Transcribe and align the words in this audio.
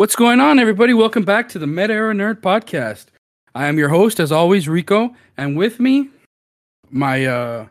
What's 0.00 0.16
going 0.16 0.40
on, 0.40 0.58
everybody? 0.58 0.94
Welcome 0.94 1.24
back 1.24 1.50
to 1.50 1.58
the 1.58 1.66
Meta 1.66 1.92
Era 1.92 2.14
Nerd 2.14 2.40
Podcast. 2.40 3.08
I 3.54 3.66
am 3.66 3.76
your 3.76 3.90
host, 3.90 4.18
as 4.18 4.32
always, 4.32 4.66
Rico, 4.66 5.14
and 5.36 5.58
with 5.58 5.78
me, 5.78 6.08
my 6.90 7.26
uh, 7.26 7.66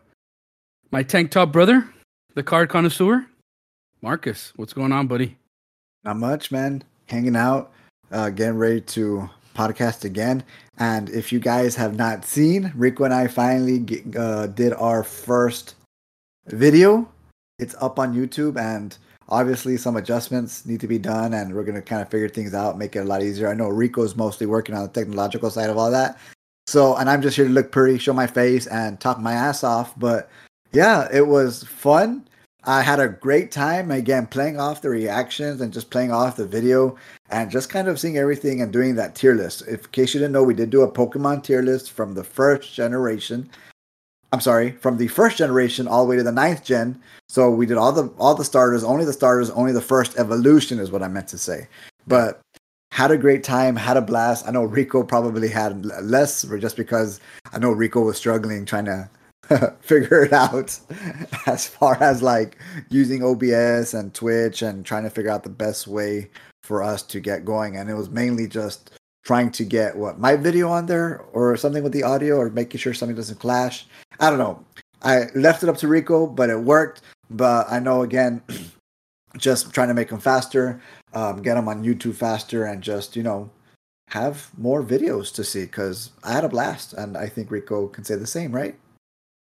my 0.92 1.02
tank 1.02 1.32
top 1.32 1.50
brother, 1.50 1.92
the 2.34 2.44
card 2.44 2.68
connoisseur, 2.68 3.26
Marcus. 4.00 4.52
What's 4.54 4.72
going 4.72 4.92
on, 4.92 5.08
buddy? 5.08 5.38
Not 6.04 6.18
much, 6.18 6.52
man. 6.52 6.84
Hanging 7.06 7.34
out, 7.34 7.72
uh, 8.12 8.30
getting 8.30 8.58
ready 8.58 8.82
to 8.82 9.28
podcast 9.56 10.04
again. 10.04 10.44
And 10.78 11.10
if 11.10 11.32
you 11.32 11.40
guys 11.40 11.74
have 11.74 11.96
not 11.96 12.24
seen, 12.24 12.72
Rico 12.76 13.02
and 13.02 13.12
I 13.12 13.26
finally 13.26 13.80
get, 13.80 14.16
uh, 14.16 14.46
did 14.46 14.72
our 14.74 15.02
first 15.02 15.74
video. 16.46 17.10
It's 17.58 17.74
up 17.80 17.98
on 17.98 18.14
YouTube, 18.14 18.56
and 18.56 18.96
obviously 19.30 19.76
some 19.76 19.96
adjustments 19.96 20.66
need 20.66 20.80
to 20.80 20.88
be 20.88 20.98
done, 20.98 21.34
and 21.34 21.54
we're 21.54 21.64
gonna 21.64 21.82
kind 21.82 22.02
of 22.02 22.10
figure 22.10 22.28
things 22.28 22.54
out, 22.54 22.78
make 22.78 22.96
it 22.96 23.00
a 23.00 23.04
lot 23.04 23.22
easier. 23.22 23.48
I 23.48 23.54
know 23.54 23.68
Rico's 23.68 24.16
mostly 24.16 24.46
working 24.46 24.74
on 24.74 24.82
the 24.82 24.88
technological 24.88 25.50
side 25.50 25.70
of 25.70 25.78
all 25.78 25.90
that. 25.90 26.18
So, 26.66 26.96
and 26.96 27.10
I'm 27.10 27.22
just 27.22 27.36
here 27.36 27.46
to 27.46 27.52
look 27.52 27.72
pretty, 27.72 27.98
show 27.98 28.12
my 28.12 28.26
face, 28.26 28.66
and 28.68 29.00
talk 29.00 29.18
my 29.18 29.32
ass 29.32 29.64
off. 29.64 29.98
But 29.98 30.30
yeah, 30.72 31.08
it 31.12 31.26
was 31.26 31.64
fun. 31.64 32.28
I 32.64 32.82
had 32.82 33.00
a 33.00 33.08
great 33.08 33.50
time 33.50 33.90
again 33.90 34.26
playing 34.26 34.60
off 34.60 34.82
the 34.82 34.90
reactions 34.90 35.62
and 35.62 35.72
just 35.72 35.90
playing 35.90 36.12
off 36.12 36.36
the 36.36 36.46
video 36.46 36.96
and 37.30 37.50
just 37.50 37.70
kind 37.70 37.88
of 37.88 37.98
seeing 37.98 38.18
everything 38.18 38.60
and 38.60 38.72
doing 38.72 38.94
that 38.96 39.14
tier 39.14 39.34
list. 39.34 39.62
If, 39.66 39.86
in 39.86 39.90
case 39.92 40.12
you 40.12 40.20
didn't 40.20 40.32
know, 40.32 40.42
we 40.42 40.54
did 40.54 40.68
do 40.68 40.82
a 40.82 40.92
Pokemon 40.92 41.42
tier 41.42 41.62
list 41.62 41.92
from 41.92 42.12
the 42.12 42.22
first 42.22 42.74
generation. 42.74 43.48
I'm 44.32 44.40
sorry, 44.40 44.72
from 44.72 44.96
the 44.96 45.08
first 45.08 45.38
generation 45.38 45.88
all 45.88 46.04
the 46.04 46.10
way 46.10 46.16
to 46.16 46.22
the 46.22 46.30
ninth 46.30 46.64
gen. 46.64 47.00
So 47.28 47.50
we 47.50 47.66
did 47.66 47.76
all 47.76 47.92
the 47.92 48.12
all 48.18 48.34
the 48.34 48.44
starters, 48.44 48.84
only 48.84 49.04
the 49.04 49.12
starters, 49.12 49.50
only 49.50 49.72
the 49.72 49.80
first 49.80 50.16
evolution 50.18 50.78
is 50.78 50.90
what 50.90 51.02
I 51.02 51.08
meant 51.08 51.28
to 51.28 51.38
say. 51.38 51.68
But 52.06 52.40
had 52.92 53.10
a 53.10 53.18
great 53.18 53.44
time, 53.44 53.76
had 53.76 53.96
a 53.96 54.02
blast. 54.02 54.46
I 54.46 54.50
know 54.50 54.64
Rico 54.64 55.02
probably 55.02 55.48
had 55.48 55.84
less, 55.84 56.42
just 56.42 56.76
because 56.76 57.20
I 57.52 57.58
know 57.58 57.70
Rico 57.70 58.02
was 58.02 58.16
struggling 58.16 58.64
trying 58.64 58.86
to 58.86 59.10
figure 59.80 60.22
it 60.24 60.32
out 60.32 60.78
as 61.46 61.66
far 61.66 62.00
as 62.00 62.22
like 62.22 62.58
using 62.88 63.24
OBS 63.24 63.94
and 63.94 64.14
Twitch 64.14 64.62
and 64.62 64.84
trying 64.84 65.04
to 65.04 65.10
figure 65.10 65.30
out 65.30 65.42
the 65.42 65.50
best 65.50 65.86
way 65.88 66.30
for 66.62 66.82
us 66.82 67.02
to 67.02 67.20
get 67.20 67.44
going. 67.44 67.76
And 67.76 67.90
it 67.90 67.94
was 67.94 68.10
mainly 68.10 68.46
just 68.46 68.90
trying 69.22 69.50
to 69.52 69.64
get 69.64 69.96
what 69.96 70.18
my 70.18 70.36
video 70.36 70.68
on 70.68 70.86
there 70.86 71.20
or 71.32 71.56
something 71.56 71.82
with 71.82 71.92
the 71.92 72.02
audio 72.02 72.36
or 72.36 72.50
making 72.50 72.78
sure 72.78 72.94
something 72.94 73.16
doesn't 73.16 73.38
clash. 73.38 73.86
I 74.18 74.30
don't 74.30 74.38
know. 74.38 74.64
I 75.02 75.26
left 75.34 75.62
it 75.62 75.68
up 75.68 75.76
to 75.78 75.88
Rico, 75.88 76.26
but 76.26 76.50
it 76.50 76.60
worked. 76.60 77.02
But 77.30 77.70
I 77.70 77.78
know 77.78 78.02
again, 78.02 78.42
just 79.36 79.72
trying 79.72 79.88
to 79.88 79.94
make 79.94 80.08
them 80.08 80.20
faster, 80.20 80.80
um, 81.14 81.42
get 81.42 81.54
them 81.54 81.68
on 81.68 81.84
YouTube 81.84 82.16
faster, 82.16 82.64
and 82.64 82.82
just 82.82 83.16
you 83.16 83.22
know 83.22 83.50
have 84.08 84.50
more 84.58 84.82
videos 84.82 85.32
to 85.34 85.44
see 85.44 85.64
because 85.64 86.10
I 86.24 86.32
had 86.32 86.44
a 86.44 86.48
blast, 86.48 86.92
and 86.94 87.16
I 87.16 87.28
think 87.28 87.50
Rico 87.50 87.86
can 87.88 88.04
say 88.04 88.16
the 88.16 88.26
same, 88.26 88.52
right? 88.52 88.76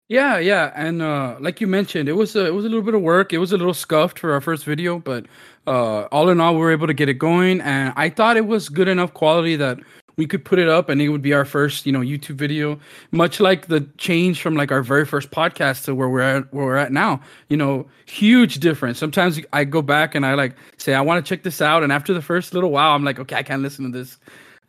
Yeah, 0.07 0.39
yeah, 0.39 0.73
and 0.75 1.01
uh, 1.01 1.37
like 1.39 1.61
you 1.61 1.67
mentioned, 1.67 2.09
it 2.09 2.13
was 2.13 2.35
a, 2.35 2.45
it 2.45 2.53
was 2.53 2.65
a 2.65 2.67
little 2.67 2.83
bit 2.83 2.93
of 2.93 3.01
work. 3.01 3.31
It 3.31 3.37
was 3.37 3.53
a 3.53 3.57
little 3.57 3.73
scuffed 3.73 4.19
for 4.19 4.33
our 4.33 4.41
first 4.41 4.65
video, 4.65 4.99
but 4.99 5.25
uh, 5.67 6.03
all 6.11 6.29
in 6.29 6.39
all, 6.41 6.53
we 6.53 6.59
were 6.59 6.71
able 6.71 6.87
to 6.87 6.93
get 6.93 7.09
it 7.09 7.15
going, 7.15 7.61
and 7.61 7.93
I 7.95 8.09
thought 8.09 8.37
it 8.37 8.47
was 8.47 8.69
good 8.69 8.87
enough 8.87 9.13
quality 9.13 9.55
that 9.57 9.79
we 10.17 10.27
could 10.27 10.43
put 10.43 10.59
it 10.59 10.67
up, 10.67 10.89
and 10.89 11.01
it 11.01 11.09
would 11.09 11.21
be 11.21 11.33
our 11.33 11.45
first, 11.45 11.85
you 11.85 11.91
know, 11.91 11.99
YouTube 11.99 12.35
video. 12.35 12.79
Much 13.11 13.39
like 13.39 13.67
the 13.67 13.81
change 13.97 14.41
from 14.41 14.55
like 14.55 14.71
our 14.71 14.81
very 14.83 15.05
first 15.05 15.31
podcast 15.31 15.85
to 15.85 15.95
where 15.95 16.09
we're 16.09 16.21
at, 16.21 16.53
where 16.53 16.65
we're 16.65 16.77
at 16.77 16.91
now. 16.91 17.21
You 17.49 17.57
know, 17.57 17.87
huge 18.05 18.59
difference. 18.59 18.97
Sometimes 18.97 19.39
I 19.53 19.63
go 19.63 19.81
back 19.81 20.15
and 20.15 20.25
I 20.25 20.33
like 20.33 20.55
say 20.77 20.93
I 20.93 21.01
want 21.01 21.23
to 21.23 21.29
check 21.29 21.43
this 21.43 21.61
out, 21.61 21.83
and 21.83 21.91
after 21.91 22.13
the 22.13 22.21
first 22.21 22.53
little 22.53 22.71
while, 22.71 22.95
I'm 22.95 23.03
like, 23.03 23.19
okay, 23.19 23.35
I 23.35 23.43
can't 23.43 23.61
listen 23.61 23.91
to 23.91 23.97
this 23.97 24.17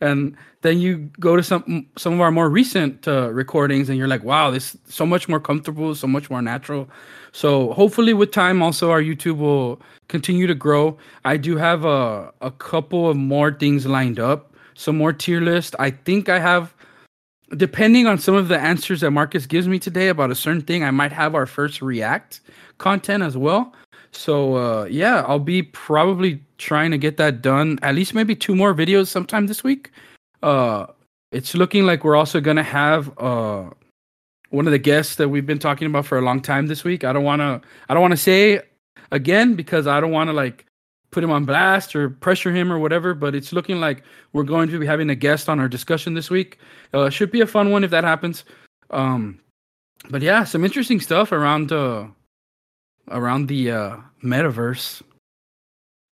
and 0.01 0.35
then 0.61 0.79
you 0.79 1.09
go 1.19 1.35
to 1.35 1.43
some 1.43 1.85
some 1.97 2.13
of 2.13 2.21
our 2.21 2.31
more 2.31 2.49
recent 2.49 3.07
uh, 3.07 3.29
recordings 3.31 3.89
and 3.89 3.97
you're 3.97 4.07
like 4.07 4.23
wow 4.23 4.51
this 4.51 4.75
so 4.87 5.05
much 5.05 5.29
more 5.29 5.39
comfortable 5.39 5.95
so 5.95 6.07
much 6.07 6.29
more 6.29 6.41
natural 6.41 6.89
so 7.33 7.73
hopefully 7.73 8.13
with 8.13 8.31
time 8.31 8.61
also 8.61 8.89
our 8.89 9.01
youtube 9.01 9.37
will 9.37 9.81
continue 10.07 10.47
to 10.47 10.55
grow 10.55 10.97
i 11.25 11.35
do 11.35 11.57
have 11.57 11.83
a, 11.83 12.31
a 12.41 12.51
couple 12.51 13.09
of 13.09 13.17
more 13.17 13.51
things 13.51 13.85
lined 13.85 14.19
up 14.19 14.53
some 14.75 14.97
more 14.97 15.11
tier 15.11 15.41
list 15.41 15.75
i 15.79 15.89
think 15.89 16.29
i 16.29 16.39
have 16.39 16.73
depending 17.57 18.07
on 18.07 18.17
some 18.17 18.33
of 18.33 18.47
the 18.47 18.57
answers 18.57 19.01
that 19.01 19.11
marcus 19.11 19.45
gives 19.45 19.67
me 19.67 19.77
today 19.77 20.07
about 20.07 20.31
a 20.31 20.35
certain 20.35 20.61
thing 20.61 20.83
i 20.83 20.91
might 20.91 21.11
have 21.11 21.35
our 21.35 21.45
first 21.45 21.81
react 21.81 22.39
content 22.77 23.21
as 23.21 23.35
well 23.35 23.73
so 24.15 24.55
uh, 24.55 24.85
yeah, 24.85 25.23
I'll 25.27 25.39
be 25.39 25.63
probably 25.63 26.41
trying 26.57 26.91
to 26.91 26.97
get 26.97 27.17
that 27.17 27.41
done. 27.41 27.79
At 27.81 27.95
least 27.95 28.13
maybe 28.13 28.35
two 28.35 28.55
more 28.55 28.73
videos 28.73 29.07
sometime 29.07 29.47
this 29.47 29.63
week. 29.63 29.91
Uh, 30.41 30.87
it's 31.31 31.55
looking 31.55 31.85
like 31.85 32.03
we're 32.03 32.15
also 32.15 32.39
gonna 32.39 32.63
have 32.63 33.11
uh, 33.17 33.69
one 34.53 34.67
of 34.67 34.71
the 34.71 34.77
guests 34.77 35.15
that 35.15 35.29
we've 35.29 35.47
been 35.47 35.57
talking 35.57 35.87
about 35.87 36.05
for 36.05 36.19
a 36.19 36.21
long 36.21 36.39
time 36.39 36.67
this 36.67 36.83
week. 36.83 37.03
I 37.03 37.11
don't 37.11 37.23
wanna 37.23 37.59
I 37.89 37.93
don't 37.93 38.01
wanna 38.03 38.15
say 38.15 38.61
again 39.11 39.55
because 39.55 39.87
I 39.87 39.99
don't 39.99 40.11
wanna 40.11 40.33
like 40.33 40.67
put 41.09 41.23
him 41.23 41.31
on 41.31 41.43
blast 41.43 41.95
or 41.95 42.11
pressure 42.11 42.51
him 42.51 42.71
or 42.71 42.77
whatever. 42.77 43.15
But 43.15 43.33
it's 43.33 43.51
looking 43.51 43.79
like 43.79 44.03
we're 44.31 44.43
going 44.43 44.69
to 44.69 44.79
be 44.79 44.85
having 44.85 45.09
a 45.09 45.15
guest 45.15 45.49
on 45.49 45.59
our 45.59 45.67
discussion 45.67 46.13
this 46.13 46.29
week. 46.29 46.59
Uh, 46.93 47.09
should 47.09 47.31
be 47.31 47.41
a 47.41 47.47
fun 47.47 47.71
one 47.71 47.83
if 47.83 47.89
that 47.89 48.03
happens. 48.03 48.45
Um, 48.91 49.39
but 50.11 50.21
yeah, 50.21 50.43
some 50.43 50.63
interesting 50.63 50.99
stuff 50.99 51.31
around 51.31 51.71
uh, 51.71 52.05
around 53.09 53.47
the 53.47 53.71
uh, 53.71 53.97
metaverse, 54.23 55.01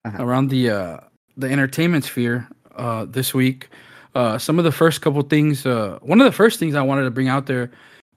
uh-huh. 0.03 0.23
around 0.23 0.49
the 0.49 0.71
uh, 0.71 0.97
the 1.37 1.47
entertainment 1.47 2.05
sphere 2.05 2.47
uh, 2.75 3.05
this 3.05 3.35
week. 3.35 3.69
Uh, 4.15 4.39
some 4.39 4.57
of 4.57 4.65
the 4.65 4.71
first 4.71 5.01
couple 5.01 5.21
things. 5.21 5.63
Uh, 5.63 5.99
one 6.01 6.19
of 6.19 6.25
the 6.25 6.31
first 6.31 6.57
things 6.57 6.73
I 6.73 6.81
wanted 6.81 7.03
to 7.03 7.11
bring 7.11 7.29
out 7.29 7.45
there 7.45 7.69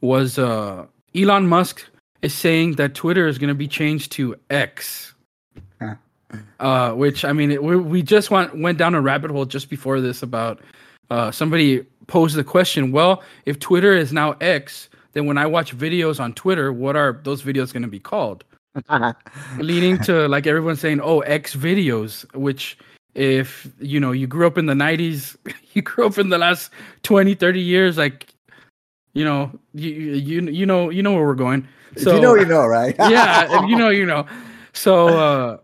was 0.04 0.38
uh, 0.38 0.86
Elon 1.16 1.48
Musk 1.48 1.84
is 2.22 2.34
saying 2.34 2.72
that 2.72 2.94
Twitter 2.94 3.26
is 3.26 3.38
going 3.38 3.48
to 3.48 3.54
be 3.54 3.66
changed 3.66 4.12
to 4.12 4.36
X. 4.50 5.14
Uh, 6.58 6.92
which 6.92 7.24
I 7.24 7.32
mean, 7.32 7.52
it, 7.52 7.62
we, 7.62 7.76
we 7.76 8.02
just 8.02 8.30
went 8.30 8.58
went 8.58 8.76
down 8.76 8.94
a 8.94 9.00
rabbit 9.00 9.30
hole 9.30 9.44
just 9.44 9.70
before 9.70 10.00
this 10.00 10.22
about 10.22 10.60
uh, 11.10 11.30
somebody 11.30 11.86
posed 12.08 12.34
the 12.34 12.42
question. 12.42 12.90
Well, 12.90 13.22
if 13.46 13.60
Twitter 13.60 13.92
is 13.92 14.12
now 14.12 14.32
X, 14.40 14.88
then 15.12 15.26
when 15.26 15.38
I 15.38 15.46
watch 15.46 15.76
videos 15.76 16.18
on 16.18 16.32
Twitter, 16.34 16.72
what 16.72 16.96
are 16.96 17.20
those 17.22 17.42
videos 17.42 17.72
going 17.72 17.84
to 17.84 17.88
be 17.88 18.00
called? 18.00 18.42
leading 19.58 19.98
to 19.98 20.26
like 20.26 20.48
everyone 20.48 20.74
saying, 20.74 21.00
"Oh, 21.00 21.20
X 21.20 21.54
videos," 21.54 22.24
which 22.34 22.76
if 23.14 23.68
you 23.78 24.00
know 24.00 24.10
you 24.10 24.26
grew 24.26 24.44
up 24.44 24.58
in 24.58 24.66
the 24.66 24.74
90s 24.74 25.36
you 25.74 25.82
grew 25.82 26.04
up 26.06 26.18
in 26.18 26.30
the 26.30 26.38
last 26.38 26.72
20 27.04 27.36
30 27.36 27.60
years 27.60 27.96
like 27.96 28.33
you 29.14 29.24
know 29.24 29.50
you 29.72 29.90
you 29.90 30.42
you 30.42 30.66
know 30.66 30.90
you 30.90 31.02
know 31.02 31.12
where 31.12 31.24
we're 31.24 31.34
going. 31.34 31.66
So 31.96 32.10
if 32.10 32.16
you 32.16 32.20
know 32.20 32.34
you 32.34 32.44
know 32.44 32.66
right? 32.66 32.94
Yeah 32.98 33.66
you 33.66 33.76
know 33.76 33.88
you 33.88 34.04
know. 34.04 34.26
So 34.72 35.08
uh 35.18 35.58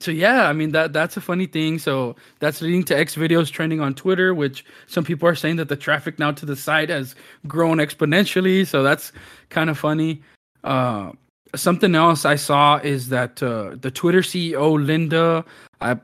so 0.00 0.12
yeah 0.12 0.48
i 0.48 0.52
mean 0.52 0.70
that 0.72 0.92
that's 0.92 1.16
a 1.16 1.20
funny 1.20 1.46
thing. 1.46 1.78
So 1.78 2.14
that's 2.38 2.60
leading 2.60 2.84
to 2.84 2.96
x 2.96 3.16
videos 3.16 3.50
trending 3.50 3.80
on 3.80 3.94
twitter 3.94 4.34
which 4.34 4.64
some 4.86 5.04
people 5.04 5.28
are 5.28 5.34
saying 5.34 5.56
that 5.56 5.68
the 5.68 5.76
traffic 5.76 6.18
now 6.18 6.30
to 6.32 6.46
the 6.46 6.56
site 6.56 6.90
has 6.90 7.14
grown 7.46 7.78
exponentially. 7.78 8.66
So 8.66 8.82
that's 8.82 9.12
kind 9.48 9.70
of 9.70 9.78
funny. 9.78 10.22
Uh 10.62 11.12
something 11.54 11.94
else 11.94 12.24
I 12.24 12.36
saw 12.36 12.76
is 12.78 13.08
that 13.08 13.42
uh, 13.42 13.76
the 13.80 13.90
Twitter 13.90 14.20
CEO 14.20 14.84
Linda, 14.84 15.44
I'm 15.80 16.00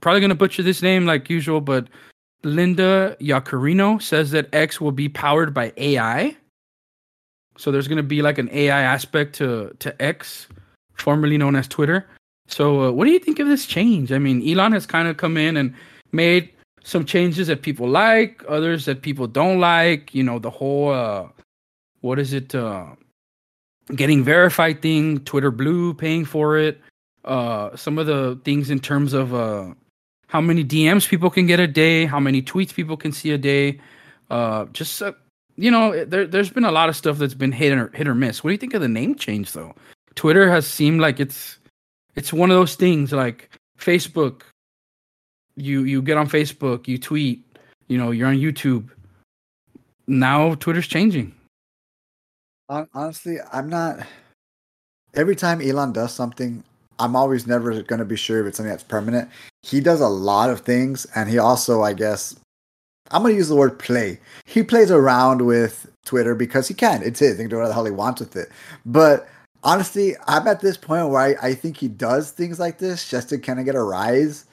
probably 0.00 0.20
gonna 0.20 0.34
butcher 0.34 0.62
this 0.62 0.82
name 0.82 1.06
like 1.06 1.30
usual, 1.30 1.60
but 1.60 1.88
Linda 2.42 3.16
Yaccarino 3.20 4.00
says 4.00 4.30
that 4.30 4.48
X 4.54 4.80
will 4.80 4.92
be 4.92 5.08
powered 5.08 5.52
by 5.52 5.72
AI. 5.76 6.36
So 7.56 7.70
there's 7.70 7.88
gonna 7.88 8.02
be 8.02 8.22
like 8.22 8.38
an 8.38 8.48
AI 8.52 8.80
aspect 8.80 9.34
to 9.36 9.74
to 9.78 10.02
X, 10.02 10.48
formerly 10.94 11.36
known 11.36 11.56
as 11.56 11.68
Twitter. 11.68 12.06
So 12.46 12.84
uh, 12.84 12.92
what 12.92 13.04
do 13.04 13.12
you 13.12 13.18
think 13.18 13.38
of 13.38 13.46
this 13.46 13.66
change? 13.66 14.12
I 14.12 14.18
mean, 14.18 14.46
Elon 14.48 14.72
has 14.72 14.86
kind 14.86 15.06
of 15.08 15.16
come 15.16 15.36
in 15.36 15.56
and 15.56 15.74
made 16.12 16.50
some 16.82 17.04
changes 17.04 17.46
that 17.46 17.62
people 17.62 17.88
like, 17.88 18.42
others 18.48 18.86
that 18.86 19.02
people 19.02 19.26
don't 19.26 19.60
like. 19.60 20.14
You 20.14 20.22
know, 20.22 20.38
the 20.38 20.50
whole 20.50 20.92
uh, 20.92 21.28
what 22.00 22.18
is 22.18 22.32
it? 22.32 22.54
Uh, 22.54 22.86
getting 23.94 24.22
verified 24.24 24.82
thing, 24.82 25.18
Twitter 25.20 25.50
Blue 25.50 25.94
paying 25.94 26.24
for 26.24 26.56
it, 26.56 26.80
uh, 27.24 27.76
some 27.76 27.98
of 27.98 28.06
the 28.06 28.40
things 28.44 28.70
in 28.70 28.80
terms 28.80 29.12
of 29.12 29.34
uh, 29.34 29.74
how 30.30 30.40
many 30.40 30.64
DMs 30.64 31.08
people 31.08 31.28
can 31.28 31.46
get 31.46 31.60
a 31.60 31.66
day, 31.66 32.06
how 32.06 32.20
many 32.20 32.40
tweets 32.40 32.72
people 32.72 32.96
can 32.96 33.12
see 33.12 33.32
a 33.32 33.38
day. 33.38 33.80
Uh, 34.30 34.64
just 34.72 35.02
uh, 35.02 35.12
you 35.56 35.70
know, 35.70 36.04
there 36.04 36.26
there's 36.26 36.50
been 36.50 36.64
a 36.64 36.70
lot 36.70 36.88
of 36.88 36.96
stuff 36.96 37.18
that's 37.18 37.34
been 37.34 37.52
hit 37.52 37.76
or 37.76 37.88
hit 37.88 38.08
or 38.08 38.14
miss. 38.14 38.42
What 38.42 38.48
do 38.48 38.52
you 38.52 38.58
think 38.58 38.74
of 38.74 38.80
the 38.80 38.88
name 38.88 39.14
change 39.14 39.52
though? 39.52 39.74
Twitter 40.14 40.50
has 40.50 40.66
seemed 40.66 41.00
like 41.00 41.20
it's 41.20 41.58
it's 42.14 42.32
one 42.32 42.50
of 42.50 42.56
those 42.56 42.74
things 42.76 43.12
like 43.12 43.50
Facebook. 43.78 44.42
You 45.56 45.84
you 45.84 46.00
get 46.00 46.16
on 46.16 46.28
Facebook, 46.28 46.88
you 46.88 46.96
tweet, 46.96 47.44
you 47.88 47.98
know, 47.98 48.10
you're 48.10 48.28
on 48.28 48.36
YouTube. 48.36 48.88
Now 50.06 50.54
Twitter's 50.54 50.86
changing 50.86 51.34
honestly, 52.94 53.38
I'm 53.52 53.68
not. 53.68 54.06
Every 55.14 55.34
time 55.34 55.60
Elon 55.60 55.92
does 55.92 56.14
something, 56.14 56.62
I'm 56.98 57.16
always 57.16 57.46
never 57.46 57.82
going 57.82 57.98
to 57.98 58.04
be 58.04 58.16
sure 58.16 58.40
if 58.40 58.46
it's 58.46 58.56
something 58.56 58.70
that's 58.70 58.84
permanent. 58.84 59.28
He 59.62 59.80
does 59.80 60.00
a 60.00 60.08
lot 60.08 60.50
of 60.50 60.60
things, 60.60 61.06
and 61.14 61.28
he 61.28 61.38
also, 61.38 61.82
I 61.82 61.92
guess, 61.92 62.34
I'm 63.10 63.22
going 63.22 63.34
to 63.34 63.38
use 63.38 63.48
the 63.48 63.56
word 63.56 63.78
play. 63.78 64.20
He 64.44 64.62
plays 64.62 64.90
around 64.90 65.42
with 65.42 65.90
Twitter 66.04 66.34
because 66.34 66.68
he 66.68 66.74
can. 66.74 67.02
It's 67.02 67.20
his. 67.20 67.36
He 67.36 67.44
can 67.44 67.50
do 67.50 67.56
whatever 67.56 67.68
the 67.68 67.74
hell 67.74 67.84
he 67.84 67.90
wants 67.90 68.20
with 68.20 68.36
it. 68.36 68.48
But 68.86 69.28
honestly, 69.62 70.14
I'm 70.26 70.46
at 70.48 70.60
this 70.60 70.76
point 70.76 71.08
where 71.08 71.20
I, 71.20 71.48
I 71.48 71.54
think 71.54 71.76
he 71.76 71.88
does 71.88 72.30
things 72.30 72.58
like 72.58 72.78
this 72.78 73.08
just 73.08 73.28
to 73.30 73.38
kind 73.38 73.58
of 73.58 73.64
get 73.64 73.74
a 73.74 73.82
rise 73.82 74.46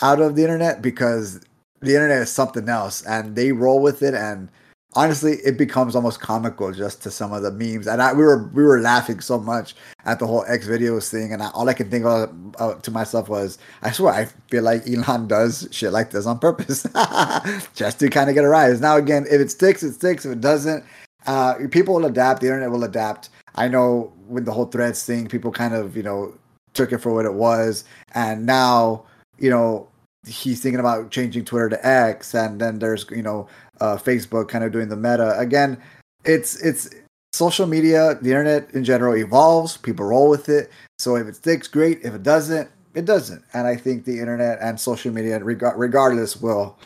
out 0.00 0.20
of 0.20 0.36
the 0.36 0.42
internet 0.42 0.82
because 0.82 1.40
the 1.80 1.94
internet 1.94 2.22
is 2.22 2.30
something 2.30 2.68
else, 2.68 3.02
and 3.02 3.34
they 3.34 3.52
roll 3.52 3.80
with 3.80 4.02
it 4.02 4.14
and 4.14 4.48
honestly, 4.94 5.34
it 5.44 5.56
becomes 5.56 5.94
almost 5.96 6.20
comical 6.20 6.72
just 6.72 7.02
to 7.02 7.10
some 7.10 7.32
of 7.32 7.42
the 7.42 7.50
memes. 7.50 7.86
And 7.86 8.02
I, 8.02 8.12
we 8.12 8.22
were 8.22 8.48
we 8.48 8.62
were 8.62 8.80
laughing 8.80 9.20
so 9.20 9.38
much 9.38 9.74
at 10.04 10.18
the 10.18 10.26
whole 10.26 10.44
X 10.46 10.66
videos 10.66 11.10
thing, 11.10 11.32
and 11.32 11.42
I, 11.42 11.50
all 11.50 11.68
I 11.68 11.74
could 11.74 11.90
think 11.90 12.04
of 12.04 12.34
uh, 12.58 12.74
to 12.74 12.90
myself 12.90 13.28
was, 13.28 13.58
I 13.82 13.92
swear, 13.92 14.12
I 14.12 14.26
feel 14.50 14.62
like 14.62 14.86
Elon 14.88 15.28
does 15.28 15.68
shit 15.70 15.92
like 15.92 16.10
this 16.10 16.26
on 16.26 16.38
purpose, 16.38 16.86
just 17.74 18.00
to 18.00 18.10
kind 18.10 18.28
of 18.28 18.34
get 18.34 18.44
a 18.44 18.48
rise. 18.48 18.80
Now, 18.80 18.96
again, 18.96 19.26
if 19.30 19.40
it 19.40 19.50
sticks, 19.50 19.82
it 19.82 19.94
sticks. 19.94 20.24
If 20.24 20.32
it 20.32 20.40
doesn't, 20.40 20.84
uh, 21.26 21.54
people 21.70 21.94
will 21.94 22.06
adapt. 22.06 22.40
The 22.40 22.48
internet 22.48 22.70
will 22.70 22.84
adapt. 22.84 23.30
I 23.54 23.68
know 23.68 24.12
with 24.26 24.44
the 24.44 24.52
whole 24.52 24.66
threads 24.66 25.04
thing, 25.04 25.28
people 25.28 25.52
kind 25.52 25.74
of 25.74 25.96
you 25.96 26.02
know 26.02 26.34
took 26.74 26.92
it 26.92 26.98
for 26.98 27.12
what 27.12 27.24
it 27.24 27.34
was, 27.34 27.84
and 28.14 28.46
now 28.46 29.04
you 29.38 29.50
know 29.50 29.88
he's 30.26 30.62
thinking 30.62 30.80
about 30.80 31.10
changing 31.10 31.44
Twitter 31.44 31.68
to 31.70 31.86
X, 31.86 32.34
and 32.34 32.60
then 32.60 32.78
there's 32.78 33.06
you 33.10 33.22
know 33.22 33.48
uh, 33.82 33.96
Facebook 33.96 34.48
kind 34.48 34.62
of 34.62 34.70
doing 34.70 34.88
the 34.88 34.96
meta. 34.96 35.36
Again, 35.38 35.76
it's 36.24 36.62
it's 36.62 36.88
social 37.32 37.66
media, 37.66 38.16
the 38.22 38.30
internet 38.30 38.72
in 38.74 38.84
general 38.84 39.16
evolves. 39.16 39.76
People 39.76 40.06
roll 40.06 40.30
with 40.30 40.48
it. 40.48 40.70
So 41.00 41.16
if 41.16 41.26
it 41.26 41.34
sticks, 41.36 41.66
great. 41.66 41.98
If 42.04 42.14
it 42.14 42.22
doesn't, 42.22 42.70
it 42.94 43.04
doesn't. 43.04 43.42
And 43.52 43.66
I 43.66 43.74
think 43.74 44.04
the 44.04 44.20
internet 44.20 44.58
and 44.60 44.78
social 44.78 45.12
media, 45.12 45.42
reg- 45.42 45.76
regardless, 45.76 46.36
will 46.36 46.78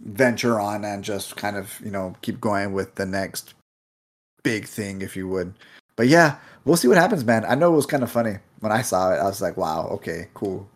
venture 0.00 0.58
on 0.58 0.84
and 0.84 1.04
just 1.04 1.36
kind 1.36 1.56
of 1.56 1.78
you 1.84 1.90
know 1.90 2.16
keep 2.22 2.40
going 2.40 2.72
with 2.72 2.94
the 2.94 3.06
next 3.06 3.52
big 4.42 4.64
thing, 4.64 5.02
if 5.02 5.16
you 5.16 5.28
would. 5.28 5.52
But 5.96 6.08
yeah, 6.08 6.36
we'll 6.64 6.76
see 6.76 6.88
what 6.88 6.96
happens, 6.96 7.24
man. 7.24 7.44
I 7.44 7.56
know 7.56 7.72
it 7.72 7.76
was 7.76 7.86
kind 7.86 8.02
of 8.02 8.10
funny 8.10 8.38
when 8.60 8.72
I 8.72 8.80
saw 8.80 9.12
it. 9.12 9.18
I 9.18 9.24
was 9.24 9.42
like, 9.42 9.58
wow, 9.58 9.88
okay, 9.88 10.28
cool. 10.32 10.66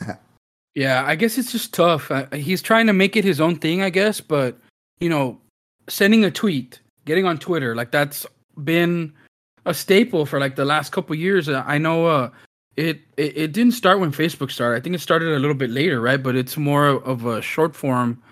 yeah, 0.74 1.04
I 1.04 1.16
guess 1.16 1.36
it's 1.36 1.52
just 1.52 1.74
tough. 1.74 2.10
Uh, 2.10 2.26
he's 2.32 2.62
trying 2.62 2.86
to 2.86 2.94
make 2.94 3.16
it 3.16 3.24
his 3.24 3.40
own 3.40 3.56
thing, 3.56 3.82
I 3.82 3.90
guess, 3.90 4.20
but 4.22 4.56
you 5.00 5.08
know, 5.08 5.40
sending 5.88 6.24
a 6.24 6.30
tweet, 6.30 6.80
getting 7.04 7.24
on 7.24 7.38
Twitter, 7.38 7.74
like 7.74 7.90
that's 7.90 8.26
been 8.62 9.12
a 9.64 9.74
staple 9.74 10.26
for 10.26 10.40
like 10.40 10.56
the 10.56 10.64
last 10.64 10.92
couple 10.92 11.14
years. 11.14 11.48
Uh, 11.48 11.62
I 11.66 11.78
know 11.78 12.06
uh, 12.06 12.30
it, 12.76 13.00
it, 13.16 13.36
it 13.36 13.52
didn't 13.52 13.72
start 13.72 14.00
when 14.00 14.12
Facebook 14.12 14.50
started. 14.50 14.76
I 14.76 14.80
think 14.80 14.94
it 14.94 15.00
started 15.00 15.28
a 15.28 15.38
little 15.38 15.54
bit 15.54 15.70
later, 15.70 16.00
right? 16.00 16.22
But 16.22 16.36
it's 16.36 16.56
more 16.56 16.86
of 16.86 17.26
a 17.26 17.42
short 17.42 17.74
form 17.76 18.22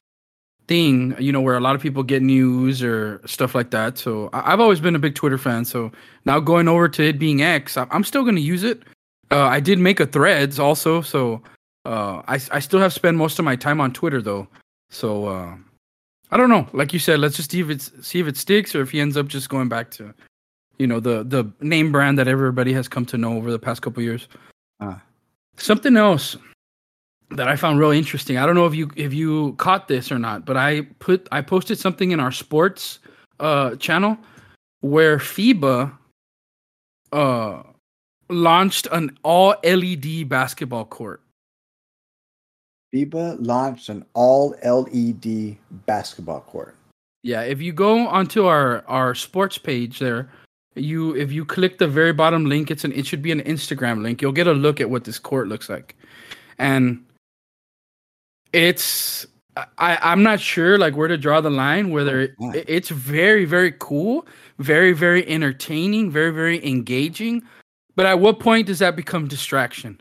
thing, 0.68 1.14
you 1.18 1.32
know, 1.32 1.40
where 1.40 1.56
a 1.56 1.60
lot 1.60 1.74
of 1.74 1.82
people 1.82 2.02
get 2.02 2.22
news 2.22 2.82
or 2.82 3.20
stuff 3.26 3.54
like 3.54 3.70
that. 3.70 3.98
So 3.98 4.30
I, 4.32 4.50
have 4.50 4.60
always 4.60 4.80
been 4.80 4.96
a 4.96 4.98
big 4.98 5.14
Twitter 5.14 5.38
fan. 5.38 5.64
So 5.64 5.92
now 6.24 6.40
going 6.40 6.68
over 6.68 6.88
to 6.88 7.02
it 7.02 7.18
being 7.18 7.42
X, 7.42 7.76
I'm 7.76 8.04
still 8.04 8.22
going 8.22 8.36
to 8.36 8.40
use 8.40 8.64
it. 8.64 8.82
Uh, 9.30 9.44
I 9.44 9.60
did 9.60 9.78
make 9.78 10.00
a 10.00 10.06
Threads 10.06 10.58
also, 10.58 11.02
so 11.02 11.42
uh, 11.84 12.22
I 12.28 12.40
I 12.52 12.60
still 12.60 12.78
have 12.78 12.92
spent 12.92 13.16
most 13.16 13.40
of 13.40 13.44
my 13.44 13.56
time 13.56 13.80
on 13.80 13.92
Twitter 13.92 14.22
though. 14.22 14.46
So 14.90 15.26
uh, 15.26 15.56
I 16.30 16.36
don't 16.36 16.48
know. 16.48 16.68
Like 16.72 16.92
you 16.92 16.98
said, 16.98 17.20
let's 17.20 17.36
just 17.36 17.50
see 17.50 17.60
if 17.60 17.70
it's 17.70 17.92
see 18.06 18.20
if 18.20 18.26
it 18.26 18.36
sticks 18.36 18.74
or 18.74 18.80
if 18.80 18.90
he 18.90 19.00
ends 19.00 19.16
up 19.16 19.28
just 19.28 19.48
going 19.48 19.68
back 19.68 19.90
to, 19.92 20.12
you 20.78 20.86
know, 20.86 21.00
the 21.00 21.22
the 21.22 21.50
name 21.60 21.92
brand 21.92 22.18
that 22.18 22.28
everybody 22.28 22.72
has 22.72 22.88
come 22.88 23.06
to 23.06 23.18
know 23.18 23.36
over 23.36 23.50
the 23.50 23.58
past 23.58 23.82
couple 23.82 24.02
years. 24.02 24.28
Uh, 24.80 24.96
something 25.56 25.96
else 25.96 26.36
that 27.30 27.48
I 27.48 27.56
found 27.56 27.78
really 27.78 27.98
interesting. 27.98 28.38
I 28.38 28.46
don't 28.46 28.54
know 28.54 28.66
if 28.66 28.74
you 28.74 28.90
if 28.96 29.14
you 29.14 29.54
caught 29.54 29.88
this 29.88 30.10
or 30.10 30.18
not, 30.18 30.44
but 30.44 30.56
I 30.56 30.82
put 30.98 31.28
I 31.32 31.42
posted 31.42 31.78
something 31.78 32.10
in 32.10 32.20
our 32.20 32.32
sports 32.32 32.98
uh 33.38 33.76
channel 33.76 34.16
where 34.80 35.18
FIBA 35.18 35.92
uh 37.12 37.62
launched 38.28 38.88
an 38.90 39.16
all 39.22 39.54
LED 39.62 40.28
basketball 40.28 40.84
court. 40.84 41.22
FIBA 42.94 43.38
launched 43.40 43.88
an 43.88 44.04
all 44.14 44.54
LED 44.64 45.56
basketball 45.86 46.40
court. 46.40 46.76
Yeah, 47.22 47.42
if 47.42 47.60
you 47.60 47.72
go 47.72 48.06
onto 48.06 48.46
our 48.46 48.84
our 48.86 49.14
sports 49.14 49.58
page 49.58 49.98
there, 49.98 50.30
you 50.76 51.16
if 51.16 51.32
you 51.32 51.44
click 51.44 51.78
the 51.78 51.88
very 51.88 52.12
bottom 52.12 52.46
link, 52.46 52.70
it's 52.70 52.84
an 52.84 52.92
it 52.92 53.06
should 53.06 53.22
be 53.22 53.32
an 53.32 53.40
Instagram 53.40 54.02
link. 54.02 54.22
You'll 54.22 54.32
get 54.32 54.46
a 54.46 54.52
look 54.52 54.80
at 54.80 54.90
what 54.90 55.04
this 55.04 55.18
court 55.18 55.48
looks 55.48 55.68
like, 55.68 55.96
and 56.58 57.04
it's 58.52 59.26
I 59.56 59.98
I'm 60.00 60.22
not 60.22 60.38
sure 60.38 60.78
like 60.78 60.96
where 60.96 61.08
to 61.08 61.18
draw 61.18 61.40
the 61.40 61.50
line. 61.50 61.90
Whether 61.90 62.34
oh, 62.40 62.52
it, 62.52 62.64
it's 62.68 62.90
very 62.90 63.44
very 63.44 63.72
cool, 63.72 64.26
very 64.58 64.92
very 64.92 65.26
entertaining, 65.26 66.10
very 66.10 66.30
very 66.30 66.64
engaging, 66.64 67.42
but 67.96 68.06
at 68.06 68.20
what 68.20 68.38
point 68.38 68.68
does 68.68 68.78
that 68.78 68.94
become 68.94 69.26
distraction? 69.26 70.00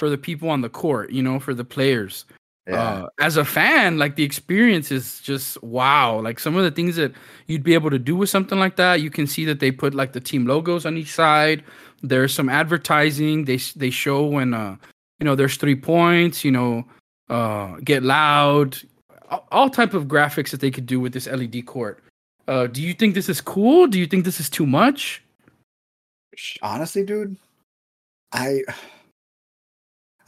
For 0.00 0.08
the 0.08 0.18
people 0.18 0.48
on 0.48 0.62
the 0.62 0.70
court, 0.70 1.12
you 1.12 1.22
know, 1.22 1.38
for 1.38 1.52
the 1.52 1.62
players. 1.62 2.24
Yeah. 2.66 2.82
Uh, 2.82 3.08
as 3.20 3.36
a 3.36 3.44
fan, 3.44 3.98
like 3.98 4.16
the 4.16 4.24
experience 4.24 4.90
is 4.90 5.20
just 5.20 5.62
wow. 5.62 6.20
Like 6.20 6.40
some 6.40 6.56
of 6.56 6.64
the 6.64 6.70
things 6.70 6.96
that 6.96 7.12
you'd 7.48 7.62
be 7.62 7.74
able 7.74 7.90
to 7.90 7.98
do 7.98 8.16
with 8.16 8.30
something 8.30 8.58
like 8.58 8.76
that, 8.76 9.02
you 9.02 9.10
can 9.10 9.26
see 9.26 9.44
that 9.44 9.60
they 9.60 9.70
put 9.70 9.94
like 9.94 10.14
the 10.14 10.20
team 10.20 10.46
logos 10.46 10.86
on 10.86 10.96
each 10.96 11.12
side. 11.12 11.62
There's 12.02 12.32
some 12.32 12.48
advertising. 12.48 13.44
They 13.44 13.58
they 13.76 13.90
show 13.90 14.24
when 14.24 14.54
uh 14.54 14.76
you 15.18 15.26
know 15.26 15.34
there's 15.34 15.56
three 15.56 15.76
points. 15.76 16.44
You 16.44 16.52
know, 16.52 16.84
uh 17.28 17.76
get 17.84 18.02
loud. 18.02 18.78
All, 19.28 19.46
all 19.52 19.68
type 19.70 19.92
of 19.92 20.06
graphics 20.06 20.50
that 20.50 20.60
they 20.60 20.70
could 20.70 20.86
do 20.86 20.98
with 20.98 21.12
this 21.12 21.26
LED 21.26 21.66
court. 21.66 22.02
Uh, 22.48 22.66
do 22.66 22.82
you 22.82 22.94
think 22.94 23.14
this 23.14 23.28
is 23.28 23.40
cool? 23.40 23.86
Do 23.86 23.98
you 23.98 24.06
think 24.06 24.24
this 24.24 24.40
is 24.40 24.48
too 24.48 24.66
much? 24.66 25.22
Honestly, 26.62 27.04
dude, 27.04 27.36
I 28.32 28.62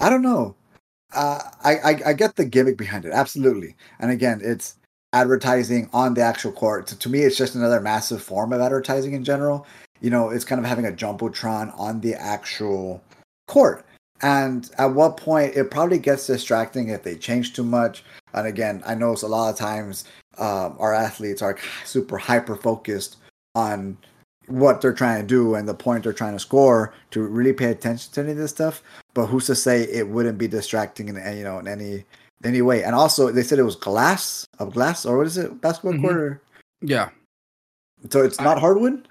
I 0.03 0.11
don't 0.11 0.23
know. 0.23 0.57
Uh, 1.15 1.41
I, 1.63 1.77
I, 1.77 2.01
I 2.07 2.13
get 2.13 2.35
the 2.35 2.45
gimmick 2.45 2.77
behind 2.77 3.05
it, 3.05 3.13
absolutely. 3.13 3.77
And 4.01 4.11
again, 4.11 4.41
it's 4.43 4.77
advertising 5.13 5.89
on 5.93 6.15
the 6.15 6.23
actual 6.23 6.51
court. 6.51 6.89
So 6.89 6.97
to 6.97 7.09
me, 7.09 7.21
it's 7.21 7.37
just 7.37 7.55
another 7.55 7.81
massive 7.81 8.21
form 8.21 8.53
of 8.53 8.61
advertising 8.61 9.13
in 9.13 9.23
general. 9.23 9.65
You 10.01 10.11
know, 10.11 10.31
it's 10.31 10.45
kind 10.45 10.59
of 10.59 10.67
having 10.67 10.87
a 10.87 10.91
jumbotron 10.91 11.79
on 11.79 12.01
the 12.01 12.15
actual 12.15 13.01
court. 13.47 13.87
And 14.23 14.69
at 14.79 14.87
what 14.87 15.17
point 15.17 15.55
it 15.55 15.71
probably 15.71 15.99
gets 15.99 16.27
distracting 16.27 16.89
if 16.89 17.05
they 17.05 17.15
change 17.15 17.53
too 17.53 17.65
much. 17.65 18.03
And 18.35 18.47
again, 18.47 18.83
I 18.85 18.97
know 18.97 19.15
a 19.23 19.27
lot 19.27 19.51
of 19.51 19.57
times 19.57 20.05
um, 20.39 20.77
our 20.81 20.95
athletes 20.95 21.43
are 21.43 21.57
super 21.85 22.19
hyper 22.19 22.57
focused 22.57 23.19
on 23.55 23.99
what 24.47 24.81
they're 24.81 24.93
trying 24.93 25.23
to 25.23 25.27
do 25.27 25.55
and 25.55 25.69
the 25.69 25.75
point 25.75 26.05
they're 26.05 26.13
trying 26.13 26.33
to 26.33 26.39
score 26.39 26.93
to 27.11 27.23
really 27.23 27.53
pay 27.53 27.67
attention 27.67 28.13
to 28.13 28.21
any 28.21 28.33
of 28.33 28.39
this 28.39 28.51
stuff. 28.51 28.83
But 29.15 29.27
who's 29.27 29.47
to 29.47 29.55
say 29.55 29.83
it 29.83 30.09
wouldn't 30.09 30.39
be 30.39 30.49
distracting 30.49 31.09
in 31.09 31.17
any, 31.17 31.39
you 31.39 31.45
know 31.45 31.59
in 31.59 31.69
any 31.69 32.05
any 32.45 32.63
way? 32.63 32.83
And 32.83 32.95
also, 32.95 33.31
they 33.31 33.43
said 33.43 33.59
it 33.59 33.65
was 33.65 33.77
glass 33.77 34.45
of 34.59 34.73
glass 34.73 35.07
or 35.07 35.19
what 35.19 35.27
is 35.27 35.39
it 35.39 35.61
basketball 35.61 35.93
mm-hmm. 35.93 36.07
court? 36.07 36.45
Yeah. 36.81 37.11
So 38.11 38.23
it's 38.23 38.41
not 38.41 38.57
I, 38.57 38.61
hardwood. 38.61 39.07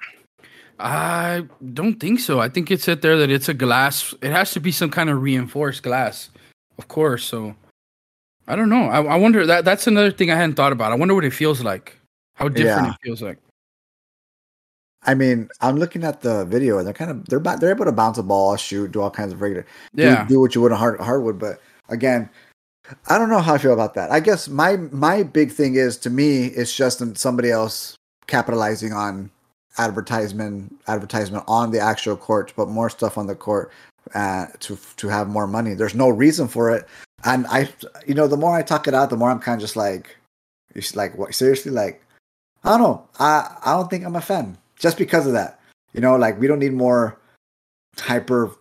I 0.79 1.45
don't 1.73 1.99
think 1.99 2.19
so. 2.19 2.39
I 2.39 2.49
think 2.49 2.71
it 2.71 2.81
said 2.81 3.01
there 3.01 3.17
that 3.17 3.29
it's 3.29 3.47
a 3.47 3.53
glass. 3.53 4.13
It 4.21 4.31
has 4.31 4.51
to 4.51 4.59
be 4.59 4.71
some 4.71 4.89
kind 4.89 5.09
of 5.09 5.21
reinforced 5.21 5.83
glass, 5.83 6.29
of 6.77 6.87
course. 6.87 7.23
So 7.23 7.55
I 8.47 8.55
don't 8.55 8.69
know. 8.69 8.85
I, 8.89 9.01
I 9.01 9.15
wonder 9.15 9.45
that 9.45 9.63
that's 9.63 9.87
another 9.87 10.11
thing 10.11 10.29
I 10.29 10.35
hadn't 10.35 10.55
thought 10.55 10.71
about. 10.71 10.91
I 10.91 10.95
wonder 10.95 11.15
what 11.15 11.23
it 11.23 11.31
feels 11.31 11.61
like. 11.61 11.95
How 12.35 12.49
different 12.49 12.87
yeah. 12.87 12.93
it 12.93 12.97
feels 13.03 13.21
like. 13.21 13.37
I 15.03 15.15
mean, 15.15 15.49
I'm 15.61 15.77
looking 15.77 16.03
at 16.03 16.21
the 16.21 16.45
video 16.45 16.77
and 16.77 16.85
they're 16.85 16.93
kind 16.93 17.11
of 17.11 17.25
they're 17.25 17.39
they're 17.39 17.71
able 17.71 17.85
to 17.85 17.91
bounce 17.91 18.17
a 18.17 18.23
ball, 18.23 18.55
shoot, 18.55 18.91
do 18.91 19.01
all 19.01 19.09
kinds 19.09 19.33
of 19.33 19.41
regular, 19.41 19.65
yeah, 19.93 20.23
do, 20.23 20.35
do 20.35 20.39
what 20.39 20.53
you 20.53 20.61
would 20.61 20.71
in 20.71 20.77
hard, 20.77 20.99
hardwood. 20.99 21.39
But 21.39 21.59
again, 21.89 22.29
I 23.07 23.17
don't 23.17 23.29
know 23.29 23.39
how 23.39 23.55
I 23.55 23.57
feel 23.57 23.73
about 23.73 23.95
that. 23.95 24.11
I 24.11 24.19
guess 24.19 24.47
my 24.47 24.77
my 24.77 25.23
big 25.23 25.51
thing 25.51 25.75
is 25.75 25.97
to 25.99 26.09
me, 26.09 26.45
it's 26.45 26.75
just 26.75 27.17
somebody 27.17 27.49
else 27.49 27.95
capitalizing 28.27 28.93
on 28.93 29.31
advertisement 29.77 30.79
advertisement 30.87 31.43
on 31.47 31.71
the 31.71 31.79
actual 31.79 32.15
court, 32.15 32.53
but 32.55 32.69
more 32.69 32.89
stuff 32.89 33.17
on 33.17 33.25
the 33.25 33.35
court 33.35 33.71
uh, 34.13 34.47
to 34.59 34.77
to 34.97 35.07
have 35.07 35.27
more 35.27 35.47
money. 35.47 35.73
There's 35.73 35.95
no 35.95 36.09
reason 36.09 36.47
for 36.47 36.69
it, 36.69 36.87
and 37.23 37.47
I, 37.47 37.69
you 38.05 38.13
know, 38.13 38.27
the 38.27 38.37
more 38.37 38.55
I 38.55 38.61
talk 38.61 38.87
it 38.87 38.93
out, 38.93 39.09
the 39.09 39.17
more 39.17 39.31
I'm 39.31 39.39
kind 39.39 39.55
of 39.55 39.61
just 39.61 39.75
like, 39.75 40.15
it's 40.75 40.95
like 40.95 41.17
what 41.17 41.33
seriously, 41.33 41.71
like 41.71 42.03
I 42.63 42.69
don't 42.69 42.81
know. 42.81 43.07
I 43.19 43.57
I 43.65 43.73
don't 43.73 43.89
think 43.89 44.05
I'm 44.05 44.15
a 44.15 44.21
fan 44.21 44.57
just 44.81 44.97
because 44.97 45.27
of 45.27 45.33
that. 45.33 45.59
You 45.93 46.01
know, 46.01 46.15
like 46.15 46.39
we 46.39 46.47
don't 46.47 46.59
need 46.59 46.73
more 46.73 47.17
hyper, 47.97 48.51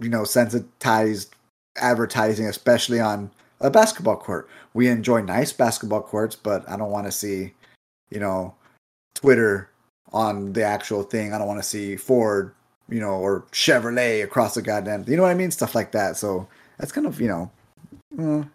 you 0.00 0.08
know, 0.08 0.24
sensitized 0.24 1.34
advertising, 1.76 2.46
especially 2.46 3.00
on 3.00 3.30
a 3.60 3.70
basketball 3.70 4.16
court. 4.16 4.48
We 4.72 4.88
enjoy 4.88 5.22
nice 5.22 5.52
basketball 5.52 6.02
courts, 6.02 6.36
but 6.36 6.68
I 6.68 6.76
don't 6.76 6.90
want 6.90 7.06
to 7.06 7.12
see, 7.12 7.52
you 8.10 8.20
know, 8.20 8.54
Twitter 9.14 9.70
on 10.12 10.52
the 10.52 10.62
actual 10.62 11.02
thing. 11.02 11.32
I 11.32 11.38
don't 11.38 11.48
want 11.48 11.62
to 11.62 11.68
see 11.68 11.96
Ford 11.96 12.54
you 12.88 13.00
know, 13.00 13.14
or 13.14 13.44
Chevrolet 13.52 14.22
across 14.22 14.54
the 14.54 14.62
goddamn. 14.62 15.04
You 15.08 15.16
know 15.16 15.22
what 15.22 15.30
I 15.30 15.34
mean? 15.34 15.50
Stuff 15.50 15.74
like 15.74 15.92
that. 15.92 16.16
So 16.16 16.46
that's 16.78 16.92
kind 16.92 17.06
of 17.06 17.20
you 17.20 17.28
know. 17.28 17.50
Mm. 18.16 18.48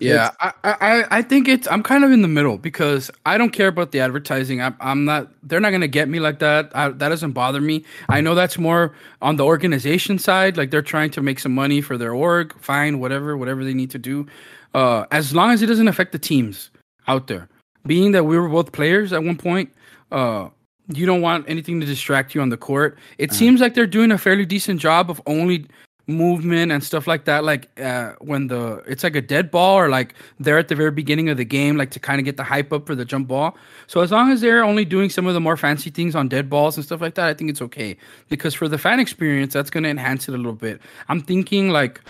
Yeah, 0.00 0.30
I, 0.40 0.52
I 0.64 1.04
I 1.18 1.22
think 1.22 1.46
it's 1.46 1.68
I'm 1.68 1.82
kind 1.82 2.04
of 2.04 2.10
in 2.10 2.22
the 2.22 2.28
middle 2.28 2.56
because 2.58 3.10
I 3.26 3.36
don't 3.36 3.50
care 3.50 3.68
about 3.68 3.92
the 3.92 4.00
advertising. 4.00 4.62
I'm 4.62 4.76
I'm 4.80 5.04
not. 5.04 5.28
They're 5.42 5.60
not 5.60 5.70
gonna 5.70 5.88
get 5.88 6.08
me 6.08 6.20
like 6.20 6.38
that. 6.38 6.70
I, 6.74 6.88
that 6.88 7.08
doesn't 7.10 7.32
bother 7.32 7.60
me. 7.60 7.84
I 8.08 8.20
know 8.20 8.34
that's 8.34 8.58
more 8.58 8.94
on 9.20 9.36
the 9.36 9.44
organization 9.44 10.18
side. 10.18 10.56
Like 10.56 10.70
they're 10.70 10.82
trying 10.82 11.10
to 11.10 11.20
make 11.20 11.38
some 11.38 11.54
money 11.54 11.80
for 11.80 11.98
their 11.98 12.14
org. 12.14 12.58
Fine, 12.60 12.98
whatever, 12.98 13.36
whatever 13.36 13.62
they 13.62 13.74
need 13.74 13.90
to 13.90 13.98
do. 13.98 14.26
Uh, 14.74 15.04
as 15.10 15.34
long 15.34 15.50
as 15.50 15.62
it 15.62 15.66
doesn't 15.66 15.88
affect 15.88 16.12
the 16.12 16.18
teams 16.18 16.70
out 17.08 17.26
there. 17.26 17.48
Being 17.86 18.12
that 18.12 18.24
we 18.24 18.38
were 18.38 18.48
both 18.48 18.72
players 18.72 19.12
at 19.12 19.24
one 19.24 19.36
point, 19.36 19.72
uh, 20.12 20.48
you 20.92 21.06
don't 21.06 21.22
want 21.22 21.48
anything 21.48 21.80
to 21.80 21.86
distract 21.86 22.34
you 22.34 22.40
on 22.40 22.50
the 22.50 22.56
court. 22.56 22.98
It 23.18 23.30
uh-huh. 23.30 23.38
seems 23.38 23.60
like 23.60 23.74
they're 23.74 23.86
doing 23.86 24.12
a 24.12 24.18
fairly 24.18 24.44
decent 24.44 24.80
job 24.80 25.10
of 25.10 25.20
only 25.26 25.66
movement 26.10 26.72
and 26.72 26.82
stuff 26.84 27.06
like 27.06 27.24
that 27.24 27.44
like 27.44 27.68
uh, 27.80 28.12
when 28.20 28.48
the 28.48 28.82
it's 28.86 29.02
like 29.02 29.16
a 29.16 29.20
dead 29.20 29.50
ball 29.50 29.76
or 29.76 29.88
like 29.88 30.14
they're 30.38 30.58
at 30.58 30.68
the 30.68 30.74
very 30.74 30.90
beginning 30.90 31.28
of 31.28 31.36
the 31.36 31.44
game 31.44 31.76
like 31.76 31.90
to 31.90 32.00
kind 32.00 32.18
of 32.18 32.24
get 32.24 32.36
the 32.36 32.44
hype 32.44 32.72
up 32.72 32.86
for 32.86 32.94
the 32.94 33.04
jump 33.04 33.28
ball. 33.28 33.56
So 33.86 34.00
as 34.00 34.10
long 34.10 34.30
as 34.30 34.40
they're 34.40 34.64
only 34.64 34.84
doing 34.84 35.10
some 35.10 35.26
of 35.26 35.34
the 35.34 35.40
more 35.40 35.56
fancy 35.56 35.90
things 35.90 36.14
on 36.14 36.28
dead 36.28 36.50
balls 36.50 36.76
and 36.76 36.84
stuff 36.84 37.00
like 37.00 37.14
that 37.14 37.28
i 37.28 37.34
think 37.34 37.50
it's 37.50 37.62
okay. 37.62 37.96
Because 38.28 38.54
for 38.54 38.68
the 38.68 38.78
fan 38.78 39.00
experience 39.00 39.52
that's 39.52 39.70
going 39.70 39.84
to 39.84 39.90
enhance 39.90 40.28
it 40.28 40.34
a 40.34 40.36
little 40.36 40.52
bit. 40.52 40.80
I'm 41.08 41.20
thinking 41.20 41.70
like 41.70 42.00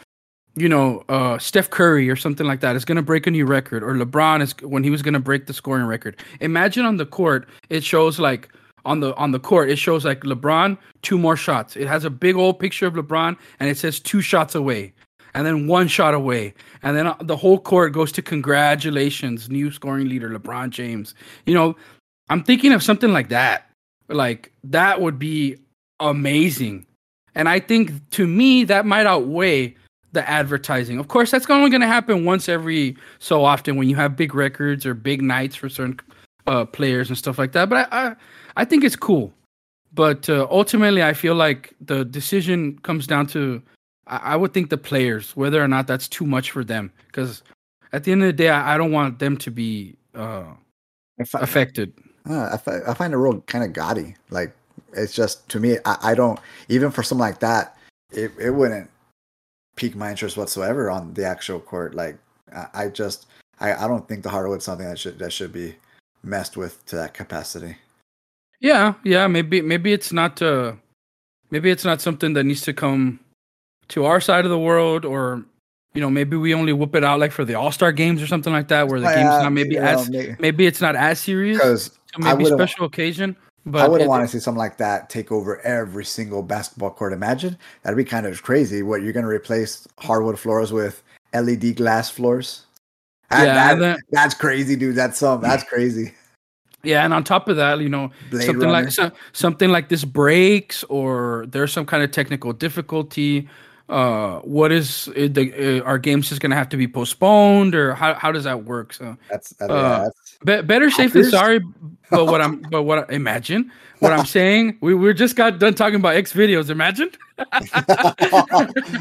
you 0.56 0.68
know 0.68 1.04
uh, 1.08 1.38
steph 1.38 1.70
curry 1.70 2.10
or 2.10 2.16
something 2.16 2.46
like 2.46 2.60
that 2.60 2.76
is 2.76 2.84
going 2.84 2.96
to 2.96 3.02
break 3.02 3.26
a 3.26 3.30
new 3.30 3.46
record 3.46 3.82
or 3.82 3.94
lebron 3.94 4.42
is 4.42 4.52
when 4.62 4.82
he 4.82 4.90
was 4.90 5.02
going 5.02 5.14
to 5.14 5.20
break 5.20 5.46
the 5.46 5.52
scoring 5.52 5.86
record. 5.86 6.16
Imagine 6.40 6.84
on 6.84 6.96
the 6.96 7.06
court 7.06 7.48
it 7.68 7.84
shows 7.84 8.18
like 8.18 8.48
on 8.84 9.00
the 9.00 9.14
on 9.16 9.32
the 9.32 9.40
court 9.40 9.70
it 9.70 9.76
shows 9.76 10.04
like 10.04 10.20
LeBron 10.20 10.76
two 11.02 11.18
more 11.18 11.36
shots. 11.36 11.76
It 11.76 11.86
has 11.88 12.04
a 12.04 12.10
big 12.10 12.36
old 12.36 12.58
picture 12.58 12.86
of 12.86 12.94
LeBron 12.94 13.36
and 13.58 13.68
it 13.68 13.76
says 13.76 14.00
two 14.00 14.20
shots 14.20 14.54
away 14.54 14.92
and 15.34 15.46
then 15.46 15.66
one 15.66 15.88
shot 15.88 16.14
away 16.14 16.54
and 16.82 16.96
then 16.96 17.06
uh, 17.06 17.16
the 17.20 17.36
whole 17.36 17.58
court 17.58 17.92
goes 17.92 18.12
to 18.12 18.22
congratulations 18.22 19.48
new 19.48 19.70
scoring 19.70 20.08
leader 20.08 20.30
LeBron 20.30 20.70
James. 20.70 21.14
You 21.46 21.54
know, 21.54 21.76
I'm 22.28 22.42
thinking 22.42 22.72
of 22.72 22.82
something 22.82 23.12
like 23.12 23.28
that. 23.28 23.70
Like 24.08 24.52
that 24.64 25.00
would 25.00 25.18
be 25.18 25.56
amazing. 26.00 26.86
And 27.34 27.48
I 27.48 27.60
think 27.60 28.10
to 28.10 28.26
me 28.26 28.64
that 28.64 28.86
might 28.86 29.06
outweigh 29.06 29.76
the 30.12 30.28
advertising. 30.28 30.98
Of 30.98 31.08
course, 31.08 31.30
that's 31.30 31.48
only 31.48 31.70
going 31.70 31.82
to 31.82 31.86
happen 31.86 32.24
once 32.24 32.48
every 32.48 32.96
so 33.18 33.44
often 33.44 33.76
when 33.76 33.88
you 33.88 33.96
have 33.96 34.16
big 34.16 34.34
records 34.34 34.84
or 34.84 34.94
big 34.94 35.22
nights 35.22 35.56
for 35.56 35.68
certain 35.68 36.00
uh, 36.46 36.64
players 36.64 37.08
and 37.08 37.16
stuff 37.16 37.38
like 37.38 37.52
that. 37.52 37.68
But 37.68 37.88
I, 37.92 38.08
I 38.08 38.16
I 38.60 38.66
think 38.66 38.84
it's 38.84 38.94
cool, 38.94 39.32
but 39.94 40.28
uh, 40.28 40.46
ultimately, 40.50 41.02
I 41.02 41.14
feel 41.14 41.34
like 41.34 41.72
the 41.80 42.04
decision 42.04 42.78
comes 42.80 43.06
down 43.06 43.26
to 43.28 43.62
I, 44.06 44.16
I, 44.32 44.36
would 44.36 44.52
think 44.52 44.68
the 44.68 44.76
players 44.76 45.34
whether 45.34 45.64
or 45.64 45.68
not 45.68 45.86
that's 45.86 46.06
too 46.08 46.26
much 46.26 46.50
for 46.50 46.62
them 46.62 46.92
because 47.06 47.42
at 47.94 48.04
the 48.04 48.12
end 48.12 48.22
of 48.22 48.26
the 48.26 48.34
day, 48.34 48.50
I, 48.50 48.74
I 48.74 48.76
don't 48.76 48.92
want 48.92 49.18
them 49.18 49.38
to 49.38 49.50
be 49.50 49.96
uh, 50.14 50.44
find, 51.24 51.42
affected. 51.42 51.94
Uh, 52.28 52.50
I, 52.52 52.58
find, 52.58 52.82
I 52.86 52.92
find 52.92 53.14
it 53.14 53.16
real 53.16 53.40
kind 53.46 53.64
of 53.64 53.72
gaudy. 53.72 54.14
Like 54.28 54.52
it's 54.92 55.14
just 55.14 55.48
to 55.48 55.58
me, 55.58 55.78
I, 55.86 55.96
I 56.02 56.14
don't 56.14 56.38
even 56.68 56.90
for 56.90 57.02
something 57.02 57.26
like 57.26 57.40
that, 57.40 57.78
it 58.12 58.30
it 58.38 58.50
wouldn't 58.50 58.90
pique 59.76 59.96
my 59.96 60.10
interest 60.10 60.36
whatsoever 60.36 60.90
on 60.90 61.14
the 61.14 61.24
actual 61.24 61.60
court. 61.60 61.94
Like 61.94 62.18
I, 62.54 62.66
I 62.74 62.88
just 62.88 63.26
I, 63.58 63.72
I 63.72 63.88
don't 63.88 64.06
think 64.06 64.22
the 64.22 64.28
hardwood's 64.28 64.66
something 64.66 64.86
that 64.86 64.98
should 64.98 65.18
that 65.18 65.32
should 65.32 65.50
be 65.50 65.76
messed 66.22 66.58
with 66.58 66.84
to 66.84 66.96
that 66.96 67.14
capacity. 67.14 67.78
Yeah, 68.60 68.94
yeah, 69.04 69.26
maybe 69.26 69.62
maybe 69.62 69.92
it's 69.92 70.12
not 70.12 70.42
uh 70.42 70.74
maybe 71.50 71.70
it's 71.70 71.84
not 71.84 72.00
something 72.00 72.34
that 72.34 72.44
needs 72.44 72.62
to 72.62 72.72
come 72.72 73.20
to 73.88 74.04
our 74.04 74.20
side 74.20 74.44
of 74.44 74.50
the 74.50 74.58
world 74.58 75.04
or 75.04 75.44
you 75.94 76.00
know, 76.00 76.10
maybe 76.10 76.36
we 76.36 76.54
only 76.54 76.72
whoop 76.72 76.94
it 76.94 77.02
out 77.02 77.18
like 77.18 77.32
for 77.32 77.44
the 77.44 77.54
All 77.54 77.72
Star 77.72 77.90
games 77.90 78.22
or 78.22 78.26
something 78.26 78.52
like 78.52 78.68
that, 78.68 78.88
where 78.88 79.00
the 79.00 79.06
game's 79.06 79.42
not 79.42 79.50
maybe 79.50 79.76
as 79.76 80.08
know, 80.08 80.18
maybe, 80.18 80.36
maybe, 80.38 80.66
it's 80.66 80.80
not 80.80 80.94
as 80.94 81.18
serious 81.18 81.58
because 81.58 81.98
maybe 82.18 82.44
special 82.44 82.84
occasion. 82.84 83.36
But 83.66 83.82
I 83.82 83.88
wouldn't 83.88 84.08
want 84.08 84.24
to 84.24 84.28
see 84.28 84.40
something 84.40 84.58
like 84.58 84.78
that 84.78 85.10
take 85.10 85.30
over 85.30 85.60
every 85.60 86.04
single 86.04 86.42
basketball 86.42 86.90
court. 86.90 87.12
Imagine 87.12 87.58
that'd 87.82 87.96
be 87.96 88.04
kind 88.04 88.24
of 88.24 88.42
crazy. 88.42 88.82
What 88.82 89.02
you're 89.02 89.12
going 89.12 89.24
to 89.24 89.30
replace 89.30 89.86
hardwood 89.98 90.38
floors 90.38 90.72
with 90.72 91.02
LED 91.34 91.76
glass 91.76 92.08
floors? 92.08 92.64
yeah, 93.30 93.74
that, 93.74 94.00
that's 94.10 94.34
crazy, 94.34 94.76
dude. 94.76 94.96
That's 94.96 95.18
some. 95.18 95.40
That's 95.40 95.64
crazy. 95.64 96.14
Yeah, 96.82 97.04
and 97.04 97.12
on 97.12 97.24
top 97.24 97.48
of 97.48 97.56
that, 97.56 97.80
you 97.80 97.88
know, 97.88 98.10
Blade 98.30 98.46
something 98.46 98.68
Runner. 98.68 98.84
like 98.84 98.92
so, 98.92 99.10
something 99.32 99.70
like 99.70 99.88
this 99.88 100.04
breaks 100.04 100.82
or 100.84 101.44
there's 101.48 101.72
some 101.72 101.84
kind 101.84 102.02
of 102.02 102.10
technical 102.10 102.52
difficulty. 102.52 103.48
Uh, 103.90 104.38
what 104.40 104.70
is 104.70 105.08
it, 105.16 105.34
the 105.34 105.80
uh, 105.80 105.84
our 105.84 105.98
game's 105.98 106.28
just 106.28 106.40
gonna 106.40 106.54
have 106.54 106.68
to 106.68 106.76
be 106.76 106.86
postponed 106.86 107.74
or 107.74 107.92
how, 107.94 108.14
how 108.14 108.32
does 108.32 108.44
that 108.44 108.64
work? 108.64 108.92
So 108.92 109.16
that's, 109.28 109.52
uh, 109.60 110.04
that's 110.04 110.38
be, 110.44 110.62
better 110.62 110.90
safe 110.90 111.12
than 111.12 111.24
sorry. 111.24 111.60
But 112.08 112.26
what 112.26 112.40
I'm 112.40 112.62
but 112.62 112.84
what 112.84 113.10
I, 113.10 113.14
imagine 113.14 113.70
what 113.98 114.12
I'm 114.12 114.24
saying 114.24 114.78
we 114.80 114.94
we 114.94 115.12
just 115.12 115.36
got 115.36 115.58
done 115.58 115.74
talking 115.74 115.96
about 115.96 116.14
X 116.14 116.32
videos. 116.32 116.70
Imagine. 116.70 117.10
yeah, 117.38 117.58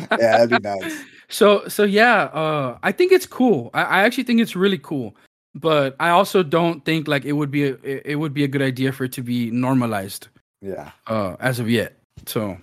that'd 0.10 0.50
be 0.50 0.60
nice. 0.60 1.04
So 1.32 1.68
so 1.68 1.84
yeah, 1.84 2.24
uh, 2.24 2.80
I 2.82 2.92
think 2.92 3.12
it's 3.12 3.28
cool. 3.28 3.70
I, 3.76 3.84
I 3.84 4.00
actually 4.02 4.24
think 4.24 4.42
it's 4.42 4.56
really 4.56 4.80
cool 4.80 5.16
but 5.56 5.96
I 6.00 6.10
also 6.10 6.44
don't 6.44 6.84
think 6.86 7.08
like 7.08 7.26
it 7.26 7.34
would 7.34 7.52
be 7.52 7.66
a, 7.66 7.78
it 7.84 8.16
would 8.16 8.34
be 8.34 8.44
a 8.44 8.48
good 8.48 8.62
idea 8.62 8.92
for 8.92 9.06
it 9.06 9.12
to 9.14 9.22
be 9.22 9.52
normalized. 9.52 10.28
Yeah. 10.62 10.92
Uh, 11.08 11.36
as 11.40 11.60
of 11.60 11.70
yet. 11.70 11.96
So, 12.26 12.58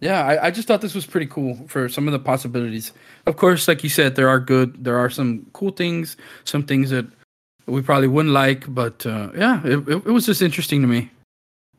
yeah, 0.00 0.24
I, 0.24 0.46
I 0.46 0.50
just 0.50 0.66
thought 0.66 0.80
this 0.80 0.94
was 0.94 1.06
pretty 1.06 1.26
cool 1.26 1.54
for 1.68 1.88
some 1.88 2.08
of 2.08 2.12
the 2.12 2.18
possibilities. 2.18 2.92
Of 3.26 3.36
course, 3.36 3.68
like 3.68 3.84
you 3.84 3.90
said, 3.90 4.16
there 4.16 4.28
are 4.28 4.40
good, 4.40 4.84
there 4.84 4.98
are 4.98 5.10
some 5.10 5.46
cool 5.52 5.70
things, 5.70 6.16
some 6.44 6.64
things 6.64 6.90
that 6.90 7.06
we 7.66 7.82
probably 7.82 8.08
wouldn't 8.08 8.34
like, 8.34 8.72
but 8.74 9.04
uh, 9.06 9.30
yeah, 9.36 9.60
it, 9.64 9.88
it, 9.88 10.06
it 10.06 10.10
was 10.10 10.26
just 10.26 10.42
interesting 10.42 10.80
to 10.82 10.88
me. 10.88 11.10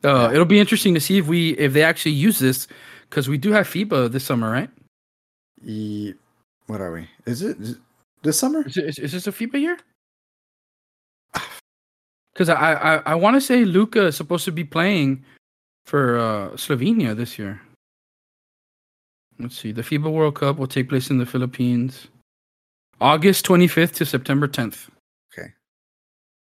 Uh, 0.02 0.08
yeah. 0.08 0.32
It'll 0.32 0.44
be 0.46 0.60
interesting 0.60 0.94
to 0.94 1.00
see 1.00 1.18
if 1.18 1.26
we 1.26 1.50
if 1.58 1.72
they 1.74 1.82
actually 1.82 2.12
use 2.12 2.38
this 2.38 2.66
because 3.08 3.28
we 3.28 3.36
do 3.36 3.52
have 3.52 3.66
FIBA 3.66 4.10
this 4.10 4.24
summer, 4.24 4.50
right? 4.50 4.70
E- 5.62 6.14
what 6.68 6.80
are 6.80 6.92
we? 6.92 7.08
Is 7.26 7.42
it, 7.42 7.60
is 7.60 7.70
it 7.72 7.78
this 8.22 8.38
summer? 8.38 8.62
Is, 8.66 8.76
it, 8.76 8.84
is, 8.86 8.98
is 8.98 9.12
this 9.12 9.26
a 9.26 9.32
FIBA 9.32 9.60
year? 9.60 9.78
Because 12.32 12.48
I 12.48 12.74
I, 12.74 12.96
I 13.06 13.14
want 13.14 13.36
to 13.36 13.40
say 13.40 13.64
Luka 13.64 14.06
is 14.06 14.16
supposed 14.16 14.44
to 14.44 14.52
be 14.52 14.64
playing 14.64 15.24
for 15.86 16.18
uh, 16.18 16.50
Slovenia 16.50 17.16
this 17.16 17.38
year. 17.38 17.60
Let's 19.38 19.58
see. 19.58 19.72
The 19.72 19.82
FIBA 19.82 20.12
World 20.12 20.34
Cup 20.36 20.58
will 20.58 20.66
take 20.66 20.88
place 20.88 21.10
in 21.10 21.18
the 21.18 21.26
Philippines, 21.26 22.08
August 23.00 23.46
25th 23.46 23.94
to 23.94 24.04
September 24.04 24.46
10th. 24.46 24.88
Okay. 25.32 25.48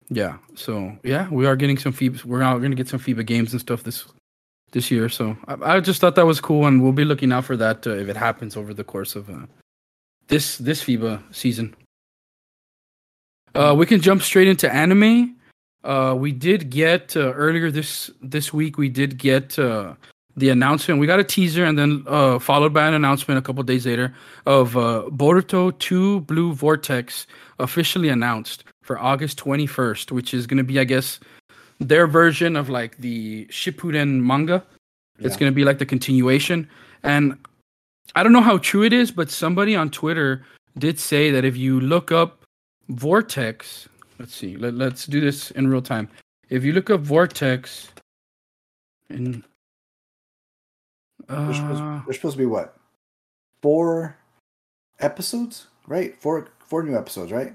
Yeah. 0.09 0.39
So 0.55 0.99
yeah, 1.05 1.29
we 1.31 1.47
are 1.47 1.57
getting 1.57 1.79
some 1.79 1.93
FIBA. 1.93 2.25
We're 2.25 2.41
now 2.41 2.59
going 2.59 2.73
to 2.73 2.77
get 2.77 2.89
some 2.89 3.01
FIBA 3.01 3.25
games 3.25 3.53
and 3.53 3.61
stuff 3.61 3.85
this 3.85 4.05
this 4.73 4.91
year. 4.91 5.09
So 5.09 5.37
I, 5.47 5.77
I 5.77 5.81
just 5.81 6.01
thought 6.01 6.17
that 6.17 6.27
was 6.27 6.41
cool, 6.41 6.67
and 6.67 6.83
we'll 6.83 6.93
be 6.93 7.05
looking 7.05 7.33
out 7.33 7.45
for 7.45 7.57
that 7.57 7.87
uh, 7.87 7.91
if 7.91 8.09
it 8.09 8.17
happens 8.17 8.57
over 8.57 8.75
the 8.75 8.85
course 8.85 9.15
of 9.17 9.31
uh, 9.31 9.47
this 10.27 10.59
this 10.59 10.83
FIBA 10.83 11.23
season. 11.35 11.75
Uh, 13.55 13.75
we 13.77 13.87
can 13.87 14.01
jump 14.01 14.23
straight 14.23 14.49
into 14.49 14.73
anime. 14.73 15.38
Uh, 15.85 16.15
we 16.17 16.33
did 16.33 16.71
get 16.71 17.17
uh, 17.17 17.33
earlier 17.33 17.71
this 17.71 18.11
this 18.23 18.53
week. 18.53 18.79
We 18.79 18.89
did 18.89 19.19
get 19.19 19.59
uh, 19.59 19.95
the 20.37 20.49
announcement. 20.49 21.01
We 21.01 21.07
got 21.07 21.21
a 21.21 21.25
teaser, 21.25 21.65
and 21.65 21.79
then 21.79 22.05
uh, 22.07 22.39
followed 22.39 22.75
by 22.75 22.87
an 22.87 22.95
announcement 22.95 23.39
a 23.39 23.43
couple 23.43 23.63
days 23.63 23.87
later 23.87 24.15
of 24.47 24.77
uh, 24.77 25.05
Boruto 25.11 25.77
2 25.79 26.21
Blue 26.23 26.53
Vortex 26.53 27.27
officially 27.59 28.09
announced 28.09 28.65
for 28.83 28.99
August 28.99 29.39
21st, 29.39 30.11
which 30.11 30.35
is 30.35 30.47
going 30.47 30.59
to 30.59 30.65
be, 30.65 30.81
I 30.81 30.85
guess, 30.85 31.21
their 31.79 32.07
version 32.07 32.57
of 32.57 32.69
like 32.69 32.97
the 32.99 33.47
Shippuden 33.47 34.21
manga. 34.23 34.65
Yeah. 35.19 35.27
It's 35.27 35.37
going 35.37 35.51
to 35.51 35.55
be 35.55 35.65
like 35.65 35.79
the 35.79 35.87
continuation, 35.87 36.69
and 37.03 37.39
I 38.15 38.23
don't 38.23 38.33
know 38.33 38.41
how 38.41 38.59
true 38.59 38.83
it 38.83 38.93
is, 38.93 39.11
but 39.11 39.31
somebody 39.31 39.77
on 39.77 39.91
Twitter 39.91 40.45
did 40.77 40.99
say 40.99 41.31
that 41.31 41.45
if 41.45 41.57
you 41.57 41.81
look 41.81 42.13
up 42.13 42.43
Vortex 42.89 43.89
let's 44.19 44.35
see. 44.35 44.57
Let, 44.57 44.75
let's 44.75 45.07
do 45.07 45.21
this 45.21 45.51
in 45.53 45.69
real 45.69 45.83
time. 45.83 46.09
If 46.49 46.65
you 46.65 46.73
look 46.73 46.91
up 46.91 47.01
Vortex, 47.01 47.89
and 49.11 49.43
uh, 51.29 51.45
there's, 51.45 51.57
supposed, 51.57 52.07
there's 52.07 52.17
supposed 52.17 52.35
to 52.35 52.39
be 52.39 52.47
what? 52.47 52.77
Four 53.63 54.17
episodes, 55.01 55.67
right? 55.87 56.17
Four 56.21 56.49
four 56.59 56.83
new 56.83 56.97
episodes, 56.97 57.33
right? 57.33 57.53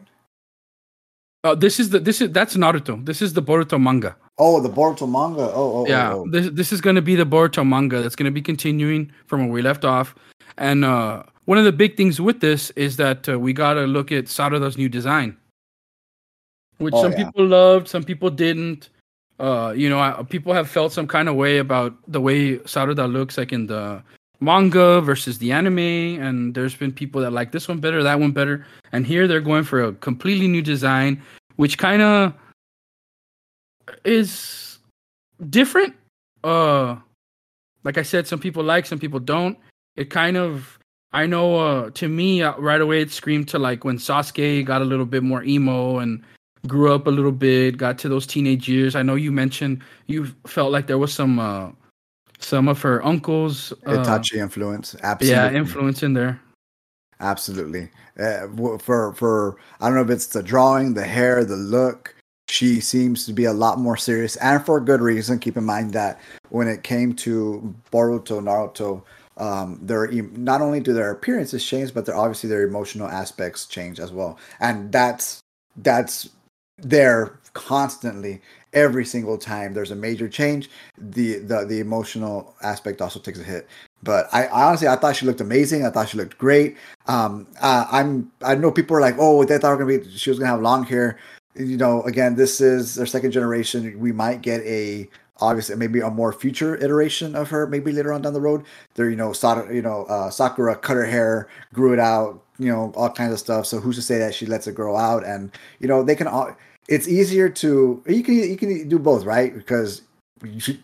Oh, 1.43 1.55
this 1.55 1.79
is 1.79 1.89
the 1.89 1.99
this 1.99 2.21
is 2.21 2.31
that's 2.31 2.55
Naruto. 2.55 3.03
This 3.05 3.21
is 3.21 3.33
the 3.33 3.41
Boruto 3.41 3.81
manga. 3.81 4.15
Oh, 4.37 4.59
the 4.59 4.69
Boruto 4.69 5.09
manga. 5.09 5.51
Oh, 5.53 5.83
oh, 5.83 5.87
yeah. 5.87 6.13
Oh, 6.13 6.21
oh. 6.21 6.29
This 6.29 6.49
this 6.51 6.73
is 6.73 6.81
going 6.81 6.95
to 6.95 7.01
be 7.01 7.15
the 7.15 7.25
Boruto 7.25 7.67
manga. 7.67 8.01
That's 8.01 8.15
going 8.15 8.25
to 8.25 8.31
be 8.31 8.41
continuing 8.41 9.11
from 9.27 9.41
where 9.41 9.49
we 9.49 9.61
left 9.61 9.85
off. 9.85 10.15
And 10.57 10.85
uh, 10.85 11.23
one 11.45 11.57
of 11.57 11.65
the 11.65 11.71
big 11.71 11.97
things 11.97 12.21
with 12.21 12.39
this 12.41 12.69
is 12.71 12.97
that 12.97 13.27
uh, 13.27 13.39
we 13.39 13.53
got 13.53 13.73
to 13.73 13.81
look 13.81 14.11
at 14.11 14.27
Sarada's 14.27 14.77
new 14.77 14.87
design 14.87 15.35
which 16.83 16.93
oh, 16.93 17.01
some 17.01 17.11
yeah. 17.13 17.25
people 17.25 17.45
loved, 17.45 17.87
some 17.87 18.03
people 18.03 18.29
didn't. 18.29 18.89
Uh, 19.39 19.73
you 19.75 19.89
know, 19.89 19.99
I, 19.99 20.23
people 20.29 20.53
have 20.53 20.69
felt 20.69 20.93
some 20.93 21.07
kind 21.07 21.27
of 21.27 21.35
way 21.35 21.57
about 21.57 21.95
the 22.07 22.21
way 22.21 22.57
Sarada 22.59 23.11
looks 23.11 23.37
like 23.37 23.51
in 23.51 23.67
the 23.67 24.03
manga 24.39 25.01
versus 25.01 25.39
the 25.39 25.51
anime, 25.51 25.79
and 25.79 26.53
there's 26.53 26.75
been 26.75 26.91
people 26.91 27.21
that 27.21 27.31
like 27.31 27.51
this 27.51 27.67
one 27.67 27.79
better, 27.79 28.03
that 28.03 28.19
one 28.19 28.31
better, 28.31 28.65
and 28.91 29.07
here 29.07 29.27
they're 29.27 29.41
going 29.41 29.63
for 29.63 29.83
a 29.83 29.93
completely 29.93 30.47
new 30.47 30.61
design, 30.61 31.21
which 31.55 31.77
kind 31.77 32.01
of 32.01 32.33
is 34.03 34.79
different. 35.49 35.95
Uh, 36.43 36.97
like 37.83 37.97
I 37.97 38.03
said, 38.03 38.27
some 38.27 38.39
people 38.39 38.63
like, 38.63 38.85
some 38.85 38.99
people 38.99 39.19
don't. 39.19 39.57
It 39.95 40.09
kind 40.09 40.37
of, 40.37 40.79
I 41.11 41.25
know, 41.25 41.55
uh, 41.55 41.89
to 41.91 42.07
me, 42.07 42.41
uh, 42.41 42.57
right 42.57 42.81
away, 42.81 43.01
it 43.01 43.11
screamed 43.11 43.47
to 43.49 43.59
like 43.59 43.83
when 43.83 43.97
Sasuke 43.97 44.65
got 44.65 44.81
a 44.81 44.85
little 44.85 45.05
bit 45.05 45.23
more 45.23 45.43
emo 45.43 45.99
and 45.99 46.23
grew 46.67 46.93
up 46.93 47.07
a 47.07 47.09
little 47.09 47.31
bit, 47.31 47.77
got 47.77 47.97
to 47.99 48.09
those 48.09 48.25
teenage 48.25 48.69
years. 48.69 48.95
I 48.95 49.01
know 49.01 49.15
you 49.15 49.31
mentioned 49.31 49.81
you 50.07 50.27
felt 50.47 50.71
like 50.71 50.87
there 50.87 50.97
was 50.97 51.13
some 51.13 51.39
uh, 51.39 51.71
some 52.39 52.67
of 52.67 52.81
her 52.81 53.03
uncles 53.05 53.71
uh, 53.85 53.91
Itachi 53.91 54.37
influence. 54.37 54.95
Absolutely, 55.03 55.29
yeah, 55.29 55.51
influence 55.51 56.03
in 56.03 56.13
there. 56.13 56.39
Absolutely. 57.19 57.89
Uh, 58.19 58.47
for 58.77 59.13
for 59.13 59.57
I 59.79 59.87
don't 59.87 59.95
know 59.95 60.03
if 60.03 60.09
it's 60.09 60.27
the 60.27 60.43
drawing, 60.43 60.93
the 60.93 61.05
hair, 61.05 61.43
the 61.43 61.55
look. 61.55 62.15
She 62.49 62.81
seems 62.81 63.25
to 63.25 63.33
be 63.33 63.45
a 63.45 63.53
lot 63.53 63.79
more 63.79 63.97
serious, 63.97 64.35
and 64.37 64.63
for 64.63 64.77
a 64.77 64.81
good 64.81 65.01
reason. 65.01 65.39
Keep 65.39 65.57
in 65.57 65.63
mind 65.63 65.93
that 65.93 66.19
when 66.49 66.67
it 66.67 66.83
came 66.83 67.13
to 67.15 67.73
Boruto, 67.91 68.41
Naruto, 68.41 69.01
um, 69.37 69.79
their 69.81 70.11
not 70.11 70.61
only 70.61 70.81
do 70.81 70.93
their 70.93 71.11
appearances 71.11 71.65
change, 71.65 71.93
but 71.93 72.05
they're 72.05 72.15
obviously 72.15 72.49
their 72.49 72.67
emotional 72.67 73.07
aspects 73.07 73.65
change 73.65 73.99
as 73.99 74.11
well, 74.11 74.37
and 74.59 74.91
that's 74.91 75.39
that's 75.77 76.29
there 76.77 77.39
constantly 77.53 78.41
every 78.73 79.05
single 79.05 79.37
time 79.37 79.73
there's 79.73 79.91
a 79.91 79.95
major 79.95 80.27
change 80.27 80.69
the 80.97 81.37
the, 81.39 81.65
the 81.65 81.79
emotional 81.79 82.55
aspect 82.63 83.01
also 83.01 83.19
takes 83.19 83.39
a 83.39 83.43
hit. 83.43 83.67
But 84.01 84.27
I, 84.33 84.45
I, 84.47 84.63
honestly 84.67 84.87
i 84.87 84.95
thought 84.95 85.15
she 85.15 85.25
looked 85.25 85.41
amazing. 85.41 85.85
I 85.85 85.89
thought 85.89 86.09
she 86.09 86.17
looked 86.17 86.37
great. 86.37 86.77
Um 87.07 87.47
uh, 87.61 87.85
i'm 87.91 88.31
i 88.41 88.55
know 88.55 88.71
people 88.71 88.97
are 88.97 89.01
like 89.01 89.15
oh 89.19 89.43
they 89.43 89.57
thought 89.57 89.77
gonna 89.77 89.85
be 89.85 90.09
she 90.09 90.29
was 90.29 90.39
gonna 90.39 90.51
have 90.51 90.61
long 90.61 90.83
hair. 90.83 91.19
You 91.55 91.77
know 91.77 92.01
again 92.03 92.35
this 92.35 92.59
is 92.61 92.95
their 92.95 93.05
second 93.05 93.31
generation. 93.31 93.99
We 93.99 94.11
might 94.11 94.41
get 94.41 94.61
a 94.61 95.07
obviously 95.43 95.75
maybe 95.75 95.99
a 95.99 96.09
more 96.09 96.33
future 96.33 96.75
iteration 96.75 97.35
of 97.35 97.49
her 97.49 97.67
maybe 97.67 97.91
later 97.91 98.13
on 98.13 98.21
down 98.21 98.33
the 98.33 98.41
road. 98.41 98.63
There 98.95 99.09
you 99.09 99.15
know 99.15 99.33
you 99.71 99.81
know 99.81 100.05
uh, 100.05 100.29
sakura 100.29 100.75
cut 100.75 100.95
her 100.95 101.05
hair 101.05 101.47
grew 101.73 101.93
it 101.93 101.99
out 101.99 102.43
you 102.59 102.71
know 102.71 102.91
all 102.95 103.09
kinds 103.09 103.33
of 103.33 103.39
stuff. 103.39 103.65
So 103.65 103.79
who's 103.79 103.95
to 103.97 104.01
say 104.01 104.17
that 104.19 104.33
she 104.33 104.45
lets 104.45 104.67
it 104.67 104.75
grow 104.75 104.95
out? 104.95 105.25
And 105.25 105.51
you 105.79 105.87
know 105.87 106.03
they 106.03 106.15
can 106.15 106.27
all 106.27 106.55
it's 106.87 107.07
easier 107.07 107.49
to 107.49 108.03
you 108.07 108.23
can 108.23 108.35
you 108.35 108.57
can 108.57 108.87
do 108.87 108.99
both 108.99 109.25
right? 109.25 109.53
Because 109.55 110.01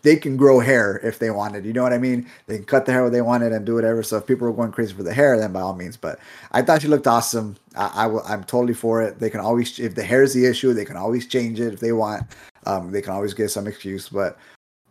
they 0.02 0.16
can 0.16 0.36
grow 0.36 0.58
hair 0.58 0.98
if 1.02 1.18
they 1.18 1.30
wanted 1.30 1.64
you 1.64 1.72
know 1.72 1.82
what 1.82 1.92
i 1.92 1.98
mean? 1.98 2.26
They 2.46 2.56
can 2.56 2.64
cut 2.64 2.86
the 2.86 2.92
hair 2.92 3.02
what 3.02 3.12
they 3.12 3.20
wanted 3.20 3.52
and 3.52 3.64
do 3.64 3.74
whatever 3.74 4.02
so 4.02 4.16
if 4.16 4.26
people 4.26 4.48
are 4.48 4.52
going 4.52 4.72
crazy 4.72 4.94
for 4.94 5.02
the 5.02 5.14
hair 5.14 5.38
then 5.38 5.52
by 5.52 5.60
all 5.60 5.74
means 5.74 5.96
but 5.96 6.18
i 6.52 6.62
thought 6.62 6.82
she 6.82 6.88
looked 6.88 7.06
awesome. 7.06 7.56
I, 7.76 8.06
I 8.06 8.32
i'm 8.32 8.44
totally 8.44 8.74
for 8.74 9.02
it. 9.02 9.18
They 9.18 9.30
can 9.30 9.40
always 9.40 9.78
if 9.78 9.94
the 9.94 10.02
hair 10.02 10.22
is 10.22 10.34
the 10.34 10.46
issue 10.46 10.72
they 10.72 10.84
can 10.84 10.96
always 10.96 11.26
change 11.26 11.60
it 11.60 11.74
if 11.74 11.80
they 11.80 11.92
want. 11.92 12.26
Um, 12.66 12.90
they 12.92 13.00
can 13.00 13.12
always 13.12 13.34
get 13.34 13.50
some 13.50 13.66
excuse 13.66 14.08
but 14.08 14.38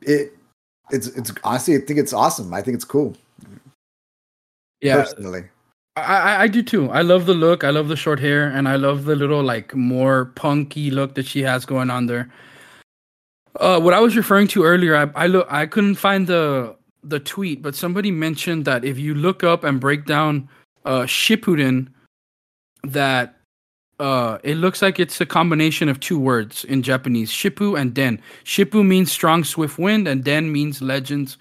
it 0.02 0.36
it's 0.92 1.08
it's 1.08 1.32
honestly 1.44 1.76
i 1.76 1.80
think 1.80 2.00
it's 2.00 2.14
awesome. 2.14 2.54
I 2.54 2.62
think 2.62 2.76
it's 2.76 2.86
cool. 2.86 3.16
Yeah. 4.82 5.04
Personally. 5.04 5.44
I, 5.98 6.44
I 6.44 6.48
do 6.48 6.64
too. 6.64 6.90
I 6.92 7.02
love 7.02 7.26
the 7.26 7.34
look. 7.34 7.64
I 7.64 7.72
love 7.72 7.88
the 7.88 7.96
short 7.96 8.20
hair, 8.20 8.48
and 8.48 8.68
I 8.68 8.76
love 8.76 9.06
the 9.06 9.16
little 9.16 9.44
like 9.44 9.76
more 9.76 10.26
punky 10.26 10.92
look 10.92 11.16
that 11.16 11.26
she 11.26 11.42
has 11.44 11.66
going 11.66 11.90
on 11.90 12.06
there. 12.06 12.32
Uh, 13.56 13.80
what 13.80 13.94
I 13.94 14.00
was 14.00 14.16
referring 14.16 14.48
to 14.50 14.64
earlier, 14.64 14.96
I 14.96 15.10
I 15.16 15.28
look 15.28 15.48
I 15.50 15.66
couldn't 15.66 15.96
find 15.96 16.28
the 16.28 16.76
the 17.04 17.20
tweet, 17.20 17.62
but 17.62 17.76
somebody 17.76 18.12
mentioned 18.12 18.66
that 18.66 18.84
if 18.84 19.00
you 19.00 19.16
look 19.16 19.44
up 19.44 19.64
and 19.64 19.80
break 19.80 20.06
down 20.06 20.50
uh 20.86 21.02
Shippuden, 21.02 21.88
that 22.84 23.38
uh 24.00 24.38
it 24.44 24.56
looks 24.56 24.82
like 24.82 25.00
it's 25.00 25.20
a 25.20 25.26
combination 25.26 25.90
of 25.90 26.00
two 26.00 26.20
words 26.20 26.64
in 26.66 26.84
Japanese, 26.84 27.32
Shippu 27.32 27.80
and 27.80 27.94
Den. 27.94 28.22
Shippu 28.44 28.86
means 28.86 29.12
strong 29.12 29.44
swift 29.44 29.80
wind, 29.80 30.08
and 30.08 30.24
Den 30.24 30.52
means 30.52 30.82
legends 30.82 31.38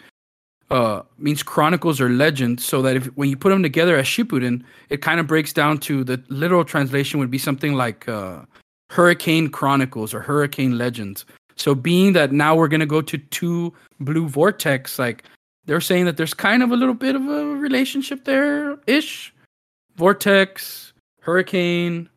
uh, 0.71 1.03
means 1.19 1.43
chronicles 1.43 2.01
or 2.01 2.09
legends, 2.11 2.65
so 2.65 2.83
that 2.83 2.97
if 2.97 3.07
when 3.17 3.29
you 3.29 3.37
put 3.37 3.51
them 3.51 3.63
together 3.63 3.97
as 3.97 4.07
Shippuden, 4.07 4.63
it 4.91 5.03
kind 5.03 5.21
of 5.21 5.27
breaks 5.27 5.53
down 5.53 5.79
to 5.79 6.05
the 6.05 6.23
literal 6.29 6.65
translation 6.65 7.19
would 7.21 7.31
be 7.31 7.39
something 7.39 7.75
like 7.75 8.09
uh, 8.09 8.43
Hurricane 8.91 9.49
Chronicles 9.49 10.13
or 10.13 10.21
Hurricane 10.21 10.77
Legends. 10.77 11.25
So 11.59 11.75
being 11.75 12.13
that 12.15 12.33
now 12.33 12.55
we're 12.57 12.69
gonna 12.69 12.87
go 12.87 13.03
to 13.03 13.19
two 13.19 13.73
blue 14.01 14.29
vortex, 14.29 14.99
like 14.99 15.25
they're 15.67 15.81
saying 15.81 16.05
that 16.07 16.17
there's 16.17 16.35
kind 16.35 16.63
of 16.63 16.71
a 16.71 16.77
little 16.77 16.95
bit 16.95 17.15
of 17.15 17.27
a 17.27 17.45
relationship 17.57 18.25
there 18.25 18.79
ish. 18.87 19.35
Vortex, 19.97 20.93
Hurricane, 21.21 22.09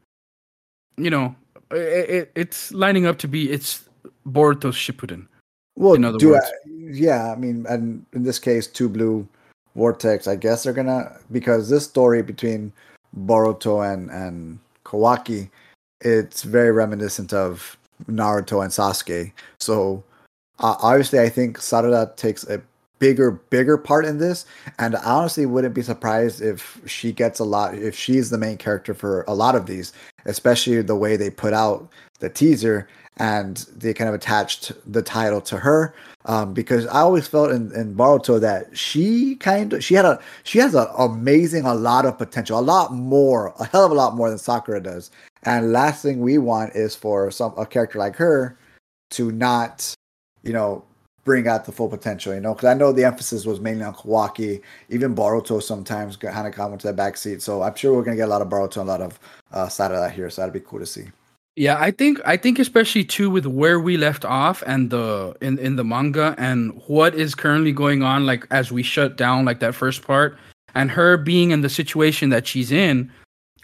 you 0.98 1.10
know, 1.10 1.36
it, 1.72 2.10
it, 2.10 2.32
it's 2.36 2.72
lining 2.72 3.06
up 3.06 3.18
to 3.20 3.28
be 3.28 3.52
it's 3.52 3.90
Boruto 4.28 4.72
Shippuden. 4.72 5.28
Well, 5.76 5.94
in 5.94 6.06
other 6.06 6.20
do 6.20 6.32
words. 6.32 6.46
I, 6.46 6.70
yeah, 6.92 7.32
I 7.32 7.36
mean, 7.36 7.66
and 7.68 8.06
in 8.14 8.24
this 8.24 8.38
case, 8.38 8.68
two 8.68 8.88
blue 8.88 9.28
vortex. 9.76 10.28
I 10.28 10.36
guess 10.36 10.64
they're 10.64 10.74
gonna 10.74 11.18
because 11.32 11.70
this 11.70 11.86
story 11.86 12.22
between 12.22 12.72
Boruto 13.26 13.92
and 13.92 14.12
and 14.12 14.60
Kawaki, 14.86 15.50
it's 16.02 16.44
very 16.44 16.72
reminiscent 16.72 17.34
of 17.34 17.78
Naruto 18.08 18.64
and 18.64 18.72
Sasuke. 18.72 19.32
So 19.60 20.04
uh, 20.60 20.76
obviously, 20.82 21.20
I 21.20 21.30
think 21.30 21.58
Sarada 21.58 22.16
takes 22.16 22.44
a 22.46 22.62
bigger 23.02 23.32
bigger 23.32 23.80
part 23.80 24.06
in 24.06 24.20
this 24.20 24.46
and 24.78 24.96
I 24.96 25.04
honestly 25.04 25.48
wouldn't 25.48 25.74
be 25.74 25.82
surprised 25.82 26.40
if 26.40 26.80
she 26.86 27.12
gets 27.12 27.40
a 27.40 27.44
lot 27.44 27.74
if 27.74 27.96
she's 27.96 28.30
the 28.30 28.38
main 28.38 28.58
character 28.58 28.94
for 28.94 29.24
a 29.28 29.34
lot 29.34 29.56
of 29.56 29.66
these 29.66 29.92
especially 30.26 30.84
the 30.84 30.96
way 30.96 31.18
they 31.18 31.32
put 31.32 31.52
out 31.52 31.90
the 32.20 32.30
teaser 32.30 32.88
and 33.18 33.66
they 33.76 33.92
kind 33.92 34.08
of 34.08 34.14
attached 34.14 34.72
the 34.86 35.02
title 35.02 35.42
to 35.42 35.58
her 35.58 35.96
um, 36.26 36.54
because 36.54 36.86
I 36.88 37.00
always 37.00 37.28
felt 37.28 37.50
in, 37.50 37.72
in 37.74 37.96
Boruto 37.96 38.40
that 38.40 38.78
she 38.78 39.36
kind 39.38 39.74
of 39.74 39.84
she 39.84 39.96
had 39.96 40.06
a 40.06 40.20
she 40.44 40.60
has 40.60 40.76
an 40.76 40.86
amazing 40.96 41.66
a 41.66 41.74
lot 41.74 42.06
of 42.06 42.20
potential 42.20 42.60
a 42.60 42.62
lot 42.62 42.94
more 42.94 43.52
a 43.60 43.66
hell 43.66 43.86
of 43.86 43.92
a 43.92 43.96
lot 43.96 44.16
more 44.16 44.30
than 44.30 44.38
Sakura 44.38 44.80
does 44.80 45.10
and 45.44 45.72
last 45.72 46.02
thing 46.02 46.20
we 46.20 46.38
want 46.38 46.76
is 46.76 46.96
for 46.96 47.32
some 47.32 47.54
a 47.58 47.66
character 47.66 48.00
like 48.00 48.16
her 48.16 48.58
to 49.12 49.32
not 49.32 49.94
you 50.44 50.54
know 50.54 50.84
bring 51.24 51.48
out 51.48 51.66
the 51.66 51.72
full 51.72 51.88
potential 51.88 52.34
you 52.34 52.42
know? 52.42 52.54
Because 52.54 52.70
I 52.70 52.74
know 52.74 52.92
the 52.92 53.06
emphasis 53.06 53.46
was 53.46 53.60
mainly 53.60 53.84
on 53.84 53.94
Kawaki. 53.94 54.62
Even 54.90 55.16
Boruto 55.16 55.62
sometimes 55.62 56.16
of 56.16 56.22
got 56.22 56.72
into 56.72 56.88
the 56.88 56.94
backseat 56.94 57.42
so 57.42 57.62
I'm 57.62 57.76
sure 57.76 57.94
we're 57.94 58.04
gonna 58.04 58.18
get 58.18 58.28
a 58.28 58.32
lot 58.32 58.42
of 58.42 58.50
Boruto 58.50 58.78
and 58.82 58.90
a 58.90 58.92
lot 58.92 59.02
of 59.02 59.20
uh, 59.52 59.68
Sarada 59.68 60.12
here. 60.12 60.30
So 60.30 60.42
that'd 60.42 60.54
be 60.54 60.60
cool 60.60 60.80
to 60.80 60.86
see. 60.86 61.06
Yeah, 61.58 61.78
I 61.80 61.92
think 61.92 62.20
I 62.26 62.38
think 62.38 62.60
especially 62.60 63.04
too 63.04 63.30
with 63.30 63.46
where 63.46 63.80
we 63.80 63.98
left 63.98 64.24
off 64.24 64.64
and 64.66 64.90
the 64.90 65.36
in 65.42 65.60
in 65.60 65.76
the 65.76 65.84
manga 65.84 66.34
and 66.38 66.82
what 66.88 67.14
is 67.14 67.36
currently 67.36 67.74
going 67.74 68.04
on 68.04 68.26
like 68.26 68.48
as 68.52 68.72
we 68.72 68.84
shut 68.84 69.18
down 69.18 69.44
like 69.44 69.60
that 69.60 69.76
first 69.76 70.02
part 70.02 70.38
and 70.76 70.90
her 70.92 71.18
being 71.18 71.52
in 71.52 71.62
the 71.62 71.70
situation 71.70 72.30
that 72.30 72.48
she's 72.48 72.72
in, 72.72 73.12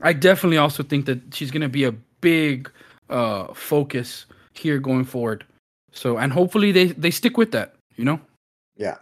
I 0.02 0.14
definitely 0.14 0.58
also 0.58 0.84
think 0.84 1.06
that 1.06 1.20
she's 1.34 1.52
going 1.52 1.62
to 1.62 1.70
be 1.70 1.84
a 1.84 1.92
big 2.22 2.72
uh 3.10 3.54
focus 3.54 4.26
here 4.54 4.80
going 4.80 5.06
forward. 5.06 5.46
So 5.92 6.18
and 6.18 6.32
hopefully 6.34 6.72
they 6.72 6.88
they 6.88 7.12
stick 7.12 7.38
with 7.38 7.52
that, 7.52 7.76
you 7.96 8.06
know? 8.06 8.20
Yeah. 8.76 8.98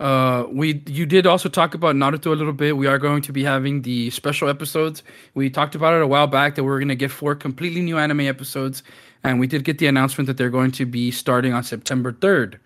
Uh, 0.00 0.46
we 0.50 0.82
you 0.88 1.06
did 1.06 1.28
also 1.28 1.48
talk 1.48 1.74
about 1.74 1.94
Naruto 1.94 2.26
a 2.26 2.34
little 2.34 2.52
bit. 2.52 2.76
We 2.76 2.88
are 2.88 2.98
going 2.98 3.22
to 3.22 3.32
be 3.32 3.44
having 3.44 3.82
the 3.82 4.10
special 4.10 4.48
episodes. 4.48 5.04
We 5.34 5.48
talked 5.48 5.76
about 5.76 5.94
it 5.94 6.02
a 6.02 6.06
while 6.08 6.26
back 6.26 6.56
that 6.56 6.64
we 6.64 6.70
are 6.70 6.78
going 6.78 6.88
to 6.88 6.96
get 6.96 7.12
four 7.12 7.36
completely 7.36 7.82
new 7.82 7.98
anime 7.98 8.22
episodes, 8.22 8.82
and 9.22 9.38
we 9.38 9.46
did 9.46 9.62
get 9.62 9.78
the 9.78 9.86
announcement 9.86 10.26
that 10.26 10.36
they're 10.36 10.50
going 10.50 10.72
to 10.72 10.86
be 10.86 11.12
starting 11.12 11.52
on 11.52 11.62
September 11.62 12.10
third. 12.10 12.58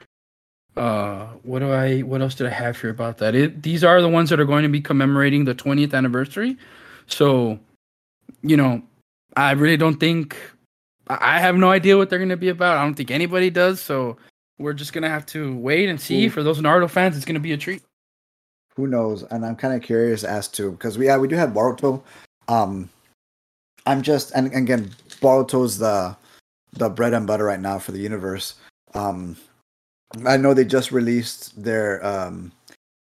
Uh, 0.79 1.27
what 1.43 1.59
do 1.59 1.71
I? 1.73 2.01
What 2.01 2.23
else 2.23 2.35
did 2.35 2.47
I 2.47 2.51
have 2.51 2.81
here 2.81 2.91
about 2.91 3.19
that? 3.19 3.35
It, 3.35 3.63
these 3.63 3.85
are 3.85 4.01
the 4.01 4.09
ones 4.09 4.31
that 4.31 4.41
are 4.41 4.47
going 4.47 4.63
to 4.63 4.71
be 4.71 4.81
commemorating 4.81 5.45
the 5.45 5.55
20th 5.55 5.93
anniversary. 5.93 6.57
So, 7.07 7.59
you 8.43 8.57
know, 8.57 8.83
I 9.37 9.53
really 9.53 9.77
don't 9.77 9.99
think 9.99 10.37
I 11.09 11.39
have 11.39 11.57
no 11.57 11.71
idea 11.71 11.97
what 11.97 12.11
they're 12.11 12.19
going 12.19 12.29
to 12.31 12.37
be 12.37 12.49
about. 12.49 12.79
I 12.79 12.85
don't 12.85 12.95
think 12.95 13.11
anybody 13.11 13.51
does. 13.51 13.81
So 13.81 14.17
we're 14.59 14.73
just 14.73 14.93
gonna 14.93 15.09
have 15.09 15.27
to 15.27 15.57
wait 15.57 15.89
and 15.89 16.01
see. 16.01 16.27
Ooh. 16.27 16.31
For 16.31 16.43
those 16.43 16.61
Naruto 16.61 16.89
fans, 16.89 17.17
it's 17.17 17.27
gonna 17.27 17.41
be 17.41 17.53
a 17.53 17.57
treat. 17.57 17.83
Who 18.77 18.87
knows? 18.87 19.23
And 19.25 19.45
I'm 19.45 19.57
kind 19.57 19.75
of 19.75 19.83
curious 19.83 20.25
as 20.25 20.49
to 20.49 20.73
because 20.73 20.99
we 20.99 21.07
yeah 21.07 21.17
we 21.17 21.29
do 21.29 21.37
have 21.37 21.51
Boruto. 21.51 22.03
Um, 22.49 22.89
I'm 23.87 24.03
just 24.03 24.33
and, 24.35 24.47
and 24.49 24.65
again 24.65 24.91
Boruto's 25.21 25.79
the 25.79 26.17
the 26.73 26.89
bread 26.89 27.15
and 27.15 27.27
butter 27.27 27.45
right 27.45 27.61
now 27.61 27.79
for 27.79 27.93
the 27.93 27.99
universe. 27.99 28.55
Um, 28.95 29.37
I 30.27 30.37
know 30.37 30.55
they 30.55 30.65
just 30.65 30.93
released 30.93 31.63
their 31.63 32.05
um 32.05 32.53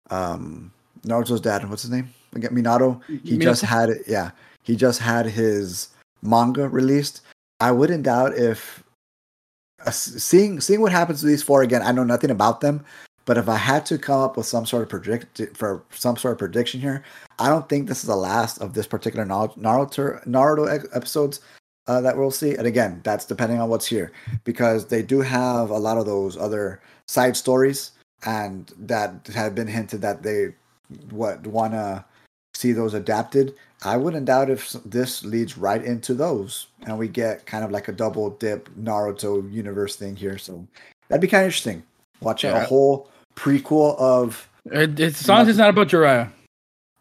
um 0.10 0.72
Naruto's 1.06 1.42
dad. 1.42 1.70
What's 1.70 1.82
his 1.82 1.92
name? 1.92 2.14
Again, 2.36 2.52
Minato. 2.52 3.02
He 3.08 3.38
Minato? 3.38 3.42
just 3.42 3.62
had 3.62 3.90
it. 3.90 4.04
Yeah, 4.08 4.32
he 4.64 4.76
just 4.76 5.00
had 5.00 5.26
his 5.26 5.90
manga 6.22 6.68
released. 6.70 7.22
I 7.60 7.72
wouldn't 7.72 8.04
doubt 8.04 8.38
if 8.38 8.84
uh, 9.86 9.92
seeing 9.92 10.60
seeing 10.62 10.82
what 10.82 10.92
happens 10.92 11.22
to 11.22 11.28
these 11.28 11.44
four 11.44 11.62
again. 11.62 11.82
I 11.82 11.92
know 11.92 12.04
nothing 12.04 12.32
about 12.32 12.62
them, 12.62 12.84
but 13.26 13.38
if 13.38 13.48
I 13.48 13.58
had 13.58 13.86
to 13.88 13.98
come 13.98 14.22
up 14.22 14.38
with 14.38 14.46
some 14.46 14.66
sort 14.66 14.84
of 14.84 14.90
predict 14.90 15.42
for 15.56 15.84
some 15.92 16.18
sort 16.18 16.34
of 16.34 16.40
prediction 16.40 16.82
here, 16.82 17.04
I 17.40 17.50
don't 17.50 17.68
think 17.70 17.88
this 17.88 18.02
is 18.04 18.08
the 18.08 18.16
last 18.16 18.60
of 18.60 18.74
this 18.74 18.88
particular 18.88 19.26
Naruto 19.26 20.26
Naruto 20.26 20.96
episodes 20.96 21.42
uh, 21.88 22.02
that 22.02 22.18
we'll 22.18 22.32
see. 22.32 22.56
And 22.56 22.68
again, 22.68 23.02
that's 23.04 23.26
depending 23.26 23.60
on 23.60 23.70
what's 23.70 23.86
here, 23.88 24.12
because 24.44 24.88
they 24.88 25.02
do 25.02 25.22
have 25.22 25.70
a 25.70 25.78
lot 25.78 25.98
of 25.98 26.06
those 26.06 26.38
other 26.38 26.82
side 27.08 27.36
stories, 27.38 27.92
and 28.26 28.72
that 28.78 29.28
have 29.34 29.56
been 29.56 29.68
hinted 29.68 30.02
that 30.02 30.24
they 30.24 30.54
what 31.10 31.46
want 31.48 31.74
to 31.74 32.04
see 32.64 32.72
those 32.72 32.94
adapted. 32.94 33.54
I 33.84 33.98
wouldn't 33.98 34.26
doubt 34.26 34.50
if 34.50 34.72
this 34.86 35.26
leads 35.26 35.58
right 35.58 35.84
into 35.84 36.14
those, 36.14 36.68
and 36.84 36.98
we 36.98 37.10
get 37.10 37.46
kind 37.46 37.66
of 37.66 37.72
like 37.72 37.90
a 37.90 37.92
double 37.92 38.30
dip 38.30 38.70
Naruto 38.76 39.52
universe 39.52 39.98
thing 39.98 40.16
here. 40.16 40.38
So 40.38 40.66
that'd 41.10 41.22
be 41.22 41.28
kind 41.28 41.44
of 41.44 41.48
interesting. 41.48 41.84
Watching 42.22 42.52
yeah. 42.52 42.64
a 42.64 42.66
whole 42.66 43.10
prequel 43.36 44.00
of. 44.00 44.50
It, 44.66 44.98
it's, 44.98 45.22
as 45.22 45.28
long 45.28 45.42
as 45.42 45.50
it's 45.50 45.58
not 45.58 45.70
about 45.70 45.90
Jiraiya. 45.90 46.32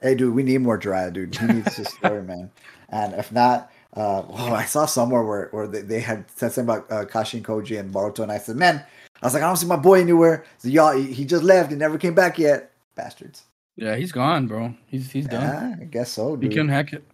Hey, 0.00 0.16
dude, 0.16 0.34
we 0.34 0.42
need 0.42 0.58
more 0.58 0.78
Jiraiya, 0.78 1.12
dude. 1.12 1.36
He 1.36 1.46
needs 1.46 1.76
this 1.76 1.88
story, 1.98 2.24
man. 2.24 2.50
And 2.88 3.14
if 3.14 3.30
not, 3.30 3.70
uh, 3.96 4.24
oh, 4.28 4.52
I 4.52 4.64
saw 4.64 4.84
somewhere 4.86 5.22
where, 5.22 5.48
where 5.52 5.68
they, 5.68 5.82
they 5.82 6.00
had 6.00 6.28
said 6.34 6.50
something 6.50 6.74
about 6.74 6.90
uh, 6.90 7.04
Kashin 7.06 7.42
Koji 7.42 7.78
and 7.78 7.94
Boruto, 7.94 8.24
and 8.24 8.32
I 8.32 8.38
said, 8.38 8.56
man, 8.56 8.84
I 9.22 9.26
was 9.26 9.34
like, 9.34 9.44
I 9.44 9.46
don't 9.46 9.56
see 9.56 9.66
my 9.66 9.76
boy 9.76 10.00
anywhere. 10.00 10.44
So 10.58 10.66
y'all, 10.66 10.96
he, 10.96 11.12
he 11.12 11.24
just 11.24 11.44
left. 11.44 11.70
He 11.70 11.76
never 11.76 11.98
came 11.98 12.14
back 12.16 12.36
yet. 12.36 12.72
Bastards. 12.96 13.44
Yeah, 13.76 13.96
he's 13.96 14.12
gone, 14.12 14.46
bro. 14.46 14.74
He's 14.86 15.10
he's 15.10 15.26
done. 15.26 15.42
Yeah, 15.42 15.76
I 15.80 15.84
guess 15.84 16.12
so, 16.12 16.36
dude. 16.36 16.52
He 16.52 16.56
can 16.56 16.68
hack 16.68 16.92
it. 16.92 17.04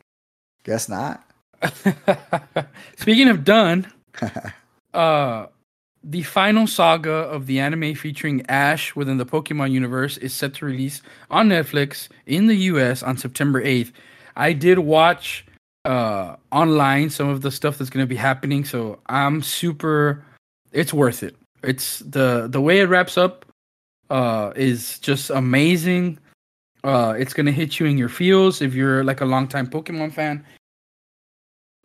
Guess 0.64 0.88
not. 0.88 1.25
Speaking 2.97 3.29
of 3.29 3.44
done, 3.44 3.90
uh, 4.94 5.47
the 6.05 6.23
final 6.23 6.66
saga 6.66 7.11
of 7.11 7.47
the 7.47 7.61
anime 7.61 7.94
featuring 7.94 8.44
Ash 8.49 8.94
within 8.94 9.18
the 9.18 9.27
Pokemon 9.27 9.73
universe 9.73 10.16
is 10.18 10.33
set 10.33 10.55
to 10.55 10.66
release 10.66 11.03
on 11.31 11.49
Netflix 11.49 12.09
in 12.27 12.47
the 12.47 12.57
US 12.57 13.03
on 13.03 13.16
September 13.16 13.62
8th. 13.62 13.92
I 14.37 14.53
did 14.53 14.79
watch 14.79 15.44
uh 15.85 16.37
online 16.51 17.09
some 17.09 17.29
of 17.29 17.40
the 17.42 17.51
stuff 17.51 17.79
that's 17.79 17.90
going 17.90 18.03
to 18.03 18.09
be 18.09 18.16
happening, 18.16 18.64
so 18.64 18.99
I'm 19.07 19.42
super 19.42 20.25
it's 20.73 20.92
worth 20.92 21.23
it. 21.23 21.37
It's 21.62 22.01
the 22.01 22.49
the 22.49 22.61
way 22.61 22.81
it 22.81 22.88
wraps 22.88 23.18
up 23.18 23.44
uh 24.11 24.53
is 24.57 24.99
just 25.01 25.31
amazing. 25.31 26.18
Uh, 26.85 27.14
it's 27.19 27.35
gonna 27.35 27.53
hit 27.53 27.81
you 27.81 27.87
in 27.87 27.99
your 27.99 28.09
feels 28.09 28.62
if 28.62 28.75
you're 28.75 29.05
like 29.05 29.21
a 29.21 29.25
longtime 29.25 29.67
Pokemon 29.69 30.12
fan. 30.12 30.45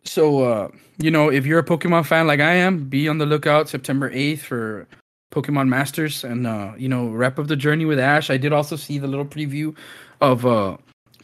So, 0.06 0.44
uh, 0.44 0.68
you 0.98 1.10
know, 1.10 1.30
if 1.32 1.46
you're 1.46 1.60
a 1.60 1.66
Pokemon 1.66 2.06
fan 2.06 2.28
like 2.28 2.40
I 2.40 2.54
am, 2.54 2.90
be 2.90 3.08
on 3.08 3.18
the 3.18 3.26
lookout 3.26 3.70
September 3.70 4.12
8th 4.12 4.40
for 4.40 4.88
Pokemon 5.34 5.70
Masters 5.70 6.24
and, 6.24 6.46
uh, 6.46 6.74
you 6.78 6.90
know, 6.90 7.08
wrap 7.08 7.40
up 7.40 7.48
the 7.48 7.56
journey 7.56 7.86
with 7.86 8.00
Ash. 8.00 8.30
I 8.30 8.38
did 8.38 8.54
also 8.54 8.76
see 8.76 9.00
the 9.00 9.08
little 9.08 9.26
preview 9.26 9.76
of 10.22 10.46
uh, 10.46 10.78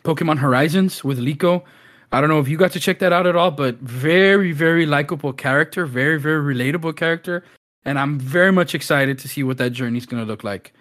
Pokemon 0.04 0.40
Horizons 0.40 1.04
with 1.04 1.20
Liko. 1.20 1.64
I 2.12 2.22
don't 2.22 2.30
know 2.30 2.40
if 2.40 2.48
you 2.48 2.58
got 2.58 2.72
to 2.72 2.80
check 2.80 3.00
that 3.00 3.14
out 3.14 3.28
at 3.28 3.36
all, 3.36 3.52
but 3.52 3.76
very, 3.80 4.52
very 4.52 4.86
likable 4.86 5.34
character, 5.34 5.86
very, 5.86 6.20
very 6.20 6.56
relatable 6.56 6.96
character. 6.96 7.44
And 7.86 8.00
I'm 8.00 8.18
very 8.18 8.52
much 8.52 8.74
excited 8.74 9.20
to 9.20 9.28
see 9.28 9.44
what 9.44 9.58
that 9.58 9.72
journey 9.72 10.00
is 10.00 10.08
to 10.08 10.24
look 10.24 10.44
like 10.44 10.74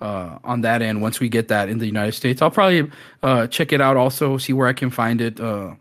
uh, 0.00 0.38
on 0.44 0.60
that 0.62 0.82
end 0.82 1.02
once 1.02 1.20
we 1.20 1.28
get 1.28 1.48
that 1.48 1.68
in 1.68 1.78
the 1.78 1.86
United 1.86 2.12
States. 2.12 2.42
I'll 2.42 2.50
probably 2.50 2.90
uh, 3.22 3.46
check 3.46 3.72
it 3.72 3.80
out 3.80 3.96
also, 3.96 4.38
see 4.38 4.52
where 4.52 4.68
I 4.68 4.72
can 4.72 4.90
find 4.90 5.20
it 5.20 5.40
uh, 5.40 5.74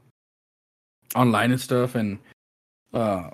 online 1.15 1.51
and 1.51 1.61
stuff, 1.61 1.95
and 1.95 2.17
uh, 2.93 3.29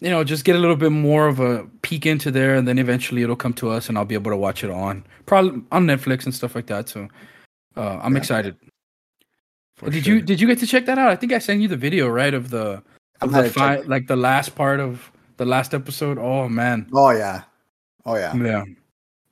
you 0.00 0.10
know, 0.10 0.24
just 0.24 0.44
get 0.44 0.56
a 0.56 0.58
little 0.58 0.76
bit 0.76 0.92
more 0.92 1.26
of 1.26 1.40
a 1.40 1.66
peek 1.82 2.06
into 2.06 2.30
there, 2.30 2.54
and 2.54 2.68
then 2.68 2.78
eventually 2.78 3.22
it'll 3.22 3.36
come 3.36 3.54
to 3.54 3.70
us, 3.70 3.88
and 3.88 3.96
I'll 3.96 4.04
be 4.04 4.14
able 4.14 4.30
to 4.30 4.36
watch 4.36 4.62
it 4.62 4.70
on 4.70 5.04
probably 5.26 5.62
on 5.72 5.86
Netflix 5.86 6.24
and 6.24 6.34
stuff 6.34 6.54
like 6.54 6.66
that. 6.66 6.88
So 6.88 7.08
uh, 7.76 7.98
I'm 8.02 8.12
yeah. 8.12 8.18
excited. 8.18 8.56
did 9.84 10.04
sure. 10.04 10.14
you 10.14 10.22
did 10.22 10.40
you 10.40 10.46
get 10.46 10.58
to 10.60 10.66
check 10.66 10.86
that 10.86 10.98
out? 10.98 11.10
I 11.10 11.16
think 11.16 11.32
I 11.32 11.38
sent 11.38 11.60
you 11.60 11.68
the 11.68 11.76
video 11.76 12.08
right 12.08 12.34
of 12.34 12.50
the 12.50 12.82
of 13.20 13.32
the 13.32 13.50
fi- 13.50 13.80
like 13.80 14.06
the 14.06 14.16
last 14.16 14.54
part 14.54 14.80
of 14.80 15.10
the 15.36 15.44
last 15.44 15.74
episode. 15.74 16.18
Oh 16.18 16.48
man. 16.48 16.88
Oh 16.92 17.10
yeah. 17.10 17.42
Oh 18.04 18.16
yeah. 18.16 18.34
Yeah. 18.36 18.64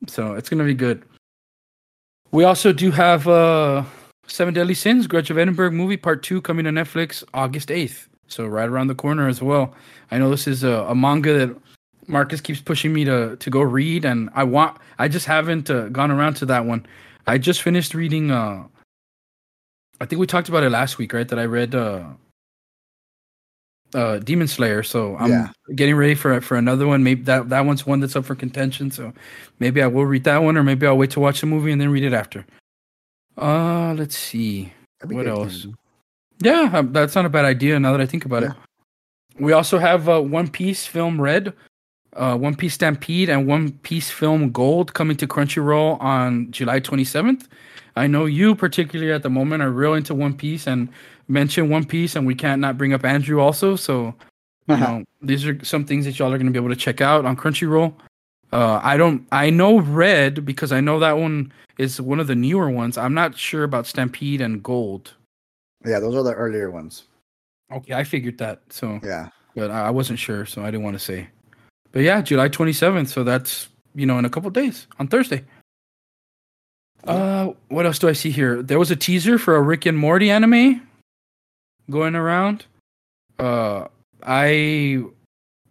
So 0.07 0.35
it's 0.35 0.49
gonna 0.49 0.65
be 0.65 0.75
good. 0.75 1.03
We 2.33 2.45
also 2.45 2.73
do 2.73 2.91
have 2.91 3.27
uh 3.29 3.85
Seven 4.27 4.55
Deadly 4.55 4.75
Sins, 4.75 5.07
Grudge 5.07 5.31
of 5.31 5.39
Edinburgh 5.39 5.73
movie 5.73 5.97
part 5.97 6.23
two 6.23 6.41
coming 6.41 6.65
to 6.65 6.71
Netflix 6.71 7.23
August 7.35 7.69
8th. 7.69 8.09
So 8.27 8.47
right 8.47 8.69
around 8.69 8.87
the 8.89 8.95
corner 8.95 9.29
as 9.29 9.43
well. 9.43 9.75
I 10.11 10.19
know 10.19 10.31
this 10.31 10.47
is 10.47 10.65
a, 10.65 10.85
a 10.89 10.95
manga 10.95 11.47
that 11.47 11.57
Marcus 12.07 12.41
keeps 12.41 12.61
pushing 12.61 12.93
me 12.93 13.05
to 13.05 13.37
to 13.37 13.51
go 13.51 13.61
read, 13.61 14.05
and 14.05 14.31
I 14.35 14.45
want. 14.45 14.79
I 14.99 15.09
just 15.09 15.27
haven't 15.27 15.71
uh, 15.71 15.89
gone 15.89 16.11
around 16.11 16.35
to 16.35 16.47
that 16.47 16.65
one. 16.65 16.87
I 17.27 17.39
just 17.39 17.63
finished 17.63 17.95
reading. 17.95 18.31
uh 18.31 18.65
I 20.01 20.07
think 20.07 20.19
we 20.21 20.27
talked 20.27 20.49
about 20.49 20.65
it 20.65 20.71
last 20.71 20.99
week, 20.99 21.13
right? 21.13 21.29
That 21.29 21.39
I 21.39 21.45
read 21.45 21.75
uh 21.75 22.05
uh, 23.95 24.19
Demon 24.19 24.49
Slayer, 24.49 24.83
so 24.83 25.17
I'm 25.17 25.31
yeah. 25.31 25.49
getting 25.75 25.95
ready 25.97 26.15
for 26.15 26.41
for 26.41 26.57
another 26.57 26.87
one. 26.87 27.03
Maybe 27.03 27.23
that 27.23 27.49
that 27.49 27.65
one's 27.65 27.87
one 27.87 28.01
that's 28.01 28.17
up 28.17 28.25
for 28.25 28.35
contention. 28.35 28.91
So 28.91 29.13
maybe 29.59 29.83
I 29.83 29.87
will 29.87 30.07
read 30.07 30.25
that 30.25 30.39
one, 30.39 30.57
or 30.57 30.63
maybe 30.63 30.87
I'll 30.87 30.99
wait 30.99 31.11
to 31.13 31.21
watch 31.21 31.41
the 31.41 31.47
movie 31.47 31.73
and 31.73 31.81
then 31.81 31.91
read 31.91 32.05
it 32.05 32.13
after. 32.13 32.45
Uh, 33.37 33.95
let's 33.97 34.17
see 34.17 34.73
what 35.05 35.27
else. 35.27 35.67
Yeah, 36.41 36.71
um, 36.73 36.93
that's 36.93 37.15
not 37.15 37.25
a 37.25 37.29
bad 37.29 37.45
idea. 37.45 37.79
Now 37.79 37.93
that 37.93 38.01
I 38.01 38.07
think 38.07 38.25
about 38.25 38.43
yeah. 38.43 38.51
it, 38.51 38.57
we 39.41 39.53
also 39.53 39.79
have 39.79 40.09
uh, 40.09 40.21
One 40.21 40.49
Piece 40.49 40.87
film 40.87 41.21
Red, 41.21 41.53
uh, 42.15 42.37
One 42.37 42.55
Piece 42.55 42.75
Stampede, 42.75 43.29
and 43.29 43.47
One 43.47 43.73
Piece 43.73 44.11
film 44.11 44.51
Gold 44.51 44.95
coming 44.95 45.17
to 45.19 45.27
Crunchyroll 45.27 46.01
on 46.01 46.51
July 46.51 46.81
27th. 46.81 47.49
I 47.97 48.09
know 48.09 48.25
you 48.25 48.57
particularly 48.57 49.13
at 49.13 49.23
the 49.23 49.31
moment 49.31 49.63
are 49.63 49.71
real 49.71 49.95
into 49.95 50.15
One 50.15 50.35
Piece 50.35 50.67
and 50.67 50.89
mention 51.29 51.69
One 51.69 51.85
Piece, 51.85 52.17
and 52.17 52.27
we 52.27 52.35
can't 52.35 52.61
not 52.61 52.79
bring 52.79 52.93
up 52.93 53.05
Andrew 53.05 53.41
also. 53.41 53.77
So, 53.77 54.15
you 54.67 54.75
uh-huh. 54.75 54.99
know, 54.99 55.05
these 55.23 55.47
are 55.47 55.63
some 55.65 55.85
things 55.85 56.05
that 56.05 56.19
y'all 56.19 56.33
are 56.33 56.39
going 56.39 56.47
to 56.47 56.53
be 56.53 56.59
able 56.59 56.75
to 56.75 56.77
check 56.77 57.01
out 57.01 57.25
on 57.25 57.37
Crunchyroll. 57.37 57.95
Uh, 58.53 58.81
I 58.83 58.97
don't. 58.97 59.27
I 59.33 59.51
know 59.51 59.81
Red 59.81 60.45
because 60.45 60.71
I 60.71 60.81
know 60.81 61.01
that 61.01 61.19
one 61.19 61.53
is 61.79 62.01
one 62.01 62.21
of 62.21 62.29
the 62.29 62.37
newer 62.37 62.71
ones. 62.71 62.97
I'm 62.97 63.15
not 63.15 63.37
sure 63.37 63.65
about 63.65 63.87
Stampede 63.87 64.41
and 64.41 64.63
Gold. 64.63 65.15
Yeah, 65.85 65.99
those 65.99 66.15
are 66.15 66.23
the 66.23 66.35
earlier 66.35 66.71
ones. 66.71 67.05
Okay, 67.73 67.95
I 67.95 68.05
figured 68.05 68.39
that. 68.39 68.63
So 68.71 69.01
yeah, 69.03 69.31
but 69.57 69.71
I 69.71 69.91
wasn't 69.91 70.19
sure, 70.19 70.47
so 70.47 70.63
I 70.63 70.67
didn't 70.67 70.85
want 70.85 70.95
to 70.95 71.05
say. 71.05 71.29
But 71.91 72.03
yeah, 72.03 72.23
July 72.23 72.49
27th. 72.49 73.09
So 73.09 73.25
that's 73.25 73.69
you 73.95 74.07
know 74.07 74.19
in 74.19 74.25
a 74.25 74.31
couple 74.31 74.51
days 74.51 74.87
on 74.99 75.09
Thursday. 75.09 75.45
Uh, 77.07 77.53
what 77.69 77.85
else 77.85 77.99
do 77.99 78.09
I 78.09 78.13
see 78.13 78.31
here? 78.31 78.63
There 78.63 78.79
was 78.79 78.91
a 78.91 78.97
teaser 78.97 79.39
for 79.39 79.57
a 79.57 79.63
Rick 79.63 79.85
and 79.85 79.99
Morty 79.99 80.31
anime 80.31 80.87
going 81.91 82.15
around. 82.15 82.67
Uh, 83.39 83.87
I 84.23 85.05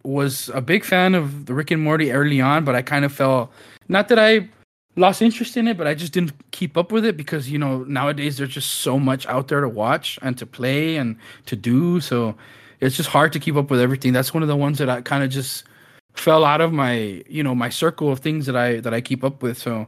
was 0.02 0.50
a 0.54 0.60
big 0.60 0.84
fan 0.84 1.14
of 1.14 1.46
the 1.46 1.54
Rick 1.54 1.70
and 1.70 1.82
Morty 1.82 2.12
early 2.12 2.40
on, 2.40 2.64
but 2.64 2.74
I 2.74 2.82
kind 2.82 3.04
of 3.04 3.12
fell. 3.12 3.50
Not 3.88 4.08
that 4.08 4.18
I 4.18 4.48
lost 4.96 5.22
interest 5.22 5.56
in 5.56 5.66
it, 5.66 5.76
but 5.76 5.86
I 5.86 5.94
just 5.94 6.12
didn't 6.12 6.32
keep 6.52 6.76
up 6.76 6.92
with 6.92 7.04
it 7.04 7.16
because 7.16 7.50
you 7.50 7.58
know 7.58 7.84
nowadays 7.84 8.38
there's 8.38 8.50
just 8.50 8.70
so 8.70 8.98
much 8.98 9.26
out 9.26 9.48
there 9.48 9.60
to 9.60 9.68
watch 9.68 10.18
and 10.22 10.36
to 10.38 10.46
play 10.46 10.96
and 10.96 11.16
to 11.46 11.56
do. 11.56 12.00
So 12.00 12.34
it's 12.80 12.96
just 12.96 13.08
hard 13.08 13.32
to 13.32 13.40
keep 13.40 13.56
up 13.56 13.70
with 13.70 13.80
everything. 13.80 14.12
That's 14.12 14.34
one 14.34 14.42
of 14.42 14.48
the 14.48 14.56
ones 14.56 14.78
that 14.78 14.88
I 14.88 15.00
kind 15.00 15.24
of 15.24 15.30
just 15.30 15.64
fell 16.14 16.44
out 16.44 16.60
of 16.60 16.72
my 16.72 17.22
you 17.28 17.42
know 17.42 17.54
my 17.54 17.68
circle 17.68 18.12
of 18.12 18.20
things 18.20 18.46
that 18.46 18.56
I 18.56 18.80
that 18.80 18.94
I 18.94 19.00
keep 19.00 19.24
up 19.24 19.42
with. 19.42 19.58
So 19.58 19.86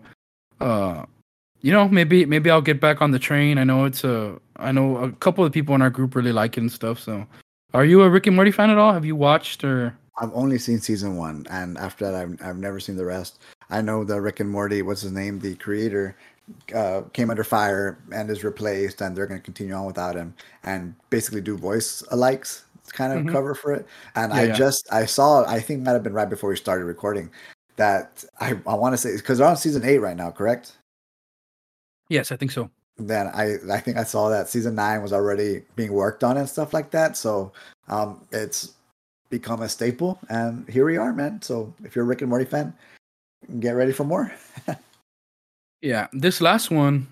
uh 0.60 1.04
you 1.66 1.72
know, 1.72 1.88
maybe 1.88 2.24
maybe 2.26 2.48
I'll 2.48 2.62
get 2.62 2.80
back 2.80 3.02
on 3.02 3.10
the 3.10 3.18
train. 3.18 3.58
I 3.58 3.64
know 3.64 3.86
it's 3.86 4.04
a 4.04 4.38
I 4.54 4.70
know 4.70 4.98
a 4.98 5.10
couple 5.10 5.44
of 5.44 5.50
people 5.50 5.74
in 5.74 5.82
our 5.82 5.90
group 5.90 6.14
really 6.14 6.30
like 6.30 6.56
it 6.56 6.60
and 6.60 6.70
stuff. 6.70 7.00
So, 7.00 7.26
are 7.74 7.84
you 7.84 8.02
a 8.02 8.08
Rick 8.08 8.28
and 8.28 8.36
Morty 8.36 8.52
fan 8.52 8.70
at 8.70 8.78
all? 8.78 8.92
Have 8.92 9.04
you 9.04 9.16
watched 9.16 9.64
or? 9.64 9.98
I've 10.18 10.32
only 10.32 10.58
seen 10.58 10.78
season 10.78 11.16
one, 11.16 11.44
and 11.50 11.76
after 11.76 12.04
that, 12.04 12.14
I've 12.14 12.40
I've 12.40 12.56
never 12.56 12.78
seen 12.78 12.94
the 12.94 13.04
rest. 13.04 13.40
I 13.68 13.80
know 13.80 14.04
the 14.04 14.20
Rick 14.20 14.38
and 14.38 14.48
Morty. 14.48 14.82
What's 14.82 15.00
his 15.00 15.10
name? 15.10 15.40
The 15.40 15.56
creator 15.56 16.16
uh, 16.72 17.00
came 17.12 17.30
under 17.30 17.42
fire 17.42 17.98
and 18.14 18.30
is 18.30 18.44
replaced, 18.44 19.00
and 19.00 19.16
they're 19.16 19.26
going 19.26 19.40
to 19.40 19.44
continue 19.44 19.74
on 19.74 19.86
without 19.86 20.14
him, 20.14 20.36
and 20.62 20.94
basically 21.10 21.40
do 21.40 21.58
voice 21.58 22.00
alikes 22.12 22.62
kind 22.92 23.12
of 23.12 23.24
mm-hmm. 23.24 23.34
cover 23.34 23.56
for 23.56 23.72
it. 23.72 23.88
And 24.14 24.32
yeah, 24.32 24.38
I 24.38 24.44
yeah. 24.44 24.54
just 24.54 24.86
I 24.92 25.04
saw 25.04 25.44
I 25.44 25.58
think 25.58 25.82
might 25.82 25.94
have 25.94 26.04
been 26.04 26.14
right 26.14 26.30
before 26.30 26.50
we 26.50 26.56
started 26.56 26.84
recording 26.84 27.28
that 27.74 28.24
I 28.38 28.50
I 28.68 28.74
want 28.76 28.92
to 28.92 28.98
say 28.98 29.16
because 29.16 29.38
they're 29.38 29.48
on 29.48 29.56
season 29.56 29.84
eight 29.84 29.98
right 29.98 30.16
now, 30.16 30.30
correct? 30.30 30.76
Yes, 32.08 32.32
I 32.32 32.36
think 32.36 32.50
so. 32.50 32.70
Then 32.98 33.28
I 33.28 33.56
I 33.70 33.80
think 33.80 33.96
I 33.98 34.04
saw 34.04 34.28
that 34.30 34.48
season 34.48 34.74
nine 34.74 35.02
was 35.02 35.12
already 35.12 35.62
being 35.74 35.92
worked 35.92 36.24
on 36.24 36.36
and 36.36 36.48
stuff 36.48 36.72
like 36.72 36.90
that. 36.92 37.16
So 37.16 37.52
um, 37.88 38.20
it's 38.32 38.72
become 39.28 39.62
a 39.62 39.68
staple, 39.68 40.18
and 40.28 40.68
here 40.68 40.86
we 40.86 40.96
are, 40.96 41.12
man. 41.12 41.42
So 41.42 41.74
if 41.84 41.94
you're 41.94 42.04
a 42.04 42.08
Rick 42.08 42.22
and 42.22 42.30
Morty 42.30 42.46
fan, 42.46 42.72
get 43.60 43.72
ready 43.72 43.92
for 43.92 44.04
more. 44.04 44.32
yeah, 45.82 46.06
this 46.12 46.40
last 46.40 46.70
one, 46.70 47.06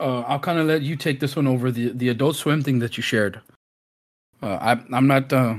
uh, 0.00 0.20
I'll 0.22 0.40
kind 0.40 0.58
of 0.58 0.66
let 0.66 0.82
you 0.82 0.96
take 0.96 1.20
this 1.20 1.36
one 1.36 1.46
over 1.46 1.70
the 1.70 1.92
the 1.92 2.08
Adult 2.08 2.36
Swim 2.36 2.62
thing 2.62 2.80
that 2.80 2.96
you 2.96 3.02
shared. 3.02 3.40
Uh, 4.42 4.58
I, 4.60 4.96
I'm 4.96 5.06
not 5.06 5.32
uh, 5.32 5.54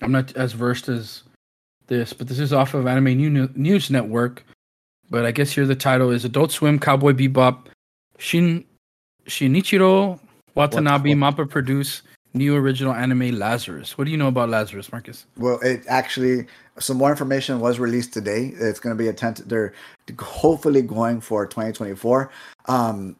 I'm 0.00 0.12
not 0.12 0.36
as 0.36 0.52
versed 0.52 0.88
as 0.88 1.22
this, 1.86 2.12
but 2.12 2.28
this 2.28 2.38
is 2.38 2.52
off 2.52 2.74
of 2.74 2.86
Anime 2.86 3.16
News 3.54 3.90
Network. 3.90 4.44
But 5.12 5.26
I 5.26 5.30
guess 5.30 5.52
here 5.52 5.66
the 5.66 5.76
title 5.76 6.10
is 6.10 6.24
Adult 6.24 6.52
Swim 6.52 6.78
Cowboy 6.78 7.12
Bebop 7.12 7.66
Shin 8.16 8.64
Shinichiro 9.26 10.18
Watanabe 10.54 11.10
Mappa 11.10 11.48
produce 11.48 12.00
new 12.32 12.56
original 12.56 12.94
anime 12.94 13.38
Lazarus. 13.38 13.98
What 13.98 14.04
do 14.04 14.10
you 14.10 14.16
know 14.16 14.28
about 14.28 14.48
Lazarus, 14.48 14.90
Marcus? 14.90 15.26
Well, 15.36 15.58
it 15.60 15.84
actually 15.86 16.46
some 16.78 16.96
more 16.96 17.10
information 17.10 17.60
was 17.60 17.78
released 17.78 18.14
today. 18.14 18.54
It's 18.54 18.80
going 18.80 18.96
to 18.96 18.98
be 18.98 19.08
a 19.08 19.12
tent. 19.12 19.46
They're 19.46 19.74
hopefully 20.18 20.80
going 20.80 21.20
for 21.20 21.46
2024. 21.46 22.30
Um, 22.64 23.16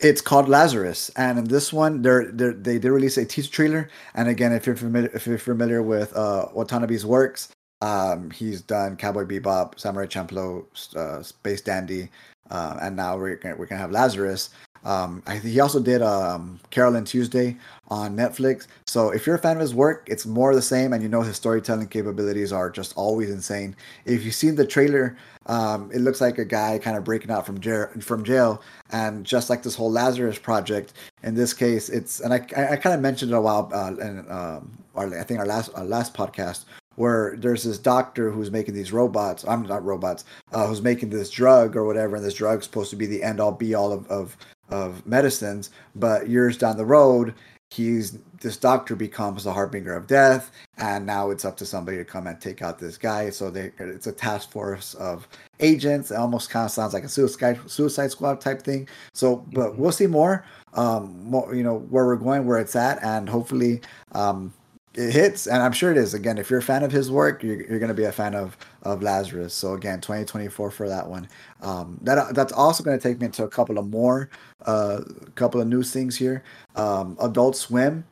it's 0.00 0.22
called 0.22 0.48
Lazarus, 0.48 1.10
and 1.16 1.38
in 1.38 1.44
this 1.48 1.70
one, 1.70 2.00
they're, 2.00 2.30
they're 2.32 2.54
they 2.54 2.78
did 2.78 2.90
release 2.90 3.18
a 3.18 3.26
teaser 3.26 3.50
trailer. 3.50 3.90
And 4.14 4.26
again, 4.26 4.54
if 4.54 4.64
you're 4.64 4.76
familiar 4.76 5.10
if 5.12 5.26
you're 5.26 5.36
familiar 5.36 5.82
with 5.82 6.16
uh, 6.16 6.46
Watanabe's 6.54 7.04
works, 7.04 7.50
um, 7.80 8.30
he's 8.30 8.60
done 8.62 8.96
Cowboy 8.96 9.24
Bebop, 9.24 9.78
Samurai 9.78 10.06
Champloo, 10.06 10.64
uh, 10.96 11.22
Space 11.22 11.60
Dandy, 11.60 12.08
uh, 12.50 12.78
and 12.82 12.96
now 12.96 13.16
we're 13.16 13.36
gonna, 13.36 13.56
we're 13.56 13.66
gonna 13.66 13.80
have 13.80 13.92
Lazarus. 13.92 14.50
Um, 14.84 15.22
I, 15.26 15.36
he 15.36 15.58
also 15.60 15.80
did 15.80 16.02
um, 16.02 16.60
Carole 16.70 16.96
and 16.96 17.06
Tuesday 17.06 17.56
on 17.88 18.16
Netflix. 18.16 18.68
So 18.86 19.10
if 19.10 19.26
you're 19.26 19.36
a 19.36 19.38
fan 19.38 19.56
of 19.56 19.60
his 19.60 19.74
work, 19.74 20.06
it's 20.08 20.24
more 20.24 20.54
the 20.54 20.62
same, 20.62 20.92
and 20.92 21.02
you 21.02 21.08
know 21.08 21.22
his 21.22 21.36
storytelling 21.36 21.88
capabilities 21.88 22.52
are 22.52 22.70
just 22.70 22.96
always 22.96 23.30
insane. 23.30 23.74
If 24.04 24.24
you've 24.24 24.34
seen 24.34 24.54
the 24.54 24.66
trailer, 24.66 25.16
um, 25.46 25.90
it 25.92 25.98
looks 25.98 26.20
like 26.20 26.38
a 26.38 26.44
guy 26.44 26.78
kind 26.78 26.96
of 26.96 27.04
breaking 27.04 27.30
out 27.30 27.44
from 27.44 27.60
jail, 27.60 27.88
from 28.00 28.24
jail, 28.24 28.62
and 28.90 29.24
just 29.24 29.50
like 29.50 29.62
this 29.62 29.74
whole 29.74 29.90
Lazarus 29.90 30.38
project. 30.38 30.94
In 31.22 31.34
this 31.34 31.52
case, 31.52 31.88
it's 31.88 32.20
and 32.20 32.32
I 32.32 32.46
I, 32.56 32.72
I 32.72 32.76
kind 32.76 32.94
of 32.94 33.00
mentioned 33.00 33.32
it 33.32 33.34
a 33.34 33.40
while, 33.40 33.70
uh, 33.72 33.94
um, 34.28 34.70
our, 34.94 35.18
I 35.18 35.22
think 35.24 35.40
our 35.40 35.46
last 35.46 35.70
our 35.74 35.84
last 35.84 36.14
podcast 36.14 36.64
where 36.98 37.36
there's 37.38 37.62
this 37.62 37.78
doctor 37.78 38.30
who's 38.30 38.50
making 38.50 38.74
these 38.74 38.92
robots. 38.92 39.44
I'm 39.46 39.62
not 39.62 39.84
robots. 39.84 40.24
Uh, 40.52 40.66
who's 40.66 40.82
making 40.82 41.10
this 41.10 41.30
drug 41.30 41.76
or 41.76 41.84
whatever, 41.84 42.16
and 42.16 42.24
this 42.24 42.34
drug's 42.34 42.64
supposed 42.64 42.90
to 42.90 42.96
be 42.96 43.06
the 43.06 43.22
end 43.22 43.40
all 43.40 43.52
be 43.52 43.74
all 43.74 43.92
of, 43.92 44.06
of 44.08 44.36
of 44.70 45.06
medicines, 45.06 45.70
but 45.94 46.28
years 46.28 46.58
down 46.58 46.76
the 46.76 46.84
road, 46.84 47.34
he's 47.70 48.18
this 48.40 48.56
doctor 48.56 48.94
becomes 48.94 49.44
the 49.44 49.52
harbinger 49.52 49.94
of 49.94 50.06
death, 50.06 50.50
and 50.76 51.06
now 51.06 51.30
it's 51.30 51.44
up 51.44 51.56
to 51.56 51.66
somebody 51.66 51.96
to 51.96 52.04
come 52.04 52.26
and 52.26 52.40
take 52.40 52.62
out 52.62 52.78
this 52.78 52.96
guy. 52.96 53.30
So 53.30 53.50
they, 53.50 53.72
it's 53.78 54.06
a 54.06 54.12
task 54.12 54.50
force 54.50 54.94
of 54.94 55.26
agents. 55.60 56.10
It 56.10 56.16
almost 56.16 56.50
kind 56.50 56.64
of 56.64 56.70
sounds 56.70 56.94
like 56.94 57.04
a 57.04 57.08
suicide 57.08 57.58
suicide 57.66 58.10
squad 58.10 58.40
type 58.40 58.62
thing. 58.62 58.88
So, 59.14 59.44
but 59.52 59.70
mm-hmm. 59.70 59.82
we'll 59.82 59.92
see 59.92 60.06
more. 60.06 60.44
Um, 60.74 61.24
more, 61.24 61.54
you 61.54 61.62
know, 61.62 61.78
where 61.78 62.06
we're 62.06 62.16
going, 62.16 62.46
where 62.46 62.58
it's 62.58 62.76
at, 62.76 63.02
and 63.02 63.28
hopefully, 63.28 63.80
um, 64.12 64.52
it 64.98 65.12
hits, 65.12 65.46
and 65.46 65.62
I'm 65.62 65.72
sure 65.72 65.92
it 65.92 65.96
is. 65.96 66.12
Again, 66.12 66.38
if 66.38 66.50
you're 66.50 66.58
a 66.58 66.62
fan 66.62 66.82
of 66.82 66.90
his 66.90 67.08
work, 67.08 67.44
you're, 67.44 67.62
you're 67.62 67.78
going 67.78 67.88
to 67.88 67.94
be 67.94 68.04
a 68.04 68.12
fan 68.12 68.34
of 68.34 68.56
of 68.82 69.00
Lazarus. 69.00 69.54
So 69.54 69.74
again, 69.74 70.00
2024 70.00 70.70
for 70.70 70.88
that 70.88 71.08
one. 71.08 71.28
Um, 71.62 71.98
that 72.02 72.34
that's 72.34 72.52
also 72.52 72.82
going 72.82 72.98
to 72.98 73.02
take 73.02 73.20
me 73.20 73.26
into 73.26 73.44
a 73.44 73.48
couple 73.48 73.78
of 73.78 73.88
more, 73.88 74.28
a 74.62 74.68
uh, 74.68 75.04
couple 75.36 75.60
of 75.60 75.68
new 75.68 75.84
things 75.84 76.16
here. 76.16 76.42
Um, 76.74 77.16
Adult 77.20 77.56
Swim 77.56 78.04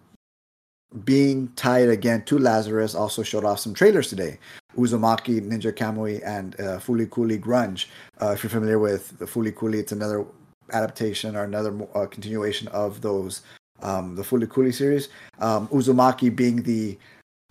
being 1.04 1.48
tied 1.56 1.88
again 1.88 2.24
to 2.24 2.38
Lazarus 2.38 2.94
also 2.94 3.24
showed 3.24 3.44
off 3.44 3.58
some 3.58 3.74
trailers 3.74 4.08
today. 4.08 4.38
Uzumaki, 4.76 5.40
Ninja 5.40 5.72
Kamui, 5.72 6.22
and 6.24 6.54
uh, 6.60 6.78
Fooly 6.78 7.10
Cooly 7.10 7.38
Grunge. 7.38 7.86
Uh, 8.22 8.30
if 8.30 8.44
you're 8.44 8.50
familiar 8.50 8.78
with 8.78 9.18
Fooly 9.20 9.54
Cooly, 9.54 9.80
it's 9.80 9.92
another 9.92 10.24
adaptation 10.72 11.34
or 11.34 11.42
another 11.42 11.76
uh, 11.94 12.06
continuation 12.06 12.68
of 12.68 13.00
those 13.00 13.42
um, 13.82 14.16
the 14.16 14.22
Cooly 14.24 14.72
series. 14.72 15.08
Um, 15.38 15.68
Uzumaki 15.68 16.34
being 16.34 16.62
the 16.62 16.98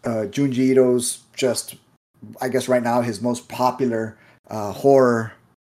uh, 0.04 0.26
Junji 0.30 0.72
Ito's 0.72 1.24
just, 1.36 1.76
I 2.42 2.50
guess 2.50 2.68
right 2.68 2.84
now 2.84 3.02
his 3.02 3.22
most 3.22 3.48
popular 3.50 4.18
uh, 4.50 4.72
horror 4.72 5.34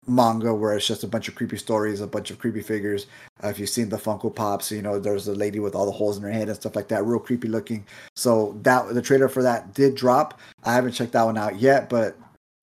manga 0.08 0.54
where 0.54 0.76
it's 0.76 0.88
just 0.88 1.04
a 1.04 1.08
bunch 1.08 1.28
of 1.28 1.36
creepy 1.36 1.58
stories, 1.58 2.02
a 2.02 2.08
bunch 2.08 2.30
of 2.32 2.40
creepy 2.40 2.62
figures. 2.62 3.08
Uh, 3.44 3.48
if 3.48 3.60
you've 3.60 3.70
seen 3.70 3.90
the 3.90 3.98
Funko 3.98 4.34
Pops, 4.34 4.72
you 4.72 4.82
know 4.82 5.00
there's 5.00 5.28
a 5.28 5.36
lady 5.36 5.60
with 5.60 5.76
all 5.76 5.86
the 5.86 5.92
holes 5.92 6.18
in 6.18 6.24
her 6.24 6.32
head 6.32 6.48
and 6.48 6.56
stuff 6.56 6.76
like 6.76 6.88
that, 6.90 7.06
real 7.06 7.20
creepy 7.20 7.48
looking. 7.48 7.86
So 8.16 8.58
that 8.64 8.94
the 8.94 9.02
trailer 9.02 9.28
for 9.28 9.44
that 9.44 9.74
did 9.74 9.96
drop. 9.96 10.40
I 10.64 10.74
haven't 10.74 10.94
checked 10.94 11.14
that 11.14 11.24
one 11.24 11.38
out 11.38 11.60
yet, 11.60 11.90
but 11.90 12.18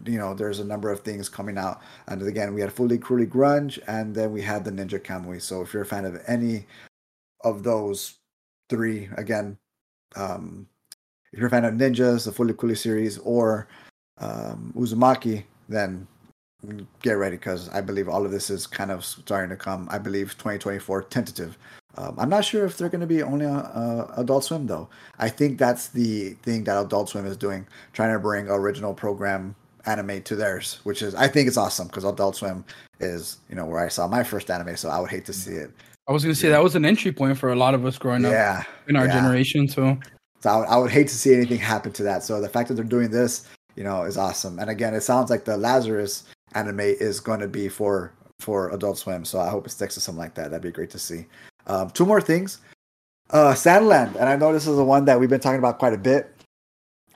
you 0.05 0.19
know 0.19 0.35
there's 0.35 0.61
a 0.61 0.65
number 0.65 0.91
of 0.91 1.01
things 1.01 1.29
coming 1.29 1.59
out. 1.59 1.81
And 2.07 2.23
again, 2.23 2.55
we 2.55 2.61
had 2.61 2.75
Fooly 2.75 3.01
Cooly 3.01 3.27
Grunge, 3.27 3.79
and 3.87 4.15
then 4.15 4.33
we 4.33 4.43
had 4.43 4.65
the 4.65 4.71
Ninja 4.71 5.01
Kamui. 5.01 5.43
So 5.43 5.63
if 5.63 5.73
you're 5.73 5.83
a 5.83 5.87
fan 5.87 6.05
of 6.05 6.21
any 6.27 6.67
of 7.45 7.63
those 7.63 8.19
three, 8.69 9.09
again, 9.17 9.59
um, 10.17 10.67
if 11.33 11.39
you're 11.39 11.49
a 11.49 11.51
fan 11.51 11.65
of 11.65 11.75
Ninjas, 11.75 12.25
the 12.25 12.55
Cooly 12.55 12.75
series, 12.75 13.19
or 13.19 13.69
um, 14.19 14.73
Uzumaki, 14.77 15.45
then 15.69 16.07
get 17.03 17.15
ready 17.15 17.37
because 17.37 17.69
I 17.71 17.81
believe 17.81 18.09
all 18.09 18.25
of 18.25 18.31
this 18.31 18.51
is 18.51 18.67
kind 18.67 18.91
of 18.91 19.05
starting 19.05 19.51
to 19.51 19.57
come. 19.57 19.89
I 19.91 19.99
believe 19.99 20.33
2024 20.33 21.05
tentative. 21.05 21.59
Um, 21.97 22.15
I'm 22.19 22.29
not 22.29 22.45
sure 22.45 22.65
if 22.65 22.79
they're 22.79 22.89
going 22.89 23.01
to 23.01 23.07
be 23.07 23.23
only 23.23 23.47
on 23.47 23.57
uh, 23.57 24.13
Adult 24.17 24.45
Swim 24.45 24.67
though. 24.67 24.89
I 25.19 25.29
think 25.29 25.59
that's 25.59 25.89
the 25.89 26.31
thing 26.43 26.65
that 26.65 26.81
Adult 26.81 27.11
Swim 27.11 27.27
is 27.27 27.37
doing, 27.37 27.67
trying 27.93 28.13
to 28.13 28.19
bring 28.19 28.49
original 28.49 28.95
program 28.95 29.55
anime 29.85 30.23
to 30.23 30.37
theirs, 30.37 30.81
which 30.85 31.03
is 31.03 31.15
I 31.15 31.29
think 31.29 31.49
it's 31.49 31.57
awesome 31.57 31.89
because 31.89 32.05
Adult 32.05 32.37
Swim 32.37 32.65
is 33.01 33.39
you 33.49 33.57
know 33.57 33.67
where 33.67 33.85
I 33.85 33.89
saw 33.89 34.07
my 34.07 34.23
first 34.23 34.51
anime, 34.51 34.77
so 34.77 34.89
I 34.89 35.01
would 35.01 35.11
hate 35.11 35.25
to 35.27 35.33
see 35.33 35.53
it 35.53 35.71
I 36.09 36.13
was 36.13 36.23
gonna 36.23 36.35
say 36.35 36.49
that 36.49 36.63
was 36.63 36.75
an 36.75 36.85
entry 36.85 37.13
point 37.13 37.39
for 37.39 37.53
a 37.53 37.57
lot 37.57 37.75
of 37.75 37.85
us 37.87 37.99
growing 37.99 38.25
up 38.25 38.33
yeah, 38.33 38.65
in 38.89 38.97
our 38.97 39.07
yeah. 39.07 39.13
generation. 39.13 39.69
So, 39.69 39.99
so 40.41 40.51
I 40.51 40.57
would, 40.57 40.69
I 40.69 40.77
would 40.79 40.91
hate 40.91 41.09
to 41.09 41.15
see 41.15 41.35
anything 41.35 41.59
happen 41.59 41.93
to 41.93 42.03
that. 42.03 42.25
So 42.25 42.41
the 42.41 42.49
fact 42.49 42.69
that 42.69 42.75
they're 42.75 42.85
doing 42.85 43.11
this, 43.11 43.49
you 43.77 43.85
know, 43.85 44.03
is 44.03 44.17
awesome. 44.17 44.59
And 44.59 44.69
again, 44.69 44.95
it 44.95 45.03
sounds 45.03 45.31
like 45.31 45.45
the 45.45 45.57
Lazarus 45.57 46.25
anime 46.55 46.81
is 46.81 47.21
going 47.21 47.41
to 47.41 47.49
be 47.49 47.69
for 47.69 48.13
for 48.41 48.71
Adult 48.71 48.99
Swim. 48.99 49.25
So 49.25 49.39
I 49.41 49.49
hope 49.49 49.67
it 49.67 49.71
sticks 49.71 49.95
to 49.95 50.01
something 50.01 50.19
like 50.19 50.35
that. 50.35 50.51
That'd 50.51 50.63
be 50.63 50.73
great 50.73 50.91
to 50.91 50.99
see. 50.99 51.27
Um, 51.67 51.91
two 51.91 52.05
more 52.05 52.21
things. 52.21 52.59
Uh, 53.31 53.55
Sandland, 53.55 54.17
and 54.17 54.29
I 54.29 54.37
know 54.37 54.53
this 54.53 54.67
is 54.67 54.77
the 54.77 54.85
one 54.85 55.05
that 55.07 55.19
we've 55.19 55.31
been 55.31 55.41
talking 55.41 55.61
about 55.61 55.79
quite 55.79 55.95
a 55.95 55.99
bit. 55.99 56.35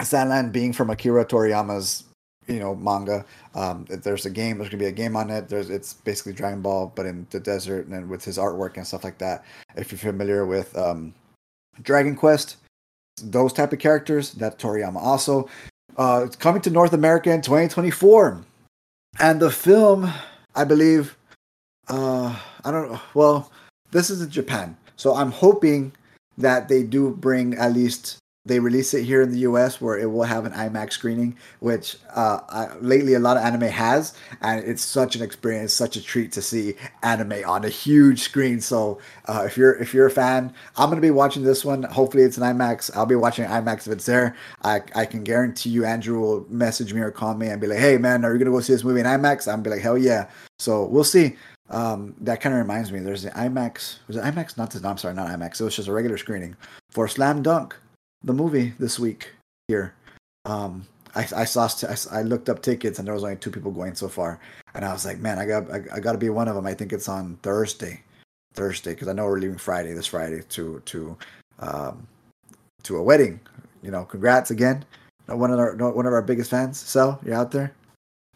Sandland 0.00 0.52
being 0.52 0.72
from 0.72 0.88
Akira 0.90 1.26
Toriyama's 1.26 2.04
you 2.46 2.60
know 2.60 2.74
manga. 2.74 3.24
Um, 3.54 3.86
there's 3.88 4.26
a 4.26 4.30
game. 4.30 4.58
There's 4.58 4.70
gonna 4.70 4.82
be 4.82 4.86
a 4.86 4.92
game 4.92 5.16
on 5.16 5.30
it. 5.30 5.48
There's 5.48 5.70
it's 5.70 5.94
basically 5.94 6.32
Dragon 6.32 6.62
Ball, 6.62 6.92
but 6.94 7.06
in 7.06 7.26
the 7.30 7.40
desert 7.40 7.86
and 7.86 8.08
with 8.08 8.24
his 8.24 8.38
artwork 8.38 8.76
and 8.76 8.86
stuff 8.86 9.04
like 9.04 9.18
that. 9.18 9.44
If 9.76 9.92
you're 9.92 9.98
familiar 9.98 10.46
with 10.46 10.76
um, 10.76 11.14
Dragon 11.82 12.14
Quest, 12.16 12.56
those 13.22 13.52
type 13.52 13.72
of 13.72 13.78
characters, 13.78 14.32
that 14.32 14.58
Toriyama 14.58 14.96
also. 14.96 15.48
Uh, 15.96 16.22
it's 16.26 16.36
coming 16.36 16.60
to 16.60 16.70
North 16.70 16.92
America 16.92 17.32
in 17.32 17.40
2024, 17.40 18.44
and 19.18 19.40
the 19.40 19.50
film, 19.50 20.12
I 20.54 20.64
believe, 20.64 21.16
uh, 21.88 22.38
I 22.64 22.70
don't 22.70 22.92
know. 22.92 23.00
Well, 23.14 23.50
this 23.92 24.10
is 24.10 24.20
in 24.20 24.28
Japan, 24.28 24.76
so 24.96 25.14
I'm 25.14 25.30
hoping 25.30 25.92
that 26.36 26.68
they 26.68 26.82
do 26.82 27.10
bring 27.10 27.54
at 27.54 27.72
least 27.72 28.18
they 28.46 28.60
release 28.60 28.94
it 28.94 29.02
here 29.04 29.22
in 29.22 29.32
the 29.32 29.40
US 29.40 29.80
where 29.80 29.98
it 29.98 30.06
will 30.06 30.22
have 30.22 30.46
an 30.46 30.52
IMAX 30.52 30.92
screening, 30.92 31.36
which 31.58 31.96
uh, 32.14 32.38
I, 32.48 32.74
lately 32.80 33.14
a 33.14 33.18
lot 33.18 33.36
of 33.36 33.42
anime 33.42 33.68
has, 33.68 34.14
and 34.40 34.64
it's 34.64 34.82
such 34.82 35.16
an 35.16 35.22
experience, 35.22 35.72
such 35.72 35.96
a 35.96 36.02
treat 36.02 36.30
to 36.32 36.42
see 36.42 36.74
anime 37.02 37.42
on 37.44 37.64
a 37.64 37.68
huge 37.68 38.20
screen. 38.20 38.60
So 38.60 39.00
uh, 39.26 39.42
if 39.44 39.56
you're 39.56 39.74
if 39.74 39.92
you're 39.92 40.06
a 40.06 40.10
fan, 40.10 40.54
I'm 40.76 40.88
gonna 40.88 41.00
be 41.00 41.10
watching 41.10 41.42
this 41.42 41.64
one. 41.64 41.82
Hopefully 41.82 42.22
it's 42.22 42.38
an 42.38 42.44
IMAX. 42.44 42.96
I'll 42.96 43.04
be 43.04 43.16
watching 43.16 43.44
IMAX 43.44 43.88
if 43.88 43.92
it's 43.92 44.06
there. 44.06 44.36
I 44.62 44.80
I 44.94 45.04
can 45.04 45.24
guarantee 45.24 45.70
you, 45.70 45.84
Andrew 45.84 46.20
will 46.20 46.46
message 46.48 46.94
me 46.94 47.00
or 47.00 47.10
call 47.10 47.34
me 47.34 47.48
and 47.48 47.60
be 47.60 47.66
like, 47.66 47.80
"Hey 47.80 47.98
man, 47.98 48.24
are 48.24 48.32
you 48.32 48.38
gonna 48.38 48.52
go 48.52 48.60
see 48.60 48.72
this 48.72 48.84
movie 48.84 49.00
in 49.00 49.06
IMAX?" 49.06 49.52
I'm 49.52 49.62
be 49.62 49.70
like, 49.70 49.80
"Hell 49.80 49.98
yeah!" 49.98 50.28
So 50.58 50.84
we'll 50.84 51.04
see. 51.04 51.36
Um, 51.68 52.14
that 52.20 52.40
kind 52.40 52.54
of 52.54 52.60
reminds 52.60 52.92
me. 52.92 53.00
There's 53.00 53.24
the 53.24 53.30
IMAX. 53.30 53.98
Was 54.06 54.16
it 54.16 54.22
IMAX? 54.22 54.56
Not 54.56 54.70
the. 54.70 54.78
No, 54.78 54.90
I'm 54.90 54.98
sorry, 54.98 55.14
not 55.14 55.26
IMAX. 55.26 55.60
It 55.60 55.64
was 55.64 55.74
just 55.74 55.88
a 55.88 55.92
regular 55.92 56.16
screening 56.16 56.54
for 56.90 57.08
Slam 57.08 57.42
Dunk 57.42 57.74
the 58.26 58.34
movie 58.34 58.74
this 58.78 58.98
week 58.98 59.30
here. 59.68 59.94
Um, 60.44 60.86
I, 61.14 61.26
I 61.34 61.44
saw 61.44 61.68
I, 62.12 62.22
looked 62.22 62.50
up 62.50 62.60
tickets 62.60 62.98
and 62.98 63.06
there 63.08 63.14
was 63.14 63.24
only 63.24 63.36
two 63.36 63.50
people 63.50 63.70
going 63.70 63.94
so 63.94 64.08
far, 64.08 64.38
and 64.74 64.84
I 64.84 64.92
was 64.92 65.06
like, 65.06 65.18
man, 65.18 65.38
I 65.38 65.46
got 65.46 65.70
I, 65.72 65.82
I 65.94 66.00
got 66.00 66.12
to 66.12 66.18
be 66.18 66.28
one 66.28 66.48
of 66.48 66.54
them. 66.54 66.66
I 66.66 66.74
think 66.74 66.92
it's 66.92 67.08
on 67.08 67.38
Thursday, 67.42 68.02
Thursday 68.52 68.90
because 68.90 69.08
I 69.08 69.14
know 69.14 69.24
we're 69.24 69.38
leaving 69.38 69.56
Friday 69.56 69.94
this 69.94 70.06
Friday 70.06 70.42
to 70.50 70.82
to 70.84 71.16
um, 71.60 72.06
to 72.82 72.98
a 72.98 73.02
wedding. 73.02 73.40
You 73.82 73.90
know, 73.90 74.04
congrats 74.04 74.50
again. 74.50 74.84
One 75.26 75.50
of 75.50 75.58
our 75.58 75.74
one 75.74 76.06
of 76.06 76.12
our 76.12 76.22
biggest 76.22 76.50
fans. 76.50 76.78
So 76.78 77.18
you're 77.24 77.34
out 77.34 77.50
there. 77.50 77.72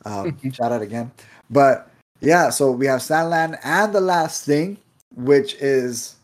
Um, 0.07 0.39
shout 0.53 0.73
out 0.73 0.83
again. 0.83 1.11
But 1.51 1.91
yeah, 2.21 2.49
so 2.51 2.71
we 2.71 2.87
have 2.87 3.01
Sandland 3.01 3.59
and 3.63 3.93
the 3.93 4.01
last 4.01 4.47
thing, 4.47 4.79
which 5.15 5.55
is 5.55 6.17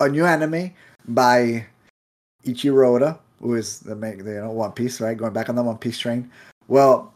a 0.00 0.08
new 0.08 0.24
anime 0.24 0.72
by 1.06 1.66
Eiichiro 2.44 2.86
Oda, 2.86 3.18
who 3.40 3.54
is 3.54 3.80
the 3.80 3.94
make 3.94 4.18
you 4.18 4.24
know 4.24 4.50
One 4.50 4.72
Piece, 4.72 5.00
right? 5.00 5.16
Going 5.16 5.32
back 5.32 5.48
on 5.48 5.54
the 5.54 5.62
One 5.62 5.78
Piece 5.78 5.98
train. 5.98 6.30
Well, 6.66 7.12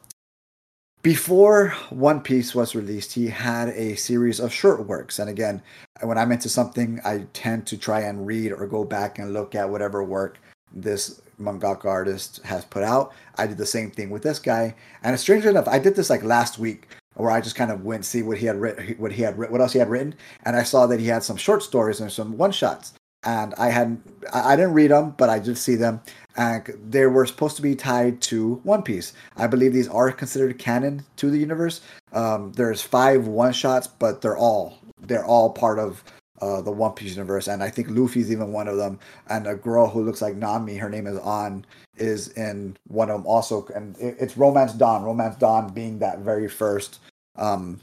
before 1.03 1.71
One 1.91 2.21
Piece 2.21 2.55
was 2.55 2.75
released, 2.75 3.13
he 3.13 3.29
had 3.29 3.69
a 3.71 3.97
series 3.97 4.39
of 4.39 4.53
short 4.53 4.87
works. 4.87 5.19
And 5.19 5.29
again, 5.29 5.63
when 6.03 6.17
I'm 6.17 6.33
into 6.33 6.49
something, 6.49 7.01
I 7.05 7.27
tend 7.33 7.67
to 7.69 7.77
try 7.77 8.01
and 8.01 8.27
read 8.27 8.53
or 8.53 8.67
go 8.67 8.85
back 8.85 9.19
and 9.19 9.33
look 9.33 9.55
at 9.55 9.69
whatever 9.69 10.05
work 10.05 10.39
this 10.75 11.21
mangaka 11.41 11.87
artist 11.87 12.41
has 12.45 12.65
put 12.65 12.83
out. 12.83 13.13
I 13.37 13.47
did 13.47 13.59
the 13.59 13.67
same 13.67 13.91
thing 13.91 14.11
with 14.11 14.23
this 14.23 14.39
guy, 14.39 14.75
and 15.03 15.19
strangely 15.19 15.51
enough, 15.51 15.69
I 15.69 15.79
did 15.79 15.97
this 15.97 16.11
like 16.11 16.23
last 16.23 16.59
week 16.59 16.89
where 17.15 17.31
I 17.31 17.41
just 17.41 17.57
kind 17.57 17.71
of 17.71 17.85
went 17.85 18.05
see 18.05 18.23
what 18.23 18.39
he 18.39 18.47
had 18.47 18.61
written, 18.61 18.95
what 18.99 19.13
he 19.13 19.23
had 19.23 19.37
what 19.37 19.61
else 19.61 19.73
he 19.73 19.79
had 19.79 19.91
written, 19.91 20.15
and 20.45 20.57
I 20.57 20.63
saw 20.63 20.87
that 20.87 21.01
he 21.01 21.07
had 21.07 21.23
some 21.23 21.37
short 21.37 21.63
stories 21.63 22.01
and 22.01 22.11
some 22.11 22.39
one 22.39 22.53
shots. 22.53 22.95
And 23.25 23.55
I 23.55 23.71
had 23.71 24.01
I 24.33 24.57
didn't 24.57 24.75
read 24.75 24.91
them, 24.91 25.15
but 25.17 25.29
I 25.29 25.39
did 25.39 25.57
see 25.57 25.77
them, 25.77 26.01
and 26.37 26.67
they 26.89 27.07
were 27.07 27.25
supposed 27.27 27.57
to 27.57 27.63
be 27.63 27.77
tied 27.77 28.21
to 28.23 28.57
One 28.65 28.83
Piece. 28.83 29.13
I 29.37 29.47
believe 29.47 29.73
these 29.73 29.89
are 29.89 30.11
considered 30.11 30.59
canon 30.59 31.05
to 31.17 31.31
the 31.31 31.39
universe. 31.39 31.83
Um, 32.13 32.53
there's 32.53 32.83
five 32.83 33.29
one 33.29 33.53
shots, 33.53 33.87
but 33.87 34.23
they're 34.23 34.37
all 34.37 34.79
they're 35.01 35.25
all 35.25 35.51
part 35.51 35.79
of 35.79 36.03
uh, 36.41 36.61
the 36.61 36.73
One 36.73 36.93
Piece 36.93 37.13
universe, 37.13 37.47
and 37.47 37.63
I 37.63 37.71
think 37.71 37.89
Luffy's 37.91 38.33
even 38.33 38.53
one 38.53 38.67
of 38.67 38.77
them. 38.77 38.99
And 39.29 39.47
a 39.47 39.55
girl 39.55 39.89
who 39.89 40.03
looks 40.03 40.21
like 40.21 40.35
Nami, 40.35 40.77
her 40.77 40.91
name 40.91 41.07
is 41.07 41.19
Ann, 41.19 41.65
is 41.97 42.29
in 42.31 42.77
one 42.89 43.09
of 43.09 43.19
them 43.19 43.27
also. 43.27 43.67
And 43.75 43.97
it, 43.99 44.17
it's 44.19 44.37
Romance 44.37 44.73
Dawn. 44.73 45.05
Romance 45.05 45.37
Dawn 45.37 45.73
being 45.73 46.01
that 46.01 46.19
very 46.19 46.49
first 46.49 46.99
um, 47.37 47.81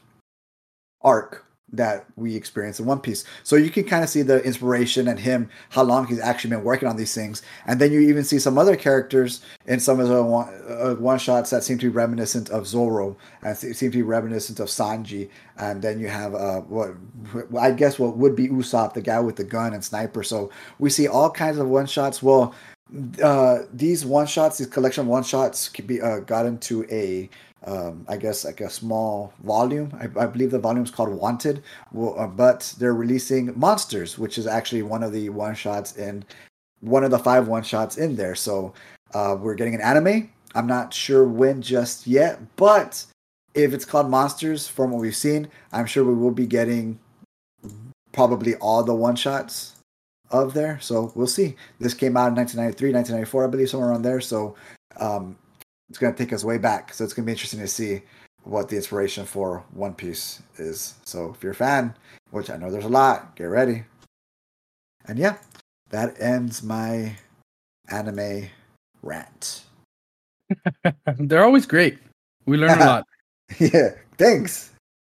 arc 1.02 1.46
that 1.74 2.06
we 2.16 2.36
experience 2.36 2.80
in 2.80 2.86
One 2.86 3.00
Piece. 3.00 3.24
So 3.44 3.56
you 3.56 3.70
can 3.70 3.84
kind 3.84 4.04
of 4.04 4.10
see 4.10 4.22
the 4.22 4.44
inspiration 4.44 5.08
and 5.08 5.20
him, 5.20 5.50
how 5.70 5.84
long 5.84 6.08
he's 6.08 6.20
actually 6.20 6.52
been 6.52 6.64
working 6.64 6.88
on 6.88 6.98
these 6.98 7.14
things. 7.14 7.42
And 7.66 7.80
then 7.80 7.92
you 7.92 8.00
even 8.02 8.24
see 8.24 8.40
some 8.40 8.58
other 8.58 8.76
characters 8.76 9.42
in 9.68 9.80
some 9.80 10.00
of 10.00 10.08
the 10.08 10.24
one, 10.24 10.50
uh, 10.68 11.18
shots 11.18 11.50
that 11.50 11.64
seem 11.64 11.78
to 11.80 11.86
be 11.88 11.90
reminiscent 11.90 12.50
of 12.50 12.66
Zoro 12.66 13.18
and 13.44 13.58
seem 13.58 13.92
to 13.92 13.98
be 13.98 14.02
reminiscent 14.02 14.60
of 14.60 14.68
Sanji. 14.68 15.30
And 15.58 15.82
then 15.82 16.00
you 16.00 16.08
have 16.08 16.34
uh, 16.34 16.62
what 16.62 16.96
I 17.60 17.72
guess 17.72 18.00
what 18.00 18.18
would 18.18 18.36
be 18.36 18.48
Usopp, 18.48 18.94
the 18.94 19.02
guy 19.02 19.20
with 19.20 19.36
the 19.36 19.44
gun 19.44 19.74
and 19.74 19.84
sniper. 19.84 20.24
So 20.24 20.50
we 20.80 20.90
see 20.90 21.08
all 21.08 21.30
kinds 21.30 21.58
of 21.58 21.68
one 21.68 21.86
shots. 21.86 22.24
Well, 22.24 22.56
uh, 23.22 23.60
these 23.72 24.06
one 24.06 24.26
shots, 24.26 24.58
these 24.58 24.68
collection 24.68 25.08
one 25.08 25.24
shots, 25.24 25.70
can 25.70 25.86
be 25.86 26.02
uh, 26.02 26.20
got 26.20 26.46
into 26.46 26.86
a 26.90 27.30
um, 27.66 28.06
I 28.08 28.18
guess 28.18 28.46
like 28.46 28.62
a 28.62 28.70
small 28.70 29.34
volume. 29.44 29.92
I, 30.00 30.24
I 30.24 30.26
believe 30.28 30.52
the 30.52 30.60
volume 30.60 30.84
is 30.84 30.92
called 30.92 31.10
Wanted, 31.10 31.64
uh, 31.98 32.28
but 32.28 32.74
they're 32.80 32.94
releasing 32.94 33.58
Monsters, 33.60 34.18
which 34.18 34.38
is 34.38 34.48
actually 34.48 34.84
one 34.84 35.04
of 35.04 35.12
the 35.12 35.30
one 35.30 35.56
shots 35.56 35.98
in 35.98 36.24
one 36.82 37.04
of 37.04 37.12
the 37.12 37.20
five 37.20 37.48
one 37.48 37.64
shots 37.64 37.98
in 37.98 38.16
there. 38.16 38.36
So 38.36 38.74
uh, 39.14 39.36
we're 39.40 39.56
getting 39.56 39.76
an 39.76 39.82
anime. 39.82 40.32
I'm 40.56 40.68
not 40.68 40.94
sure 40.94 41.26
when 41.26 41.62
just 41.62 42.08
yet, 42.08 42.40
but 42.56 43.06
if 43.54 43.74
it's 43.74 43.86
called 43.86 44.10
Monsters, 44.10 44.68
from 44.68 44.92
what 44.92 45.02
we've 45.02 45.16
seen, 45.16 45.50
I'm 45.72 45.86
sure 45.86 46.04
we 46.04 46.14
will 46.14 46.32
be 46.32 46.48
getting 46.48 47.00
probably 48.12 48.56
all 48.56 48.84
the 48.84 48.96
one 48.96 49.16
shots 49.16 49.76
of 50.32 50.54
there. 50.54 50.80
So 50.80 51.12
we'll 51.16 51.28
see. 51.28 51.56
This 51.80 51.94
came 51.94 52.16
out 52.16 52.30
in 52.30 52.36
1993, 52.36 52.94
1994, 52.94 53.44
I 53.44 53.48
believe, 53.48 53.70
somewhere 53.70 53.90
around 53.90 54.04
there. 54.04 54.22
So 54.22 54.56
um, 55.00 55.38
it's 55.90 55.98
going 55.98 56.14
to 56.14 56.18
take 56.18 56.34
us 56.34 56.44
way 56.44 56.58
back. 56.58 56.94
So 56.94 57.04
it's 57.04 57.14
going 57.14 57.24
to 57.24 57.28
be 57.28 57.32
interesting 57.32 57.60
to 57.60 57.68
see 57.68 58.02
what 58.44 58.70
the 58.70 58.76
inspiration 58.76 59.26
for 59.26 59.64
One 59.74 59.94
Piece 59.94 60.42
is. 60.58 60.96
So 61.04 61.34
if 61.36 61.44
you're 61.44 61.52
a 61.52 61.56
fan, 61.56 61.96
which 62.32 62.50
I 62.50 62.58
know 62.58 62.72
there's 62.72 62.86
a 62.86 62.90
lot, 62.90 63.36
get 63.36 63.46
ready. 63.46 63.84
And 65.08 65.18
yeah, 65.18 65.38
that 65.90 66.20
ends 66.22 66.62
my 66.64 67.16
anime 67.90 68.48
rant. 69.02 69.64
They're 71.18 71.44
always 71.44 71.66
great. 71.66 71.98
We 72.46 72.58
learn 72.58 72.80
a 72.80 72.86
lot. 72.86 73.06
yeah, 73.60 73.90
thanks. 74.18 74.72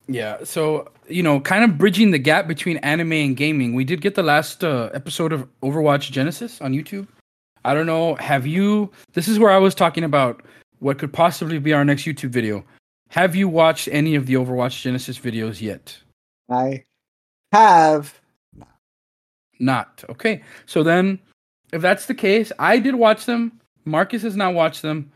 Yeah, 0.08 0.44
so 0.44 0.90
you 1.08 1.24
know, 1.24 1.40
kind 1.40 1.64
of 1.64 1.78
bridging 1.78 2.12
the 2.12 2.20
gap 2.20 2.48
between 2.48 2.78
anime 2.78 3.14
and 3.14 3.38
gaming. 3.38 3.76
We 3.76 3.84
did 3.84 4.02
get 4.02 4.16
the 4.16 4.24
last 4.24 4.64
uh, 4.64 4.90
episode 4.94 5.32
of 5.32 5.48
Overwatch 5.62 6.12
Genesis 6.12 6.60
on 6.62 6.74
YouTube. 6.74 7.08
I 7.64 7.74
don't 7.74 7.86
know. 7.86 8.16
Have 8.16 8.48
you? 8.48 8.92
This 9.14 9.28
is 9.28 9.40
where 9.40 9.52
I 9.52 9.58
was 9.58 9.76
talking 9.76 10.04
about 10.04 10.44
what 10.82 10.98
could 10.98 11.14
possibly 11.14 11.60
be 11.60 11.74
our 11.74 11.86
next 11.86 12.04
YouTube 12.04 12.32
video. 12.32 12.66
Have 13.10 13.36
you 13.36 13.48
watched 13.48 13.88
any 13.92 14.16
of 14.16 14.26
the 14.26 14.34
Overwatch 14.34 14.82
Genesis 14.82 15.18
videos 15.20 15.62
yet? 15.62 15.98
I 16.50 16.84
have 17.52 18.20
not. 19.60 20.04
Okay. 20.10 20.44
So 20.66 20.82
then 20.84 21.20
if 21.72 21.82
that's 21.82 22.08
the 22.08 22.16
case, 22.16 22.52
I 22.58 22.80
did 22.80 22.96
watch 22.96 23.26
them. 23.26 23.62
Marcus 23.86 24.24
has 24.24 24.36
not 24.36 24.54
watched 24.54 24.82
them. 24.82 25.12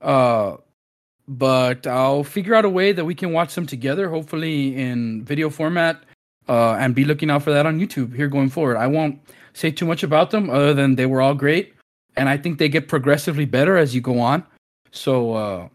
Uh 0.00 0.56
but 1.28 1.86
I'll 1.86 2.24
figure 2.24 2.54
out 2.54 2.64
a 2.64 2.68
way 2.68 2.92
that 2.92 3.04
we 3.04 3.14
can 3.14 3.32
watch 3.32 3.54
them 3.54 3.66
together, 3.66 4.08
hopefully 4.08 4.76
in 4.76 5.24
video 5.24 5.50
format, 5.50 6.02
uh, 6.48 6.72
and 6.72 6.94
be 6.94 7.04
looking 7.04 7.30
out 7.30 7.42
for 7.44 7.52
that 7.52 7.64
on 7.64 7.78
YouTube 7.78 8.14
here 8.14 8.28
going 8.28 8.50
forward. 8.50 8.76
I 8.76 8.88
won't 8.88 9.20
say 9.54 9.70
too 9.70 9.86
much 9.86 10.02
about 10.02 10.30
them 10.30 10.50
other 10.50 10.74
than 10.74 10.96
they 10.96 11.06
were 11.06 11.22
all 11.22 11.34
great, 11.34 11.74
and 12.16 12.28
I 12.28 12.36
think 12.36 12.58
they 12.58 12.68
get 12.68 12.88
progressively 12.88 13.44
better 13.44 13.76
as 13.76 13.94
you 13.94 14.00
go 14.00 14.18
on. 14.18 14.44
So, 14.92 15.34
uh, 15.34 15.68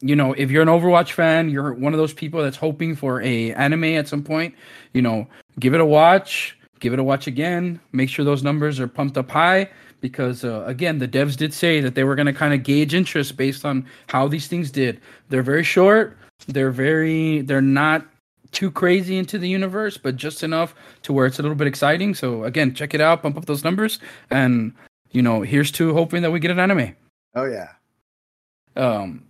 you 0.00 0.16
know, 0.16 0.32
if 0.32 0.50
you're 0.50 0.62
an 0.62 0.68
Overwatch 0.68 1.12
fan, 1.12 1.48
you're 1.48 1.72
one 1.72 1.94
of 1.94 1.98
those 1.98 2.12
people 2.12 2.42
that's 2.42 2.56
hoping 2.56 2.96
for 2.96 3.22
a 3.22 3.52
anime 3.54 3.84
at 3.84 4.08
some 4.08 4.22
point. 4.22 4.54
You 4.92 5.02
know, 5.02 5.26
give 5.60 5.74
it 5.74 5.80
a 5.80 5.86
watch, 5.86 6.58
give 6.80 6.92
it 6.92 6.98
a 6.98 7.04
watch 7.04 7.26
again. 7.26 7.80
Make 7.92 8.08
sure 8.08 8.24
those 8.24 8.42
numbers 8.42 8.80
are 8.80 8.88
pumped 8.88 9.16
up 9.16 9.30
high 9.30 9.70
because 10.00 10.44
uh, 10.44 10.64
again, 10.66 10.98
the 10.98 11.08
devs 11.08 11.36
did 11.36 11.54
say 11.54 11.80
that 11.80 11.94
they 11.94 12.04
were 12.04 12.14
going 12.14 12.26
to 12.26 12.32
kind 12.32 12.52
of 12.52 12.62
gauge 12.62 12.92
interest 12.92 13.36
based 13.36 13.64
on 13.64 13.86
how 14.08 14.28
these 14.28 14.48
things 14.48 14.70
did. 14.70 15.00
They're 15.30 15.42
very 15.42 15.64
short. 15.64 16.18
They're 16.46 16.70
very. 16.70 17.40
They're 17.40 17.62
not 17.62 18.06
too 18.52 18.70
crazy 18.70 19.16
into 19.16 19.38
the 19.38 19.48
universe, 19.48 19.96
but 19.96 20.16
just 20.16 20.42
enough 20.42 20.74
to 21.02 21.12
where 21.12 21.26
it's 21.26 21.38
a 21.38 21.42
little 21.42 21.56
bit 21.56 21.66
exciting. 21.66 22.14
So 22.14 22.44
again, 22.44 22.74
check 22.74 22.94
it 22.94 23.00
out, 23.00 23.22
pump 23.22 23.36
up 23.36 23.46
those 23.46 23.64
numbers, 23.64 23.98
and 24.30 24.74
you 25.12 25.22
know, 25.22 25.42
here's 25.42 25.70
to 25.72 25.94
hoping 25.94 26.22
that 26.22 26.30
we 26.30 26.40
get 26.40 26.50
an 26.50 26.58
anime. 26.60 26.94
Oh 27.34 27.44
yeah. 27.44 27.70
Um, 28.76 29.24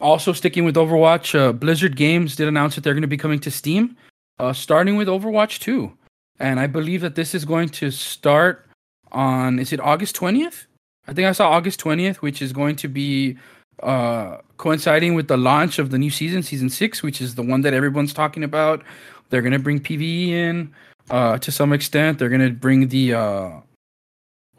also 0.00 0.32
sticking 0.32 0.64
with 0.64 0.76
Overwatch, 0.76 1.38
uh, 1.38 1.52
Blizzard 1.52 1.96
Games 1.96 2.36
did 2.36 2.48
announce 2.48 2.74
that 2.74 2.84
they're 2.84 2.94
going 2.94 3.02
to 3.02 3.08
be 3.08 3.16
coming 3.16 3.40
to 3.40 3.50
Steam, 3.50 3.96
uh, 4.38 4.52
starting 4.52 4.96
with 4.96 5.08
Overwatch 5.08 5.58
2, 5.60 5.92
and 6.38 6.60
I 6.60 6.66
believe 6.66 7.00
that 7.00 7.14
this 7.14 7.34
is 7.34 7.44
going 7.44 7.68
to 7.70 7.90
start 7.90 8.66
on 9.10 9.58
is 9.58 9.72
it 9.72 9.80
August 9.80 10.16
20th? 10.16 10.66
I 11.06 11.14
think 11.14 11.26
I 11.26 11.32
saw 11.32 11.48
August 11.50 11.80
20th, 11.80 12.16
which 12.16 12.42
is 12.42 12.52
going 12.52 12.76
to 12.76 12.88
be 12.88 13.38
uh, 13.82 14.38
coinciding 14.56 15.14
with 15.14 15.28
the 15.28 15.36
launch 15.36 15.78
of 15.78 15.90
the 15.90 15.98
new 15.98 16.10
season, 16.10 16.42
season 16.42 16.68
six, 16.68 17.02
which 17.02 17.20
is 17.20 17.34
the 17.34 17.42
one 17.42 17.62
that 17.62 17.72
everyone's 17.72 18.12
talking 18.12 18.44
about. 18.44 18.82
They're 19.30 19.42
going 19.42 19.52
to 19.52 19.58
bring 19.58 19.80
PVE 19.80 20.28
in 20.28 20.74
uh, 21.10 21.38
to 21.38 21.50
some 21.50 21.72
extent. 21.72 22.18
They're 22.18 22.28
going 22.28 22.46
to 22.46 22.52
bring 22.52 22.88
the 22.88 23.14
uh, 23.14 23.50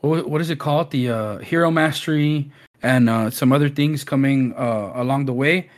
what, 0.02 0.30
what 0.30 0.41
is 0.41 0.49
it 0.49 0.60
called? 0.60 0.91
The 0.91 1.10
uh, 1.10 1.38
hero 1.39 1.69
mastery 1.71 2.52
and 2.82 3.10
uh, 3.10 3.30
some 3.30 3.52
other 3.52 3.70
things 3.70 4.04
coming 4.04 4.54
uh, 4.56 4.92
along 4.96 5.26
the 5.26 5.34
way. 5.34 5.70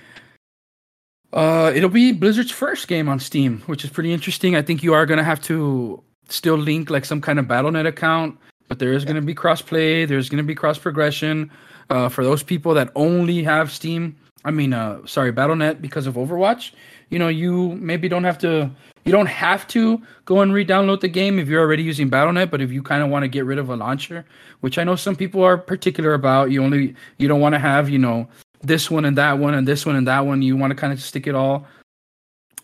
Uh, 1.34 1.72
it'll 1.74 1.90
be 1.90 2.12
Blizzard's 2.12 2.52
first 2.52 2.88
game 2.88 3.08
on 3.08 3.20
Steam, 3.20 3.62
which 3.66 3.84
is 3.84 3.90
pretty 3.90 4.12
interesting. 4.12 4.56
I 4.56 4.62
think 4.62 4.84
you 4.84 4.94
are 4.94 5.06
gonna 5.06 5.24
have 5.24 5.42
to 5.44 6.04
still 6.28 6.58
link 6.58 6.90
like 6.90 7.06
some 7.06 7.22
kind 7.22 7.40
of 7.40 7.46
BattleNet 7.46 7.88
account, 7.88 8.38
but 8.68 8.80
there 8.80 8.94
is 8.94 9.06
gonna 9.06 9.22
be 9.22 9.34
crossplay. 9.34 10.08
There's 10.08 10.30
gonna 10.30 10.44
be 10.44 10.56
cross 10.56 10.78
progression 10.78 11.50
uh, 11.90 12.10
for 12.10 12.24
those 12.24 12.44
people 12.44 12.74
that 12.74 12.92
only 12.96 13.44
have 13.44 13.72
Steam. 13.72 14.18
I 14.44 14.52
mean, 14.52 14.74
uh, 14.74 15.06
sorry, 15.06 15.32
BattleNet 15.32 15.82
because 15.82 16.08
of 16.08 16.16
Overwatch. 16.16 16.72
You 17.12 17.20
know, 17.20 17.28
you 17.28 17.76
maybe 17.76 18.10
don't 18.10 18.24
have 18.24 18.40
to 18.40 18.72
you 19.06 19.12
don't 19.12 19.28
have 19.28 19.68
to 19.70 20.02
go 20.26 20.42
and 20.42 20.54
re-download 20.54 21.02
the 21.02 21.08
game 21.08 21.40
if 21.40 21.48
you're 21.48 21.62
already 21.62 21.84
using 21.84 22.08
Battle.net, 22.08 22.52
but 22.52 22.62
if 22.62 22.72
you 22.72 22.82
kind 22.82 23.04
of 23.04 23.10
want 23.10 23.24
to 23.24 23.28
get 23.28 23.46
rid 23.46 23.58
of 23.58 23.70
a 23.70 23.76
launcher, 23.76 24.26
which 24.62 24.78
I 24.78 24.84
know 24.84 24.96
some 24.96 25.16
people 25.16 25.44
are 25.44 25.58
particular 25.58 26.14
about, 26.14 26.52
you 26.52 26.64
only 26.64 26.96
you 27.18 27.28
don't 27.28 27.42
want 27.42 27.54
to 27.54 27.60
have, 27.60 27.90
you 27.90 28.00
know, 28.00 28.28
this 28.62 28.90
one 28.90 29.06
and 29.06 29.18
that 29.18 29.40
one 29.40 29.54
and 29.54 29.68
this 29.68 29.86
one 29.86 29.96
and 29.96 30.08
that 30.08 30.26
one. 30.26 30.42
You 30.42 30.56
want 30.56 30.72
to 30.72 30.76
kind 30.76 30.94
of 30.94 31.02
stick 31.02 31.28
it 31.28 31.36
all 31.36 31.66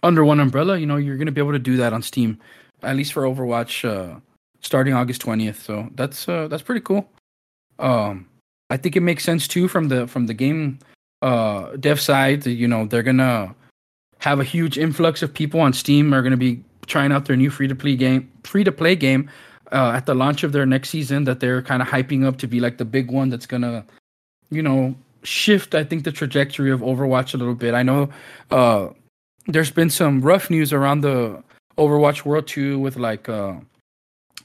under 0.04 0.24
one 0.24 0.40
umbrella. 0.40 0.78
You 0.78 0.86
know, 0.86 0.98
you're 0.98 1.18
gonna 1.18 1.32
be 1.32 1.42
able 1.42 1.54
to 1.54 1.60
do 1.60 1.78
that 1.78 1.92
on 1.92 2.02
Steam, 2.02 2.40
at 2.84 2.96
least 2.96 3.14
for 3.14 3.24
Overwatch, 3.24 3.84
uh, 3.88 4.20
starting 4.62 4.94
August 4.94 5.24
20th. 5.24 5.56
So 5.56 5.90
that's 5.96 6.30
uh, 6.30 6.48
that's 6.48 6.64
pretty 6.64 6.82
cool. 6.82 7.10
Um, 7.80 8.28
I 8.70 8.78
think 8.78 8.96
it 8.96 9.02
makes 9.02 9.24
sense 9.24 9.48
too 9.48 9.68
from 9.68 9.90
the 9.90 10.08
from 10.08 10.28
the 10.28 10.34
game 10.34 10.80
uh 11.22 11.76
dev 11.78 12.00
side. 12.00 12.46
You 12.46 12.68
know, 12.68 12.86
they're 12.86 13.04
gonna 13.04 13.56
have 14.28 14.42
a 14.42 14.44
huge 14.44 14.78
influx 14.78 15.22
of 15.22 15.34
people 15.34 15.62
on 15.62 15.72
Steam 15.72 16.14
are 16.14 16.22
going 16.22 16.32
to 16.32 16.38
be 16.38 16.62
trying 16.86 17.14
out 17.14 17.26
their 17.26 17.38
new 17.38 17.50
free 17.50 17.68
to 17.68 17.76
play 17.76 17.96
game, 17.96 18.30
free 18.44 18.64
to 18.64 18.72
play 18.74 18.94
game 18.96 19.30
uh, 19.72 19.92
at 19.92 20.06
the 20.06 20.14
launch 20.14 20.44
of 20.44 20.52
their 20.52 20.66
next 20.66 20.90
season 20.90 21.24
that 21.24 21.40
they're 21.40 21.62
kind 21.62 21.82
of 21.82 21.88
hyping 21.88 22.26
up 22.26 22.38
to 22.40 22.48
be 22.48 22.60
like 22.60 22.78
the 22.78 22.86
big 22.86 23.10
one 23.10 23.30
that's 23.30 23.46
going 23.46 23.62
to, 23.62 23.86
you 24.50 24.62
know, 24.62 24.96
shift 25.24 25.76
I 25.76 25.84
think 25.84 26.04
the 26.04 26.12
trajectory 26.12 26.72
of 26.72 26.82
Overwatch 26.82 27.34
a 27.34 27.38
little 27.38 27.56
bit. 27.56 27.74
I 27.74 27.84
know 27.84 28.10
uh, 28.52 28.90
there's 29.48 29.72
been 29.72 29.90
some 29.90 30.22
rough 30.22 30.50
news 30.50 30.74
around 30.74 31.02
the 31.02 31.42
Overwatch 31.78 32.26
World 32.26 32.48
2 32.48 32.80
with 32.80 32.98
like 32.98 33.30
uh, 33.30 33.54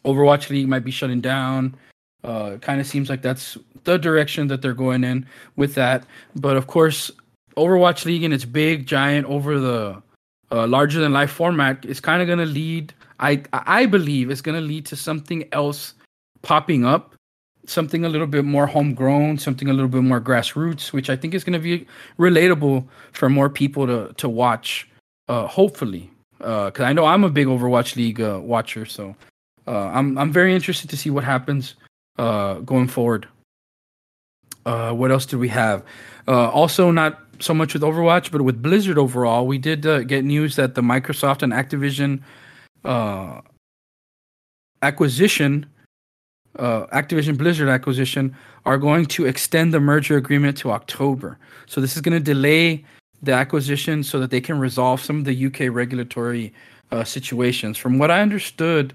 Overwatch 0.04 0.48
League 0.48 0.68
might 0.68 0.84
be 0.84 0.92
shutting 0.92 1.20
down. 1.20 1.74
Uh, 2.22 2.56
kind 2.58 2.80
of 2.80 2.86
seems 2.86 3.10
like 3.10 3.20
that's 3.20 3.58
the 3.82 3.98
direction 3.98 4.46
that 4.46 4.62
they're 4.62 4.74
going 4.74 5.02
in 5.02 5.26
with 5.56 5.74
that. 5.74 6.04
But 6.36 6.56
of 6.56 6.68
course, 6.68 7.10
Overwatch 7.56 8.04
League 8.04 8.22
in 8.22 8.32
its 8.32 8.44
big, 8.44 8.86
giant, 8.86 9.26
over 9.26 9.58
the 9.58 10.02
uh, 10.50 10.66
larger 10.66 11.00
than 11.00 11.12
life 11.12 11.30
format 11.30 11.84
is 11.84 12.00
kind 12.00 12.20
of 12.22 12.26
going 12.26 12.38
to 12.38 12.46
lead. 12.46 12.92
I 13.20 13.42
I 13.52 13.86
believe 13.86 14.30
it's 14.30 14.42
going 14.42 14.58
to 14.60 14.66
lead 14.66 14.86
to 14.86 14.96
something 14.96 15.48
else 15.52 15.94
popping 16.42 16.84
up 16.84 17.14
something 17.66 18.04
a 18.04 18.08
little 18.08 18.26
bit 18.26 18.44
more 18.44 18.66
homegrown, 18.66 19.38
something 19.38 19.68
a 19.68 19.72
little 19.72 19.88
bit 19.88 20.02
more 20.02 20.20
grassroots, 20.20 20.92
which 20.92 21.08
I 21.08 21.16
think 21.16 21.34
is 21.34 21.44
going 21.44 21.52
to 21.52 21.58
be 21.58 21.86
relatable 22.18 22.86
for 23.12 23.28
more 23.28 23.48
people 23.48 23.86
to 23.86 24.12
to 24.14 24.28
watch. 24.28 24.88
Uh, 25.28 25.46
hopefully, 25.46 26.10
because 26.38 26.80
uh, 26.80 26.84
I 26.84 26.92
know 26.92 27.06
I'm 27.06 27.24
a 27.24 27.30
big 27.30 27.46
Overwatch 27.46 27.96
League 27.96 28.20
uh, 28.20 28.40
watcher, 28.42 28.84
so 28.84 29.14
uh, 29.66 29.88
I'm 29.88 30.18
I'm 30.18 30.32
very 30.32 30.54
interested 30.54 30.90
to 30.90 30.96
see 30.96 31.10
what 31.10 31.24
happens 31.24 31.76
uh, 32.18 32.54
going 32.54 32.88
forward. 32.88 33.28
Uh, 34.66 34.92
what 34.92 35.10
else 35.10 35.26
do 35.26 35.38
we 35.38 35.48
have? 35.48 35.82
Uh, 36.28 36.48
also, 36.50 36.90
not 36.90 37.20
so 37.42 37.54
much 37.54 37.74
with 37.74 37.82
Overwatch, 37.82 38.30
but 38.30 38.42
with 38.42 38.62
Blizzard 38.62 38.98
overall, 38.98 39.46
we 39.46 39.58
did 39.58 39.84
uh, 39.86 40.00
get 40.02 40.24
news 40.24 40.56
that 40.56 40.74
the 40.74 40.82
Microsoft 40.82 41.42
and 41.42 41.52
Activision 41.52 42.22
uh, 42.84 43.40
acquisition, 44.82 45.66
uh, 46.58 46.86
Activision 46.86 47.36
Blizzard 47.38 47.68
acquisition, 47.68 48.36
are 48.64 48.78
going 48.78 49.06
to 49.06 49.26
extend 49.26 49.72
the 49.72 49.80
merger 49.80 50.16
agreement 50.16 50.56
to 50.58 50.70
October. 50.70 51.38
So 51.66 51.80
this 51.80 51.96
is 51.96 52.02
going 52.02 52.16
to 52.16 52.24
delay 52.24 52.84
the 53.22 53.32
acquisition 53.32 54.02
so 54.02 54.18
that 54.20 54.30
they 54.30 54.40
can 54.40 54.58
resolve 54.58 55.00
some 55.00 55.18
of 55.18 55.24
the 55.24 55.46
UK 55.46 55.72
regulatory 55.72 56.52
uh, 56.90 57.04
situations. 57.04 57.78
From 57.78 57.98
what 57.98 58.10
I 58.10 58.20
understood, 58.20 58.94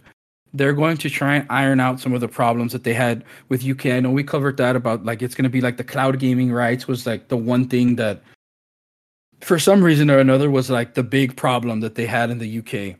they're 0.53 0.73
going 0.73 0.97
to 0.97 1.09
try 1.09 1.35
and 1.35 1.47
iron 1.49 1.79
out 1.79 1.99
some 1.99 2.13
of 2.13 2.21
the 2.21 2.27
problems 2.27 2.71
that 2.73 2.83
they 2.83 2.93
had 2.93 3.23
with 3.49 3.65
UK. 3.65 3.87
I 3.87 3.99
know 3.99 4.11
we 4.11 4.23
covered 4.23 4.57
that 4.57 4.75
about 4.75 5.05
like 5.05 5.21
it's 5.21 5.35
going 5.35 5.43
to 5.43 5.49
be 5.49 5.61
like 5.61 5.77
the 5.77 5.83
cloud 5.83 6.19
gaming 6.19 6.51
rights 6.51 6.87
was 6.87 7.05
like 7.05 7.27
the 7.27 7.37
one 7.37 7.67
thing 7.67 7.95
that 7.97 8.21
for 9.41 9.59
some 9.59 9.83
reason 9.83 10.09
or 10.09 10.19
another 10.19 10.49
was 10.49 10.69
like 10.69 10.93
the 10.93 11.03
big 11.03 11.35
problem 11.35 11.79
that 11.81 11.95
they 11.95 12.05
had 12.05 12.29
in 12.29 12.39
the 12.39 12.59
UK. 12.59 12.97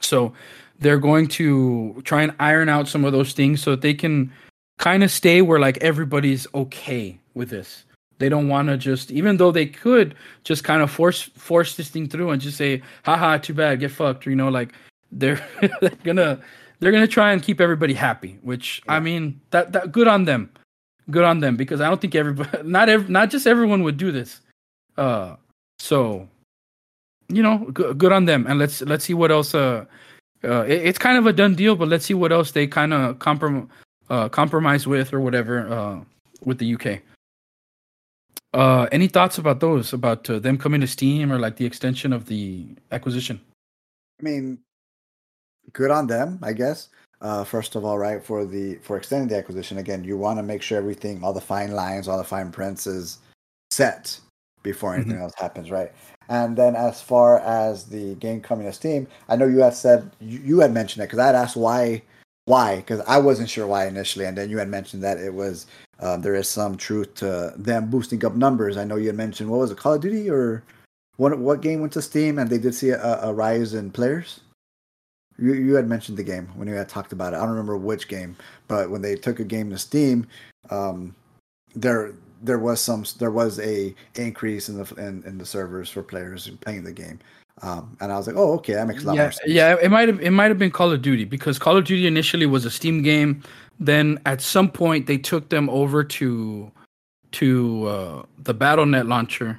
So 0.00 0.32
they're 0.78 0.98
going 0.98 1.28
to 1.28 2.00
try 2.04 2.22
and 2.22 2.34
iron 2.40 2.68
out 2.68 2.88
some 2.88 3.04
of 3.04 3.12
those 3.12 3.32
things 3.32 3.62
so 3.62 3.72
that 3.72 3.82
they 3.82 3.94
can 3.94 4.32
kind 4.78 5.02
of 5.02 5.10
stay 5.10 5.42
where 5.42 5.60
like 5.60 5.78
everybody's 5.78 6.46
okay 6.54 7.18
with 7.34 7.50
this. 7.50 7.84
They 8.18 8.28
don't 8.28 8.48
want 8.48 8.68
to 8.68 8.76
just, 8.76 9.10
even 9.10 9.38
though 9.38 9.50
they 9.50 9.66
could 9.66 10.14
just 10.44 10.62
kind 10.62 10.82
of 10.82 10.90
force 10.90 11.22
force 11.22 11.76
this 11.76 11.88
thing 11.88 12.06
through 12.06 12.30
and 12.30 12.40
just 12.40 12.58
say, 12.58 12.82
haha, 13.02 13.38
too 13.38 13.54
bad, 13.54 13.80
get 13.80 13.90
fucked. 13.90 14.26
You 14.26 14.36
know, 14.36 14.48
like 14.48 14.74
they're 15.10 15.42
they're 15.80 15.90
gonna 16.04 16.38
they're 16.80 16.92
gonna 16.92 17.06
try 17.06 17.32
and 17.32 17.42
keep 17.42 17.62
everybody 17.62 17.94
happy. 17.94 18.38
Which 18.42 18.82
yeah. 18.84 18.94
I 18.94 19.00
mean, 19.00 19.40
that 19.52 19.72
that 19.72 19.92
good 19.92 20.06
on 20.06 20.24
them, 20.24 20.50
good 21.10 21.24
on 21.24 21.40
them 21.40 21.56
because 21.56 21.80
I 21.80 21.88
don't 21.88 21.98
think 21.98 22.14
everybody, 22.14 22.62
not 22.64 22.90
every, 22.90 23.08
not 23.08 23.30
just 23.30 23.46
everyone 23.46 23.82
would 23.84 23.96
do 23.96 24.12
this. 24.12 24.40
Uh, 24.96 25.36
so 25.78 26.28
you 27.30 27.42
know, 27.42 27.58
good, 27.72 27.96
good 27.98 28.12
on 28.12 28.24
them, 28.24 28.46
and 28.46 28.58
let's 28.58 28.82
let's 28.82 29.04
see 29.04 29.14
what 29.14 29.30
else. 29.30 29.54
Uh, 29.54 29.84
uh, 30.44 30.62
it, 30.62 30.86
it's 30.86 30.98
kind 30.98 31.18
of 31.18 31.26
a 31.26 31.32
done 31.32 31.54
deal, 31.54 31.76
but 31.76 31.88
let's 31.88 32.04
see 32.04 32.14
what 32.14 32.32
else 32.32 32.50
they 32.50 32.66
kind 32.66 32.92
of 32.92 33.18
comprom- 33.18 33.68
uh, 34.08 34.28
compromise 34.28 34.86
with 34.86 35.12
or 35.12 35.20
whatever 35.20 35.68
uh, 35.68 36.00
with 36.44 36.58
the 36.58 36.74
UK. 36.74 37.00
Uh, 38.52 38.88
any 38.90 39.06
thoughts 39.06 39.38
about 39.38 39.60
those? 39.60 39.92
About 39.92 40.28
uh, 40.28 40.38
them 40.38 40.58
coming 40.58 40.80
to 40.80 40.86
Steam 40.86 41.32
or 41.32 41.38
like 41.38 41.56
the 41.56 41.64
extension 41.64 42.12
of 42.12 42.26
the 42.26 42.66
acquisition? 42.90 43.40
I 44.20 44.24
mean, 44.24 44.58
good 45.72 45.90
on 45.90 46.06
them, 46.06 46.38
I 46.42 46.52
guess. 46.52 46.88
Uh, 47.20 47.44
first 47.44 47.76
of 47.76 47.84
all, 47.84 47.98
right 47.98 48.24
for 48.24 48.46
the 48.46 48.76
for 48.76 48.96
extending 48.96 49.28
the 49.28 49.36
acquisition 49.36 49.78
again, 49.78 50.02
you 50.02 50.16
want 50.16 50.38
to 50.38 50.42
make 50.42 50.62
sure 50.62 50.78
everything, 50.78 51.22
all 51.22 51.32
the 51.32 51.40
fine 51.40 51.72
lines, 51.72 52.08
all 52.08 52.18
the 52.18 52.24
fine 52.24 52.50
prints 52.50 52.86
is 52.86 53.18
set 53.70 54.18
before 54.62 54.94
anything 54.94 55.14
mm-hmm. 55.14 55.22
else 55.22 55.34
happens, 55.34 55.70
right? 55.70 55.92
And 56.28 56.56
then 56.56 56.76
as 56.76 57.00
far 57.00 57.40
as 57.40 57.86
the 57.86 58.14
game 58.16 58.40
coming 58.40 58.66
to 58.66 58.72
Steam, 58.72 59.06
I 59.28 59.36
know 59.36 59.46
you 59.46 59.58
had 59.58 59.74
said 59.74 60.10
you, 60.20 60.38
you 60.40 60.60
had 60.60 60.72
mentioned 60.72 61.02
it 61.02 61.06
because 61.06 61.18
I 61.18 61.26
had 61.26 61.34
asked 61.34 61.56
why 61.56 62.02
why 62.44 62.76
because 62.76 63.00
I 63.06 63.18
wasn't 63.18 63.50
sure 63.50 63.66
why 63.66 63.86
initially, 63.86 64.26
and 64.26 64.36
then 64.36 64.50
you 64.50 64.58
had 64.58 64.68
mentioned 64.68 65.02
that 65.02 65.18
it 65.18 65.34
was 65.34 65.66
uh, 65.98 66.16
there 66.16 66.34
is 66.34 66.48
some 66.48 66.76
truth 66.76 67.14
to 67.16 67.52
them 67.56 67.90
boosting 67.90 68.24
up 68.24 68.34
numbers. 68.34 68.76
I 68.76 68.84
know 68.84 68.96
you 68.96 69.08
had 69.08 69.16
mentioned 69.16 69.50
what 69.50 69.60
was 69.60 69.70
it, 69.70 69.78
Call 69.78 69.94
of 69.94 70.02
Duty 70.02 70.30
or 70.30 70.62
what 71.16 71.38
what 71.38 71.62
game 71.62 71.80
went 71.80 71.92
to 71.94 72.02
Steam, 72.02 72.38
and 72.38 72.48
they 72.48 72.58
did 72.58 72.74
see 72.74 72.90
a, 72.90 73.20
a 73.22 73.32
rise 73.32 73.74
in 73.74 73.90
players. 73.90 74.40
You 75.38 75.54
you 75.54 75.74
had 75.74 75.88
mentioned 75.88 76.18
the 76.18 76.22
game 76.24 76.48
when 76.54 76.68
you 76.68 76.74
had 76.74 76.88
talked 76.88 77.12
about 77.12 77.32
it. 77.32 77.36
I 77.36 77.40
don't 77.40 77.50
remember 77.50 77.76
which 77.76 78.08
game, 78.08 78.36
but 78.68 78.90
when 78.90 79.02
they 79.02 79.16
took 79.16 79.40
a 79.40 79.44
game 79.44 79.70
to 79.70 79.78
Steam, 79.78 80.26
um, 80.70 81.14
there 81.74 82.12
there 82.42 82.58
was 82.58 82.80
some 82.80 83.04
there 83.18 83.30
was 83.30 83.58
a 83.60 83.94
increase 84.14 84.68
in 84.68 84.78
the 84.78 84.94
in, 84.96 85.22
in 85.24 85.38
the 85.38 85.46
servers 85.46 85.88
for 85.90 86.02
players 86.02 86.48
playing 86.60 86.84
the 86.84 86.92
game. 86.92 87.18
Um, 87.62 87.96
and 88.00 88.10
I 88.10 88.16
was 88.16 88.26
like, 88.26 88.36
oh, 88.36 88.54
okay, 88.54 88.72
that 88.72 88.86
makes 88.86 89.04
a 89.04 89.08
lot 89.08 89.16
yeah, 89.16 89.22
more 89.24 89.32
sense. 89.32 89.50
Yeah, 89.50 89.76
it 89.80 89.90
might 89.90 90.08
have 90.08 90.20
it 90.20 90.30
might 90.30 90.48
have 90.48 90.58
been 90.58 90.70
Call 90.70 90.92
of 90.92 91.02
Duty 91.02 91.24
because 91.24 91.58
Call 91.58 91.76
of 91.76 91.84
Duty 91.84 92.06
initially 92.06 92.46
was 92.46 92.64
a 92.64 92.70
Steam 92.70 93.02
game. 93.02 93.42
Then 93.78 94.18
at 94.26 94.40
some 94.40 94.70
point 94.70 95.06
they 95.06 95.18
took 95.18 95.48
them 95.50 95.68
over 95.68 96.02
to 96.04 96.70
to 97.32 97.86
uh, 97.86 98.22
the 98.38 98.54
BattleNet 98.54 99.08
launcher, 99.08 99.58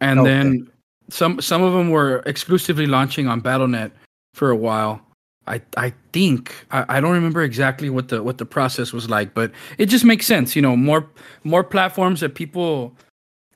and 0.00 0.20
okay. 0.20 0.28
then 0.28 0.70
some 1.08 1.40
some 1.40 1.62
of 1.62 1.72
them 1.72 1.90
were 1.90 2.22
exclusively 2.26 2.86
launching 2.86 3.26
on 3.26 3.40
BattleNet 3.40 3.92
for 4.34 4.50
a 4.50 4.56
while. 4.56 5.00
I 5.46 5.60
I 5.76 5.92
think 6.12 6.54
I, 6.70 6.96
I 6.96 7.00
don't 7.00 7.12
remember 7.12 7.42
exactly 7.42 7.90
what 7.90 8.08
the 8.08 8.22
what 8.22 8.38
the 8.38 8.46
process 8.46 8.92
was 8.92 9.08
like, 9.08 9.34
but 9.34 9.52
it 9.78 9.86
just 9.86 10.04
makes 10.04 10.26
sense. 10.26 10.54
You 10.54 10.62
know, 10.62 10.76
more 10.76 11.06
more 11.44 11.64
platforms 11.64 12.20
that 12.20 12.34
people 12.34 12.94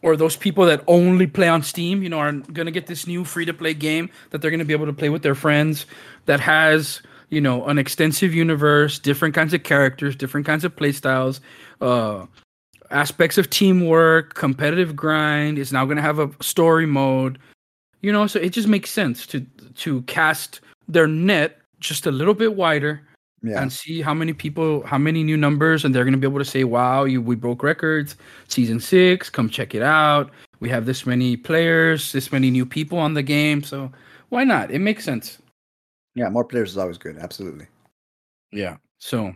or 0.02 0.16
those 0.16 0.36
people 0.36 0.66
that 0.66 0.84
only 0.86 1.26
play 1.26 1.48
on 1.48 1.62
Steam, 1.62 2.02
you 2.02 2.08
know, 2.08 2.18
are 2.18 2.32
gonna 2.32 2.70
get 2.70 2.86
this 2.86 3.06
new 3.06 3.24
free 3.24 3.44
to 3.44 3.54
play 3.54 3.74
game 3.74 4.10
that 4.30 4.42
they're 4.42 4.50
gonna 4.50 4.64
be 4.64 4.74
able 4.74 4.86
to 4.86 4.92
play 4.92 5.08
with 5.08 5.22
their 5.22 5.34
friends 5.34 5.86
that 6.26 6.40
has 6.40 7.00
you 7.30 7.40
know 7.40 7.64
an 7.66 7.78
extensive 7.78 8.34
universe, 8.34 8.98
different 8.98 9.34
kinds 9.34 9.54
of 9.54 9.62
characters, 9.62 10.16
different 10.16 10.46
kinds 10.46 10.64
of 10.64 10.74
play 10.74 10.92
styles, 10.92 11.40
uh, 11.80 12.26
aspects 12.90 13.38
of 13.38 13.50
teamwork, 13.50 14.34
competitive 14.34 14.96
grind. 14.96 15.58
It's 15.58 15.72
now 15.72 15.84
gonna 15.84 16.02
have 16.02 16.18
a 16.18 16.30
story 16.40 16.86
mode. 16.86 17.38
You 18.00 18.12
know, 18.12 18.26
so 18.26 18.38
it 18.38 18.50
just 18.50 18.68
makes 18.68 18.90
sense 18.90 19.26
to 19.28 19.40
to 19.76 20.02
cast 20.02 20.60
their 20.88 21.06
net 21.06 21.60
just 21.88 22.06
a 22.06 22.10
little 22.10 22.34
bit 22.34 22.54
wider 22.54 23.02
yeah. 23.42 23.60
and 23.60 23.72
see 23.72 24.00
how 24.00 24.14
many 24.14 24.32
people, 24.32 24.84
how 24.86 24.98
many 24.98 25.22
new 25.22 25.36
numbers, 25.36 25.84
and 25.84 25.94
they're 25.94 26.04
gonna 26.04 26.16
be 26.16 26.26
able 26.26 26.38
to 26.38 26.44
say, 26.44 26.64
"Wow, 26.64 27.04
you 27.04 27.20
we 27.20 27.36
broke 27.36 27.62
records, 27.62 28.16
season 28.48 28.80
six, 28.80 29.30
come 29.30 29.48
check 29.48 29.74
it 29.74 29.82
out. 29.82 30.30
We 30.60 30.68
have 30.70 30.86
this 30.86 31.06
many 31.06 31.36
players, 31.36 32.12
this 32.12 32.32
many 32.32 32.50
new 32.50 32.66
people 32.66 32.98
on 32.98 33.14
the 33.14 33.22
game, 33.22 33.62
so 33.62 33.92
why 34.30 34.44
not? 34.44 34.70
It 34.70 34.80
makes 34.80 35.04
sense." 35.04 35.38
Yeah, 36.14 36.28
more 36.28 36.44
players 36.44 36.70
is 36.70 36.78
always 36.78 36.98
good. 36.98 37.18
Absolutely. 37.18 37.66
Yeah. 38.52 38.76
So 38.98 39.34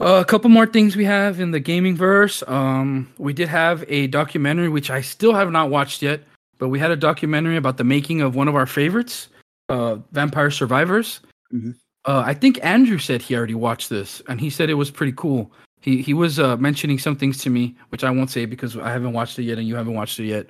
uh, 0.00 0.20
a 0.20 0.24
couple 0.24 0.50
more 0.50 0.66
things 0.66 0.96
we 0.96 1.04
have 1.04 1.38
in 1.38 1.52
the 1.52 1.60
gaming 1.60 1.96
verse. 1.96 2.42
Um, 2.48 3.12
we 3.18 3.32
did 3.32 3.48
have 3.48 3.84
a 3.88 4.08
documentary 4.08 4.68
which 4.68 4.90
I 4.90 5.00
still 5.00 5.32
have 5.32 5.50
not 5.52 5.70
watched 5.70 6.02
yet, 6.02 6.24
but 6.58 6.68
we 6.68 6.80
had 6.80 6.90
a 6.90 6.96
documentary 6.96 7.56
about 7.56 7.76
the 7.76 7.84
making 7.84 8.20
of 8.20 8.34
one 8.34 8.48
of 8.48 8.56
our 8.56 8.66
favorites, 8.66 9.28
uh, 9.72 9.96
Vampire 10.12 10.50
Survivors. 10.50 11.20
Mm-hmm. 11.52 11.70
Uh, 12.04 12.22
I 12.26 12.34
think 12.34 12.58
Andrew 12.62 12.98
said 12.98 13.22
he 13.22 13.34
already 13.34 13.54
watched 13.54 13.88
this, 13.88 14.20
and 14.28 14.40
he 14.40 14.50
said 14.50 14.68
it 14.68 14.74
was 14.74 14.90
pretty 14.90 15.14
cool. 15.16 15.50
He 15.80 16.02
he 16.02 16.14
was 16.14 16.38
uh, 16.38 16.56
mentioning 16.58 16.98
some 16.98 17.16
things 17.16 17.38
to 17.38 17.50
me, 17.50 17.74
which 17.88 18.04
I 18.04 18.10
won't 18.10 18.30
say 18.30 18.44
because 18.44 18.76
I 18.76 18.90
haven't 18.90 19.14
watched 19.14 19.38
it 19.38 19.44
yet, 19.44 19.58
and 19.58 19.66
you 19.66 19.76
haven't 19.76 19.94
watched 19.94 20.20
it 20.20 20.26
yet. 20.26 20.46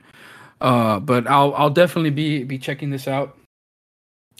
Uh, 0.60 0.98
but 0.98 1.26
I'll 1.26 1.54
I'll 1.54 1.70
definitely 1.70 2.10
be 2.10 2.42
be 2.44 2.58
checking 2.58 2.90
this 2.90 3.06
out. 3.06 3.36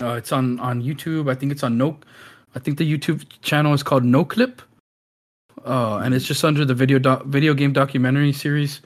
Uh, 0.01 0.15
it's 0.15 0.33
on 0.33 0.59
on 0.59 0.83
YouTube. 0.83 1.31
I 1.31 1.35
think 1.35 1.53
it's 1.53 1.63
on 1.63 1.79
No. 1.79 1.99
I 2.55 2.59
think 2.59 2.77
the 2.77 2.99
YouTube 2.99 3.25
channel 3.41 3.73
is 3.73 3.83
called 3.83 4.05
No 4.05 4.25
Clip. 4.25 4.61
Uh, 5.65 5.99
and 5.99 6.13
it's 6.13 6.27
just 6.27 6.45
under 6.45 6.65
the 6.65 6.75
video 6.75 6.99
doc, 6.99 7.25
video 7.27 7.55
game 7.55 7.73
documentary 7.73 8.33
series. 8.33 8.81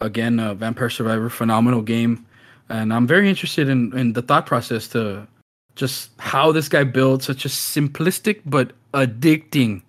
Again, 0.00 0.38
uh, 0.38 0.54
Vampire 0.54 0.90
Survivor, 0.90 1.30
phenomenal 1.30 1.82
game, 1.82 2.26
and 2.70 2.94
I'm 2.94 3.06
very 3.06 3.28
interested 3.28 3.68
in 3.68 3.96
in 3.98 4.12
the 4.14 4.22
thought 4.22 4.46
process 4.46 4.88
to 4.88 5.26
just 5.76 6.10
how 6.18 6.52
this 6.52 6.68
guy 6.68 6.84
built 6.84 7.22
such 7.22 7.44
a 7.44 7.48
simplistic 7.48 8.40
but 8.44 8.72
addicting 8.92 9.82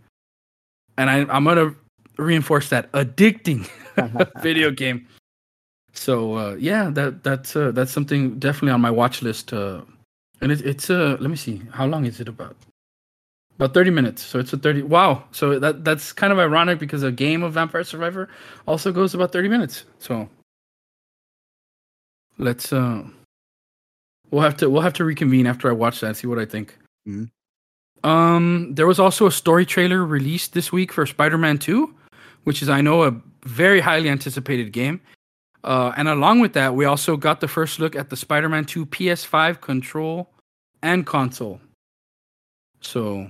and 0.97 1.09
I, 1.09 1.25
i'm 1.36 1.43
gonna 1.43 1.73
reinforce 2.17 2.69
that 2.69 2.91
addicting 2.91 3.67
video 4.41 4.71
game. 4.71 5.07
So 5.93 6.36
uh, 6.36 6.55
yeah 6.59 6.89
that 6.91 7.23
that's 7.23 7.55
uh, 7.55 7.71
that's 7.71 7.91
something 7.91 8.39
definitely 8.39 8.71
on 8.71 8.82
my 8.82 8.91
watch 8.91 9.21
list 9.21 9.53
uh, 9.53 9.82
and 10.41 10.51
it, 10.51 10.61
it's 10.65 10.89
uh 10.89 11.17
let 11.19 11.29
me 11.29 11.36
see 11.36 11.61
how 11.71 11.86
long 11.86 12.05
is 12.05 12.19
it 12.19 12.27
about? 12.27 12.55
About 13.57 13.73
30 13.73 13.91
minutes 13.91 14.23
so 14.23 14.39
it's 14.39 14.53
a 14.53 14.57
30 14.57 14.84
wow 14.84 15.23
so 15.32 15.59
that 15.59 15.84
that's 15.84 16.13
kind 16.13 16.34
of 16.34 16.39
ironic 16.39 16.79
because 16.79 17.03
a 17.03 17.11
game 17.11 17.43
of 17.43 17.53
vampire 17.53 17.84
survivor 17.84 18.29
also 18.65 18.91
goes 18.91 19.13
about 19.13 19.32
30 19.32 19.49
minutes 19.49 19.84
so 19.99 20.27
let's 22.38 22.73
uh 22.73 23.03
We'll 24.32 24.43
have 24.43 24.55
to 24.57 24.69
we'll 24.69 24.82
have 24.82 24.93
to 24.93 25.05
reconvene 25.05 25.45
after 25.45 25.69
I 25.69 25.73
watch 25.73 25.99
that, 25.99 26.07
and 26.07 26.17
see 26.17 26.27
what 26.27 26.39
I 26.39 26.45
think. 26.45 26.77
Mm-hmm. 27.07 28.09
Um, 28.09 28.73
there 28.73 28.88
was 28.88 28.99
also 28.99 29.27
a 29.27 29.32
story 29.32 29.65
trailer 29.65 30.03
released 30.05 30.53
this 30.53 30.71
week 30.71 30.91
for 30.91 31.05
Spider-Man 31.05 31.59
2, 31.59 31.93
which 32.45 32.63
is 32.63 32.69
I 32.69 32.82
know 32.82 33.03
a 33.03 33.15
very 33.43 33.79
highly 33.79 34.09
anticipated 34.09 34.71
game. 34.71 35.01
Uh, 35.63 35.91
and 35.95 36.07
along 36.07 36.39
with 36.39 36.53
that, 36.53 36.73
we 36.73 36.86
also 36.86 37.15
got 37.15 37.41
the 37.41 37.47
first 37.47 37.79
look 37.79 37.95
at 37.95 38.09
the 38.09 38.17
Spider-Man 38.17 38.65
2 38.65 38.88
PS5 38.88 39.61
control 39.61 40.32
and 40.82 41.05
console. 41.05 41.61
So, 42.79 43.29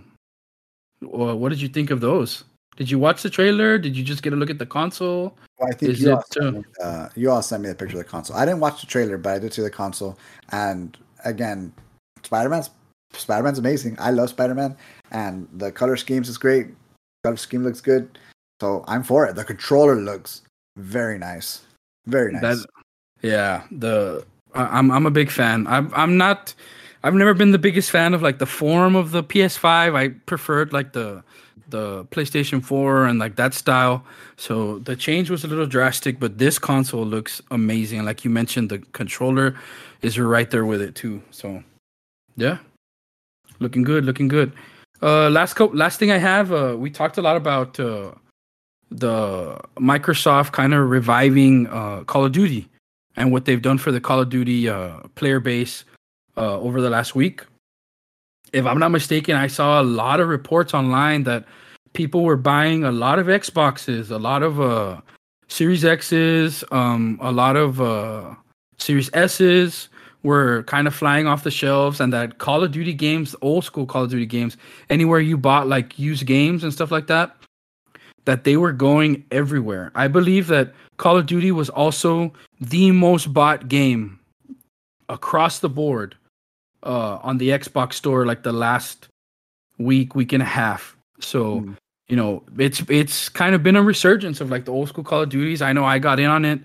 uh, 1.04 1.36
what 1.36 1.50
did 1.50 1.60
you 1.60 1.68
think 1.68 1.92
of 1.92 2.00
those? 2.00 2.46
Did 2.82 2.90
you 2.90 2.98
watch 2.98 3.22
the 3.22 3.30
trailer? 3.30 3.78
Did 3.78 3.96
you 3.96 4.04
just 4.04 4.24
get 4.24 4.34
a 4.34 4.36
look 4.36 4.50
at 4.50 4.58
the 4.58 4.66
console? 4.66 5.38
Well, 5.60 5.70
I 5.70 5.76
think 5.76 5.92
Is 5.92 6.02
you 6.02 6.16
all, 6.16 6.24
sent 6.34 6.48
uh, 6.48 6.52
me, 6.52 6.64
uh, 6.82 7.10
you 7.16 7.30
all 7.30 7.44
sent 7.44 7.62
me 7.62 7.70
the 7.70 7.76
picture 7.76 7.96
of 8.00 8.04
the 8.04 8.10
console. 8.10 8.36
I 8.36 8.44
didn't 8.44 8.60
watch 8.60 8.82
the 8.82 8.88
trailer, 8.88 9.20
but 9.20 9.34
I 9.34 9.38
did 9.38 9.54
see 9.54 9.62
the 9.62 9.70
console. 9.70 10.18
And 10.52 10.98
again, 11.24 11.74
Spider 12.24 12.50
Man's 12.50 12.72
Spider 13.14 13.44
Man's 13.44 13.60
amazing. 13.60 13.98
I 14.00 14.10
love 14.10 14.30
Spider 14.30 14.56
Man, 14.56 14.76
and 15.12 15.48
the 15.54 15.72
color 15.72 15.96
schemes 15.96 16.28
is 16.28 16.40
great. 16.40 16.70
Color 17.24 17.38
scheme 17.38 17.64
looks 17.64 17.82
good, 17.82 18.18
so 18.60 18.84
I'm 18.88 19.04
for 19.04 19.28
it. 19.28 19.36
The 19.36 19.44
controller 19.44 19.98
looks 19.98 20.42
very 20.76 21.20
nice, 21.20 21.62
very 22.08 22.32
nice. 22.32 22.42
That, 22.42 22.66
yeah, 23.22 23.62
the 23.70 24.26
I- 24.56 24.80
I'm 24.80 24.90
I'm 24.90 25.06
a 25.06 25.12
big 25.12 25.30
fan. 25.30 25.68
I'm 25.68 25.92
I'm 25.94 26.18
not. 26.18 26.56
I've 27.04 27.14
never 27.14 27.36
been 27.36 27.52
the 27.52 27.60
biggest 27.60 27.92
fan 27.92 28.16
of 28.16 28.24
like 28.24 28.40
the 28.40 28.48
form 28.48 28.96
of 28.96 29.12
the 29.12 29.24
PS5. 29.24 29.96
I 29.96 30.08
preferred 30.26 30.74
like 30.74 30.94
the 30.94 31.24
the 31.72 32.06
PlayStation 32.06 32.64
4 32.64 33.06
and 33.06 33.20
like 33.20 33.36
that 33.38 33.54
style. 33.54 34.04
So 34.38 34.80
the 34.80 34.96
change 34.96 35.30
was 35.30 35.44
a 35.44 35.48
little 35.48 35.66
drastic, 35.66 36.20
but 36.20 36.38
this 36.38 36.60
console 36.60 37.06
looks 37.06 37.42
amazing. 37.52 38.06
Like 38.06 38.24
you 38.24 38.30
mentioned, 38.30 38.70
the 38.70 38.80
controller 38.94 39.56
is 40.02 40.20
right 40.20 40.50
there 40.50 40.66
with 40.66 40.82
it 40.82 40.96
too. 40.96 41.22
So 41.32 41.64
yeah, 42.38 42.58
looking 43.60 43.84
good, 43.84 44.06
looking 44.06 44.28
good. 44.28 44.52
Uh, 45.02 45.30
last 45.30 45.56
co- 45.56 45.72
last 45.74 45.98
thing 46.00 46.12
I 46.12 46.18
have, 46.18 46.52
uh, 46.52 46.76
we 46.78 46.92
talked 46.92 47.18
a 47.18 47.22
lot 47.22 47.36
about 47.36 47.80
uh, 47.80 48.12
the 48.92 49.60
Microsoft 49.78 50.52
kind 50.52 50.74
of 50.74 50.90
reviving 50.90 51.68
uh, 51.68 52.04
Call 52.04 52.26
of 52.26 52.32
Duty 52.32 52.68
and 53.16 53.32
what 53.32 53.46
they've 53.46 53.62
done 53.62 53.78
for 53.78 53.92
the 53.92 54.02
Call 54.02 54.20
of 54.20 54.30
Duty 54.30 54.70
uh, 54.70 55.00
player 55.16 55.40
base 55.40 55.86
uh, 56.38 56.60
over 56.60 56.82
the 56.82 56.90
last 56.90 57.16
week. 57.16 57.44
If 58.54 58.66
I'm 58.66 58.80
not 58.80 58.90
mistaken, 58.90 59.36
I 59.36 59.48
saw 59.48 59.82
a 59.82 59.84
lot 59.84 60.20
of 60.20 60.28
reports 60.28 60.74
online 60.74 61.24
that 61.24 61.46
people 61.94 62.24
were 62.24 62.38
buying 62.38 62.84
a 62.84 62.92
lot 62.92 63.20
of 63.20 63.28
Xboxes, 63.28 64.12
a 64.12 64.18
lot 64.18 64.44
of 64.44 64.60
uh, 64.62 65.02
Series 65.48 65.84
X's, 65.84 66.64
um, 66.72 67.20
a 67.22 67.32
lot 67.32 67.56
of 67.56 67.82
uh, 67.82 68.34
Series 68.78 69.10
S's 69.14 69.90
were 70.24 70.64
kind 70.64 70.88
of 70.88 70.94
flying 70.94 71.26
off 71.28 71.44
the 71.44 71.52
shelves, 71.52 72.00
and 72.00 72.14
that 72.14 72.38
Call 72.38 72.64
of 72.64 72.72
Duty 72.72 72.94
games, 72.94 73.36
old 73.42 73.64
school 73.66 73.86
Call 73.86 74.04
of 74.04 74.12
Duty 74.12 74.26
games, 74.26 74.56
anywhere 74.90 75.20
you 75.20 75.38
bought 75.38 75.68
like 75.68 75.98
used 75.98 76.26
games 76.26 76.64
and 76.64 76.72
stuff 76.72 76.92
like 76.92 77.08
that, 77.08 77.36
that 78.26 78.44
they 78.44 78.56
were 78.56 78.72
going 78.72 79.26
everywhere. 79.32 79.92
I 79.96 80.08
believe 80.08 80.48
that 80.48 80.74
Call 80.98 81.18
of 81.18 81.26
Duty 81.26 81.52
was 81.52 81.70
also 81.70 82.32
the 82.60 82.92
most 82.92 83.34
bought 83.34 83.68
game 83.68 84.20
across 85.10 85.60
the 85.60 85.70
board 85.70 86.16
uh, 86.84 87.18
on 87.24 87.38
the 87.40 87.50
Xbox 87.50 87.94
store 87.94 88.26
like 88.26 88.44
the 88.44 88.54
last 88.54 89.08
week, 89.80 90.14
week 90.16 90.32
and 90.34 90.44
a 90.44 90.46
half. 90.46 90.96
So, 91.20 91.62
Mm. 91.62 91.76
You 92.12 92.18
know, 92.18 92.44
it's 92.58 92.84
it's 92.90 93.30
kind 93.30 93.56
of 93.56 93.64
been 93.64 93.78
a 93.78 93.82
resurgence 93.82 94.42
of 94.42 94.52
like 94.52 94.66
the 94.66 94.72
old 94.74 94.90
school 94.90 95.02
Call 95.02 95.22
of 95.22 95.30
Duties. 95.30 95.62
I 95.62 95.72
know 95.72 95.86
I 95.86 95.98
got 95.98 96.20
in 96.20 96.26
on 96.30 96.44
it. 96.44 96.60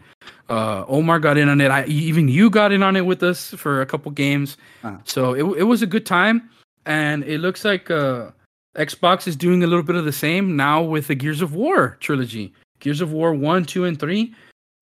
Uh, 0.51 0.85
Omar 0.89 1.21
got 1.21 1.39
in 1.39 1.49
on 1.49 1.61
it. 1.61 1.71
I 1.71 1.85
even 1.85 2.27
you 2.27 2.51
got 2.51 2.73
in 2.73 2.83
on 2.83 2.97
it 2.97 3.07
with 3.07 3.23
us 3.23 3.51
for 3.55 3.81
a 3.81 3.87
couple 3.87 4.11
games. 4.11 4.57
Uh. 4.83 4.97
So 5.05 5.35
it 5.35 5.45
it 5.61 5.63
was 5.63 5.83
a 5.83 5.87
good 5.87 6.05
time, 6.05 6.51
and 6.85 7.23
it 7.23 7.39
looks 7.39 7.65
like 7.65 7.93
uh, 7.93 8.33
Xbox 8.75 9.29
is 9.29 9.37
doing 9.37 9.63
a 9.63 9.69
little 9.69 9.85
bit 9.85 9.95
of 9.95 10.05
the 10.05 10.13
same 10.13 10.57
now 10.57 10.83
with 10.83 11.07
the 11.07 11.15
Gears 11.15 11.41
of 11.41 11.55
War 11.55 11.97
trilogy. 12.01 12.53
Gears 12.81 13.01
of 13.01 13.13
War 13.13 13.33
one, 13.33 13.65
two, 13.65 13.85
and 13.85 14.01
three. 14.01 14.35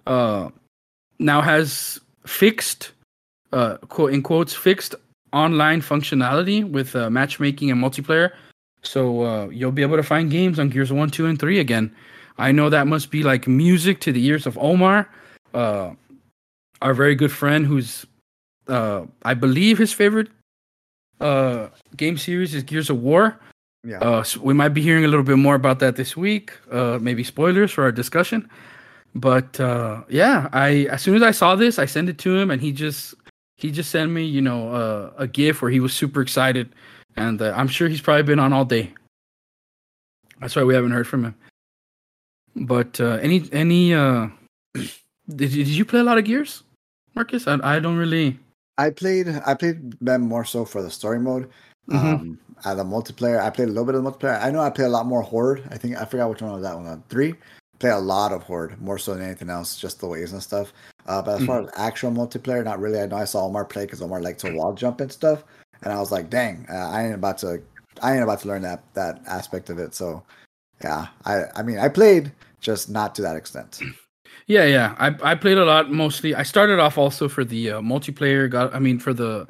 Uh, 0.07 0.49
now 1.19 1.43
has 1.43 2.01
fixed, 2.27 2.93
uh, 3.53 3.77
quote 3.89 4.15
in 4.15 4.23
quotes, 4.23 4.55
fixed 4.55 4.95
online 5.35 5.83
functionality 5.83 6.65
with 6.67 6.97
uh, 6.97 7.11
matchmaking 7.11 7.71
and 7.71 7.83
multiplayer. 7.83 8.33
So 8.85 9.25
uh, 9.25 9.49
you'll 9.49 9.73
be 9.73 9.83
able 9.83 9.97
to 9.97 10.03
find 10.03 10.31
games 10.31 10.59
on 10.59 10.69
Gears 10.69 10.93
One, 10.93 11.11
Two, 11.11 11.27
and 11.27 11.39
Three 11.39 11.59
again. 11.59 11.95
I 12.39 12.53
know 12.53 12.69
that 12.71 12.87
must 12.87 13.11
be 13.11 13.23
like 13.23 13.47
music 13.47 14.01
to 14.01 14.13
the 14.13 14.25
ears 14.25 14.47
of 14.47 14.59
Omar, 14.59 15.09
uh, 15.55 15.93
our 16.83 16.95
very 16.95 17.15
good 17.15 17.33
friend, 17.33 17.65
who's 17.65 18.07
uh, 18.69 19.05
I 19.23 19.35
believe 19.35 19.79
his 19.79 19.93
favorite 19.93 20.29
uh, 21.21 21.69
game 21.97 22.19
series 22.19 22.55
is 22.55 22.63
Gears 22.63 22.91
of 22.91 23.01
War. 23.01 23.39
yeah. 23.85 23.99
Uh, 23.99 24.23
so 24.23 24.41
we 24.41 24.55
might 24.55 24.71
be 24.71 24.83
hearing 24.83 25.05
a 25.05 25.09
little 25.09 25.25
bit 25.25 25.37
more 25.39 25.55
about 25.55 25.79
that 25.79 25.97
this 25.97 26.17
week. 26.17 26.53
Uh, 26.71 26.99
maybe 27.01 27.23
spoilers 27.23 27.71
for 27.71 27.85
our 27.85 27.93
discussion. 27.93 28.49
But 29.15 29.61
uh, 29.61 30.03
yeah, 30.09 30.49
I 30.53 30.89
as 30.91 31.03
soon 31.03 31.15
as 31.15 31.23
I 31.23 31.31
saw 31.31 31.55
this, 31.55 31.79
I 31.79 31.87
sent 31.87 32.09
it 32.09 32.19
to 32.19 32.37
him, 32.37 32.51
and 32.51 32.61
he 32.61 32.73
just 32.73 33.15
he 33.57 33.71
just 33.71 33.91
sent 33.91 34.11
me, 34.11 34.25
you 34.25 34.43
know, 34.43 34.71
uh, 34.75 35.13
a 35.17 35.29
GIF 35.29 35.63
where 35.63 35.71
he 35.71 35.79
was 35.79 35.95
super 35.95 36.21
excited, 36.21 36.75
and 37.17 37.41
uh, 37.41 37.53
I'm 37.57 37.69
sure 37.69 37.89
he's 37.89 38.01
probably 38.01 38.23
been 38.23 38.39
on 38.39 38.53
all 38.53 38.65
day. 38.65 38.93
That's 40.41 40.57
why 40.57 40.65
we 40.65 40.75
haven't 40.75 40.93
heard 40.93 41.07
from 41.07 41.25
him. 41.25 41.35
But 42.57 43.01
uh, 43.01 43.19
any 43.23 43.49
any 43.53 43.95
uh, 43.95 44.29
did 44.75 45.51
did 45.51 45.69
you 45.69 45.85
play 45.85 46.01
a 46.01 46.05
lot 46.05 46.19
of 46.19 46.25
Gears, 46.25 46.63
Marcus? 47.15 47.47
I 47.47 47.59
I 47.63 47.79
don't 47.79 47.97
really. 47.97 48.39
I 48.79 48.91
played 48.91 49.29
I 49.47 49.55
played 49.55 49.93
them 50.01 50.23
more 50.23 50.45
so 50.45 50.65
for 50.65 50.83
the 50.83 50.91
story 50.91 51.19
mode. 51.19 51.51
Mhm. 51.91 52.15
Um, 52.15 52.39
uh, 52.65 52.75
the 52.75 52.85
multiplayer, 52.85 53.41
I 53.41 53.51
played 53.51 53.69
a 53.69 53.71
little 53.71 53.85
bit 53.85 53.95
of 53.95 54.03
the 54.03 54.11
multiplayer. 54.11 54.41
I 54.43 54.51
know 54.51 54.61
I 54.61 54.71
played 54.71 54.87
a 54.87 54.91
lot 54.91 55.07
more 55.07 55.23
Horde. 55.23 55.63
I 55.71 55.77
think 55.77 55.97
I 56.01 56.05
forgot 56.05 56.31
which 56.31 56.41
one 56.41 56.53
was 56.53 56.63
that 56.63 56.77
one. 56.77 56.87
Uh, 56.87 56.99
three. 57.09 57.35
Play 57.79 57.91
a 57.91 57.99
lot 57.99 58.33
of 58.33 58.43
Horde, 58.45 58.81
more 58.81 58.99
so 58.99 59.13
than 59.15 59.23
anything 59.23 59.51
else, 59.51 59.77
just 59.77 60.01
the 60.01 60.07
waves 60.07 60.33
and 60.33 60.43
stuff. 60.43 60.73
Uh, 61.07 61.21
but 61.21 61.41
as 61.41 61.47
far 61.47 61.61
as 61.61 61.69
actual 61.77 62.11
multiplayer, 62.13 62.65
not 62.65 62.81
really. 62.81 63.01
I 63.01 63.07
know 63.07 63.17
I 63.17 63.25
saw 63.25 63.45
Omar 63.45 63.65
play 63.65 63.85
because 63.85 64.01
Omar 64.01 64.23
liked 64.23 64.41
to 64.41 64.53
wall 64.57 64.73
jump 64.73 65.01
and 65.01 65.13
stuff, 65.13 65.45
and 65.85 65.93
I 65.93 66.01
was 66.01 66.11
like, 66.11 66.31
dang, 66.31 66.67
uh, 66.71 66.91
I 66.91 67.05
ain't 67.05 67.15
about 67.15 67.39
to, 67.39 67.63
I 68.03 68.15
ain't 68.15 68.23
about 68.23 68.41
to 68.41 68.49
learn 68.49 68.63
that 68.63 68.83
that 68.95 69.23
aspect 69.27 69.71
of 69.71 69.79
it. 69.79 69.95
So, 69.95 70.23
yeah, 70.83 71.09
I 71.25 71.45
I 71.57 71.63
mean, 71.63 71.79
I 71.79 71.89
played, 71.89 72.33
just 72.61 72.91
not 72.91 73.15
to 73.17 73.23
that 73.23 73.37
extent. 73.37 73.81
Yeah, 74.47 74.65
yeah. 74.65 74.95
I 74.99 75.33
I 75.33 75.35
played 75.35 75.57
a 75.57 75.65
lot. 75.65 75.91
Mostly, 75.91 76.35
I 76.35 76.43
started 76.43 76.79
off 76.79 76.99
also 76.99 77.29
for 77.29 77.45
the 77.45 77.71
uh, 77.71 77.81
multiplayer. 77.81 78.51
Got 78.51 78.75
I 78.75 78.79
mean 78.79 78.99
for 78.99 79.15
the 79.15 79.47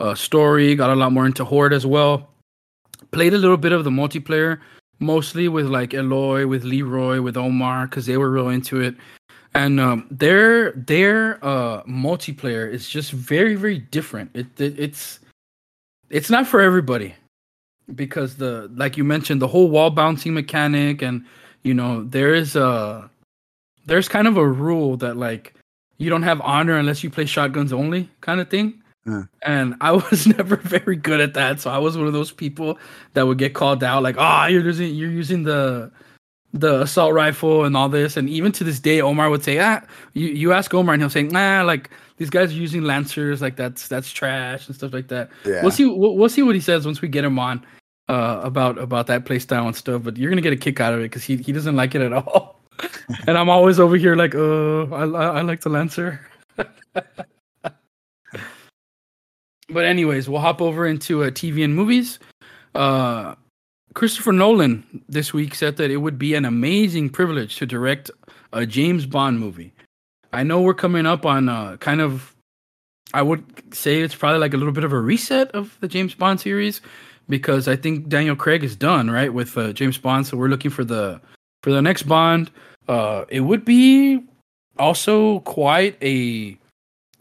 uh, 0.00 0.14
story. 0.14 0.74
Got 0.74 0.90
a 0.90 0.96
lot 0.96 1.12
more 1.12 1.26
into 1.26 1.44
Horde 1.44 1.72
as 1.72 1.86
well. 1.86 2.30
Played 3.12 3.34
a 3.34 3.38
little 3.38 3.56
bit 3.56 3.70
of 3.70 3.84
the 3.84 3.90
multiplayer, 3.90 4.58
mostly 4.98 5.46
with 5.46 5.66
like 5.66 5.94
Eloy, 5.94 6.48
with 6.48 6.64
Leroy, 6.64 7.20
with 7.20 7.36
Omar, 7.36 7.86
because 7.86 8.06
they 8.06 8.16
were 8.16 8.30
real 8.30 8.48
into 8.48 8.80
it. 8.80 8.96
And 9.54 9.78
um, 9.78 10.08
their 10.10 10.72
their 10.72 11.38
uh, 11.44 11.84
multiplayer 11.84 12.68
is 12.68 12.88
just 12.88 13.12
very 13.12 13.54
very 13.54 13.78
different. 13.78 14.32
It, 14.34 14.46
it 14.60 14.78
it's 14.80 15.20
it's 16.14 16.30
not 16.30 16.46
for 16.46 16.60
everybody 16.60 17.12
because 17.94 18.36
the 18.36 18.70
like 18.74 18.96
you 18.96 19.04
mentioned 19.04 19.42
the 19.42 19.48
whole 19.48 19.68
wall 19.68 19.90
bouncing 19.90 20.32
mechanic 20.32 21.02
and 21.02 21.26
you 21.64 21.74
know 21.74 22.04
there 22.04 22.32
is 22.32 22.54
a 22.56 23.10
there's 23.86 24.08
kind 24.08 24.28
of 24.28 24.36
a 24.36 24.46
rule 24.46 24.96
that 24.96 25.16
like 25.16 25.54
you 25.98 26.08
don't 26.08 26.22
have 26.22 26.40
honor 26.40 26.76
unless 26.76 27.02
you 27.02 27.10
play 27.10 27.26
shotguns 27.26 27.72
only 27.72 28.08
kind 28.20 28.40
of 28.40 28.48
thing. 28.48 28.80
Uh. 29.06 29.24
And 29.42 29.74
I 29.80 29.92
was 30.10 30.26
never 30.26 30.56
very 30.56 30.96
good 30.96 31.20
at 31.20 31.34
that, 31.34 31.60
so 31.60 31.70
I 31.70 31.78
was 31.78 31.98
one 31.98 32.06
of 32.06 32.12
those 32.12 32.32
people 32.32 32.78
that 33.12 33.26
would 33.26 33.38
get 33.38 33.52
called 33.52 33.84
out 33.84 34.02
like, 34.02 34.16
"Ah, 34.16 34.46
you're 34.46 34.64
using 34.64 34.94
you're 34.94 35.10
using 35.10 35.42
the 35.42 35.90
the 36.54 36.82
assault 36.82 37.12
rifle 37.12 37.64
and 37.64 37.76
all 37.76 37.88
this." 37.88 38.16
And 38.16 38.30
even 38.30 38.52
to 38.52 38.64
this 38.64 38.80
day, 38.80 39.00
Omar 39.02 39.28
would 39.28 39.44
say, 39.44 39.58
"Ah, 39.58 39.82
you, 40.14 40.28
you 40.28 40.52
ask 40.52 40.72
Omar 40.72 40.94
and 40.94 41.02
he'll 41.02 41.10
say, 41.10 41.24
"Nah, 41.24 41.62
like 41.64 41.90
these 42.16 42.30
guys 42.30 42.50
are 42.50 42.56
using 42.56 42.82
lancers, 42.82 43.42
like 43.42 43.56
that's 43.56 43.88
that's 43.88 44.12
trash 44.12 44.66
and 44.66 44.76
stuff 44.76 44.92
like 44.92 45.08
that." 45.08 45.30
Yeah, 45.44 45.62
We'll 45.62 45.70
see. 45.70 45.86
We'll, 45.86 46.16
we'll 46.16 46.28
see 46.28 46.42
what 46.42 46.54
he 46.54 46.60
says 46.60 46.86
once 46.86 47.00
we 47.00 47.08
get 47.08 47.24
him 47.24 47.38
on 47.38 47.64
uh, 48.08 48.40
about 48.42 48.78
about 48.78 49.06
that 49.08 49.24
play 49.24 49.38
style 49.38 49.66
and 49.66 49.76
stuff. 49.76 50.02
But 50.02 50.16
you're 50.16 50.30
gonna 50.30 50.42
get 50.42 50.52
a 50.52 50.56
kick 50.56 50.80
out 50.80 50.92
of 50.92 51.00
it 51.00 51.04
because 51.04 51.24
he 51.24 51.36
he 51.36 51.52
doesn't 51.52 51.76
like 51.76 51.94
it 51.94 52.02
at 52.02 52.12
all. 52.12 52.60
and 53.26 53.38
I'm 53.38 53.48
always 53.48 53.78
over 53.78 53.96
here 53.96 54.16
like, 54.16 54.34
uh, 54.34 54.84
I 54.84 55.04
I, 55.04 55.38
I 55.38 55.40
like 55.42 55.60
the 55.60 55.70
Lancer. 55.70 56.20
but 56.56 56.68
anyways, 59.84 60.28
we'll 60.28 60.40
hop 60.40 60.60
over 60.60 60.86
into 60.86 61.24
uh, 61.24 61.30
TV 61.30 61.64
and 61.64 61.74
movies. 61.74 62.18
Uh, 62.74 63.34
Christopher 63.94 64.32
Nolan 64.32 65.02
this 65.08 65.32
week 65.32 65.54
said 65.54 65.76
that 65.76 65.90
it 65.90 65.98
would 65.98 66.18
be 66.18 66.34
an 66.34 66.44
amazing 66.44 67.10
privilege 67.10 67.56
to 67.56 67.66
direct 67.66 68.10
a 68.52 68.66
James 68.66 69.06
Bond 69.06 69.38
movie. 69.38 69.72
I 70.34 70.42
know 70.42 70.60
we're 70.60 70.74
coming 70.74 71.06
up 71.06 71.24
on 71.26 71.48
uh, 71.48 71.76
kind 71.78 72.00
of, 72.00 72.34
I 73.12 73.22
would 73.22 73.74
say 73.74 74.00
it's 74.00 74.14
probably 74.14 74.38
like 74.40 74.54
a 74.54 74.56
little 74.56 74.72
bit 74.72 74.84
of 74.84 74.92
a 74.92 75.00
reset 75.00 75.50
of 75.52 75.76
the 75.80 75.88
James 75.88 76.14
Bond 76.14 76.40
series 76.40 76.80
because 77.28 77.68
I 77.68 77.76
think 77.76 78.08
Daniel 78.08 78.36
Craig 78.36 78.62
is 78.64 78.76
done 78.76 79.10
right 79.10 79.32
with 79.32 79.56
uh, 79.56 79.72
James 79.72 79.98
Bond, 79.98 80.26
so 80.26 80.36
we're 80.36 80.48
looking 80.48 80.70
for 80.70 80.84
the 80.84 81.20
for 81.62 81.70
the 81.72 81.80
next 81.82 82.02
Bond. 82.04 82.50
Uh, 82.88 83.24
it 83.28 83.40
would 83.40 83.64
be 83.64 84.22
also 84.78 85.40
quite 85.40 85.96
a 86.02 86.58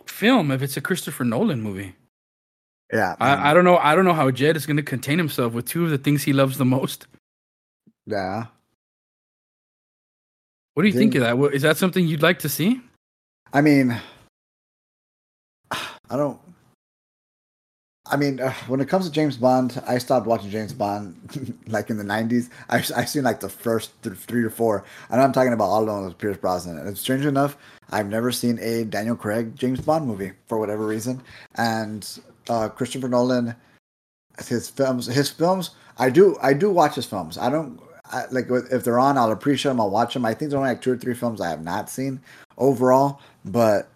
film 0.05 0.51
if 0.51 0.61
it's 0.61 0.76
a 0.78 0.82
Christopher 0.82 1.24
Nolan 1.24 1.61
movie. 1.61 1.95
yeah. 2.91 3.16
I, 3.20 3.51
I 3.51 3.53
don't 3.53 3.64
know. 3.64 3.78
I 3.78 3.95
don't 3.95 4.05
know 4.05 4.14
how 4.14 4.30
Jed 4.32 4.57
is 4.57 4.66
going 4.66 4.78
to 4.78 4.84
contain 4.84 5.18
himself 5.18 5.53
with 5.53 5.66
two 5.66 5.86
of 5.86 5.89
the 5.91 5.97
things 5.97 6.24
he 6.24 6.34
loves 6.34 6.57
the 6.57 6.66
most. 6.66 7.07
yeah. 8.05 8.47
What 10.74 10.84
do 10.84 10.89
you 10.89 10.93
think 10.97 11.14
Yeah. 11.14 11.32
of 11.32 11.39
that? 11.39 11.53
Is 11.53 11.61
that 11.61 11.78
something 11.78 12.07
you'd 12.07 12.24
like 12.24 12.39
to 12.39 12.49
see? 12.49 12.82
I 13.54 13.62
mean, 13.62 13.95
I 15.72 16.18
don't. 16.18 16.39
I 18.08 18.18
mean, 18.18 18.41
uh, 18.41 18.51
when 18.68 18.82
it 18.82 18.89
comes 18.89 19.06
to 19.06 19.12
James 19.12 19.38
Bond, 19.38 19.82
I 19.88 19.97
stopped 19.97 20.28
watching 20.28 20.49
James 20.49 20.74
Bond 20.74 21.56
like 21.68 21.91
in 21.91 21.97
the 21.97 22.04
'90s. 22.04 22.49
I 22.70 22.78
I 22.78 23.06
seen 23.06 23.24
like 23.24 23.39
the 23.39 23.49
first 23.49 23.91
th- 24.01 24.18
three 24.18 24.43
or 24.43 24.49
four, 24.49 24.84
and 25.12 25.22
I'm 25.22 25.32
talking 25.32 25.54
about 25.54 25.66
all 25.66 25.82
of 25.82 25.88
them 25.88 26.04
with 26.04 26.18
Pierce 26.18 26.38
Brosnan. 26.38 26.80
And 26.80 26.97
strange 26.97 27.26
enough, 27.26 27.56
I've 27.91 28.10
never 28.10 28.32
seen 28.32 28.58
a 28.60 28.86
Daniel 28.86 29.16
Craig 29.16 29.56
James 29.56 29.80
Bond 29.82 30.08
movie 30.08 30.32
for 30.47 30.58
whatever 30.58 30.88
reason. 30.88 31.22
And 31.56 32.20
uh, 32.49 32.70
Christopher 32.70 33.08
Nolan, 33.08 33.56
his 34.47 34.68
films, 34.68 35.06
his 35.06 35.30
films, 35.30 35.72
I 35.99 36.10
do 36.10 36.38
I 36.41 36.54
do 36.54 36.72
watch 36.72 36.95
his 36.95 37.06
films. 37.06 37.38
I 37.38 37.51
don't 37.51 37.80
I, 38.12 38.26
like 38.32 38.47
if 38.49 38.84
they're 38.84 38.99
on, 38.99 39.18
I'll 39.18 39.32
appreciate 39.32 39.70
them. 39.70 39.80
I'll 39.80 39.91
watch 39.91 40.14
them. 40.14 40.26
I 40.26 40.34
think 40.34 40.49
there's 40.51 40.56
only 40.56 40.70
like 40.70 40.82
two 40.82 40.93
or 40.93 40.97
three 40.97 41.14
films 41.14 41.39
I 41.39 41.49
have 41.49 41.64
not 41.64 41.89
seen 41.89 42.20
overall, 42.58 43.22
but 43.45 43.89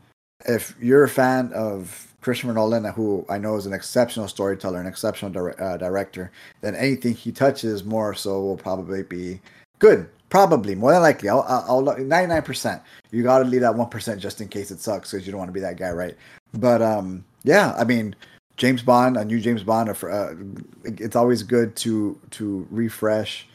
if 0.45 0.75
you're 0.79 1.03
a 1.03 1.09
fan 1.09 1.51
of 1.53 2.15
Christopher 2.21 2.53
Nolan, 2.53 2.85
who 2.85 3.25
I 3.29 3.37
know 3.37 3.55
is 3.55 3.65
an 3.65 3.73
exceptional 3.73 4.27
storyteller, 4.27 4.79
an 4.79 4.87
exceptional 4.87 5.31
dire- 5.31 5.61
uh, 5.61 5.77
director, 5.77 6.31
then 6.61 6.75
anything 6.75 7.13
he 7.13 7.31
touches 7.31 7.83
more 7.83 8.13
so 8.13 8.41
will 8.41 8.57
probably 8.57 9.03
be 9.03 9.39
good. 9.79 10.09
Probably 10.29 10.75
more 10.75 10.91
than 10.91 11.01
likely. 11.01 11.29
I'll, 11.29 11.45
I'll 11.47 11.81
99%. 11.81 12.81
You 13.11 13.23
got 13.23 13.39
to 13.39 13.45
leave 13.45 13.61
that 13.61 13.75
1% 13.75 14.19
just 14.19 14.41
in 14.41 14.49
case 14.49 14.71
it 14.71 14.81
sucks 14.81 15.11
because 15.11 15.25
you 15.25 15.31
don't 15.31 15.39
want 15.39 15.49
to 15.49 15.53
be 15.53 15.61
that 15.61 15.77
guy, 15.77 15.91
right? 15.91 16.17
But 16.53 16.81
um, 16.81 17.23
yeah, 17.43 17.73
I 17.77 17.85
mean, 17.85 18.13
James 18.57 18.81
Bond, 18.81 19.15
a 19.15 19.23
new 19.23 19.39
James 19.39 19.63
Bond, 19.63 19.89
uh, 19.89 20.33
it's 20.83 21.15
always 21.15 21.43
good 21.43 21.75
to 21.77 22.19
to 22.31 22.67
refresh 22.71 23.47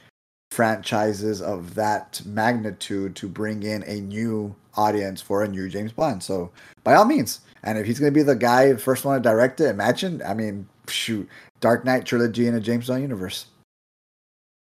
franchises 0.51 1.43
of 1.43 1.75
that 1.75 2.23
magnitude 2.25 3.17
to 3.17 3.29
bring 3.29 3.65
in 3.65 3.83
a 3.85 4.01
new 4.01 4.55
audience 4.77 5.21
for 5.21 5.43
a 5.43 5.49
new 5.49 5.69
James 5.69 5.93
Bond. 5.93 6.23
So 6.23 6.51
by 6.85 6.95
all 6.95 7.05
means, 7.05 7.41
and 7.63 7.79
if 7.79 7.87
he's 7.87 7.99
going 7.99 8.13
to 8.13 8.19
be 8.19 8.23
the 8.23 8.37
guy, 8.37 8.75
first 8.75 9.05
one 9.05 9.17
to 9.17 9.23
direct 9.23 9.61
it, 9.61 9.69
imagine. 9.69 10.23
I 10.27 10.35
mean, 10.35 10.69
shoot, 10.89 11.29
Dark 11.61 11.85
Knight 11.85 12.05
trilogy 12.05 12.47
in 12.47 12.55
a 12.55 12.61
James 12.61 12.89
Bond 12.89 13.03
universe. 13.03 13.47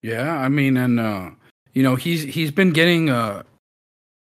Yeah, 0.01 0.37
I 0.37 0.49
mean, 0.49 0.77
and 0.77 0.99
uh, 0.99 1.31
you 1.73 1.81
know, 1.81 1.95
he's 1.95 2.23
he's 2.23 2.51
been 2.51 2.71
getting 2.71 3.09
uh, 3.09 3.43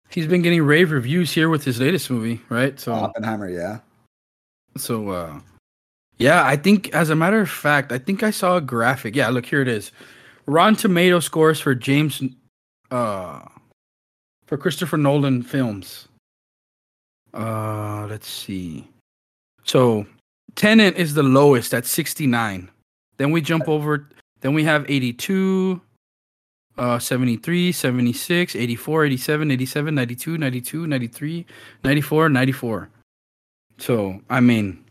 he's 0.10 0.28
been 0.28 0.42
getting 0.42 0.64
rave 0.64 0.92
reviews 0.92 1.32
here 1.32 1.50
with 1.50 1.64
his 1.64 1.80
latest 1.80 2.10
movie, 2.10 2.42
right? 2.50 2.80
So 2.80 2.94
Oppenheimer, 2.94 3.50
yeah. 3.50 3.80
So, 4.78 5.10
uh, 5.10 5.40
yeah, 6.18 6.46
I 6.46 6.56
think 6.56 6.94
as 6.94 7.10
a 7.10 7.16
matter 7.16 7.42
of 7.42 7.50
fact, 7.50 7.92
I 7.92 7.98
think 7.98 8.24
I 8.24 8.32
saw 8.32 8.58
a 8.58 8.62
graphic. 8.62 9.16
Yeah, 9.16 9.30
look 9.30 9.46
here 9.46 9.62
it 9.62 9.68
is. 9.68 9.92
Rotten 10.46 10.76
Tomato 10.76 11.20
scores 11.20 11.60
for 11.60 11.76
James, 11.76 12.24
uh, 12.92 13.42
for 14.48 14.58
Christopher 14.58 14.98
Nolan 14.98 15.44
films. 15.44 16.08
Uh, 17.34 18.08
let's 18.10 18.28
see. 18.28 18.88
So, 19.64 20.08
Tenet 20.56 20.96
is 20.96 21.14
the 21.14 21.24
lowest 21.24 21.74
at 21.74 21.86
69. 21.86 22.70
Then 23.18 23.32
we 23.32 23.42
jump 23.42 23.68
over. 23.68 24.08
Then 24.42 24.54
we 24.54 24.64
have 24.64 24.90
82, 24.90 25.82
uh, 26.78 27.00
73, 27.00 27.72
76, 27.72 28.56
84, 28.56 29.06
87, 29.06 29.52
87, 29.52 29.96
92, 29.96 30.38
92, 30.38 30.88
93, 30.88 31.46
94, 31.84 32.30
94. 32.30 32.90
So, 33.80 34.22
I 34.30 34.40
mean, 34.40 34.84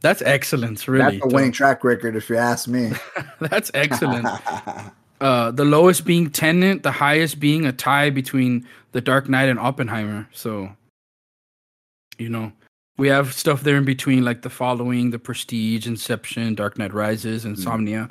that's 0.00 0.22
excellence, 0.22 0.86
really. 0.86 1.18
That's 1.18 1.32
a 1.32 1.34
winning 1.34 1.52
track 1.52 1.82
record, 1.82 2.14
if 2.16 2.30
you 2.30 2.36
ask 2.36 2.68
me. 2.68 2.92
that's 3.40 3.70
excellent. 3.74 4.26
uh, 5.24 5.50
the 5.50 5.64
lowest 5.64 6.04
being 6.04 6.28
Tenet, 6.28 6.82
the 6.82 6.92
highest 6.92 7.40
being 7.40 7.64
a 7.64 7.72
tie 7.72 8.10
between 8.10 8.68
The 8.92 9.00
Dark 9.00 9.26
Knight 9.26 9.48
and 9.48 9.58
Oppenheimer. 9.58 10.28
So, 10.32 10.76
you 12.18 12.28
know, 12.28 12.52
we 12.98 13.08
have 13.08 13.32
stuff 13.32 13.62
there 13.62 13.78
in 13.78 13.86
between, 13.86 14.22
like 14.22 14.42
The 14.42 14.50
Following, 14.50 15.12
The 15.12 15.18
Prestige, 15.18 15.86
Inception, 15.86 16.54
Dark 16.54 16.76
Knight 16.76 16.92
Rises, 16.92 17.44
hmm. 17.44 17.48
Insomnia. 17.50 18.10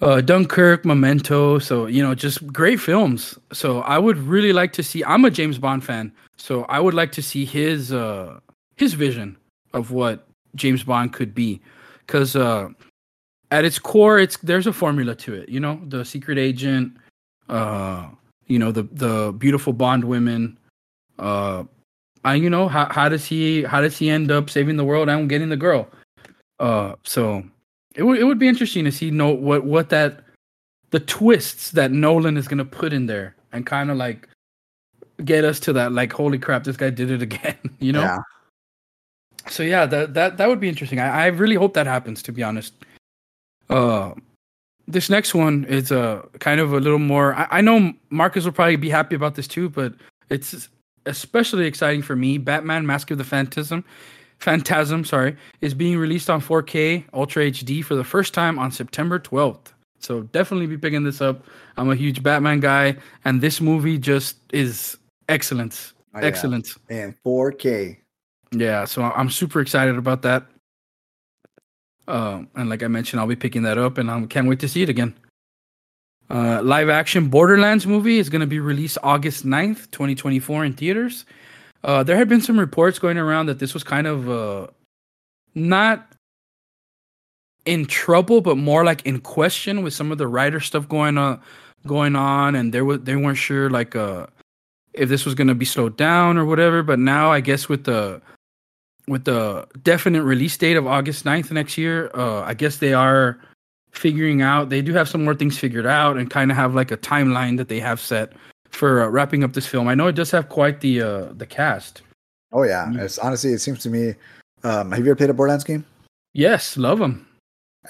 Mm. 0.00 0.08
Uh, 0.08 0.20
Dunkirk, 0.20 0.84
Memento, 0.84 1.58
so 1.58 1.86
you 1.86 2.02
know, 2.02 2.14
just 2.14 2.46
great 2.52 2.80
films. 2.80 3.36
So 3.52 3.80
I 3.82 3.98
would 3.98 4.18
really 4.18 4.52
like 4.52 4.72
to 4.74 4.82
see. 4.82 5.04
I'm 5.04 5.24
a 5.24 5.30
James 5.30 5.58
Bond 5.58 5.84
fan, 5.84 6.12
so 6.36 6.62
I 6.64 6.80
would 6.80 6.94
like 6.94 7.12
to 7.12 7.22
see 7.22 7.44
his 7.44 7.92
uh, 7.92 8.40
his 8.76 8.94
vision 8.94 9.36
of 9.72 9.92
what 9.92 10.26
James 10.56 10.82
Bond 10.82 11.12
could 11.12 11.36
be, 11.36 11.60
because 12.04 12.34
uh, 12.34 12.70
at 13.52 13.66
its 13.66 13.78
core, 13.78 14.18
it's 14.18 14.38
there's 14.38 14.66
a 14.66 14.72
formula 14.72 15.14
to 15.14 15.34
it. 15.34 15.48
You 15.50 15.60
know, 15.60 15.78
the 15.86 16.04
secret 16.04 16.38
agent, 16.38 16.96
uh, 17.50 18.08
you 18.46 18.58
know, 18.58 18.72
the 18.72 18.84
the 18.84 19.34
beautiful 19.36 19.74
Bond 19.74 20.04
women, 20.04 20.58
uh, 21.18 21.64
I 22.24 22.34
you 22.36 22.48
know 22.48 22.66
how 22.66 22.90
how 22.90 23.10
does 23.10 23.26
he 23.26 23.62
how 23.62 23.82
does 23.82 23.98
he 23.98 24.08
end 24.08 24.30
up 24.30 24.48
saving 24.48 24.78
the 24.78 24.84
world 24.84 25.10
and 25.10 25.28
getting 25.28 25.50
the 25.50 25.56
girl? 25.56 25.86
Uh, 26.58 26.94
so 27.04 27.44
it 27.94 28.04
would 28.04 28.18
it 28.18 28.24
would 28.24 28.38
be 28.38 28.48
interesting 28.48 28.84
to 28.86 28.90
see 28.90 29.10
know 29.10 29.30
what 29.30 29.64
what 29.64 29.90
that 29.90 30.24
the 30.90 31.00
twists 31.00 31.72
that 31.72 31.92
Nolan 31.92 32.38
is 32.38 32.48
gonna 32.48 32.64
put 32.64 32.94
in 32.94 33.04
there 33.04 33.36
and 33.52 33.66
kind 33.66 33.90
of 33.90 33.98
like 33.98 34.28
get 35.26 35.44
us 35.44 35.60
to 35.60 35.74
that 35.74 35.92
like 35.92 36.10
holy 36.12 36.38
crap 36.38 36.64
this 36.64 36.76
guy 36.76 36.88
did 36.88 37.10
it 37.10 37.20
again 37.20 37.58
you 37.80 37.92
know 37.92 38.00
yeah. 38.00 38.18
so 39.46 39.62
yeah 39.62 39.86
that 39.86 40.14
that 40.14 40.36
that 40.36 40.48
would 40.48 40.58
be 40.58 40.68
interesting 40.68 40.98
I, 40.98 41.24
I 41.24 41.26
really 41.26 41.54
hope 41.54 41.74
that 41.74 41.86
happens 41.86 42.22
to 42.24 42.32
be 42.32 42.42
honest 42.42 42.74
uh 43.70 44.12
this 44.88 45.08
next 45.08 45.34
one 45.34 45.64
is 45.64 45.90
a 45.92 46.00
uh, 46.00 46.22
kind 46.40 46.60
of 46.60 46.72
a 46.72 46.80
little 46.80 46.98
more 46.98 47.34
I, 47.34 47.46
I 47.50 47.60
know 47.60 47.92
Marcus 48.10 48.44
will 48.44 48.52
probably 48.52 48.76
be 48.76 48.90
happy 48.90 49.14
about 49.14 49.34
this 49.36 49.46
too 49.46 49.68
but 49.68 49.94
it's 50.28 50.68
especially 51.06 51.66
exciting 51.66 52.02
for 52.02 52.16
me, 52.16 52.38
Batman: 52.38 52.86
Mask 52.86 53.10
of 53.10 53.18
the 53.18 53.24
Phantasm, 53.24 53.84
Phantasm, 54.38 55.04
sorry, 55.04 55.36
is 55.60 55.74
being 55.74 55.98
released 55.98 56.30
on 56.30 56.40
4K 56.40 57.04
Ultra 57.12 57.50
HD 57.50 57.84
for 57.84 57.94
the 57.94 58.04
first 58.04 58.34
time 58.34 58.58
on 58.58 58.70
September 58.70 59.18
12th. 59.18 59.72
So 59.98 60.22
definitely 60.22 60.66
be 60.66 60.78
picking 60.78 61.04
this 61.04 61.20
up. 61.20 61.44
I'm 61.76 61.90
a 61.90 61.94
huge 61.94 62.22
Batman 62.22 62.60
guy, 62.60 62.96
and 63.24 63.40
this 63.40 63.60
movie 63.60 63.98
just 63.98 64.36
is 64.52 64.96
excellent, 65.28 65.92
oh, 66.14 66.20
yeah. 66.20 66.26
excellent, 66.26 66.74
and 66.88 67.14
4K. 67.24 67.98
Yeah, 68.52 68.84
so 68.84 69.02
I'm 69.02 69.30
super 69.30 69.60
excited 69.60 69.96
about 69.96 70.22
that. 70.22 70.46
Uh, 72.08 72.42
and 72.54 72.68
like 72.68 72.82
I 72.82 72.88
mentioned, 72.88 73.20
I'll 73.20 73.26
be 73.26 73.36
picking 73.36 73.62
that 73.62 73.78
up, 73.78 73.98
and 73.98 74.10
I 74.10 74.24
can't 74.26 74.48
wait 74.48 74.60
to 74.60 74.68
see 74.68 74.82
it 74.82 74.88
again. 74.88 75.14
Uh, 76.30 76.62
live 76.62 76.88
action 76.88 77.28
Borderlands 77.28 77.86
movie 77.86 78.18
is 78.18 78.28
going 78.28 78.40
to 78.40 78.46
be 78.46 78.58
released 78.58 78.96
August 79.02 79.44
9th, 79.44 79.90
2024 79.90 80.64
in 80.64 80.72
theaters. 80.72 81.26
Uh, 81.84 82.02
there 82.02 82.16
had 82.16 82.28
been 82.28 82.40
some 82.40 82.58
reports 82.58 82.98
going 82.98 83.18
around 83.18 83.46
that 83.46 83.58
this 83.58 83.74
was 83.74 83.84
kind 83.84 84.06
of 84.06 84.30
uh, 84.30 84.66
not 85.54 86.08
in 87.64 87.86
trouble, 87.86 88.40
but 88.40 88.56
more 88.56 88.84
like 88.84 89.04
in 89.04 89.20
question 89.20 89.82
with 89.82 89.92
some 89.92 90.10
of 90.10 90.18
the 90.18 90.26
writer 90.26 90.60
stuff 90.60 90.88
going 90.88 91.18
on, 91.18 91.40
going 91.86 92.16
on, 92.16 92.54
and 92.54 92.72
there 92.72 92.84
was 92.84 93.00
they 93.00 93.16
weren't 93.16 93.38
sure 93.38 93.68
like 93.68 93.94
uh, 93.94 94.26
if 94.94 95.08
this 95.08 95.24
was 95.24 95.34
going 95.34 95.48
to 95.48 95.54
be 95.54 95.64
slowed 95.64 95.96
down 95.96 96.38
or 96.38 96.44
whatever. 96.44 96.82
But 96.82 96.98
now 96.98 97.30
I 97.30 97.40
guess 97.40 97.68
with 97.68 97.84
the 97.84 98.22
with 99.08 99.24
the 99.24 99.66
definite 99.82 100.22
release 100.22 100.56
date 100.56 100.76
of 100.76 100.86
August 100.86 101.24
9th 101.24 101.50
next 101.50 101.76
year, 101.76 102.10
uh, 102.14 102.42
I 102.42 102.54
guess 102.54 102.78
they 102.78 102.94
are 102.94 103.38
figuring 103.92 104.42
out. 104.42 104.70
They 104.70 104.82
do 104.82 104.92
have 104.94 105.08
some 105.08 105.24
more 105.24 105.34
things 105.34 105.58
figured 105.58 105.86
out 105.86 106.16
and 106.16 106.30
kind 106.30 106.50
of 106.50 106.56
have 106.56 106.74
like 106.74 106.90
a 106.90 106.96
timeline 106.96 107.56
that 107.58 107.68
they 107.68 107.80
have 107.80 108.00
set 108.00 108.32
for 108.70 109.02
uh, 109.02 109.08
wrapping 109.08 109.44
up 109.44 109.52
this 109.52 109.66
film. 109.66 109.88
I 109.88 109.94
know 109.94 110.06
it 110.06 110.14
does 110.14 110.30
have 110.30 110.48
quite 110.48 110.80
the 110.80 111.02
uh, 111.02 111.32
the 111.34 111.46
cast. 111.46 112.02
Oh 112.52 112.62
yeah, 112.62 112.86
mm-hmm. 112.86 113.00
it's 113.00 113.18
honestly 113.18 113.52
it 113.52 113.60
seems 113.60 113.80
to 113.80 113.90
me. 113.90 114.14
Um, 114.64 114.92
have 114.92 115.00
you 115.04 115.10
ever 115.10 115.16
played 115.16 115.30
a 115.30 115.34
Borderlands 115.34 115.64
game? 115.64 115.84
Yes, 116.32 116.76
love 116.76 116.98
them. 116.98 117.26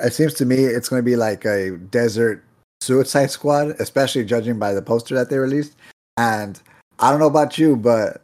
It 0.00 0.14
seems 0.14 0.34
to 0.34 0.46
me 0.46 0.56
it's 0.56 0.88
going 0.88 1.00
to 1.00 1.04
be 1.04 1.16
like 1.16 1.44
a 1.44 1.76
desert 1.76 2.42
Suicide 2.80 3.30
Squad, 3.30 3.76
especially 3.78 4.24
judging 4.24 4.58
by 4.58 4.72
the 4.72 4.82
poster 4.82 5.14
that 5.14 5.30
they 5.30 5.38
released. 5.38 5.76
And 6.16 6.60
I 6.98 7.10
don't 7.10 7.20
know 7.20 7.26
about 7.26 7.58
you, 7.58 7.76
but 7.76 8.21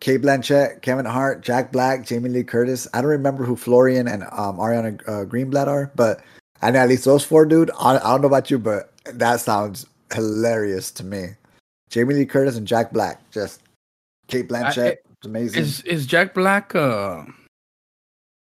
Cate 0.00 0.20
Blanchett, 0.20 0.82
Kevin 0.82 1.06
Hart, 1.06 1.42
Jack 1.42 1.72
Black, 1.72 2.04
Jamie 2.04 2.28
Lee 2.28 2.44
Curtis. 2.44 2.86
I 2.92 3.00
don't 3.00 3.10
remember 3.10 3.44
who 3.44 3.56
Florian 3.56 4.06
and 4.06 4.24
um, 4.24 4.58
Ariana 4.58 5.00
uh, 5.08 5.24
Greenblatt 5.24 5.66
are, 5.66 5.90
but 5.94 6.20
I 6.62 6.70
know 6.70 6.80
at 6.80 6.88
least 6.88 7.04
those 7.04 7.24
four, 7.24 7.46
dude. 7.46 7.70
I, 7.78 7.96
I 7.96 7.98
don't 7.98 8.22
know 8.22 8.26
about 8.26 8.50
you, 8.50 8.58
but 8.58 8.92
that 9.06 9.40
sounds 9.40 9.86
hilarious 10.12 10.90
to 10.92 11.04
me. 11.04 11.28
Jamie 11.90 12.14
Lee 12.14 12.26
Curtis 12.26 12.56
and 12.56 12.66
Jack 12.66 12.92
Black, 12.92 13.30
just 13.30 13.62
Cate 14.28 14.48
Blanchett, 14.48 14.84
I, 14.84 14.96
it's 15.24 15.26
amazing. 15.26 15.62
Is 15.62 15.80
is 15.82 16.06
Jack 16.06 16.34
Black? 16.34 16.74
Uh, 16.74 17.24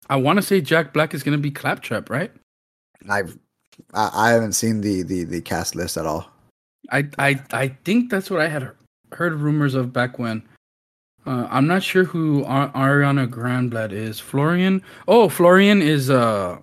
I 0.10 0.16
want 0.16 0.38
to 0.38 0.44
say 0.44 0.62
Jack 0.62 0.94
Black 0.94 1.14
is 1.14 1.24
gonna 1.24 1.38
be 1.38 1.52
Claptrap, 1.52 2.10
right? 2.10 2.32
I've 3.10 3.38
I, 3.94 4.10
I 4.14 4.30
haven't 4.32 4.54
seen 4.54 4.82
the, 4.82 5.04
the 5.04 5.24
the 5.24 5.42
cast 5.42 5.76
list 5.76 5.98
at 5.98 6.06
all. 6.06 6.30
I 6.92 7.08
I 7.18 7.42
I 7.52 7.68
think 7.86 8.10
that's 8.10 8.30
what 8.30 8.42
I 8.42 8.48
had 8.48 8.72
heard 9.12 9.34
rumors 9.34 9.76
of 9.76 9.94
back 9.94 10.18
when. 10.20 10.44
Uh, 11.26 11.48
I'm 11.50 11.68
not 11.68 11.84
sure 11.84 12.04
who 12.04 12.44
Ariana 12.44 13.28
Greenblatt 13.28 13.92
is. 13.92 14.20
Florian. 14.20 14.82
Oh, 15.08 15.30
Florian 15.30 15.82
is 15.82 16.10
uh 16.10 16.58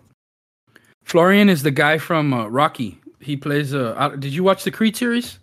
Florian 1.05 1.49
is 1.49 1.63
the 1.63 1.71
guy 1.71 1.99
from 1.99 2.33
uh, 2.33 2.47
Rocky. 2.47 3.01
He 3.21 3.37
plays. 3.37 3.75
Uh, 3.75 3.95
uh, 3.97 4.11
did 4.11 4.33
you 4.33 4.45
watch 4.45 4.65
the 4.65 4.71
Creed 4.71 4.97
series? 4.97 5.39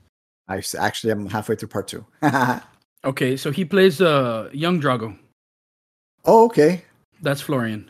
I 0.48 0.62
actually 0.80 1.12
I'm 1.12 1.28
halfway 1.28 1.56
through 1.56 1.70
part 1.70 1.88
two. 1.88 2.06
okay, 3.06 3.36
so 3.36 3.52
he 3.52 3.66
plays 3.66 4.00
uh, 4.02 4.50
young 4.54 4.80
Drago. 4.82 5.18
Oh, 6.26 6.46
okay. 6.46 6.84
That's 7.22 7.42
Florian. 7.42 7.90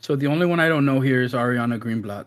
So 0.00 0.16
the 0.16 0.28
only 0.28 0.46
one 0.46 0.60
I 0.60 0.68
don't 0.68 0.86
know 0.86 1.00
here 1.00 1.22
is 1.22 1.32
Ariana 1.34 1.78
Greenblatt. 1.78 2.26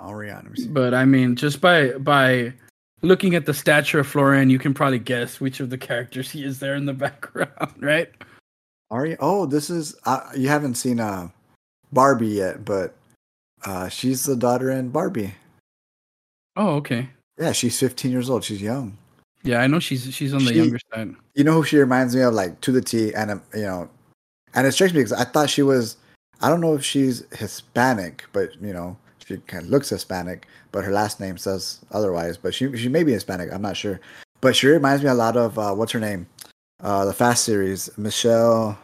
Ariana. 0.00 0.72
But 0.72 0.94
I 0.94 1.04
mean, 1.04 1.36
just 1.36 1.60
by 1.60 1.92
by 1.92 2.54
looking 3.02 3.34
at 3.34 3.46
the 3.46 3.54
stature 3.54 3.98
of 4.00 4.06
Florian, 4.06 4.50
you 4.50 4.58
can 4.58 4.74
probably 4.74 4.98
guess 4.98 5.40
which 5.40 5.60
of 5.60 5.70
the 5.70 5.78
characters 5.78 6.30
he 6.30 6.44
is 6.44 6.58
there 6.58 6.74
in 6.74 6.86
the 6.86 6.92
background, 7.06 7.74
right? 7.80 8.10
Are 8.90 9.06
you? 9.06 9.16
Oh, 9.20 9.46
this 9.46 9.68
is 9.70 9.96
uh, 10.04 10.20
you 10.36 10.48
haven't 10.48 10.74
seen 10.76 11.00
uh 11.00 11.28
Barbie 11.92 12.28
yet, 12.28 12.64
but 12.64 12.94
uh 13.64 13.88
she's 13.88 14.24
the 14.24 14.36
daughter 14.36 14.70
in 14.70 14.90
Barbie. 14.90 15.34
Oh, 16.56 16.76
okay. 16.76 17.08
Yeah, 17.38 17.52
she's 17.52 17.78
15 17.78 18.10
years 18.10 18.30
old. 18.30 18.44
She's 18.44 18.62
young. 18.62 18.96
Yeah, 19.42 19.60
I 19.60 19.66
know 19.66 19.78
she's 19.78 20.12
she's 20.14 20.32
on 20.32 20.44
the 20.44 20.52
She- 20.52 20.58
younger 20.58 20.78
side. 20.94 21.14
You 21.34 21.44
know 21.44 21.52
who 21.52 21.64
she 21.64 21.76
reminds 21.78 22.14
me 22.16 22.22
of, 22.22 22.32
like 22.34 22.60
to 22.62 22.72
the 22.72 22.80
T, 22.80 23.12
and 23.14 23.30
um, 23.32 23.42
you 23.54 23.62
know, 23.62 23.88
and 24.54 24.66
it 24.66 24.72
strikes 24.72 24.94
me 24.94 25.00
because 25.00 25.12
I 25.12 25.24
thought 25.24 25.50
she 25.50 25.62
was. 25.62 25.96
I 26.40 26.48
don't 26.48 26.60
know 26.60 26.74
if 26.74 26.84
she's 26.84 27.24
Hispanic, 27.34 28.24
but 28.32 28.54
you 28.62 28.72
know, 28.72 28.96
she 29.26 29.38
kind 29.38 29.64
of 29.64 29.70
looks 29.70 29.88
Hispanic, 29.88 30.46
but 30.70 30.84
her 30.84 30.92
last 30.92 31.18
name 31.18 31.36
says 31.36 31.80
otherwise. 31.90 32.36
But 32.36 32.54
she 32.54 32.74
she 32.76 32.88
may 32.88 33.02
be 33.02 33.12
Hispanic. 33.12 33.52
I'm 33.52 33.62
not 33.62 33.76
sure. 33.76 34.00
But 34.40 34.54
she 34.54 34.68
reminds 34.68 35.02
me 35.02 35.08
a 35.08 35.14
lot 35.14 35.36
of 35.36 35.58
uh, 35.58 35.74
what's 35.74 35.92
her 35.92 36.00
name, 36.00 36.28
uh, 36.80 37.04
the 37.04 37.12
Fast 37.12 37.44
series, 37.44 37.90
Michelle. 37.98 38.78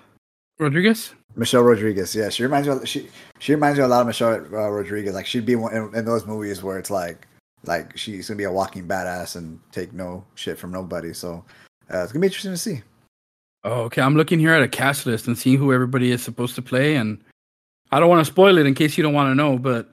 Rodriguez? 0.59 1.14
Michelle 1.36 1.62
Rodriguez. 1.62 2.14
Yeah, 2.14 2.28
she 2.28 2.43
reminds 2.43 2.66
me. 2.66 2.74
Of, 2.74 2.88
she 2.88 3.09
she 3.38 3.55
reminds 3.55 3.78
me 3.78 3.84
a 3.84 3.88
lot 3.88 4.01
of 4.01 4.09
Michelle 4.09 4.34
uh, 4.34 4.68
Rodriguez. 4.68 5.14
Like 5.14 5.26
she'd 5.26 5.47
be 5.47 5.55
one 5.55 5.74
in, 5.74 5.95
in 5.95 6.05
those 6.05 6.26
movies 6.26 6.62
where 6.62 6.78
it's 6.78 6.90
like 6.90 7.28
like 7.64 7.97
she's 7.97 8.28
gonna 8.28 8.38
be 8.38 8.45
a 8.45 8.53
walking 8.53 8.88
badass 8.88 9.36
and 9.36 9.61
take 9.70 9.93
no 9.93 10.24
shit 10.34 10.59
from 10.59 10.72
nobody. 10.72 11.12
So 11.12 11.45
uh, 11.93 12.03
it's 12.03 12.12
gonna 12.12 12.20
be 12.20 12.26
interesting 12.26 12.53
to 12.53 12.59
see. 12.59 12.82
Oh, 13.62 13.82
okay. 13.82 14.03
I'm 14.03 14.16
looking 14.16 14.40
here 14.40 14.53
at 14.53 14.62
a 14.62 14.68
cast 14.68 15.07
list 15.07 15.28
and 15.28 15.38
seeing 15.38 15.59
who 15.59 15.72
everybody 15.72 16.11
is 16.11 16.20
supposed 16.20 16.57
to 16.57 16.62
play, 16.62 16.97
and 16.97 17.22
I 17.93 18.01
don't 18.01 18.09
want 18.09 18.26
to 18.26 18.32
spoil 18.32 18.59
it 18.59 18.66
in 18.66 18.74
case 18.74 18.99
you 18.99 19.05
don't 19.05 19.14
want 19.14 19.30
to 19.30 19.36
know, 19.36 19.57
but 19.57 19.91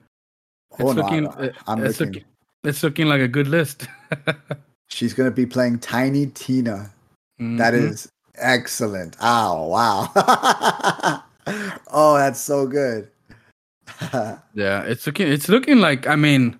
it's 0.72 0.80
Oh, 0.82 0.92
looking 0.92 1.26
I'm 1.66 1.84
it's 1.84 2.00
looking. 2.00 2.14
looking 2.14 2.24
it's 2.64 2.82
looking 2.82 3.06
like 3.06 3.20
a 3.20 3.28
good 3.28 3.48
list. 3.48 3.88
She's 4.88 5.14
gonna 5.14 5.30
be 5.30 5.46
playing 5.46 5.78
Tiny 5.78 6.26
Tina. 6.26 6.90
That 7.38 7.72
Mhm. 7.74 7.90
is 7.92 8.08
excellent. 8.36 9.16
Oh 9.20 9.66
wow. 9.68 10.10
oh, 11.92 12.16
that's 12.18 12.40
so 12.40 12.66
good. 12.66 13.08
Yeah, 14.54 14.82
it's 14.82 15.06
looking 15.06 15.28
it's 15.28 15.48
looking 15.48 15.78
like 15.78 16.06
I 16.06 16.16
mean 16.16 16.58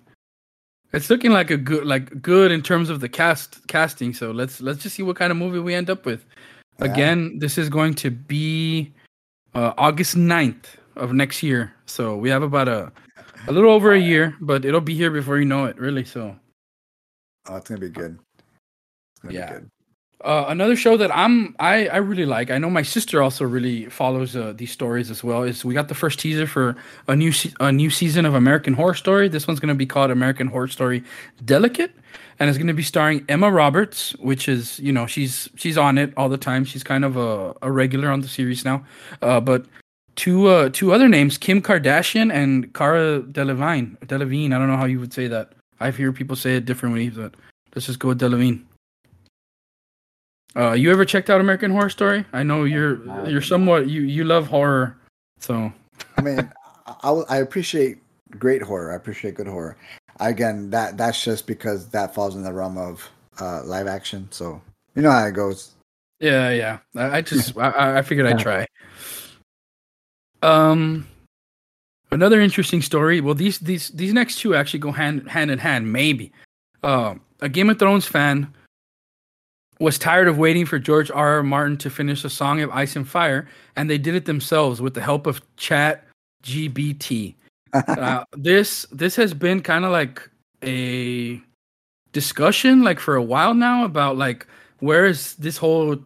it's 0.93 1.09
looking 1.09 1.31
like 1.31 1.51
a 1.51 1.57
good 1.57 1.85
like 1.85 2.21
good 2.21 2.51
in 2.51 2.61
terms 2.61 2.89
of 2.89 2.99
the 2.99 3.09
cast 3.09 3.65
casting. 3.67 4.13
So 4.13 4.31
let's 4.31 4.61
let's 4.61 4.81
just 4.83 4.95
see 4.95 5.03
what 5.03 5.15
kind 5.15 5.31
of 5.31 5.37
movie 5.37 5.59
we 5.59 5.73
end 5.73 5.89
up 5.89 6.05
with. 6.05 6.25
Yeah. 6.79 6.85
Again, 6.85 7.37
this 7.39 7.57
is 7.57 7.69
going 7.69 7.93
to 7.95 8.09
be 8.11 8.91
uh, 9.53 9.73
August 9.77 10.15
9th 10.15 10.65
of 10.95 11.13
next 11.13 11.43
year. 11.43 11.73
So 11.85 12.17
we 12.17 12.29
have 12.29 12.41
about 12.43 12.67
a 12.67 12.91
a 13.47 13.51
little 13.51 13.71
over 13.71 13.91
a 13.93 13.99
year, 13.99 14.35
but 14.41 14.65
it'll 14.65 14.81
be 14.81 14.95
here 14.95 15.11
before 15.11 15.37
you 15.37 15.45
know 15.45 15.65
it, 15.65 15.77
really. 15.77 16.05
So 16.05 16.35
Oh, 17.47 17.55
it's 17.57 17.67
gonna 17.69 17.81
be 17.81 17.89
good. 17.89 18.19
Gonna 19.23 19.33
Yeah. 19.33 19.47
be 19.47 19.53
good. 19.53 19.69
Uh, 20.23 20.45
another 20.49 20.75
show 20.75 20.97
that 20.97 21.09
I'm 21.17 21.55
I, 21.59 21.87
I 21.87 21.97
really 21.97 22.27
like. 22.27 22.51
I 22.51 22.59
know 22.59 22.69
my 22.69 22.83
sister 22.83 23.23
also 23.23 23.43
really 23.43 23.85
follows 23.89 24.35
uh, 24.35 24.53
these 24.55 24.69
stories 24.71 25.09
as 25.09 25.23
well. 25.23 25.41
Is 25.41 25.65
we 25.65 25.73
got 25.73 25.87
the 25.87 25.95
first 25.95 26.19
teaser 26.19 26.45
for 26.45 26.75
a 27.07 27.15
new 27.15 27.31
se- 27.31 27.53
a 27.59 27.71
new 27.71 27.89
season 27.89 28.25
of 28.27 28.35
American 28.35 28.75
Horror 28.75 28.93
Story. 28.93 29.27
This 29.29 29.47
one's 29.47 29.59
going 29.59 29.69
to 29.73 29.75
be 29.75 29.87
called 29.87 30.11
American 30.11 30.45
Horror 30.45 30.67
Story 30.67 31.03
Delicate, 31.43 31.91
and 32.37 32.49
it's 32.49 32.59
going 32.59 32.67
to 32.67 32.73
be 32.75 32.83
starring 32.83 33.25
Emma 33.29 33.49
Roberts, 33.51 34.11
which 34.19 34.47
is 34.47 34.77
you 34.79 34.91
know 34.91 35.07
she's 35.07 35.49
she's 35.55 35.75
on 35.75 35.97
it 35.97 36.13
all 36.15 36.29
the 36.29 36.37
time. 36.37 36.65
She's 36.65 36.83
kind 36.83 37.03
of 37.03 37.17
a, 37.17 37.55
a 37.63 37.71
regular 37.71 38.11
on 38.11 38.21
the 38.21 38.27
series 38.27 38.63
now. 38.63 38.85
Uh, 39.23 39.39
but 39.39 39.65
two 40.15 40.47
uh, 40.47 40.69
two 40.69 40.93
other 40.93 41.07
names, 41.07 41.37
Kim 41.37 41.61
Kardashian 41.61 42.31
and 42.33 42.73
Cara 42.73 43.21
Delevingne. 43.21 43.97
Delevingne. 44.05 44.53
I 44.53 44.57
don't 44.57 44.67
know 44.67 44.77
how 44.77 44.85
you 44.85 44.99
would 44.99 45.13
say 45.13 45.27
that. 45.27 45.53
I've 45.79 45.97
hear 45.97 46.11
people 46.13 46.35
say 46.35 46.55
it 46.57 46.65
differently, 46.65 47.09
but 47.09 47.33
let's 47.75 47.85
just 47.87 47.99
go 47.99 48.09
with 48.09 48.19
Delevingne. 48.19 48.61
Uh, 50.55 50.73
you 50.73 50.91
ever 50.91 51.05
checked 51.05 51.29
out 51.29 51.39
American 51.39 51.71
Horror 51.71 51.89
Story? 51.89 52.25
I 52.33 52.43
know 52.43 52.65
you're 52.65 52.99
you're 53.27 53.41
somewhat 53.41 53.89
you 53.89 54.01
you 54.01 54.23
love 54.25 54.47
horror, 54.47 54.97
so 55.39 55.71
I 56.17 56.21
mean, 56.21 56.51
I, 56.87 56.95
I 57.03 57.11
I 57.29 57.37
appreciate 57.37 57.99
great 58.37 58.61
horror. 58.61 58.91
I 58.91 58.95
appreciate 58.95 59.35
good 59.35 59.47
horror. 59.47 59.77
Again, 60.19 60.69
that 60.71 60.97
that's 60.97 61.23
just 61.23 61.47
because 61.47 61.87
that 61.89 62.13
falls 62.13 62.35
in 62.35 62.43
the 62.43 62.51
realm 62.51 62.77
of 62.77 63.09
uh, 63.39 63.63
live 63.63 63.87
action. 63.87 64.27
So 64.31 64.61
you 64.95 65.01
know 65.01 65.11
how 65.11 65.25
it 65.25 65.31
goes. 65.31 65.71
yeah, 66.19 66.49
yeah. 66.51 66.79
I, 66.97 67.17
I 67.17 67.21
just 67.21 67.57
I- 67.57 67.69
I, 67.69 67.97
I 67.99 68.01
figured 68.01 68.27
I'd 68.27 68.37
try. 68.39 68.67
Um, 70.41 71.07
another 72.11 72.41
interesting 72.41 72.81
story. 72.81 73.21
Well, 73.21 73.35
these 73.35 73.59
these 73.59 73.89
these 73.89 74.13
next 74.13 74.39
two 74.39 74.55
actually 74.55 74.79
go 74.79 74.91
hand 74.91 75.29
hand 75.29 75.51
in 75.51 75.59
hand. 75.59 75.91
Maybe, 75.91 76.31
uh, 76.83 77.15
a 77.41 77.49
Game 77.49 77.69
of 77.69 77.79
Thrones 77.79 78.05
fan 78.05 78.53
was 79.79 79.97
tired 79.97 80.27
of 80.27 80.37
waiting 80.37 80.65
for 80.65 80.77
George 80.77 81.09
R. 81.09 81.37
R. 81.37 81.43
Martin 81.43 81.77
to 81.77 81.89
finish 81.89 82.23
a 82.23 82.29
Song 82.29 82.61
of 82.61 82.69
Ice 82.71 82.95
and 82.95 83.07
Fire, 83.07 83.47
and 83.75 83.89
they 83.89 83.97
did 83.97 84.15
it 84.15 84.25
themselves 84.25 84.81
with 84.81 84.93
the 84.93 85.01
help 85.01 85.25
of 85.25 85.41
Chat 85.57 86.07
GPT. 86.43 87.35
uh, 87.73 88.23
this 88.33 88.85
this 88.91 89.15
has 89.15 89.33
been 89.33 89.61
kind 89.61 89.85
of 89.85 89.91
like 89.91 90.29
a 90.63 91.41
discussion 92.11 92.83
like 92.83 92.99
for 92.99 93.15
a 93.15 93.23
while 93.23 93.53
now 93.53 93.85
about 93.85 94.17
like 94.17 94.45
where 94.79 95.05
is 95.05 95.35
this 95.35 95.55
whole 95.57 95.97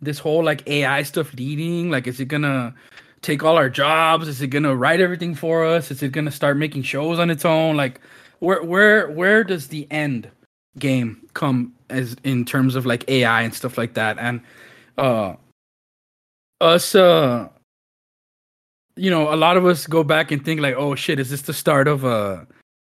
this 0.00 0.18
whole 0.18 0.42
like 0.42 0.66
AI 0.68 1.02
stuff 1.02 1.34
leading? 1.34 1.90
Like, 1.90 2.06
is 2.06 2.20
it 2.20 2.26
gonna 2.26 2.74
take 3.22 3.42
all 3.42 3.56
our 3.56 3.68
jobs? 3.70 4.28
Is 4.28 4.40
it 4.42 4.48
gonna 4.48 4.74
write 4.76 5.00
everything 5.00 5.34
for 5.34 5.64
us? 5.64 5.90
Is 5.90 6.02
it 6.02 6.12
gonna 6.12 6.30
start 6.30 6.56
making 6.56 6.82
shows 6.82 7.18
on 7.18 7.30
its 7.30 7.44
own? 7.44 7.76
Like, 7.76 8.00
where 8.40 8.62
where 8.62 9.10
where 9.10 9.44
does 9.44 9.68
the 9.68 9.86
end 9.90 10.30
game 10.78 11.26
come 11.34 11.72
as 11.90 12.16
in 12.24 12.44
terms 12.44 12.74
of 12.76 12.86
like 12.86 13.08
AI 13.08 13.42
and 13.42 13.54
stuff 13.54 13.78
like 13.78 13.94
that? 13.94 14.18
And 14.18 14.40
uh, 14.96 15.34
us 16.60 16.94
uh, 16.94 17.48
you 18.96 19.10
know, 19.10 19.32
a 19.32 19.36
lot 19.36 19.56
of 19.56 19.64
us 19.64 19.86
go 19.86 20.02
back 20.02 20.30
and 20.32 20.44
think 20.44 20.60
like, 20.60 20.74
oh 20.76 20.94
shit, 20.94 21.20
is 21.20 21.30
this 21.30 21.42
the 21.42 21.54
start 21.54 21.88
of 21.88 22.04
uh 22.04 22.44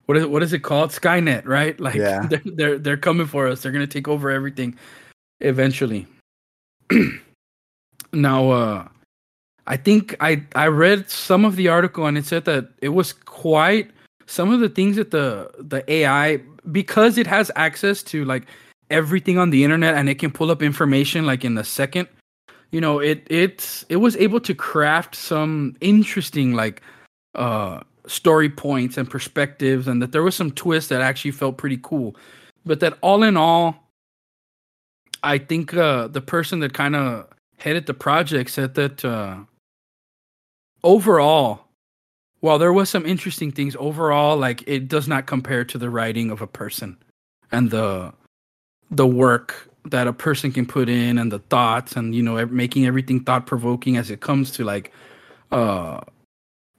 what 0.06 0.18
is 0.18 0.26
what 0.26 0.44
is 0.44 0.52
it 0.52 0.60
called? 0.60 0.90
Skynet, 0.90 1.46
right? 1.46 1.80
Like 1.80 1.96
Yeah. 1.96 2.28
they're, 2.28 2.42
they're 2.46 2.80
they're 2.80 2.98
coming 2.98 3.28
for 3.28 3.48
us. 3.48 3.62
They're 3.62 3.72
gonna 3.72 3.88
take 3.88 4.08
over 4.08 4.30
everything 4.30 4.78
eventually. 5.42 6.08
now 8.14 8.50
uh 8.52 8.88
I 9.72 9.78
think 9.78 10.18
I 10.20 10.44
I 10.54 10.68
read 10.68 11.10
some 11.10 11.46
of 11.46 11.56
the 11.56 11.70
article 11.70 12.06
and 12.06 12.18
it 12.18 12.26
said 12.26 12.44
that 12.44 12.68
it 12.82 12.90
was 12.90 13.14
quite 13.14 13.90
some 14.26 14.52
of 14.52 14.60
the 14.60 14.68
things 14.68 14.98
that 14.98 15.12
the 15.12 15.50
the 15.58 15.82
AI 15.90 16.42
because 16.74 17.18
it 17.18 17.26
has 17.26 17.50
access 17.56 18.04
to 18.12 18.26
like 18.26 18.48
everything 18.90 19.38
on 19.38 19.50
the 19.50 19.64
internet 19.64 19.96
and 19.96 20.10
it 20.10 20.20
can 20.20 20.30
pull 20.30 20.52
up 20.52 20.62
information 20.62 21.26
like 21.26 21.46
in 21.46 21.58
a 21.58 21.64
second 21.64 22.10
you 22.72 22.82
know 22.82 23.00
it 23.00 23.26
it's 23.30 23.86
it 23.88 23.96
was 23.96 24.18
able 24.18 24.42
to 24.42 24.54
craft 24.54 25.16
some 25.16 25.74
interesting 25.80 26.54
like 26.54 26.82
uh 27.36 27.80
story 28.08 28.50
points 28.50 28.98
and 28.98 29.10
perspectives 29.10 29.88
and 29.88 30.02
that 30.02 30.12
there 30.12 30.22
was 30.22 30.36
some 30.36 30.52
twists 30.52 30.90
that 30.90 31.00
actually 31.00 31.32
felt 31.32 31.56
pretty 31.56 31.80
cool. 31.82 32.14
But 32.66 32.82
that 32.82 32.98
all 33.02 33.24
in 33.24 33.38
all 33.38 33.76
i 35.24 35.38
think 35.38 35.74
uh 35.74 36.08
the 36.08 36.20
person 36.20 36.60
that 36.60 36.74
kind 36.74 36.96
of 36.96 37.28
headed 37.58 37.86
the 37.86 37.94
project 37.94 38.50
said 38.50 38.74
that 38.74 39.06
uh 39.06 39.38
overall 40.84 41.66
while 42.40 42.58
there 42.58 42.74
was 42.74 42.90
some 42.90 43.06
interesting 43.06 43.52
things 43.52 43.76
overall 43.80 44.36
like 44.36 44.64
it 44.68 44.88
does 44.88 45.08
not 45.08 45.26
compare 45.28 45.64
to 45.64 45.78
the 45.78 45.90
writing 45.90 46.32
of 46.32 46.42
a 46.42 46.48
person 46.48 46.98
and 47.52 47.70
the 47.72 48.12
the 48.90 49.06
work 49.08 49.70
that 49.86 50.08
a 50.08 50.14
person 50.14 50.52
can 50.52 50.66
put 50.66 50.90
in 50.90 51.18
and 51.18 51.32
the 51.32 51.40
thoughts 51.40 51.96
and 51.96 52.14
you 52.16 52.22
know 52.22 52.44
making 52.48 52.86
everything 52.86 53.20
thought 53.24 53.46
provoking 53.46 53.98
as 53.98 54.10
it 54.12 54.22
comes 54.22 54.52
to 54.52 54.64
like 54.64 54.92
uh 55.52 56.00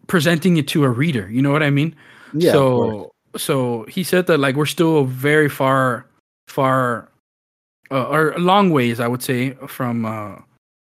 presenting 0.08 0.56
it 0.56 0.66
to 0.68 0.84
a 0.84 0.88
reader 0.90 1.28
you 1.30 1.40
know 1.42 1.52
what 1.52 1.62
i 1.62 1.70
mean 1.70 1.94
Yeah. 2.32 2.52
so 2.52 3.12
so 3.36 3.84
he 3.88 4.02
said 4.04 4.26
that 4.26 4.38
like 4.38 4.56
we're 4.56 4.66
still 4.66 5.04
very 5.04 5.48
far 5.48 6.06
far 6.48 7.08
uh, 7.90 8.04
or 8.08 8.32
a 8.32 8.38
long 8.38 8.70
ways 8.70 9.00
i 9.00 9.06
would 9.08 9.22
say 9.22 9.52
from 9.66 10.04
uh 10.04 10.36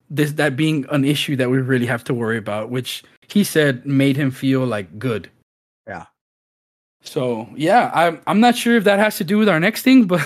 this 0.09 0.33
that 0.33 0.55
being 0.55 0.85
an 0.91 1.05
issue 1.05 1.35
that 1.35 1.49
we 1.49 1.57
really 1.59 1.85
have 1.85 2.03
to 2.05 2.13
worry 2.13 2.37
about 2.37 2.69
which 2.69 3.03
he 3.27 3.43
said 3.43 3.85
made 3.85 4.17
him 4.17 4.31
feel 4.31 4.65
like 4.65 4.97
good 4.97 5.29
Yeah. 5.87 6.05
so 7.03 7.47
yeah 7.55 7.91
i'm 7.93 8.19
i'm 8.27 8.39
not 8.39 8.55
sure 8.55 8.75
if 8.75 8.83
that 8.85 8.99
has 8.99 9.17
to 9.17 9.23
do 9.23 9.37
with 9.37 9.49
our 9.49 9.59
next 9.59 9.83
thing 9.83 10.05
but 10.07 10.23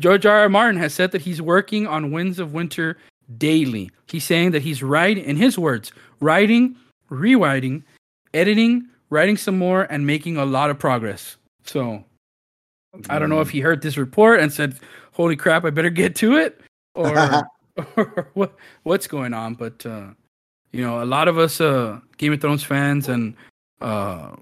george 0.00 0.26
r. 0.26 0.40
R. 0.40 0.48
martin 0.48 0.80
has 0.80 0.92
said 0.94 1.12
that 1.12 1.22
he's 1.22 1.40
working 1.40 1.86
on 1.86 2.10
winds 2.10 2.38
of 2.38 2.52
winter 2.52 2.98
daily 3.38 3.90
he's 4.08 4.24
saying 4.24 4.50
that 4.50 4.62
he's 4.62 4.82
writing 4.82 5.24
in 5.24 5.36
his 5.36 5.56
words 5.58 5.92
writing 6.20 6.76
rewriting 7.10 7.84
editing 8.34 8.86
writing 9.10 9.36
some 9.36 9.56
more 9.58 9.82
and 9.90 10.06
making 10.06 10.36
a 10.36 10.44
lot 10.44 10.70
of 10.70 10.78
progress 10.78 11.36
so 11.64 12.04
I 13.10 13.18
don't 13.18 13.28
know 13.28 13.40
if 13.40 13.50
he 13.50 13.58
heard 13.58 13.82
this 13.82 13.96
report 13.96 14.38
and 14.38 14.52
said, 14.52 14.78
"Holy 15.14 15.34
crap, 15.34 15.64
I 15.64 15.70
better 15.70 15.90
get 15.90 16.14
to 16.16 16.36
it," 16.36 16.60
or, 16.94 17.10
what, 18.34 18.56
what's 18.82 19.06
going 19.06 19.34
on. 19.34 19.54
But 19.54 19.84
uh, 19.84 20.08
you 20.72 20.80
know, 20.80 21.02
a 21.02 21.06
lot 21.06 21.28
of 21.28 21.38
us 21.38 21.60
uh, 21.60 22.00
Game 22.16 22.32
of 22.32 22.40
Thrones 22.40 22.64
fans 22.64 23.08
and 23.08 23.34
uh, 23.80 24.34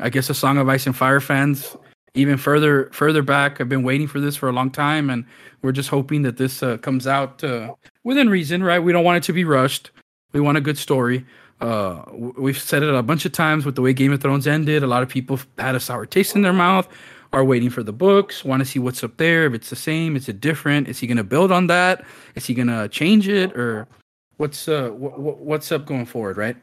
I 0.00 0.10
guess 0.10 0.30
a 0.30 0.34
Song 0.34 0.58
of 0.58 0.68
Ice 0.68 0.86
and 0.86 0.96
Fire 0.96 1.20
fans, 1.20 1.76
even 2.14 2.36
further 2.36 2.90
further 2.92 3.22
back, 3.22 3.58
have 3.58 3.68
been 3.68 3.82
waiting 3.82 4.08
for 4.08 4.20
this 4.20 4.36
for 4.36 4.48
a 4.48 4.52
long 4.52 4.70
time, 4.70 5.10
and 5.10 5.24
we're 5.62 5.72
just 5.72 5.88
hoping 5.88 6.22
that 6.22 6.36
this 6.36 6.62
uh, 6.62 6.76
comes 6.78 7.06
out 7.06 7.42
uh, 7.44 7.74
within 8.04 8.28
reason, 8.28 8.62
right? 8.62 8.80
We 8.80 8.92
don't 8.92 9.04
want 9.04 9.18
it 9.18 9.26
to 9.26 9.32
be 9.32 9.44
rushed. 9.44 9.90
We 10.32 10.40
want 10.40 10.58
a 10.58 10.60
good 10.60 10.78
story. 10.78 11.26
Uh, 11.60 12.02
we've 12.12 12.58
said 12.58 12.82
it 12.82 12.92
a 12.92 13.02
bunch 13.02 13.24
of 13.24 13.30
times 13.30 13.64
with 13.64 13.76
the 13.76 13.82
way 13.82 13.92
Game 13.92 14.12
of 14.12 14.20
Thrones 14.20 14.48
ended. 14.48 14.82
A 14.82 14.86
lot 14.86 15.02
of 15.02 15.08
people 15.08 15.38
had 15.58 15.76
a 15.76 15.80
sour 15.80 16.06
taste 16.06 16.34
in 16.34 16.42
their 16.42 16.52
mouth, 16.52 16.88
are 17.32 17.44
waiting 17.44 17.70
for 17.70 17.82
the 17.82 17.92
books, 17.92 18.44
want 18.44 18.60
to 18.60 18.66
see 18.66 18.78
what's 18.78 19.02
up 19.02 19.16
there. 19.16 19.46
If 19.46 19.54
it's 19.54 19.70
the 19.70 19.76
same, 19.76 20.16
is 20.16 20.28
it 20.28 20.40
different? 20.40 20.88
Is 20.88 20.98
he 20.98 21.06
going 21.06 21.16
to 21.16 21.24
build 21.24 21.50
on 21.50 21.66
that? 21.68 22.04
Is 22.34 22.46
he 22.46 22.54
going 22.54 22.68
to 22.68 22.88
change 22.88 23.28
it, 23.28 23.56
or 23.56 23.88
what's 24.36 24.68
uh 24.68 24.90
what's 24.90 25.70
up 25.72 25.86
going 25.86 26.06
forward, 26.06 26.36
right? 26.36 26.56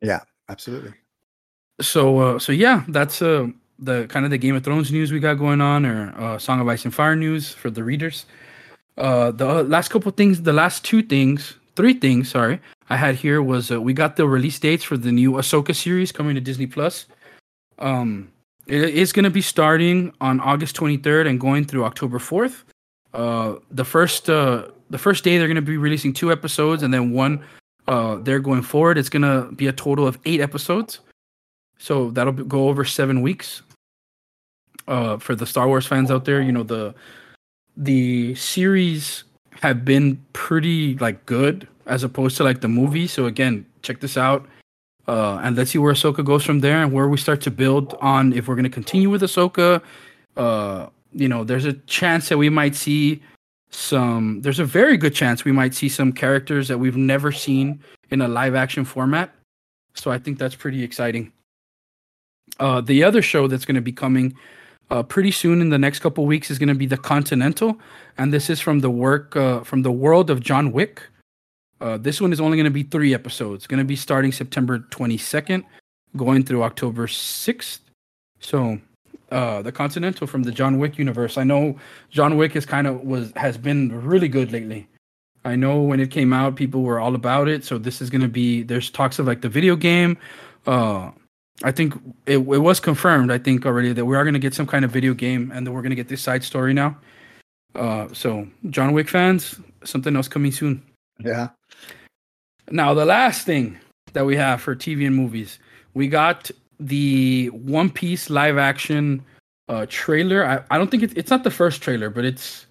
Yeah, 0.00 0.20
absolutely. 0.48 0.92
So 1.80 2.18
uh, 2.18 2.38
so 2.38 2.52
yeah, 2.52 2.84
that's 2.88 3.22
uh 3.22 3.48
the 3.78 4.06
kind 4.06 4.24
of 4.24 4.30
the 4.30 4.38
Game 4.38 4.54
of 4.54 4.62
Thrones 4.64 4.92
news 4.92 5.10
we 5.10 5.18
got 5.18 5.34
going 5.34 5.60
on, 5.60 5.84
or 5.84 6.14
uh, 6.16 6.38
Song 6.38 6.60
of 6.60 6.68
Ice 6.68 6.84
and 6.84 6.94
Fire 6.94 7.16
news 7.16 7.50
for 7.50 7.70
the 7.70 7.82
readers. 7.82 8.26
Uh, 8.96 9.30
the 9.32 9.64
last 9.64 9.88
couple 9.88 10.12
things, 10.12 10.42
the 10.42 10.52
last 10.52 10.84
two 10.84 11.02
things, 11.02 11.54
three 11.74 11.94
things, 11.94 12.30
sorry, 12.30 12.60
I 12.90 12.96
had 12.96 13.14
here 13.16 13.42
was 13.42 13.72
uh, 13.72 13.80
we 13.80 13.94
got 13.94 14.16
the 14.16 14.28
release 14.28 14.58
dates 14.58 14.84
for 14.84 14.96
the 14.96 15.10
new 15.10 15.32
Ahsoka 15.32 15.74
series 15.74 16.12
coming 16.12 16.34
to 16.34 16.40
Disney 16.40 16.66
Plus. 16.66 17.06
Um, 17.78 18.30
it 18.66 18.82
is 18.94 19.12
going 19.12 19.24
to 19.24 19.30
be 19.30 19.42
starting 19.42 20.12
on 20.20 20.40
August 20.40 20.76
23rd 20.76 21.28
and 21.28 21.40
going 21.40 21.64
through 21.64 21.84
October 21.84 22.18
4th. 22.18 22.62
Uh, 23.12 23.56
the 23.70 23.84
first 23.84 24.30
uh, 24.30 24.68
the 24.90 24.98
first 24.98 25.24
day 25.24 25.38
they're 25.38 25.46
going 25.46 25.56
to 25.56 25.62
be 25.62 25.76
releasing 25.76 26.12
two 26.12 26.32
episodes, 26.32 26.82
and 26.82 26.92
then 26.92 27.12
one 27.12 27.42
uh, 27.88 28.16
they're 28.16 28.40
going 28.40 28.62
forward. 28.62 28.96
It's 28.96 29.08
going 29.08 29.22
to 29.22 29.52
be 29.54 29.66
a 29.66 29.72
total 29.72 30.06
of 30.06 30.18
eight 30.24 30.40
episodes. 30.40 31.00
So 31.78 32.10
that'll 32.10 32.32
go 32.32 32.68
over 32.68 32.84
seven 32.84 33.22
weeks. 33.22 33.62
Uh, 34.88 35.16
for 35.16 35.34
the 35.34 35.46
Star 35.46 35.68
Wars 35.68 35.86
fans 35.86 36.10
out 36.10 36.24
there, 36.24 36.40
you 36.40 36.52
know 36.52 36.62
the 36.62 36.94
the 37.76 38.34
series 38.34 39.24
have 39.60 39.84
been 39.84 40.24
pretty 40.32 40.96
like 40.98 41.24
good 41.26 41.68
as 41.86 42.02
opposed 42.02 42.36
to 42.36 42.44
like 42.44 42.60
the 42.60 42.68
movie. 42.68 43.06
So 43.06 43.26
again, 43.26 43.66
check 43.82 44.00
this 44.00 44.16
out. 44.16 44.46
Uh, 45.08 45.40
and 45.42 45.56
let's 45.56 45.72
see 45.72 45.78
where 45.78 45.92
Ahsoka 45.92 46.24
goes 46.24 46.44
from 46.44 46.60
there 46.60 46.82
and 46.82 46.92
where 46.92 47.08
we 47.08 47.16
start 47.16 47.40
to 47.42 47.50
build 47.50 47.94
on 48.00 48.32
if 48.32 48.46
we're 48.46 48.54
going 48.54 48.64
to 48.64 48.70
continue 48.70 49.10
with 49.10 49.22
Ahsoka. 49.22 49.82
Uh, 50.36 50.86
you 51.12 51.28
know, 51.28 51.44
there's 51.44 51.64
a 51.64 51.72
chance 51.72 52.28
that 52.28 52.38
we 52.38 52.48
might 52.48 52.74
see 52.74 53.20
some, 53.70 54.42
there's 54.42 54.60
a 54.60 54.64
very 54.64 54.96
good 54.96 55.14
chance 55.14 55.44
we 55.44 55.52
might 55.52 55.74
see 55.74 55.88
some 55.88 56.12
characters 56.12 56.68
that 56.68 56.78
we've 56.78 56.96
never 56.96 57.32
seen 57.32 57.80
in 58.10 58.20
a 58.20 58.28
live 58.28 58.54
action 58.54 58.84
format. 58.84 59.34
So 59.94 60.10
I 60.10 60.18
think 60.18 60.38
that's 60.38 60.54
pretty 60.54 60.82
exciting. 60.82 61.32
Uh, 62.60 62.80
the 62.80 63.02
other 63.02 63.22
show 63.22 63.48
that's 63.48 63.64
going 63.64 63.76
to 63.76 63.82
be 63.82 63.92
coming 63.92 64.36
uh, 64.90 65.02
pretty 65.02 65.30
soon 65.30 65.60
in 65.60 65.70
the 65.70 65.78
next 65.78 66.00
couple 66.00 66.26
weeks 66.26 66.50
is 66.50 66.58
going 66.58 66.68
to 66.68 66.74
be 66.74 66.86
the 66.86 66.98
Continental, 66.98 67.78
and 68.18 68.32
this 68.32 68.50
is 68.50 68.60
from 68.60 68.80
the 68.80 68.90
work 68.90 69.34
uh, 69.36 69.60
from 69.60 69.82
the 69.82 69.92
world 69.92 70.28
of 70.28 70.40
John 70.40 70.70
Wick. 70.70 71.02
Uh, 71.82 71.98
this 71.98 72.20
one 72.20 72.32
is 72.32 72.40
only 72.40 72.56
going 72.56 72.64
to 72.64 72.70
be 72.70 72.84
three 72.84 73.12
episodes. 73.12 73.66
Going 73.66 73.78
to 73.78 73.84
be 73.84 73.96
starting 73.96 74.30
September 74.30 74.78
22nd, 74.78 75.64
going 76.16 76.44
through 76.44 76.62
October 76.62 77.08
6th. 77.08 77.80
So, 78.38 78.78
uh, 79.32 79.62
the 79.62 79.72
Continental 79.72 80.28
from 80.28 80.44
the 80.44 80.52
John 80.52 80.78
Wick 80.78 80.96
universe. 80.96 81.36
I 81.36 81.42
know 81.42 81.76
John 82.10 82.36
Wick 82.36 82.54
is 82.54 82.64
kind 82.64 82.86
of 82.86 83.00
was 83.00 83.32
has 83.34 83.58
been 83.58 84.04
really 84.04 84.28
good 84.28 84.52
lately. 84.52 84.86
I 85.44 85.56
know 85.56 85.82
when 85.82 85.98
it 85.98 86.12
came 86.12 86.32
out, 86.32 86.54
people 86.54 86.82
were 86.82 87.00
all 87.00 87.16
about 87.16 87.48
it. 87.48 87.64
So 87.64 87.78
this 87.78 88.00
is 88.00 88.10
going 88.10 88.20
to 88.20 88.28
be. 88.28 88.62
There's 88.62 88.88
talks 88.88 89.18
of 89.18 89.26
like 89.26 89.40
the 89.40 89.48
video 89.48 89.74
game. 89.74 90.16
Uh, 90.68 91.10
I 91.64 91.72
think 91.72 91.94
it, 92.26 92.38
it 92.38 92.38
was 92.38 92.78
confirmed. 92.78 93.32
I 93.32 93.38
think 93.38 93.66
already 93.66 93.92
that 93.92 94.04
we 94.04 94.14
are 94.14 94.22
going 94.22 94.34
to 94.34 94.40
get 94.40 94.54
some 94.54 94.68
kind 94.68 94.84
of 94.84 94.92
video 94.92 95.14
game, 95.14 95.50
and 95.52 95.66
that 95.66 95.72
we're 95.72 95.82
going 95.82 95.90
to 95.90 95.96
get 95.96 96.08
this 96.08 96.22
side 96.22 96.44
story 96.44 96.74
now. 96.74 96.96
Uh, 97.74 98.06
so 98.12 98.46
John 98.70 98.92
Wick 98.92 99.08
fans, 99.08 99.58
something 99.82 100.14
else 100.14 100.28
coming 100.28 100.52
soon. 100.52 100.82
Yeah. 101.18 101.48
Now, 102.70 102.94
the 102.94 103.04
last 103.04 103.44
thing 103.44 103.78
that 104.12 104.24
we 104.24 104.36
have 104.36 104.60
for 104.60 104.74
TV 104.74 105.06
and 105.06 105.16
movies, 105.16 105.58
we 105.94 106.08
got 106.08 106.50
the 106.80 107.48
One 107.48 107.90
Piece 107.90 108.30
live 108.30 108.58
action 108.58 109.24
uh, 109.68 109.86
trailer. 109.88 110.46
I, 110.46 110.62
I 110.70 110.78
don't 110.78 110.90
think 110.90 111.02
it's, 111.02 111.14
it's 111.14 111.30
not 111.30 111.44
the 111.44 111.50
first 111.50 111.82
trailer, 111.82 112.10
but 112.10 112.24
it's, 112.24 112.66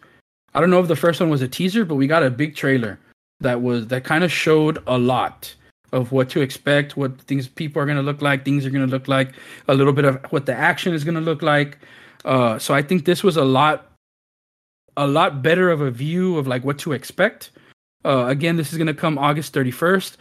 I 0.54 0.60
don't 0.60 0.70
know 0.70 0.80
if 0.80 0.88
the 0.88 0.96
first 0.96 1.20
one 1.20 1.30
was 1.30 1.42
a 1.42 1.48
teaser, 1.48 1.86
but 1.86 1.96
we 1.96 2.08
got 2.08 2.24
a 2.24 2.30
big 2.30 2.56
trailer 2.56 3.00
that 3.40 3.62
was, 3.62 3.88
that 3.88 4.04
kind 4.04 4.24
of 4.24 4.32
showed 4.32 4.82
a 4.88 4.98
lot 4.98 5.54
of 5.92 6.12
what 6.12 6.30
to 6.30 6.42
expect, 6.42 6.96
what 6.96 7.20
things 7.22 7.48
people 7.48 7.82
are 7.82 7.86
going 7.86 7.98
to 7.98 8.04
look 8.04 8.22
like, 8.22 8.46
things 8.46 8.66
are 8.66 8.70
going 8.70 8.86
to 8.86 8.92
look 8.92 9.08
like, 9.08 9.34
a 9.68 9.74
little 9.74 9.94
bit 9.94 10.06
of 10.06 10.24
what 10.32 10.46
the 10.46 10.54
action 10.54 10.94
is 10.94 11.04
going 11.04 11.16
to 11.16 11.22
look 11.22 11.42
like. 11.42 11.78
Uh, 12.24 12.58
so 12.60 12.74
I 12.74 12.82
think 12.82 13.06
this 13.06 13.24
was 13.24 13.38
a 13.38 13.44
lot, 13.44 13.92
a 14.96 15.08
lot 15.08 15.42
better 15.42 15.70
of 15.70 15.82
a 15.82 15.92
view 15.92 16.38
of 16.38 16.48
like 16.48 16.64
what 16.64 16.78
to 16.80 16.94
expect. 16.94 17.52
Uh, 18.04 18.26
again, 18.28 18.56
this 18.56 18.72
is 18.72 18.78
going 18.78 18.88
to 18.88 18.94
come 18.94 19.18
August 19.18 19.54
31st. 19.54 20.18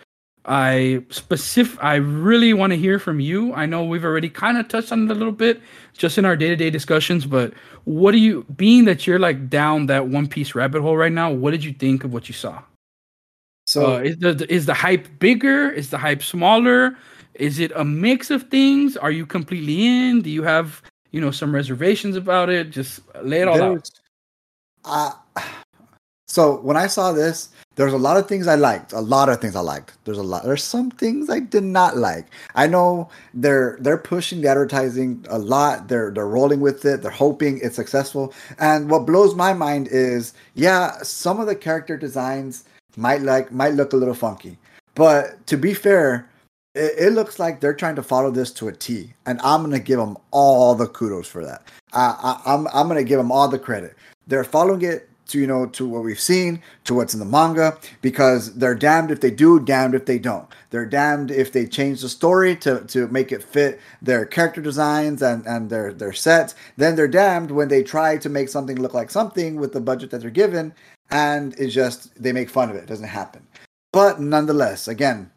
I 0.46 1.04
specific 1.10 1.82
I 1.82 1.96
really 1.96 2.54
want 2.54 2.72
to 2.72 2.76
hear 2.76 2.98
from 2.98 3.20
you. 3.20 3.52
I 3.52 3.66
know 3.66 3.84
we've 3.84 4.04
already 4.04 4.30
kind 4.30 4.56
of 4.56 4.68
touched 4.68 4.90
on 4.90 5.04
it 5.04 5.10
a 5.10 5.14
little 5.14 5.32
bit 5.32 5.60
just 5.96 6.16
in 6.16 6.24
our 6.24 6.34
day-to-day 6.34 6.70
discussions, 6.70 7.26
but 7.26 7.52
what 7.84 8.12
do 8.12 8.18
you 8.18 8.44
being 8.56 8.86
that 8.86 9.06
you're 9.06 9.18
like 9.18 9.50
down 9.50 9.86
that 9.86 10.08
one 10.08 10.26
piece 10.26 10.54
rabbit 10.54 10.80
hole 10.80 10.96
right 10.96 11.12
now, 11.12 11.30
what 11.30 11.50
did 11.50 11.62
you 11.62 11.74
think 11.74 12.04
of 12.04 12.12
what 12.12 12.26
you 12.28 12.34
saw? 12.34 12.62
So 13.66 13.96
uh, 13.96 13.98
is 13.98 14.16
the 14.16 14.52
is 14.52 14.66
the 14.66 14.74
hype 14.74 15.06
bigger? 15.18 15.70
Is 15.70 15.90
the 15.90 15.98
hype 15.98 16.22
smaller? 16.22 16.96
Is 17.34 17.58
it 17.58 17.70
a 17.76 17.84
mix 17.84 18.30
of 18.30 18.44
things? 18.44 18.96
Are 18.96 19.10
you 19.10 19.26
completely 19.26 19.86
in? 19.86 20.22
Do 20.22 20.30
you 20.30 20.42
have, 20.42 20.82
you 21.12 21.20
know, 21.20 21.30
some 21.30 21.54
reservations 21.54 22.16
about 22.16 22.48
it? 22.48 22.70
Just 22.70 23.00
lay 23.22 23.42
it 23.42 23.48
all 23.48 23.62
out. 23.62 23.88
Uh, 24.84 25.12
so 26.30 26.60
when 26.60 26.76
I 26.76 26.86
saw 26.86 27.10
this, 27.10 27.48
there's 27.74 27.92
a 27.92 27.98
lot 27.98 28.16
of 28.16 28.28
things 28.28 28.46
I 28.46 28.54
liked. 28.54 28.92
A 28.92 29.00
lot 29.00 29.28
of 29.28 29.40
things 29.40 29.56
I 29.56 29.62
liked. 29.62 29.94
There's 30.04 30.16
a 30.16 30.22
lot. 30.22 30.44
There's 30.44 30.62
some 30.62 30.92
things 30.92 31.28
I 31.28 31.40
did 31.40 31.64
not 31.64 31.96
like. 31.96 32.26
I 32.54 32.68
know 32.68 33.08
they're 33.34 33.78
they're 33.80 33.98
pushing 33.98 34.40
the 34.40 34.46
advertising 34.46 35.26
a 35.28 35.40
lot. 35.40 35.88
They're 35.88 36.12
they're 36.12 36.28
rolling 36.28 36.60
with 36.60 36.84
it. 36.84 37.02
They're 37.02 37.10
hoping 37.10 37.58
it's 37.60 37.74
successful. 37.74 38.32
And 38.60 38.88
what 38.88 39.06
blows 39.06 39.34
my 39.34 39.52
mind 39.52 39.88
is, 39.90 40.34
yeah, 40.54 41.02
some 41.02 41.40
of 41.40 41.48
the 41.48 41.56
character 41.56 41.96
designs 41.96 42.62
might 42.96 43.22
like 43.22 43.50
might 43.50 43.74
look 43.74 43.92
a 43.92 43.96
little 43.96 44.14
funky, 44.14 44.56
but 44.94 45.44
to 45.48 45.56
be 45.56 45.74
fair, 45.74 46.30
it, 46.76 46.92
it 46.96 47.12
looks 47.12 47.40
like 47.40 47.58
they're 47.58 47.74
trying 47.74 47.96
to 47.96 48.04
follow 48.04 48.30
this 48.30 48.52
to 48.52 48.68
a 48.68 48.72
T, 48.72 49.12
and 49.26 49.40
I'm 49.42 49.62
gonna 49.62 49.80
give 49.80 49.98
them 49.98 50.16
all 50.30 50.76
the 50.76 50.86
kudos 50.86 51.26
for 51.26 51.44
that. 51.44 51.66
I, 51.92 52.38
I, 52.46 52.54
I'm 52.54 52.68
I'm 52.72 52.86
gonna 52.86 53.02
give 53.02 53.18
them 53.18 53.32
all 53.32 53.48
the 53.48 53.58
credit. 53.58 53.96
They're 54.28 54.44
following 54.44 54.82
it 54.82 55.09
to 55.30 55.38
you 55.38 55.46
know 55.46 55.66
to 55.66 55.88
what 55.88 56.04
we've 56.04 56.20
seen 56.20 56.62
to 56.84 56.94
what's 56.94 57.14
in 57.14 57.20
the 57.20 57.26
manga 57.26 57.78
because 58.02 58.54
they're 58.54 58.74
damned 58.74 59.10
if 59.10 59.20
they 59.20 59.30
do 59.30 59.60
damned 59.60 59.94
if 59.94 60.06
they 60.06 60.18
don't. 60.18 60.48
They're 60.70 60.86
damned 60.86 61.30
if 61.30 61.52
they 61.52 61.66
change 61.66 62.02
the 62.02 62.08
story 62.08 62.56
to 62.56 62.84
to 62.86 63.08
make 63.08 63.32
it 63.32 63.42
fit 63.42 63.80
their 64.02 64.26
character 64.26 64.60
designs 64.60 65.22
and 65.22 65.46
and 65.46 65.70
their 65.70 65.92
their 65.92 66.12
sets. 66.12 66.54
Then 66.76 66.96
they're 66.96 67.08
damned 67.08 67.50
when 67.50 67.68
they 67.68 67.82
try 67.82 68.16
to 68.18 68.28
make 68.28 68.48
something 68.48 68.80
look 68.80 68.94
like 68.94 69.10
something 69.10 69.56
with 69.56 69.72
the 69.72 69.80
budget 69.80 70.10
that 70.10 70.20
they're 70.20 70.30
given 70.30 70.72
and 71.10 71.54
it's 71.58 71.74
just 71.74 72.14
they 72.22 72.32
make 72.32 72.50
fun 72.50 72.70
of 72.70 72.76
it. 72.76 72.84
It 72.84 72.88
doesn't 72.88 73.06
happen. 73.06 73.46
But 73.92 74.20
nonetheless 74.20 74.88
again 74.88 75.30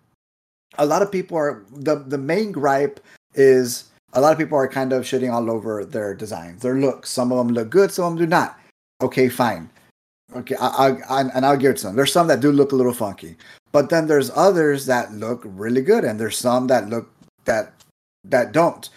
a 0.77 0.85
lot 0.85 1.01
of 1.01 1.11
people 1.11 1.37
are 1.37 1.65
the 1.71 1.95
the 1.95 2.17
main 2.17 2.51
gripe 2.51 2.99
is 3.35 3.85
a 4.13 4.21
lot 4.21 4.31
of 4.31 4.37
people 4.37 4.57
are 4.57 4.67
kind 4.67 4.93
of 4.93 5.03
shitting 5.03 5.33
all 5.33 5.49
over 5.49 5.85
their 5.85 6.13
designs 6.13 6.61
their 6.61 6.75
looks. 6.79 7.09
Some 7.09 7.31
of 7.31 7.37
them 7.37 7.53
look 7.53 7.69
good 7.69 7.91
some 7.91 8.05
of 8.05 8.11
them 8.11 8.25
do 8.25 8.29
not. 8.29 8.59
Okay 9.01 9.29
fine 9.29 9.69
Okay, 10.35 10.55
I, 10.59 10.97
I, 11.09 11.21
and 11.21 11.45
I'll 11.45 11.57
give 11.57 11.71
it 11.71 11.77
to 11.77 11.87
them. 11.87 11.95
There's 11.95 12.11
some 12.11 12.27
that 12.27 12.39
do 12.39 12.51
look 12.51 12.71
a 12.71 12.75
little 12.75 12.93
funky, 12.93 13.35
but 13.71 13.89
then 13.89 14.07
there's 14.07 14.31
others 14.35 14.85
that 14.87 15.11
look 15.13 15.43
really 15.45 15.81
good, 15.81 16.03
and 16.03 16.19
there's 16.19 16.37
some 16.37 16.67
that 16.67 16.89
look 16.89 17.09
that 17.45 17.73
that 18.23 18.51
don't. 18.51 18.89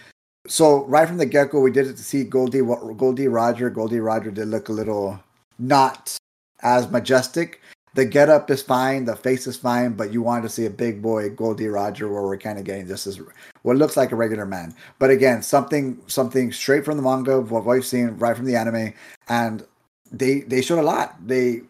So 0.46 0.84
right 0.84 1.06
from 1.06 1.18
the 1.18 1.26
get 1.26 1.50
go, 1.50 1.60
we 1.60 1.72
did 1.72 1.88
it 1.88 1.96
to 1.96 2.02
see 2.02 2.24
Goldie 2.24 2.60
Gol 2.60 3.12
D. 3.12 3.26
Roger. 3.26 3.68
Gol 3.68 3.88
D. 3.88 3.98
Roger 3.98 4.30
did 4.30 4.48
look 4.48 4.68
a 4.68 4.72
little 4.72 5.20
not 5.58 6.16
as 6.62 6.90
majestic. 6.90 7.60
The 7.94 8.04
get 8.04 8.28
up 8.28 8.50
is 8.50 8.62
fine, 8.62 9.06
the 9.06 9.16
face 9.16 9.46
is 9.46 9.56
fine, 9.56 9.94
but 9.94 10.12
you 10.12 10.20
wanted 10.20 10.42
to 10.42 10.48
see 10.50 10.66
a 10.66 10.70
big 10.70 11.00
boy 11.00 11.30
Gol 11.30 11.54
D. 11.54 11.66
Roger, 11.66 12.08
where 12.08 12.22
we're 12.22 12.36
kind 12.36 12.58
of 12.58 12.64
getting 12.64 12.86
just 12.86 13.06
as 13.06 13.20
what 13.62 13.76
looks 13.76 13.96
like 13.96 14.12
a 14.12 14.16
regular 14.16 14.44
man. 14.46 14.74
But 14.98 15.10
again, 15.10 15.42
something 15.42 16.00
something 16.06 16.52
straight 16.52 16.84
from 16.84 16.98
the 16.98 17.02
manga, 17.02 17.32
of 17.32 17.50
what 17.50 17.64
we've 17.64 17.84
seen 17.84 18.08
right 18.18 18.36
from 18.36 18.44
the 18.44 18.56
anime, 18.56 18.92
and 19.28 19.66
they 20.12 20.40
they 20.40 20.62
showed 20.62 20.78
a 20.78 20.82
lot. 20.82 21.16
They 21.26 21.62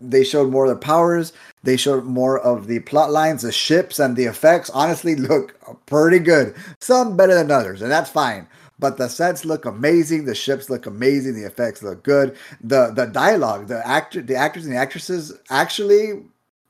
they 0.00 0.24
showed 0.24 0.50
more 0.50 0.64
of 0.64 0.70
their 0.70 0.76
powers. 0.76 1.32
They 1.62 1.76
showed 1.76 2.04
more 2.04 2.38
of 2.38 2.66
the 2.66 2.80
plot 2.80 3.10
lines, 3.10 3.42
the 3.42 3.52
ships, 3.52 3.98
and 3.98 4.16
the 4.16 4.24
effects. 4.24 4.70
Honestly, 4.70 5.14
look 5.16 5.58
pretty 5.86 6.18
good. 6.18 6.54
Some 6.80 7.16
better 7.16 7.34
than 7.34 7.50
others, 7.50 7.82
and 7.82 7.90
that's 7.90 8.10
fine. 8.10 8.46
But 8.78 8.98
the 8.98 9.08
sets 9.08 9.46
look 9.46 9.64
amazing. 9.64 10.26
The 10.26 10.34
ships 10.34 10.68
look 10.68 10.84
amazing. 10.84 11.34
The 11.34 11.46
effects 11.46 11.82
look 11.82 12.02
good. 12.02 12.36
The 12.60 12.90
the 12.90 13.06
dialogue, 13.06 13.68
the 13.68 13.86
actor, 13.86 14.20
the 14.20 14.36
actors 14.36 14.64
and 14.66 14.74
the 14.74 14.78
actresses 14.78 15.32
actually 15.48 16.24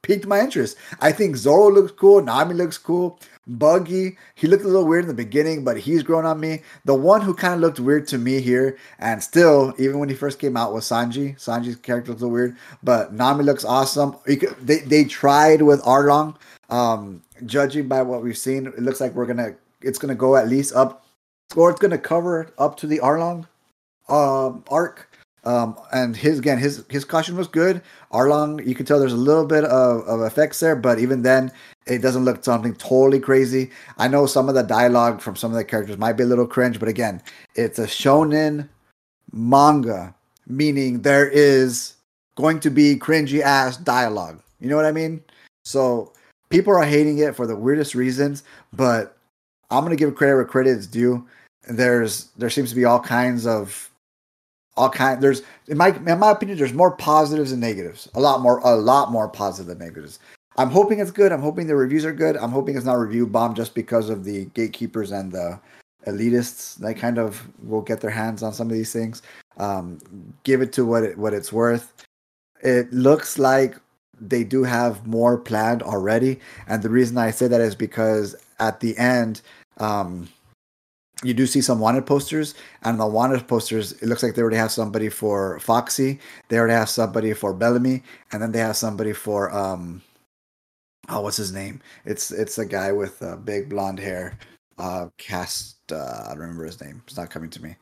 piqued 0.07 0.27
my 0.27 0.39
interest. 0.41 0.77
I 1.01 1.11
think 1.11 1.37
Zoro 1.37 1.69
looks 1.69 1.91
cool. 1.91 2.23
Nami 2.23 2.55
looks 2.55 2.79
cool. 2.79 3.19
Buggy, 3.49 4.17
he 4.37 4.47
looked 4.47 4.65
a 4.65 4.69
little 4.69 4.87
weird 4.87 5.05
in 5.05 5.09
the 5.09 5.15
beginning, 5.15 5.65
but 5.65 5.79
he's 5.79 6.03
grown 6.03 6.25
on 6.25 6.39
me. 6.39 6.63
The 6.85 6.95
one 6.95 7.21
who 7.21 7.35
kind 7.35 7.55
of 7.55 7.61
looked 7.61 7.81
weird 7.81 8.07
to 8.09 8.19
me 8.19 8.41
here, 8.41 8.79
and 8.99 9.23
still, 9.23 9.75
even 9.79 9.99
when 9.99 10.09
he 10.09 10.15
first 10.15 10.39
came 10.39 10.57
out, 10.57 10.73
was 10.73 10.85
Sanji. 10.85 11.37
Sanji's 11.37 11.77
character 11.77 12.11
looks 12.11 12.23
a 12.23 12.25
little 12.25 12.35
weird, 12.35 12.57
but 12.83 13.13
Nami 13.13 13.45
looks 13.45 13.65
awesome. 13.65 14.17
They 14.27 14.79
they 14.79 15.05
tried 15.05 15.63
with 15.63 15.81
Arlong. 15.83 16.37
Um, 16.71 17.23
judging 17.45 17.87
by 17.87 18.03
what 18.03 18.23
we've 18.23 18.39
seen, 18.39 18.67
it 18.67 18.81
looks 18.81 19.01
like 19.01 19.13
we're 19.13 19.27
gonna 19.27 19.55
it's 19.83 19.99
gonna 19.99 20.15
go 20.17 20.37
at 20.37 20.49
least 20.49 20.75
up, 20.75 21.05
or 21.55 21.71
it's 21.71 21.81
gonna 21.81 21.99
cover 21.99 22.53
up 22.59 22.77
to 22.79 22.87
the 22.87 22.99
Arlong 22.99 23.47
um, 24.09 24.65
arc. 24.69 25.11
Um, 25.47 25.79
and 25.93 26.17
his 26.17 26.41
again, 26.41 26.59
his 26.59 26.85
his 26.91 27.05
caution 27.05 27.37
was 27.37 27.47
good. 27.47 27.81
Arlong, 28.13 28.67
you 28.67 28.75
can 28.75 28.85
tell 28.85 28.99
there's 28.99 29.13
a 29.13 29.17
little 29.17 29.47
bit 29.47 29.65
of, 29.65 30.01
of 30.09 30.21
effects 30.23 30.59
there, 30.59 30.75
but 30.75 30.99
even 30.99 31.23
then, 31.23 31.53
it 31.87 32.03
doesn't 32.03 32.25
look 32.25 32.45
something 32.45 32.75
totally 32.75 33.21
crazy. 33.21 33.71
I 33.97 34.09
know 34.09 34.27
some 34.27 34.49
of 34.49 34.57
the 34.57 34.63
dialogue 34.63 35.21
from 35.21 35.37
some 35.37 35.53
of 35.53 35.57
the 35.57 35.65
characters 35.65 35.99
might 35.99 36.15
be 36.15 36.25
a 36.25 36.27
little 36.27 36.49
cringe, 36.49 36.81
but 36.81 36.89
again, 36.89 37.23
it's 37.55 37.79
a 37.79 37.87
shonen 37.87 38.69
manga, 39.33 40.15
meaning 40.49 41.03
there 41.03 41.29
is 41.29 41.95
going 42.37 42.59
to 42.61 42.71
be 42.71 42.97
cringy 42.97 43.41
ass 43.41 43.77
dialogue. 43.77 44.43
You 44.59 44.69
know 44.69 44.77
what 44.77 44.85
I 44.85 44.93
mean? 44.93 45.23
So 45.65 46.13
people 46.51 46.75
are 46.75 46.85
hating 46.85 47.19
it 47.19 47.37
for 47.37 47.47
the 47.47 47.57
weirdest 47.57 47.95
reasons, 47.95 48.43
but 48.73 49.17
I'm 49.71 49.85
gonna 49.85 49.95
give 49.95 50.17
credit 50.17 50.35
where 50.35 50.45
credit 50.45 50.71
is 50.71 50.89
due. 50.89 51.25
There's 51.69 52.25
there 52.37 52.51
seems 52.51 52.71
to 52.71 52.77
be 52.77 52.85
all 52.85 53.01
kinds 53.01 53.47
of 53.47 53.91
all 54.77 54.91
kind 54.91 55.23
there's 55.23 55.43
in 55.69 55.79
my 55.79 55.89
in 55.89 56.19
my 56.19 56.31
opinion 56.31 56.59
there's 56.59 56.73
more 56.73 56.97
positives 56.97 57.51
than 57.51 57.61
negatives. 57.61 58.09
A 58.15 58.21
lot 58.21 58.41
more 58.41 58.59
a 58.61 58.77
lot 58.77 59.11
more 59.11 59.29
positive 59.29 59.67
than 59.67 59.79
negatives. 59.79 60.19
I'm 60.59 60.71
hoping 60.71 61.01
it's 61.01 61.11
good. 61.11 61.33
I'm 61.33 61.43
hoping 61.43 61.67
the 61.67 61.77
reviews 61.77 62.05
are 62.05 62.13
good. 62.13 62.37
I'm 62.37 62.51
hoping 62.51 62.77
it's 62.77 62.87
not 62.87 62.99
review 62.99 63.27
bomb 63.27 63.55
just 63.55 63.75
because 63.75 64.09
of 64.09 64.25
the 64.25 64.47
gatekeepers 64.47 65.13
and 65.13 65.31
the 65.31 65.61
elitists 66.07 66.77
that 66.77 66.95
kind 66.95 67.19
of 67.19 67.47
will 67.63 67.83
get 67.83 68.01
their 68.01 68.11
hands 68.11 68.43
on 68.43 68.53
some 68.53 68.69
of 68.69 68.73
these 68.73 68.93
things. 68.93 69.23
Um, 69.59 69.99
give 70.45 70.63
it 70.63 70.73
to 70.75 70.85
what 70.85 71.03
it 71.03 71.19
what 71.19 71.35
it's 71.35 71.53
worth. 71.53 71.93
It 72.63 72.93
looks 72.93 73.39
like 73.39 73.77
they 74.21 74.45
do 74.45 74.63
have 74.63 75.07
more 75.07 75.37
planned 75.39 75.83
already. 75.83 76.41
And 76.69 76.83
the 76.83 76.91
reason 76.91 77.19
i 77.19 77.31
say 77.31 77.49
that 77.49 77.61
is 77.61 77.75
because 77.75 78.35
at 78.59 78.81
the 78.81 78.97
end 78.97 79.43
um, 79.79 80.29
you 81.23 81.33
do 81.35 81.47
see 81.47 81.61
some 81.61 81.79
wanted 81.79 82.07
posters, 82.07 82.55
and 82.83 83.01
the 83.01 83.07
wanted 83.07 83.47
posters, 83.49 83.93
it 83.93 84.07
looks 84.07 84.23
like 84.23 84.35
they 84.35 84.43
already 84.43 84.57
have 84.57 84.73
somebody 84.73 85.09
for 85.09 85.59
Foxy, 85.61 86.21
they 86.49 86.59
already 86.59 86.75
have 86.75 86.91
somebody 86.91 87.33
for 87.33 87.55
Bellamy, 87.55 88.03
and 88.33 88.43
then 88.43 88.53
they 88.53 88.59
have 88.59 88.77
somebody 88.77 89.13
for 89.13 89.51
um, 89.55 90.03
oh, 91.09 91.21
what's 91.21 91.37
his 91.37 91.53
name? 91.53 91.81
It's 92.05 92.31
it's 92.31 92.59
a 92.59 92.67
guy 92.67 92.93
with 92.93 93.23
uh, 93.23 93.37
big 93.37 93.69
blonde 93.69 93.99
hair. 93.99 94.39
Uh, 94.79 95.09
cast. 95.17 95.79
Uh, 95.91 96.25
I 96.27 96.29
don't 96.31 96.41
remember 96.41 96.67
his 96.67 96.83
name. 96.83 97.03
It's 97.07 97.17
not 97.17 97.31
coming 97.31 97.49
to 97.49 97.63
me. 97.63 97.77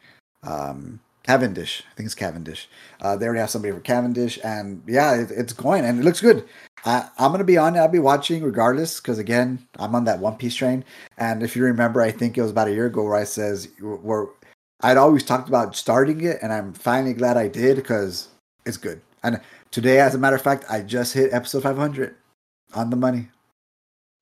Um, 0.45 1.01
Cavendish. 1.25 1.83
I 1.91 1.95
think 1.95 2.07
it's 2.07 2.15
Cavendish. 2.15 2.69
Uh, 3.01 3.17
they 3.17 3.27
already 3.27 3.41
have 3.41 3.51
somebody 3.51 3.73
for 3.73 3.81
Cavendish, 3.81 4.39
and 4.45 4.83
yeah, 4.87 5.15
it, 5.15 5.31
it's 5.31 5.53
going 5.53 5.85
and 5.85 5.99
it 5.99 6.05
looks 6.05 6.21
good. 6.21 6.45
I, 6.85 7.09
am 7.19 7.33
gonna 7.33 7.45
be 7.45 7.57
on 7.57 7.77
it. 7.77 7.79
I'll 7.79 7.89
be 7.89 7.99
watching 7.99 8.43
regardless 8.43 9.01
because 9.01 9.19
again, 9.19 9.67
I'm 9.79 9.95
on 9.95 10.05
that 10.05 10.19
One 10.19 10.37
Piece 10.37 10.55
train. 10.55 10.85
And 11.17 11.43
if 11.43 11.57
you 11.57 11.65
remember, 11.65 12.03
I 12.03 12.11
think 12.11 12.37
it 12.37 12.43
was 12.43 12.51
about 12.51 12.69
a 12.69 12.73
year 12.73 12.87
ago 12.87 13.03
where 13.03 13.15
I 13.15 13.25
says 13.25 13.69
where 13.81 14.27
I'd 14.83 14.99
always 14.99 15.25
talked 15.25 15.49
about 15.49 15.77
starting 15.77 16.23
it, 16.23 16.39
and 16.43 16.53
I'm 16.53 16.75
finally 16.75 17.15
glad 17.15 17.39
I 17.39 17.49
did 17.49 17.77
because 17.77 18.29
it's 18.67 18.77
good. 18.77 19.01
And 19.23 19.41
today, 19.71 20.01
as 20.01 20.15
a 20.15 20.19
matter 20.19 20.37
of 20.37 20.43
fact, 20.43 20.67
I 20.69 20.83
just 20.83 21.15
hit 21.15 21.33
episode 21.33 21.63
500 21.63 22.15
on 22.75 22.91
the 22.91 22.97
money. 22.97 23.29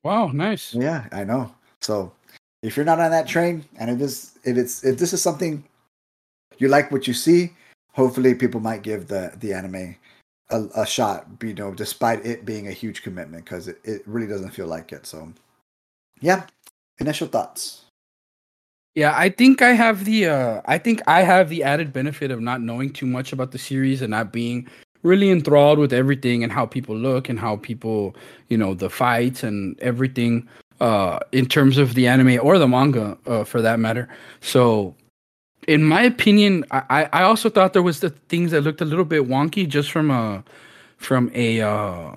Wow, 0.05 0.29
nice. 0.29 0.73
Yeah, 0.73 1.07
I 1.11 1.25
know. 1.25 1.53
So 1.81 2.13
if 2.63 2.77
you're 2.77 2.87
not 2.87 3.01
on 3.01 3.11
that 3.11 3.27
train, 3.27 3.65
and 3.77 3.91
it 3.91 4.01
is 4.01 4.39
if 4.45 4.57
it's 4.57 4.85
if 4.85 4.99
this 4.99 5.13
is 5.13 5.21
something 5.21 5.65
you 6.63 6.69
like 6.69 6.91
what 6.91 7.07
you 7.07 7.15
see, 7.15 7.53
hopefully 7.93 8.35
people 8.35 8.61
might 8.61 8.83
give 8.83 9.09
the 9.09 9.33
the 9.41 9.53
anime 9.53 9.97
a, 10.51 10.65
a 10.77 10.87
shot, 10.87 11.27
you 11.43 11.55
know, 11.55 11.75
despite 11.75 12.25
it 12.25 12.45
being 12.45 12.69
a 12.69 12.73
huge 12.73 13.03
commitment 13.03 13.45
because 13.45 13.69
it, 13.69 13.79
it 13.85 14.03
really 14.07 14.27
doesn't 14.27 14.51
feel 14.51 14.67
like 14.67 14.93
it. 14.93 15.07
So, 15.07 15.33
yeah, 16.21 16.47
initial 16.99 17.27
thoughts. 17.27 17.85
Yeah, 18.95 19.15
I 19.17 19.31
think 19.31 19.63
I 19.63 19.73
have 19.73 20.05
the 20.05 20.29
uh 20.29 20.63
I 20.67 20.79
think 20.79 21.01
I 21.07 21.23
have 21.23 21.49
the 21.49 21.63
added 21.63 21.93
benefit 21.93 22.31
of 22.31 22.41
not 22.41 22.61
knowing 22.61 22.93
too 22.93 23.07
much 23.07 23.33
about 23.33 23.53
the 23.53 23.59
series 23.59 24.03
and 24.03 24.11
not 24.11 24.33
being 24.33 24.69
really 25.03 25.31
enthralled 25.31 25.79
with 25.79 25.93
everything 25.93 26.45
and 26.45 26.53
how 26.53 26.65
people 26.67 26.95
look 26.95 27.29
and 27.29 27.41
how 27.41 27.57
people, 27.57 28.15
you 28.49 28.57
know, 28.57 28.75
the 28.75 28.91
fights 28.91 29.43
and 29.43 29.79
everything 29.81 30.47
uh 30.81 31.19
in 31.33 31.47
terms 31.47 31.79
of 31.79 31.95
the 31.95 32.07
anime 32.07 32.39
or 32.43 32.59
the 32.59 32.69
manga 32.69 33.17
uh, 33.27 33.45
for 33.45 33.63
that 33.63 33.79
matter. 33.81 34.09
So 34.41 34.95
in 35.69 35.85
my 35.85 36.03
opinion, 36.03 36.65
I, 36.71 37.09
I 37.13 37.23
also 37.23 37.49
thought 37.49 37.73
there 37.73 37.83
was 37.83 38.01
the 38.01 38.11
things 38.11 38.51
that 38.51 38.63
looked 38.63 38.81
a 38.81 38.85
little 38.85 39.05
bit 39.05 39.29
wonky 39.29 39.69
just 39.69 39.91
from 39.91 40.11
a 40.11 40.43
from 40.97 41.31
a 41.35 41.61
uh, 41.61 42.13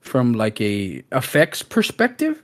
from 0.00 0.32
like 0.34 0.60
a 0.60 1.02
effects 1.12 1.62
perspective. 1.62 2.42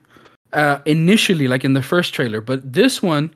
Uh, 0.53 0.81
initially, 0.87 1.47
like 1.47 1.63
in 1.63 1.75
the 1.75 1.83
first 1.83 2.15
trailer, 2.15 2.41
but 2.41 2.73
this 2.73 3.03
one, 3.03 3.35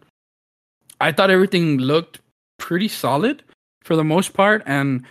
I 1.00 1.12
thought 1.12 1.30
everything 1.30 1.76
looked 1.76 2.20
pretty 2.58 2.88
solid 2.88 3.42
for 3.84 3.96
the 3.96 4.04
most 4.04 4.32
part, 4.32 4.62
and 4.64 5.04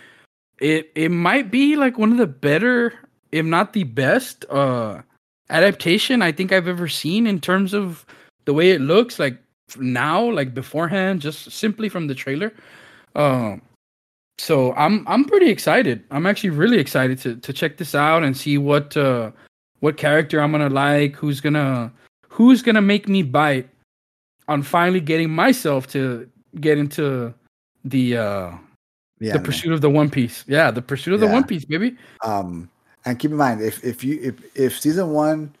it 0.58 0.90
it 0.96 1.10
might 1.10 1.50
be 1.50 1.76
like 1.76 1.98
one 1.98 2.10
of 2.10 2.18
the 2.18 2.26
better, 2.26 2.92
if 3.30 3.46
not 3.46 3.72
the 3.72 3.84
best, 3.84 4.44
uh, 4.50 5.00
adaptation 5.48 6.22
I 6.22 6.32
think 6.32 6.52
I've 6.52 6.66
ever 6.66 6.88
seen 6.88 7.26
in 7.26 7.40
terms 7.40 7.72
of 7.72 8.04
the 8.46 8.52
way 8.52 8.70
it 8.72 8.80
looks. 8.80 9.20
Like 9.20 9.38
now, 9.78 10.30
like 10.30 10.54
beforehand, 10.54 11.20
just 11.20 11.50
simply 11.50 11.88
from 11.88 12.06
the 12.06 12.14
trailer. 12.14 12.52
Um, 13.14 13.62
so 14.38 14.72
I'm 14.74 15.06
I'm 15.06 15.24
pretty 15.24 15.48
excited. 15.48 16.02
I'm 16.10 16.26
actually 16.26 16.50
really 16.50 16.78
excited 16.78 17.18
to 17.20 17.36
to 17.36 17.52
check 17.52 17.76
this 17.76 17.94
out 17.94 18.24
and 18.24 18.36
see 18.36 18.58
what 18.58 18.96
uh 18.96 19.30
what 19.80 19.96
character 19.96 20.40
I'm 20.40 20.52
gonna 20.52 20.70
like, 20.70 21.14
who's 21.16 21.40
gonna 21.40 21.92
who's 22.28 22.62
gonna 22.62 22.82
make 22.82 23.08
me 23.08 23.22
bite 23.22 23.68
on 24.48 24.62
finally 24.62 25.00
getting 25.00 25.30
myself 25.30 25.86
to 25.88 26.28
get 26.60 26.78
into 26.78 27.32
the 27.84 28.16
uh 28.16 28.50
yeah, 29.20 29.34
the 29.34 29.40
pursuit 29.40 29.72
of 29.72 29.80
the 29.80 29.90
One 29.90 30.10
Piece. 30.10 30.44
Yeah, 30.48 30.70
the 30.70 30.82
pursuit 30.82 31.14
of 31.14 31.20
yeah. 31.20 31.28
the 31.28 31.32
One 31.32 31.44
Piece, 31.44 31.64
baby. 31.64 31.96
Um 32.24 32.68
and 33.04 33.18
keep 33.18 33.30
in 33.30 33.36
mind 33.36 33.60
if 33.60 33.84
if 33.84 34.02
you 34.02 34.18
if 34.22 34.56
if 34.56 34.80
season 34.80 35.10
one 35.12 35.54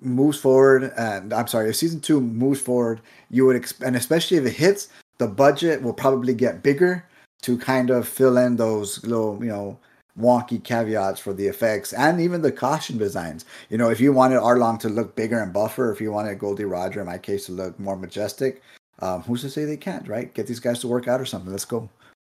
moves 0.00 0.38
forward, 0.38 0.92
and 0.96 1.32
I'm 1.32 1.46
sorry, 1.46 1.70
if 1.70 1.76
season 1.76 2.00
two 2.00 2.20
moves 2.20 2.60
forward, 2.60 3.00
you 3.30 3.46
would 3.46 3.56
expect, 3.56 3.86
and 3.86 3.96
especially 3.96 4.36
if 4.36 4.46
it 4.46 4.52
hits, 4.52 4.88
the 5.18 5.26
budget 5.26 5.82
will 5.82 5.94
probably 5.94 6.34
get 6.34 6.62
bigger 6.62 7.04
to 7.42 7.58
kind 7.58 7.90
of 7.90 8.06
fill 8.06 8.36
in 8.36 8.56
those 8.56 9.02
little, 9.04 9.38
you 9.40 9.50
know, 9.50 9.78
wonky 10.18 10.62
caveats 10.62 11.20
for 11.20 11.34
the 11.34 11.46
effects 11.46 11.92
and 11.92 12.20
even 12.20 12.40
the 12.40 12.52
costume 12.52 12.98
designs. 12.98 13.44
You 13.68 13.78
know, 13.78 13.90
if 13.90 14.00
you 14.00 14.12
wanted 14.12 14.40
Arlong 14.40 14.78
to 14.80 14.88
look 14.88 15.14
bigger 15.14 15.38
and 15.38 15.52
buffer, 15.52 15.92
if 15.92 16.00
you 16.00 16.10
wanted 16.10 16.38
Gol 16.38 16.54
D. 16.54 16.64
Roger, 16.64 17.00
in 17.00 17.06
my 17.06 17.18
case, 17.18 17.46
to 17.46 17.52
look 17.52 17.78
more 17.78 17.96
majestic, 17.96 18.62
um, 19.00 19.22
who's 19.22 19.42
to 19.42 19.50
say 19.50 19.64
they 19.64 19.76
can't, 19.76 20.08
right? 20.08 20.32
Get 20.32 20.46
these 20.46 20.60
guys 20.60 20.80
to 20.80 20.88
work 20.88 21.08
out 21.08 21.20
or 21.20 21.26
something. 21.26 21.50
Let's 21.50 21.66
go. 21.66 21.88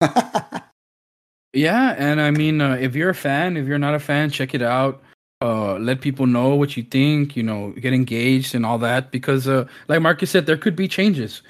yeah, 1.52 1.94
and 1.98 2.20
I 2.20 2.30
mean, 2.30 2.60
uh, 2.60 2.74
if 2.74 2.94
you're 2.94 3.10
a 3.10 3.14
fan, 3.14 3.56
if 3.56 3.66
you're 3.66 3.78
not 3.78 3.94
a 3.94 4.00
fan, 4.00 4.30
check 4.30 4.54
it 4.54 4.62
out 4.62 5.02
uh 5.42 5.74
let 5.78 6.00
people 6.00 6.26
know 6.26 6.54
what 6.54 6.76
you 6.76 6.82
think 6.82 7.36
you 7.36 7.42
know 7.42 7.72
get 7.72 7.92
engaged 7.92 8.54
and 8.54 8.64
all 8.64 8.78
that 8.78 9.10
because 9.10 9.46
uh 9.46 9.66
like 9.88 10.00
marcus 10.00 10.30
said 10.30 10.46
there 10.46 10.56
could 10.56 10.76
be 10.76 10.88
changes. 10.88 11.42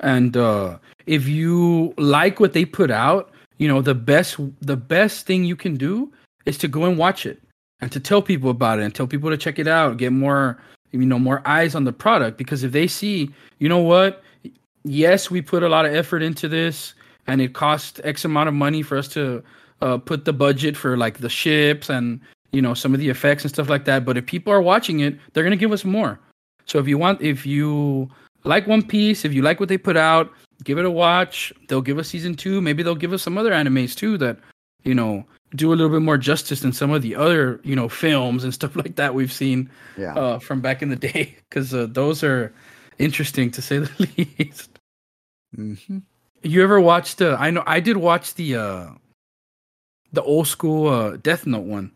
And 0.00 0.36
uh 0.36 0.78
if 1.06 1.28
you 1.28 1.94
like 1.96 2.40
what 2.40 2.52
they 2.52 2.64
put 2.64 2.90
out 2.90 3.30
you 3.58 3.68
know 3.68 3.80
the 3.80 3.94
best 3.94 4.36
the 4.60 4.76
best 4.76 5.26
thing 5.26 5.44
you 5.44 5.56
can 5.56 5.76
do 5.76 6.12
is 6.44 6.58
to 6.58 6.68
go 6.68 6.84
and 6.84 6.98
watch 6.98 7.24
it 7.26 7.40
and 7.80 7.90
to 7.92 8.00
tell 8.00 8.20
people 8.20 8.50
about 8.50 8.78
it 8.78 8.82
and 8.82 8.94
tell 8.94 9.06
people 9.06 9.30
to 9.30 9.36
check 9.36 9.58
it 9.58 9.68
out 9.68 9.96
get 9.96 10.12
more 10.12 10.58
you 10.92 11.06
know 11.06 11.18
more 11.18 11.42
eyes 11.46 11.74
on 11.74 11.84
the 11.84 11.92
product. 11.92 12.36
Because 12.36 12.64
if 12.64 12.72
they 12.72 12.86
see 12.86 13.30
you 13.58 13.68
know 13.68 13.78
what? 13.78 14.22
Yes 14.84 15.30
we 15.30 15.40
put 15.40 15.62
a 15.62 15.68
lot 15.68 15.86
of 15.86 15.94
effort 15.94 16.22
into 16.22 16.48
this 16.48 16.94
and 17.26 17.40
it 17.40 17.54
cost 17.54 18.00
x 18.04 18.24
amount 18.24 18.48
of 18.48 18.54
money 18.54 18.82
for 18.82 18.98
us 18.98 19.08
to 19.08 19.42
uh, 19.80 19.96
put 19.96 20.24
the 20.24 20.32
budget 20.32 20.76
for 20.76 20.96
like 20.96 21.18
the 21.18 21.28
ships 21.28 21.88
and 21.88 22.20
you 22.52 22.62
know 22.62 22.74
some 22.74 22.94
of 22.94 23.00
the 23.00 23.08
effects 23.08 23.44
and 23.44 23.52
stuff 23.52 23.68
like 23.68 23.84
that 23.84 24.04
but 24.04 24.16
if 24.16 24.26
people 24.26 24.52
are 24.52 24.62
watching 24.62 25.00
it 25.00 25.18
they're 25.32 25.44
going 25.44 25.50
to 25.50 25.56
give 25.56 25.72
us 25.72 25.84
more. 25.84 26.20
So 26.66 26.78
if 26.78 26.86
you 26.86 26.98
want 26.98 27.20
if 27.20 27.46
you 27.46 28.08
like 28.44 28.66
one 28.66 28.82
piece 28.82 29.24
if 29.24 29.32
you 29.32 29.42
like 29.42 29.60
what 29.60 29.68
they 29.68 29.78
put 29.78 29.96
out 29.96 30.32
give 30.64 30.78
it 30.78 30.84
a 30.84 30.90
watch. 30.90 31.52
They'll 31.68 31.82
give 31.82 31.98
us 31.98 32.08
season 32.08 32.34
two. 32.34 32.60
Maybe 32.60 32.82
they'll 32.82 32.94
give 32.94 33.12
us 33.12 33.22
some 33.22 33.38
other 33.38 33.52
animes 33.52 33.94
too 33.94 34.18
that 34.18 34.38
you 34.84 34.94
know 34.94 35.24
do 35.56 35.72
a 35.72 35.74
little 35.74 35.90
bit 35.90 36.02
more 36.02 36.18
justice 36.18 36.60
than 36.60 36.72
some 36.72 36.90
of 36.90 37.02
the 37.02 37.14
other 37.16 37.60
you 37.64 37.74
know 37.74 37.88
films 37.88 38.44
and 38.44 38.54
stuff 38.60 38.76
like 38.76 38.96
that 38.96 39.14
we've 39.14 39.32
seen 39.32 39.70
yeah. 39.96 40.14
uh, 40.14 40.38
from 40.38 40.60
back 40.60 40.82
in 40.82 40.88
the 40.88 40.96
day 41.10 41.36
because 41.48 41.74
uh, 41.74 41.86
those 41.90 42.22
are 42.22 42.52
interesting 42.98 43.50
to 43.50 43.62
say 43.62 43.78
the 43.78 43.90
least. 44.38 44.78
Mm-hmm. 45.56 45.98
you 46.44 46.62
ever 46.62 46.80
watched 46.80 47.20
uh, 47.20 47.36
i 47.40 47.50
know 47.50 47.64
i 47.66 47.80
did 47.80 47.96
watch 47.96 48.34
the 48.34 48.54
uh 48.54 48.90
the 50.12 50.22
old 50.22 50.46
school 50.46 50.86
uh 50.86 51.16
death 51.16 51.44
note 51.44 51.64
one 51.64 51.90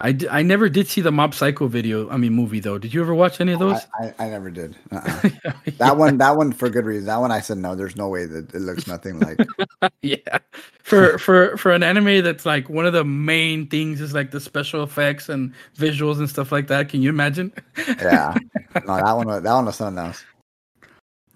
I, 0.00 0.12
d- 0.12 0.28
I 0.28 0.42
never 0.42 0.68
did 0.68 0.86
see 0.86 1.00
the 1.00 1.10
Mob 1.10 1.34
Psycho 1.34 1.66
video. 1.66 2.08
I 2.08 2.16
mean, 2.16 2.32
movie 2.32 2.60
though. 2.60 2.78
Did 2.78 2.94
you 2.94 3.00
ever 3.00 3.14
watch 3.14 3.40
any 3.40 3.52
of 3.52 3.62
oh, 3.62 3.70
those? 3.70 3.86
I, 4.00 4.06
I, 4.06 4.26
I 4.26 4.30
never 4.30 4.50
did. 4.50 4.76
Uh-uh. 4.92 5.30
that 5.78 5.96
one, 5.96 6.18
that 6.18 6.36
one 6.36 6.52
for 6.52 6.70
good 6.70 6.84
reason. 6.84 7.06
That 7.06 7.16
one, 7.16 7.32
I 7.32 7.40
said 7.40 7.58
no. 7.58 7.74
There's 7.74 7.96
no 7.96 8.08
way 8.08 8.24
that 8.26 8.54
it 8.54 8.60
looks 8.60 8.86
nothing 8.86 9.18
like. 9.18 9.40
yeah, 10.02 10.38
for 10.82 11.18
for 11.18 11.56
for 11.56 11.72
an 11.72 11.82
anime 11.82 12.22
that's 12.22 12.46
like 12.46 12.68
one 12.68 12.86
of 12.86 12.92
the 12.92 13.04
main 13.04 13.66
things 13.66 14.00
is 14.00 14.14
like 14.14 14.30
the 14.30 14.40
special 14.40 14.84
effects 14.84 15.28
and 15.28 15.52
visuals 15.76 16.18
and 16.18 16.30
stuff 16.30 16.52
like 16.52 16.68
that. 16.68 16.88
Can 16.88 17.02
you 17.02 17.10
imagine? 17.10 17.52
yeah, 17.76 18.36
no, 18.86 18.96
that 18.96 19.12
one, 19.12 19.26
that 19.26 19.52
one 19.52 19.66
was 19.66 19.76
something 19.76 20.04
else. 20.04 20.24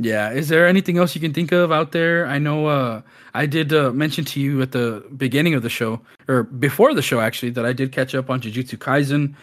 Yeah. 0.03 0.33
Is 0.33 0.49
there 0.49 0.67
anything 0.67 0.99
else 0.99 1.15
you 1.15 1.21
can 1.21 1.33
think 1.33 1.53
of 1.53 1.71
out 1.71 1.93
there? 1.93 2.27
I 2.27 2.39
know 2.39 2.67
uh, 2.67 3.03
I 3.35 3.47
did 3.47 3.73
uh, 3.73 3.93
mention 3.93 4.25
to 4.27 4.41
you 4.41 4.61
at 4.61 4.73
the 4.73 5.05
beginning 5.17 5.55
of 5.55 5.63
the 5.63 5.69
show, 5.69 6.01
or 6.29 6.43
before 6.43 6.93
the 6.93 7.03
show 7.03 7.21
actually, 7.21 7.51
that 7.51 7.65
I 7.65 7.73
did 7.73 7.93
catch 7.93 8.15
up 8.15 8.29
on 8.29 8.41
Jujutsu 8.41 8.79
Kaisen. 8.79 9.35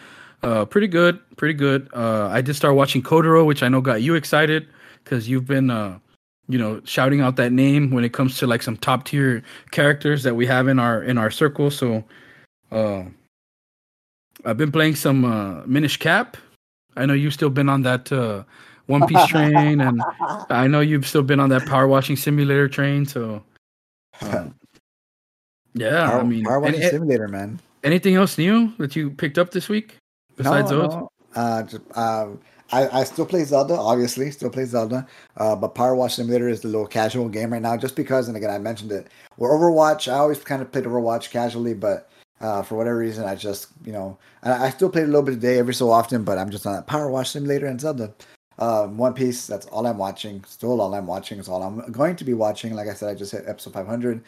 Uh, 0.42 0.64
pretty 0.66 0.86
good, 0.86 1.18
pretty 1.36 1.54
good. 1.54 1.88
Uh, 1.94 2.28
I 2.28 2.42
did 2.42 2.56
start 2.56 2.74
watching 2.74 3.02
Kotaro, 3.02 3.46
which 3.46 3.62
I 3.62 3.68
know 3.68 3.80
got 3.80 4.02
you 4.02 4.14
excited 4.14 4.68
because 5.02 5.28
you've 5.28 5.46
been, 5.46 5.70
uh, 5.70 5.98
you 6.48 6.58
know, 6.58 6.82
shouting 6.84 7.20
out 7.22 7.36
that 7.36 7.52
name 7.52 7.90
when 7.90 8.04
it 8.04 8.12
comes 8.12 8.36
to 8.38 8.46
like 8.46 8.62
some 8.62 8.76
top 8.76 9.04
tier 9.04 9.42
characters 9.70 10.22
that 10.24 10.34
we 10.34 10.46
have 10.46 10.68
in 10.68 10.78
our 10.78 11.02
in 11.02 11.16
our 11.16 11.30
circle. 11.30 11.70
So, 11.70 12.04
uh, 12.70 13.04
I've 14.44 14.58
been 14.58 14.72
playing 14.72 14.96
some 14.96 15.24
uh, 15.24 15.62
Minish 15.66 15.98
Cap. 15.98 16.36
I 16.96 17.06
know 17.06 17.14
you've 17.14 17.34
still 17.34 17.50
been 17.50 17.68
on 17.68 17.82
that 17.82 18.12
uh, 18.12 18.44
One 18.90 19.06
Piece 19.06 19.26
train, 19.26 19.80
and 19.80 20.02
I 20.50 20.66
know 20.66 20.80
you've 20.80 21.06
still 21.06 21.22
been 21.22 21.40
on 21.40 21.48
that 21.50 21.64
power 21.66 21.86
washing 21.86 22.16
simulator 22.16 22.68
train. 22.68 23.06
So, 23.06 23.42
um, 24.20 24.54
yeah, 25.74 26.10
Power, 26.10 26.20
I 26.20 26.24
mean, 26.24 26.44
Power 26.44 26.66
any- 26.66 26.82
Simulator, 26.82 27.28
man. 27.28 27.60
anything 27.84 28.16
else 28.16 28.36
new 28.36 28.72
that 28.78 28.96
you 28.96 29.10
picked 29.10 29.38
up 29.38 29.52
this 29.52 29.68
week 29.68 29.96
besides 30.36 30.70
no, 30.70 30.78
those? 30.78 30.94
no. 30.94 31.10
Uh, 31.34 31.62
just, 31.62 31.82
uh, 31.94 32.26
I, 32.72 33.00
I 33.00 33.04
still 33.04 33.26
play 33.26 33.44
Zelda, 33.44 33.74
obviously, 33.74 34.30
still 34.30 34.50
play 34.50 34.64
Zelda. 34.64 35.06
Uh, 35.36 35.56
but 35.56 35.74
Power 35.74 35.94
Wash 35.94 36.14
Simulator 36.14 36.48
is 36.48 36.60
the 36.60 36.68
little 36.68 36.86
casual 36.86 37.28
game 37.28 37.52
right 37.52 37.62
now, 37.62 37.76
just 37.76 37.96
because. 37.96 38.28
And 38.28 38.36
again, 38.36 38.50
I 38.50 38.58
mentioned 38.58 38.92
it. 38.92 39.08
Where 39.36 39.50
Overwatch, 39.50 40.10
I 40.12 40.16
always 40.16 40.40
kind 40.40 40.62
of 40.62 40.70
played 40.70 40.84
Overwatch 40.84 41.30
casually, 41.30 41.74
but 41.74 42.10
uh, 42.40 42.62
for 42.62 42.76
whatever 42.76 42.98
reason, 42.98 43.24
I 43.24 43.34
just 43.34 43.68
you 43.84 43.92
know, 43.92 44.18
I, 44.42 44.66
I 44.66 44.70
still 44.70 44.90
play 44.90 45.02
a 45.02 45.06
little 45.06 45.22
bit 45.22 45.34
a 45.34 45.38
day 45.38 45.58
every 45.58 45.74
so 45.74 45.90
often. 45.90 46.24
But 46.24 46.38
I'm 46.38 46.50
just 46.50 46.66
on 46.66 46.74
that 46.74 46.86
Power 46.86 47.10
Wash 47.10 47.30
Simulator 47.30 47.66
and 47.66 47.80
Zelda. 47.80 48.12
Um, 48.60 48.98
One 48.98 49.14
Piece, 49.14 49.46
that's 49.46 49.66
all 49.66 49.86
I'm 49.86 49.98
watching. 49.98 50.44
Still, 50.46 50.80
all 50.80 50.94
I'm 50.94 51.06
watching 51.06 51.38
is 51.38 51.48
all 51.48 51.62
I'm 51.62 51.90
going 51.90 52.14
to 52.16 52.24
be 52.24 52.34
watching. 52.34 52.74
Like 52.74 52.88
I 52.88 52.94
said, 52.94 53.08
I 53.08 53.14
just 53.14 53.32
hit 53.32 53.44
episode 53.46 53.72
500. 53.72 54.22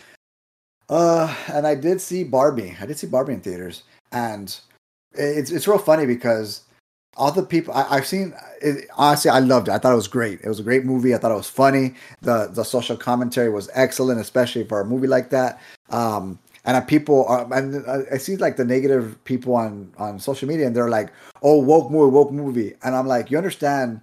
Uh, 0.88 1.34
and 1.52 1.66
I 1.66 1.74
did 1.74 2.00
see 2.00 2.24
Barbie. 2.24 2.74
I 2.80 2.86
did 2.86 2.98
see 2.98 3.06
Barbie 3.06 3.34
in 3.34 3.40
theaters, 3.40 3.82
and 4.10 4.58
it's 5.14 5.50
it's 5.50 5.68
real 5.68 5.78
funny 5.78 6.06
because 6.06 6.62
all 7.16 7.30
the 7.30 7.42
people 7.42 7.74
I, 7.74 7.86
I've 7.90 8.06
seen, 8.06 8.34
it, 8.60 8.86
honestly, 8.96 9.30
I 9.30 9.38
loved 9.38 9.68
it. 9.68 9.72
I 9.72 9.78
thought 9.78 9.92
it 9.92 9.96
was 9.96 10.08
great. 10.08 10.40
It 10.42 10.48
was 10.48 10.60
a 10.60 10.64
great 10.64 10.84
movie. 10.84 11.14
I 11.14 11.18
thought 11.18 11.30
it 11.30 11.36
was 11.36 11.48
funny. 11.48 11.94
the 12.22 12.48
The 12.52 12.64
social 12.64 12.96
commentary 12.96 13.50
was 13.50 13.70
excellent, 13.74 14.20
especially 14.20 14.64
for 14.64 14.80
a 14.80 14.84
movie 14.84 15.06
like 15.06 15.30
that. 15.30 15.60
Um, 15.90 16.38
and 16.64 16.86
people 16.86 17.26
are, 17.26 17.52
and 17.52 17.84
I 18.12 18.18
see 18.18 18.36
like 18.36 18.56
the 18.56 18.64
negative 18.64 19.22
people 19.24 19.54
on 19.54 19.92
on 19.98 20.18
social 20.18 20.48
media, 20.48 20.66
and 20.66 20.76
they're 20.76 20.88
like, 20.88 21.10
"Oh, 21.42 21.56
woke 21.58 21.90
movie, 21.90 22.12
woke 22.12 22.32
movie," 22.32 22.74
and 22.82 22.94
I'm 22.94 23.06
like, 23.06 23.30
you 23.30 23.36
understand 23.36 24.00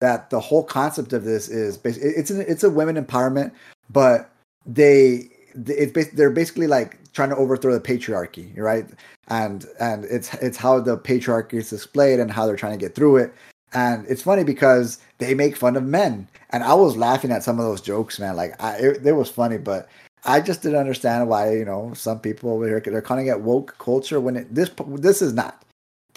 that 0.00 0.30
the 0.30 0.40
whole 0.40 0.64
concept 0.64 1.12
of 1.12 1.24
this 1.24 1.48
is 1.48 1.78
it's 1.84 2.30
an, 2.30 2.44
it's 2.46 2.64
a 2.64 2.70
women 2.70 3.02
empowerment, 3.02 3.52
but 3.90 4.30
they 4.66 5.30
it's 5.54 6.10
they're 6.12 6.30
basically 6.30 6.66
like 6.66 6.98
trying 7.12 7.30
to 7.30 7.36
overthrow 7.36 7.72
the 7.72 7.80
patriarchy, 7.80 8.56
right? 8.58 8.86
And 9.28 9.66
and 9.78 10.04
it's 10.04 10.32
it's 10.34 10.56
how 10.56 10.80
the 10.80 10.96
patriarchy 10.98 11.54
is 11.54 11.70
displayed 11.70 12.20
and 12.20 12.30
how 12.30 12.46
they're 12.46 12.56
trying 12.56 12.78
to 12.78 12.84
get 12.84 12.94
through 12.94 13.18
it. 13.18 13.34
And 13.72 14.04
it's 14.08 14.22
funny 14.22 14.42
because 14.42 14.98
they 15.18 15.34
make 15.34 15.56
fun 15.56 15.76
of 15.76 15.84
men, 15.84 16.28
and 16.50 16.64
I 16.64 16.74
was 16.74 16.96
laughing 16.96 17.30
at 17.30 17.44
some 17.44 17.60
of 17.60 17.64
those 17.66 17.80
jokes, 17.80 18.18
man. 18.18 18.36
Like 18.36 18.60
I, 18.60 18.76
it, 18.76 19.06
it 19.06 19.12
was 19.12 19.30
funny, 19.30 19.58
but 19.58 19.88
I 20.24 20.40
just 20.40 20.62
didn't 20.62 20.78
understand 20.78 21.28
why 21.28 21.54
you 21.54 21.64
know 21.64 21.92
some 21.94 22.20
people 22.20 22.50
over 22.50 22.66
here 22.66 22.80
they're 22.80 23.02
calling 23.02 23.28
it 23.28 23.40
woke 23.40 23.76
culture 23.78 24.20
when 24.20 24.36
it, 24.36 24.54
this 24.54 24.70
this 24.78 25.22
is 25.22 25.32
not. 25.32 25.62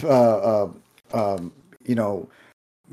Uh, 0.03 0.07
uh, 0.07 0.71
um, 1.13 1.53
you 1.85 1.93
know, 1.93 2.27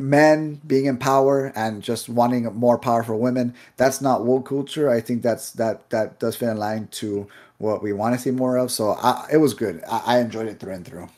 men 0.01 0.61
being 0.67 0.87
in 0.87 0.97
power 0.97 1.53
and 1.55 1.83
just 1.83 2.09
wanting 2.09 2.45
more 2.55 2.79
power 2.79 3.03
for 3.03 3.17
women 3.17 3.55
that's 3.77 4.01
not 4.01 4.25
woke 4.25 4.49
culture 4.49 4.91
i 4.91 5.01
think 5.01 5.23
that's 5.23 5.53
that 5.53 5.89
that 5.91 6.19
does 6.19 6.37
fit 6.37 6.49
in 6.49 6.57
line 6.57 6.89
to 6.91 7.27
what 7.59 7.83
we 7.83 7.93
want 7.93 8.15
to 8.15 8.21
see 8.21 8.31
more 8.31 8.57
of 8.57 8.71
so 8.71 8.93
I, 8.93 9.29
it 9.33 9.37
was 9.39 9.55
good 9.55 9.83
I, 9.89 10.03
I 10.07 10.19
enjoyed 10.21 10.49
it 10.49 10.59
through 10.61 10.75
and 10.75 10.87
through 10.87 11.09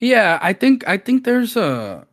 Yeah, 0.00 0.38
I 0.42 0.52
think 0.52 0.86
I 0.86 0.98
think 0.98 1.24
there's 1.24 1.56
a. 1.56 2.06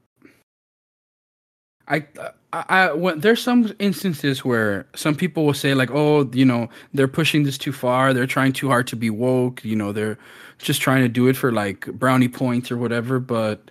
I 1.87 2.05
I, 2.53 2.65
I 2.69 2.93
when 2.93 3.19
there's 3.19 3.41
some 3.41 3.73
instances 3.79 4.45
where 4.45 4.87
some 4.95 5.15
people 5.15 5.45
will 5.45 5.53
say 5.53 5.73
like, 5.73 5.91
oh, 5.91 6.29
you 6.33 6.45
know, 6.45 6.69
they're 6.93 7.09
pushing 7.09 7.43
this 7.43 7.57
too 7.57 7.73
far. 7.73 8.13
They're 8.13 8.27
trying 8.27 8.53
too 8.53 8.69
hard 8.69 8.87
to 8.87 8.95
be 8.95 9.09
woke. 9.09 9.63
You 9.65 9.75
know, 9.75 9.91
they're 9.91 10.17
just 10.59 10.81
trying 10.81 11.01
to 11.01 11.09
do 11.09 11.27
it 11.27 11.35
for 11.35 11.51
like 11.51 11.85
brownie 11.87 12.29
points 12.29 12.71
or 12.71 12.77
whatever. 12.77 13.19
But 13.19 13.69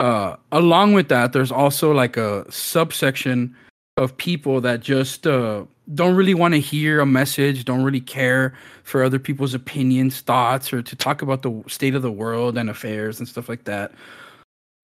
uh, 0.00 0.36
along 0.52 0.92
with 0.94 1.08
that, 1.08 1.32
there's 1.32 1.52
also 1.52 1.92
like 1.92 2.16
a 2.16 2.50
subsection 2.50 3.54
of 3.96 4.16
people 4.16 4.60
that 4.60 4.80
just 4.80 5.26
uh, 5.26 5.64
don't 5.94 6.16
really 6.16 6.34
want 6.34 6.54
to 6.54 6.60
hear 6.60 7.00
a 7.00 7.06
message, 7.06 7.64
don't 7.64 7.84
really 7.84 8.00
care 8.00 8.54
for 8.82 9.04
other 9.04 9.18
people's 9.18 9.54
opinions, 9.54 10.20
thoughts, 10.20 10.72
or 10.72 10.82
to 10.82 10.96
talk 10.96 11.22
about 11.22 11.42
the 11.42 11.62
state 11.68 11.94
of 11.94 12.02
the 12.02 12.10
world 12.10 12.58
and 12.58 12.68
affairs 12.68 13.18
and 13.18 13.28
stuff 13.28 13.48
like 13.48 13.64
that. 13.64 13.92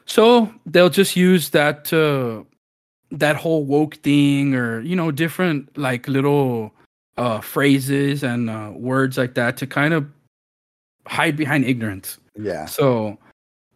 So 0.06 0.52
they'll 0.66 0.90
just 0.90 1.16
use 1.16 1.50
that 1.50 1.92
uh, 1.92 2.44
that 3.10 3.36
whole 3.36 3.64
woke 3.64 3.96
thing, 3.96 4.54
or 4.54 4.80
you 4.80 4.94
know, 4.94 5.10
different 5.10 5.76
like 5.76 6.06
little 6.06 6.72
uh, 7.16 7.40
phrases 7.40 8.22
and 8.22 8.48
uh, 8.48 8.72
words 8.74 9.18
like 9.18 9.34
that 9.34 9.56
to 9.58 9.66
kind 9.66 9.94
of 9.94 10.06
hide 11.06 11.36
behind 11.36 11.64
ignorance. 11.64 12.18
yeah 12.36 12.66
So, 12.66 13.18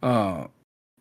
uh, 0.03 0.47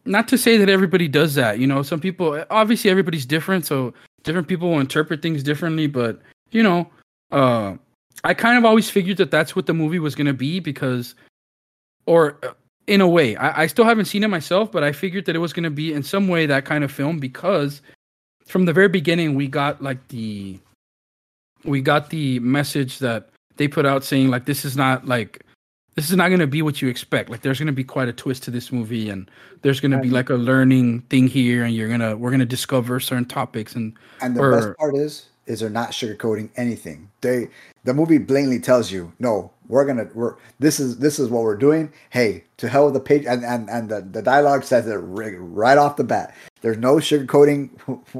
not 0.05 0.27
to 0.29 0.37
say 0.37 0.57
that 0.57 0.69
everybody 0.69 1.07
does 1.07 1.35
that. 1.35 1.59
You 1.59 1.67
know, 1.67 1.81
some 1.81 1.99
people 1.99 2.43
obviously 2.49 2.89
everybody's 2.89 3.25
different, 3.25 3.65
so 3.65 3.93
different 4.23 4.47
people 4.47 4.69
will 4.69 4.79
interpret 4.79 5.21
things 5.21 5.43
differently. 5.43 5.87
But 5.87 6.19
you 6.51 6.63
know, 6.63 6.89
uh, 7.31 7.75
I 8.23 8.33
kind 8.33 8.57
of 8.57 8.65
always 8.65 8.89
figured 8.89 9.17
that 9.17 9.31
that's 9.31 9.55
what 9.55 9.65
the 9.65 9.73
movie 9.73 9.99
was 9.99 10.15
gonna 10.15 10.33
be 10.33 10.59
because, 10.59 11.15
or 12.05 12.37
uh, 12.43 12.53
in 12.87 13.01
a 13.01 13.07
way, 13.07 13.35
I, 13.37 13.63
I 13.63 13.67
still 13.67 13.85
haven't 13.85 14.05
seen 14.05 14.23
it 14.23 14.27
myself, 14.27 14.71
but 14.71 14.83
I 14.83 14.91
figured 14.91 15.25
that 15.25 15.35
it 15.35 15.39
was 15.39 15.53
gonna 15.53 15.71
be 15.71 15.93
in 15.93 16.03
some 16.03 16.27
way 16.27 16.45
that 16.45 16.65
kind 16.65 16.83
of 16.83 16.91
film 16.91 17.19
because 17.19 17.81
from 18.45 18.65
the 18.65 18.73
very 18.73 18.89
beginning 18.89 19.35
we 19.35 19.47
got 19.47 19.81
like 19.81 20.07
the 20.09 20.59
we 21.63 21.81
got 21.81 22.09
the 22.09 22.39
message 22.39 22.99
that 22.99 23.29
they 23.55 23.67
put 23.67 23.85
out 23.85 24.03
saying 24.03 24.29
like 24.29 24.45
this 24.45 24.65
is 24.65 24.75
not 24.75 25.07
like 25.07 25.45
this 25.95 26.09
is 26.09 26.15
not 26.15 26.29
going 26.29 26.39
to 26.39 26.47
be 26.47 26.61
what 26.61 26.81
you 26.81 26.89
expect. 26.89 27.29
Like 27.29 27.41
there's 27.41 27.59
going 27.59 27.67
to 27.67 27.73
be 27.73 27.83
quite 27.83 28.07
a 28.07 28.13
twist 28.13 28.43
to 28.43 28.51
this 28.51 28.71
movie 28.71 29.09
and 29.09 29.29
there's 29.61 29.79
going 29.79 29.91
to 29.91 29.99
be 29.99 30.09
like 30.09 30.29
a 30.29 30.35
learning 30.35 31.01
thing 31.01 31.27
here 31.27 31.63
and 31.63 31.73
you're 31.73 31.87
going 31.87 31.99
to 31.99 32.15
we're 32.15 32.31
going 32.31 32.39
to 32.39 32.45
discover 32.45 32.99
certain 32.99 33.25
topics 33.25 33.75
and 33.75 33.93
and 34.21 34.35
the 34.35 34.41
or- 34.41 34.51
best 34.51 34.77
part 34.77 34.95
is 34.95 35.29
is 35.45 35.59
they're 35.59 35.69
not 35.69 35.91
sugarcoating 35.91 36.49
anything. 36.55 37.09
They 37.21 37.49
the 37.83 37.93
movie 37.93 38.17
blatantly 38.17 38.59
tells 38.59 38.91
you 38.91 39.11
no 39.19 39.51
we're 39.67 39.85
gonna 39.85 40.07
we're 40.13 40.35
this 40.59 40.79
is 40.79 40.99
this 40.99 41.19
is 41.19 41.29
what 41.29 41.43
we're 41.43 41.57
doing. 41.57 41.91
Hey 42.09 42.45
to 42.57 42.69
hell 42.69 42.85
with 42.85 42.93
the 42.93 42.99
page 42.99 43.25
and 43.25 43.43
and, 43.43 43.69
and 43.69 43.89
the, 43.89 44.01
the 44.01 44.21
dialogue 44.21 44.63
says 44.63 44.87
it 44.87 44.95
right 44.95 45.77
off 45.77 45.97
the 45.97 46.03
bat. 46.03 46.33
There's 46.61 46.77
no 46.77 46.95
sugarcoating 46.95 47.71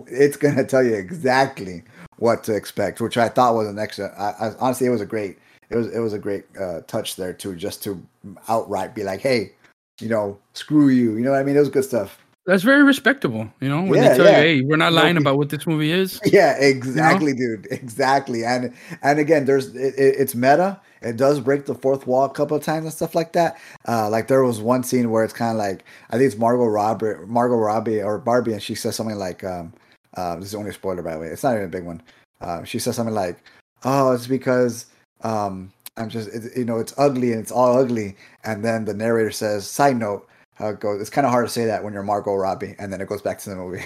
it's 0.07 0.37
gonna 0.37 0.65
tell 0.65 0.83
you 0.83 0.95
exactly 0.95 1.83
what 2.17 2.43
to 2.43 2.55
expect 2.55 3.01
which 3.01 3.17
i 3.17 3.27
thought 3.27 3.55
was 3.55 3.67
an 3.67 3.79
extra 3.79 4.13
I, 4.17 4.47
I, 4.47 4.53
honestly 4.59 4.87
it 4.87 4.91
was 4.91 5.01
a 5.01 5.05
great 5.05 5.39
it 5.73 5.77
was 5.77 5.87
it 5.95 5.99
was 5.99 6.13
a 6.13 6.19
great 6.19 6.45
uh, 6.59 6.81
touch 6.87 7.15
there 7.15 7.33
too 7.33 7.55
just 7.55 7.83
to 7.83 8.01
outright 8.47 8.93
be 8.95 9.03
like 9.03 9.19
hey 9.21 9.51
you 9.99 10.09
know 10.09 10.37
screw 10.53 10.89
you. 10.89 11.15
You 11.17 11.21
know 11.23 11.31
what 11.31 11.39
i 11.39 11.43
mean? 11.43 11.55
It 11.55 11.59
was 11.59 11.69
good 11.69 11.83
stuff. 11.85 12.19
That's 12.45 12.63
very 12.63 12.83
respectable 12.83 13.47
you 13.61 13.69
know 13.69 13.81
when 13.83 14.01
Yeah, 14.01 14.09
they 14.09 14.17
tell 14.17 14.25
yeah. 14.25 14.37
you 14.41 14.43
hey 14.59 14.61
we're 14.61 14.75
not 14.77 14.93
lying 14.93 15.17
about 15.17 15.37
what 15.37 15.49
this 15.49 15.65
movie 15.67 15.91
is. 15.91 16.19
Yeah 16.25 16.57
exactly 16.59 17.33
dude. 17.33 17.67
Exactly. 17.71 18.43
And 18.45 18.73
and 19.01 19.19
again 19.19 19.45
there's 19.45 19.75
it, 19.75 19.93
it- 19.97 20.15
it's 20.19 20.35
meta. 20.35 20.79
It 21.01 21.17
does 21.17 21.41
break 21.41 21.65
the 21.65 21.75
fourth 21.75 22.07
wall 22.07 22.23
a 22.25 22.29
couple 22.29 22.55
of 22.55 22.63
times 22.63 22.85
and 22.85 22.93
stuff 22.93 23.13
like 23.15 23.33
that. 23.33 23.59
Uh 23.87 24.09
like 24.09 24.27
there 24.27 24.43
was 24.43 24.59
one 24.61 24.83
scene 24.83 25.09
where 25.11 25.23
it's 25.23 25.33
kind 25.33 25.51
of 25.51 25.57
like 25.57 25.83
i 26.09 26.13
think 26.17 26.27
it's 26.27 26.37
margot 26.37 26.65
robbie 26.65 27.15
margot 27.27 27.55
robbie 27.57 28.01
or 28.01 28.17
barbie 28.19 28.53
and 28.53 28.63
she 28.63 28.75
says 28.75 28.95
something 28.95 29.17
like 29.17 29.43
um 29.43 29.73
uh 30.17 30.35
this 30.37 30.47
is 30.47 30.55
only 30.55 30.69
a 30.71 30.73
spoiler 30.73 31.01
by 31.03 31.13
the 31.13 31.19
way. 31.19 31.27
It's 31.27 31.43
not 31.43 31.53
even 31.53 31.65
a 31.65 31.75
big 31.77 31.85
one. 31.85 32.01
Uh 32.41 32.63
she 32.63 32.79
says 32.79 32.95
something 32.95 33.15
like 33.15 33.37
oh 33.85 34.11
it's 34.13 34.27
because 34.27 34.87
um 35.23 35.71
i'm 35.97 36.09
just 36.09 36.29
it, 36.29 36.55
you 36.55 36.65
know 36.65 36.79
it's 36.79 36.93
ugly 36.97 37.31
and 37.31 37.41
it's 37.41 37.51
all 37.51 37.77
ugly 37.77 38.15
and 38.43 38.63
then 38.63 38.85
the 38.85 38.93
narrator 38.93 39.31
says 39.31 39.67
side 39.67 39.97
note 39.97 40.27
how 40.55 40.69
it 40.69 40.79
goes 40.79 41.01
it's 41.01 41.09
kind 41.09 41.25
of 41.25 41.31
hard 41.31 41.45
to 41.45 41.51
say 41.51 41.65
that 41.65 41.83
when 41.83 41.93
you're 41.93 42.03
margot 42.03 42.35
robbie 42.35 42.75
and 42.79 42.91
then 42.91 43.01
it 43.01 43.07
goes 43.07 43.21
back 43.21 43.39
to 43.39 43.49
the 43.49 43.55
movie 43.55 43.83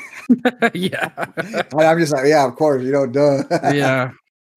yeah 0.77 1.09
i'm 1.77 1.99
just 1.99 2.14
like 2.14 2.26
yeah 2.27 2.45
of 2.45 2.55
course 2.55 2.84
you 2.84 2.91
know 2.91 3.05
duh 3.05 3.43
yeah 3.73 4.11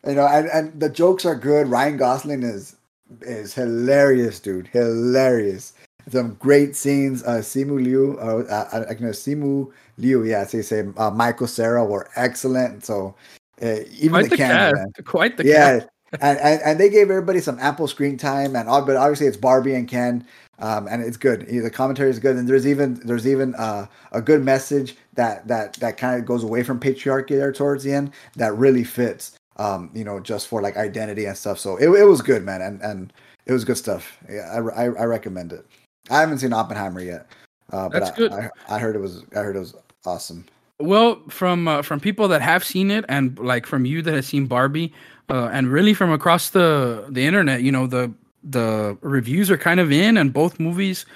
you 0.07 0.15
know, 0.15 0.27
and, 0.27 0.49
and 0.49 0.81
the 0.81 0.89
jokes 0.89 1.25
are 1.27 1.35
good. 1.35 1.67
Ryan 1.67 1.97
Gosling 1.97 2.43
is 2.43 2.77
is 3.23 3.55
hilarious, 3.55 4.41
dude. 4.41 4.69
Hilarious. 4.69 5.75
some 6.09 6.35
great 6.35 6.75
scenes. 6.75 7.23
Uh, 7.23 7.39
Simu 7.39 7.83
Liu, 7.83 8.19
uh, 8.19 8.67
I, 8.73 8.93
I 8.93 8.95
know 8.99 9.11
Simu 9.11 9.71
Liu, 9.99 10.25
yeah, 10.25 10.47
so 10.47 10.59
you 10.59 10.63
say 10.63 10.85
uh, 10.97 11.11
Michael 11.11 11.47
Cera 11.47 11.85
were 11.85 12.09
excellent. 12.17 12.85
So 12.85 13.15
uh, 13.63 13.81
even 13.93 14.11
Quite 14.11 14.25
the, 14.25 14.31
the 14.31 14.37
cast. 14.37 15.05
Quite 15.05 15.37
the 15.37 15.45
yeah, 15.45 15.81
cast. 15.81 15.89
And, 16.13 16.39
and 16.39 16.63
and 16.63 16.81
they 16.81 16.89
gave 16.89 17.11
everybody 17.11 17.41
some 17.41 17.59
ample 17.61 17.87
screen 17.87 18.17
time, 18.17 18.57
and 18.57 18.67
but 18.69 18.97
obviously 18.97 19.27
it's 19.27 19.37
Barbie 19.37 19.75
and 19.75 19.87
Ken, 19.89 20.27
um, 20.59 20.89
and 20.89 21.03
it's 21.03 21.17
good. 21.17 21.47
The 21.47 21.71
commentary 21.71 22.11
is 22.11 22.19
good, 22.19 22.37
and 22.37 22.49
there's 22.49 22.67
even 22.67 22.95
there's 23.05 23.27
even 23.27 23.55
uh, 23.55 23.87
a 24.13 24.21
good 24.21 24.43
message 24.45 24.97
that 25.15 25.47
that 25.49 25.75
that 25.75 25.97
kind 25.97 26.19
of 26.19 26.27
goes 26.27 26.43
away 26.43 26.63
from 26.63 26.81
patriarchy 26.81 27.31
there 27.31 27.53
towards 27.53 27.85
the 27.85 27.93
end 27.93 28.13
that 28.37 28.55
really 28.57 28.85
fits. 28.85 29.37
Um, 29.57 29.91
you 29.93 30.05
know, 30.05 30.21
just 30.21 30.49
for 30.49 30.63
like 30.63 30.79
identity 30.79 31.27
and 31.27 31.37
stuff. 31.37 31.59
So 31.59 31.77
it, 31.77 31.89
it 31.89 32.05
was 32.05 32.23
good, 32.23 32.45
man, 32.45 32.63
and 32.63 32.81
and 32.81 33.13
it 33.47 33.53
was 33.53 33.65
good 33.65 33.77
stuff. 33.77 34.19
Yeah, 34.29 34.51
I, 34.53 34.59
I, 34.59 34.85
I 34.85 35.05
recommend 35.05 35.53
it. 35.53 35.67
I 36.11 36.21
haven't 36.21 36.39
seen 36.39 36.53
Oppenheimer 36.53 37.01
yet, 37.01 37.27
uh, 37.73 37.89
but 37.89 38.01
That's 38.01 38.11
I, 38.11 38.17
good. 38.17 38.33
I, 38.33 38.51
I 38.69 38.79
heard 38.79 38.97
it 38.97 39.01
was 39.01 39.25
I 39.37 39.41
heard 39.41 39.57
it 39.57 39.61
was 39.61 39.75
awesome. 40.07 40.47
Well, 40.79 41.21
from 41.29 41.69
uh, 41.69 41.83
from 41.83 42.01
people 42.01 42.27
that 42.29 42.41
have 42.41 42.65
seen 42.65 42.91
it, 42.91 43.05
and 43.09 43.39
like 43.39 43.67
from 43.67 43.85
you 43.85 44.01
that 44.03 44.15
has 44.15 44.27
seen 44.27 44.47
Barbie, 44.47 44.95
uh, 45.31 45.49
and 45.53 45.69
really 45.69 45.95
from 45.95 46.13
across 46.13 46.51
the 46.51 47.07
the 47.09 47.25
internet, 47.25 47.63
you 47.63 47.73
know 47.73 47.87
the 47.87 48.13
the 48.43 48.97
reviews 49.01 49.51
are 49.51 49.59
kind 49.59 49.81
of 49.81 49.93
in, 49.93 50.17
and 50.17 50.33
both 50.33 50.59
movies 50.59 51.07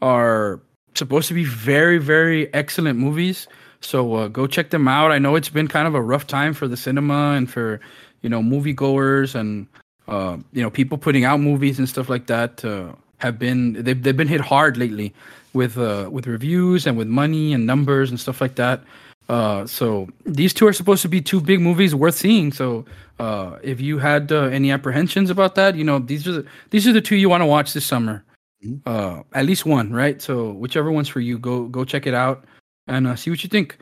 are 0.00 0.60
supposed 0.94 1.28
to 1.28 1.34
be 1.34 1.44
very 1.44 1.98
very 1.98 2.52
excellent 2.54 2.98
movies. 2.98 3.46
So 3.80 4.14
uh, 4.14 4.28
go 4.28 4.46
check 4.46 4.70
them 4.70 4.88
out. 4.88 5.12
I 5.12 5.18
know 5.18 5.36
it's 5.36 5.48
been 5.48 5.68
kind 5.68 5.86
of 5.86 5.94
a 5.94 6.02
rough 6.02 6.26
time 6.26 6.52
for 6.54 6.66
the 6.66 6.76
cinema 6.76 7.34
and 7.36 7.50
for 7.50 7.80
you 8.22 8.28
know 8.28 8.42
moviegoers 8.42 9.34
and 9.34 9.66
uh, 10.08 10.38
you 10.52 10.62
know 10.62 10.70
people 10.70 10.98
putting 10.98 11.24
out 11.24 11.40
movies 11.40 11.78
and 11.78 11.88
stuff 11.88 12.08
like 12.08 12.26
that. 12.26 12.64
Uh, 12.64 12.92
have 13.18 13.38
been 13.38 13.72
they've 13.72 14.02
they've 14.02 14.16
been 14.16 14.28
hit 14.28 14.40
hard 14.40 14.76
lately 14.76 15.12
with 15.52 15.76
uh, 15.76 16.08
with 16.10 16.26
reviews 16.26 16.86
and 16.86 16.96
with 16.96 17.08
money 17.08 17.52
and 17.52 17.66
numbers 17.66 18.10
and 18.10 18.18
stuff 18.18 18.40
like 18.40 18.54
that. 18.54 18.80
Uh, 19.28 19.66
so 19.66 20.08
these 20.24 20.54
two 20.54 20.66
are 20.66 20.72
supposed 20.72 21.02
to 21.02 21.08
be 21.08 21.20
two 21.20 21.40
big 21.40 21.60
movies 21.60 21.94
worth 21.94 22.14
seeing. 22.14 22.50
So 22.52 22.86
uh, 23.18 23.58
if 23.62 23.80
you 23.80 23.98
had 23.98 24.32
uh, 24.32 24.44
any 24.44 24.70
apprehensions 24.70 25.28
about 25.28 25.54
that, 25.56 25.74
you 25.74 25.84
know 25.84 25.98
these 25.98 26.26
are 26.26 26.32
the, 26.32 26.46
these 26.70 26.86
are 26.86 26.92
the 26.92 27.00
two 27.00 27.16
you 27.16 27.28
want 27.28 27.42
to 27.42 27.46
watch 27.46 27.72
this 27.74 27.84
summer. 27.84 28.24
Mhm. 28.64 28.80
Uh, 28.86 29.22
at 29.34 29.44
least 29.44 29.66
one, 29.66 29.92
right? 29.92 30.20
So 30.20 30.52
whichever 30.52 30.90
one's 30.90 31.08
for 31.08 31.20
you, 31.20 31.38
go 31.38 31.66
go 31.68 31.84
check 31.84 32.06
it 32.06 32.14
out 32.14 32.44
and 32.86 33.06
uh, 33.06 33.16
see 33.16 33.30
what 33.30 33.42
you 33.44 33.50
think. 33.50 33.76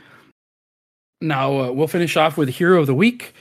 Now 1.21 1.61
uh, 1.61 1.73
we'll 1.73 1.87
finish 1.87 2.17
off 2.17 2.37
with 2.37 2.49
hero 2.49 2.81
of 2.81 2.87
the 2.87 2.95
week. 2.95 3.33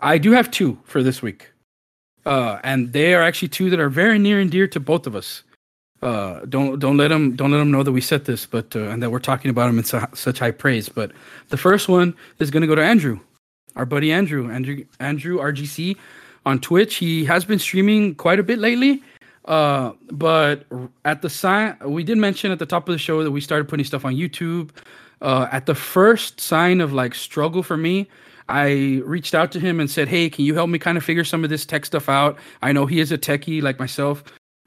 I 0.00 0.16
do 0.16 0.30
have 0.32 0.50
two 0.50 0.78
for 0.84 1.02
this 1.02 1.20
week, 1.22 1.50
uh, 2.24 2.58
and 2.62 2.92
they 2.92 3.14
are 3.14 3.22
actually 3.22 3.48
two 3.48 3.68
that 3.70 3.80
are 3.80 3.90
very 3.90 4.18
near 4.18 4.38
and 4.40 4.50
dear 4.50 4.68
to 4.68 4.80
both 4.80 5.06
of 5.06 5.16
us. 5.16 5.42
Uh, 6.00 6.40
don't 6.48 6.78
don't 6.78 6.96
let 6.96 7.08
them 7.08 7.34
don't 7.34 7.50
let 7.50 7.58
them 7.58 7.70
know 7.70 7.82
that 7.82 7.92
we 7.92 8.00
said 8.00 8.24
this, 8.24 8.46
but 8.46 8.74
uh, 8.76 8.80
and 8.80 9.02
that 9.02 9.10
we're 9.10 9.18
talking 9.18 9.50
about 9.50 9.66
them 9.66 9.78
in 9.78 9.84
su- 9.84 10.00
such 10.14 10.38
high 10.38 10.52
praise. 10.52 10.88
But 10.88 11.10
the 11.48 11.56
first 11.56 11.88
one 11.88 12.14
is 12.38 12.50
going 12.50 12.60
to 12.60 12.68
go 12.68 12.76
to 12.76 12.84
Andrew, 12.84 13.18
our 13.74 13.84
buddy 13.84 14.12
Andrew, 14.12 14.50
Andrew 14.50 14.84
Andrew 15.00 15.38
RGC 15.38 15.96
on 16.46 16.60
Twitch. 16.60 16.96
He 16.96 17.24
has 17.24 17.44
been 17.44 17.58
streaming 17.58 18.14
quite 18.14 18.38
a 18.38 18.44
bit 18.44 18.58
lately. 18.58 19.02
Uh, 19.46 19.92
but 20.12 20.66
at 21.06 21.22
the 21.22 21.30
sign, 21.30 21.74
we 21.84 22.04
did 22.04 22.18
mention 22.18 22.52
at 22.52 22.58
the 22.58 22.66
top 22.66 22.86
of 22.86 22.92
the 22.92 22.98
show 22.98 23.24
that 23.24 23.30
we 23.30 23.40
started 23.40 23.66
putting 23.66 23.84
stuff 23.84 24.04
on 24.04 24.14
YouTube. 24.14 24.70
Uh, 25.22 25.48
at 25.50 25.66
the 25.66 25.74
first 25.74 26.38
sign 26.38 26.80
of 26.80 26.92
like 26.92 27.14
struggle 27.14 27.62
for 27.62 27.76
me, 27.76 28.06
I 28.48 29.02
reached 29.04 29.34
out 29.34 29.50
to 29.52 29.60
him 29.60 29.80
and 29.80 29.90
said, 29.90 30.06
"Hey, 30.06 30.30
can 30.30 30.44
you 30.44 30.54
help 30.54 30.70
me 30.70 30.78
kind 30.78 30.96
of 30.96 31.02
figure 31.02 31.24
some 31.24 31.44
of 31.44 31.50
this 31.50 31.66
tech 31.66 31.86
stuff 31.86 32.08
out? 32.08 32.38
I 32.62 32.72
know 32.72 32.86
he 32.86 33.00
is 33.00 33.10
a 33.10 33.18
techie 33.18 33.62
like 33.62 33.78
myself." 33.78 34.22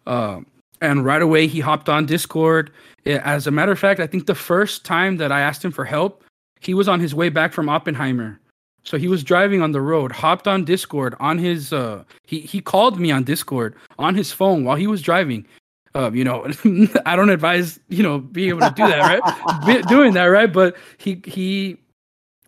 Uh, 0.05 0.41
and 0.81 1.05
right 1.05 1.21
away 1.21 1.47
he 1.47 1.59
hopped 1.59 1.87
on 1.87 2.05
Discord. 2.05 2.71
As 3.05 3.47
a 3.47 3.51
matter 3.51 3.71
of 3.71 3.79
fact, 3.79 3.99
I 3.99 4.07
think 4.07 4.25
the 4.25 4.35
first 4.35 4.83
time 4.83 5.17
that 5.17 5.31
I 5.31 5.41
asked 5.41 5.63
him 5.63 5.71
for 5.71 5.85
help, 5.85 6.23
he 6.59 6.73
was 6.73 6.87
on 6.87 6.99
his 6.99 7.15
way 7.15 7.29
back 7.29 7.53
from 7.53 7.69
Oppenheimer. 7.69 8.39
So 8.83 8.97
he 8.97 9.07
was 9.07 9.23
driving 9.23 9.61
on 9.61 9.71
the 9.71 9.81
road, 9.81 10.11
hopped 10.11 10.47
on 10.47 10.65
Discord 10.65 11.15
on 11.19 11.37
his 11.37 11.71
uh 11.71 12.03
he 12.25 12.39
he 12.39 12.61
called 12.61 12.99
me 12.99 13.11
on 13.11 13.23
Discord 13.23 13.75
on 13.99 14.15
his 14.15 14.31
phone 14.31 14.63
while 14.63 14.75
he 14.75 14.87
was 14.87 15.01
driving. 15.01 15.45
Uh, 15.93 16.09
you 16.13 16.23
know, 16.23 16.47
I 17.05 17.15
don't 17.15 17.29
advise, 17.29 17.79
you 17.89 18.01
know, 18.01 18.19
being 18.19 18.49
able 18.49 18.61
to 18.61 18.73
do 18.75 18.87
that, 18.87 18.99
right? 19.21 19.65
Be- 19.65 19.81
doing 19.83 20.13
that, 20.13 20.25
right? 20.25 20.51
But 20.51 20.77
he 20.97 21.21
he 21.25 21.77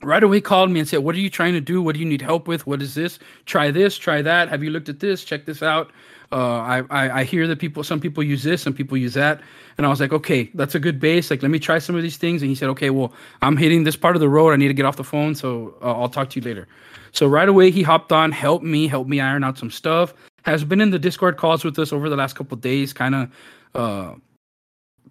right 0.01 0.23
away 0.23 0.41
called 0.41 0.71
me 0.71 0.79
and 0.79 0.89
said, 0.89 0.99
"What 0.99 1.13
are 1.13 1.19
you 1.19 1.29
trying 1.29 1.53
to 1.53 1.61
do? 1.61 1.81
What 1.81 1.93
do 1.93 1.99
you 1.99 2.05
need 2.05 2.21
help 2.21 2.47
with? 2.47 2.65
What 2.65 2.81
is 2.81 2.95
this? 2.95 3.19
Try 3.45 3.69
this, 3.69 3.97
try 3.97 4.21
that. 4.21 4.49
Have 4.49 4.63
you 4.63 4.71
looked 4.71 4.89
at 4.89 5.01
this? 5.01 5.23
Check 5.23 5.45
this 5.45 5.61
out." 5.61 5.91
Uh, 6.33 6.57
I, 6.57 6.83
I 6.89 7.19
I 7.19 7.23
hear 7.23 7.47
that 7.47 7.59
people, 7.59 7.83
some 7.83 7.99
people 7.99 8.23
use 8.23 8.41
this, 8.41 8.63
some 8.63 8.73
people 8.73 8.97
use 8.97 9.13
that, 9.13 9.39
and 9.77 9.85
I 9.85 9.89
was 9.89 9.99
like, 9.99 10.11
okay, 10.11 10.49
that's 10.55 10.73
a 10.73 10.79
good 10.79 10.99
base. 10.99 11.29
Like, 11.29 11.43
let 11.43 11.51
me 11.51 11.59
try 11.59 11.77
some 11.77 11.95
of 11.95 12.01
these 12.01 12.17
things. 12.17 12.41
And 12.41 12.49
he 12.49 12.55
said, 12.55 12.69
okay, 12.69 12.89
well, 12.89 13.13
I'm 13.43 13.55
hitting 13.55 13.83
this 13.83 13.95
part 13.95 14.15
of 14.15 14.19
the 14.19 14.29
road. 14.29 14.49
I 14.51 14.55
need 14.55 14.69
to 14.69 14.73
get 14.73 14.85
off 14.85 14.97
the 14.97 15.03
phone, 15.03 15.35
so 15.35 15.75
uh, 15.83 15.93
I'll 15.93 16.09
talk 16.09 16.31
to 16.31 16.39
you 16.39 16.45
later. 16.45 16.67
So 17.11 17.27
right 17.27 17.47
away 17.47 17.69
he 17.69 17.83
hopped 17.83 18.11
on, 18.11 18.31
helped 18.31 18.65
me, 18.65 18.87
helped 18.87 19.09
me 19.09 19.21
iron 19.21 19.43
out 19.43 19.59
some 19.59 19.69
stuff. 19.69 20.15
Has 20.41 20.63
been 20.63 20.81
in 20.81 20.89
the 20.89 20.97
Discord 20.97 21.37
calls 21.37 21.63
with 21.63 21.77
us 21.77 21.93
over 21.93 22.09
the 22.09 22.17
last 22.17 22.35
couple 22.35 22.57
days, 22.57 22.93
kind 22.93 23.13
of 23.15 23.29
uh, 23.75 24.15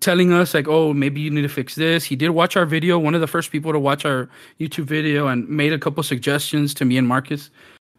telling 0.00 0.32
us 0.32 0.54
like, 0.54 0.66
oh, 0.66 0.92
maybe 0.92 1.20
you 1.20 1.30
need 1.30 1.42
to 1.42 1.48
fix 1.48 1.76
this. 1.76 2.04
He 2.04 2.16
did 2.16 2.30
watch 2.30 2.56
our 2.56 2.66
video, 2.66 2.98
one 2.98 3.14
of 3.14 3.20
the 3.20 3.28
first 3.28 3.52
people 3.52 3.72
to 3.72 3.78
watch 3.78 4.04
our 4.04 4.28
YouTube 4.58 4.86
video, 4.86 5.28
and 5.28 5.48
made 5.48 5.72
a 5.72 5.78
couple 5.78 6.02
suggestions 6.02 6.74
to 6.74 6.84
me 6.84 6.98
and 6.98 7.06
Marcus. 7.06 7.50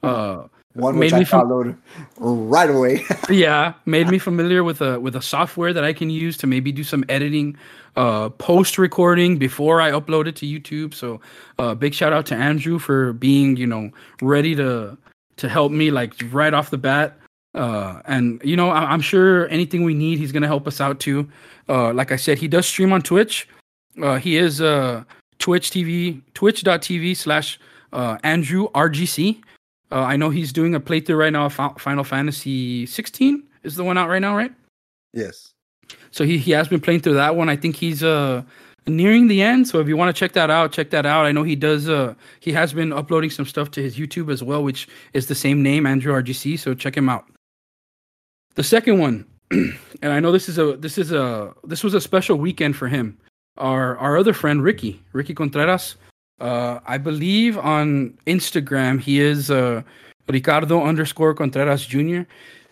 Uh, 0.03 0.47
One 0.75 0.97
Made 0.97 1.13
which 1.13 1.21
I 1.21 1.23
followed 1.23 1.77
right 2.17 2.69
away. 2.69 3.05
yeah, 3.29 3.73
made 3.85 4.09
me 4.09 4.17
familiar 4.17 4.63
with 4.63 4.81
a 4.81 4.99
with 4.99 5.15
a 5.15 5.21
software 5.21 5.71
that 5.71 5.83
I 5.83 5.93
can 5.93 6.09
use 6.09 6.35
to 6.37 6.47
maybe 6.47 6.71
do 6.71 6.83
some 6.83 7.05
editing, 7.09 7.55
uh, 7.95 8.29
post 8.29 8.79
recording 8.79 9.37
before 9.37 9.81
I 9.81 9.91
upload 9.91 10.25
it 10.27 10.35
to 10.37 10.47
YouTube. 10.47 10.95
So, 10.95 11.21
uh, 11.59 11.75
big 11.75 11.93
shout 11.93 12.11
out 12.11 12.25
to 12.27 12.35
Andrew 12.35 12.79
for 12.79 13.13
being 13.13 13.55
you 13.55 13.67
know 13.67 13.91
ready 14.21 14.55
to 14.55 14.97
to 15.37 15.49
help 15.49 15.71
me 15.71 15.91
like 15.91 16.15
right 16.31 16.53
off 16.53 16.71
the 16.71 16.77
bat. 16.79 17.17
Uh, 17.53 18.01
and 18.05 18.41
you 18.43 18.55
know 18.55 18.69
I- 18.71 18.91
I'm 18.91 19.01
sure 19.01 19.47
anything 19.49 19.83
we 19.83 19.93
need, 19.93 20.17
he's 20.17 20.31
gonna 20.31 20.47
help 20.47 20.65
us 20.67 20.81
out 20.81 20.99
too. 20.99 21.29
Uh, 21.69 21.93
like 21.93 22.11
I 22.11 22.15
said, 22.15 22.39
he 22.39 22.47
does 22.47 22.65
stream 22.65 22.91
on 22.91 23.03
Twitch. 23.03 23.47
Uh, 24.01 24.15
he 24.17 24.37
is 24.37 24.59
uh 24.59 25.03
Twitch 25.37 25.69
TV 25.69 26.19
Twitch.tv 26.33 27.15
slash 27.15 27.59
uh 27.91 28.17
Andrew 28.23 28.69
RGC. 28.71 29.39
Uh, 29.93 30.01
I 30.01 30.17
know 30.17 30.31
he's 30.31 30.51
doing 30.51 30.73
a 30.73 30.79
playthrough 30.79 31.19
right 31.19 31.31
now 31.31 31.45
of 31.45 31.53
Final 31.79 32.03
Fantasy 32.03 32.87
16 32.87 33.43
is 33.61 33.75
the 33.75 33.83
one 33.83 33.95
out 33.97 34.09
right 34.09 34.21
now, 34.21 34.35
right? 34.35 34.51
yes. 35.13 35.51
So 36.09 36.23
he, 36.23 36.37
he 36.39 36.51
has 36.51 36.67
been 36.67 36.79
playing 36.81 37.01
through 37.01 37.13
that 37.15 37.35
one. 37.35 37.49
I 37.49 37.55
think 37.55 37.75
he's 37.75 38.03
uh 38.03 38.41
nearing 38.87 39.27
the 39.27 39.41
end. 39.41 39.67
So 39.67 39.79
if 39.79 39.87
you 39.87 39.95
want 39.95 40.13
to 40.15 40.19
check 40.19 40.33
that 40.33 40.49
out, 40.49 40.71
check 40.71 40.89
that 40.89 41.05
out. 41.05 41.25
I 41.25 41.31
know 41.31 41.43
he 41.43 41.55
does 41.55 41.87
uh 41.87 42.15
he 42.39 42.51
has 42.53 42.73
been 42.73 42.91
uploading 42.91 43.29
some 43.29 43.45
stuff 43.45 43.69
to 43.71 43.81
his 43.81 43.95
YouTube 43.95 44.31
as 44.31 44.41
well, 44.41 44.63
which 44.63 44.87
is 45.13 45.27
the 45.27 45.35
same 45.35 45.61
name, 45.61 45.85
Andrew 45.85 46.13
RGC. 46.13 46.57
So 46.57 46.73
check 46.73 46.97
him 46.97 47.09
out. 47.09 47.25
The 48.55 48.63
second 48.63 48.99
one, 48.99 49.25
and 49.51 50.13
I 50.13 50.19
know 50.19 50.31
this 50.31 50.49
is 50.49 50.57
a 50.57 50.77
this 50.77 50.97
is 50.97 51.11
a 51.11 51.53
this 51.63 51.83
was 51.83 51.93
a 51.93 52.01
special 52.01 52.37
weekend 52.37 52.75
for 52.75 52.87
him. 52.87 53.17
Our 53.57 53.97
our 53.97 54.17
other 54.17 54.33
friend 54.33 54.63
Ricky, 54.63 55.03
Ricky 55.11 55.35
Contreras. 55.35 55.95
Uh, 56.39 56.79
I 56.85 56.97
believe 56.97 57.57
on 57.57 58.17
Instagram 58.27 58.99
he 58.99 59.19
is 59.19 59.51
uh, 59.51 59.81
Ricardo 60.27 60.83
underscore 60.83 61.33
Contreras 61.33 61.85
Jr. 61.85 62.21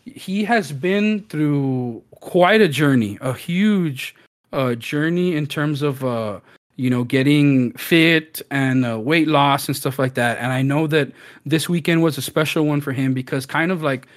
He 0.06 0.44
has 0.44 0.72
been 0.72 1.24
through 1.30 2.04
quite 2.12 2.62
a 2.62 2.68
journey, 2.68 3.18
a 3.22 3.34
huge 3.34 4.16
uh, 4.52 4.76
journey 4.76 5.36
in 5.36 5.48
terms 5.48 5.82
of 5.82 6.04
uh, 6.04 6.40
you 6.76 6.90
know 6.90 7.04
getting 7.04 7.74
fit 7.74 8.42
and 8.50 8.86
uh, 8.86 9.00
weight 9.00 9.28
loss 9.28 9.68
and 9.68 9.76
stuff 9.76 10.00
like 10.00 10.16
that. 10.16 10.38
And 10.40 10.52
I 10.52 10.62
know 10.62 10.88
that 10.88 11.12
this 11.46 11.70
weekend 11.70 12.04
was 12.04 12.18
a 12.18 12.22
special 12.22 12.66
one 12.66 12.82
for 12.82 12.92
him 12.92 13.14
because 13.14 13.46
kind 13.46 13.72
of 13.72 13.82
like 13.82 14.08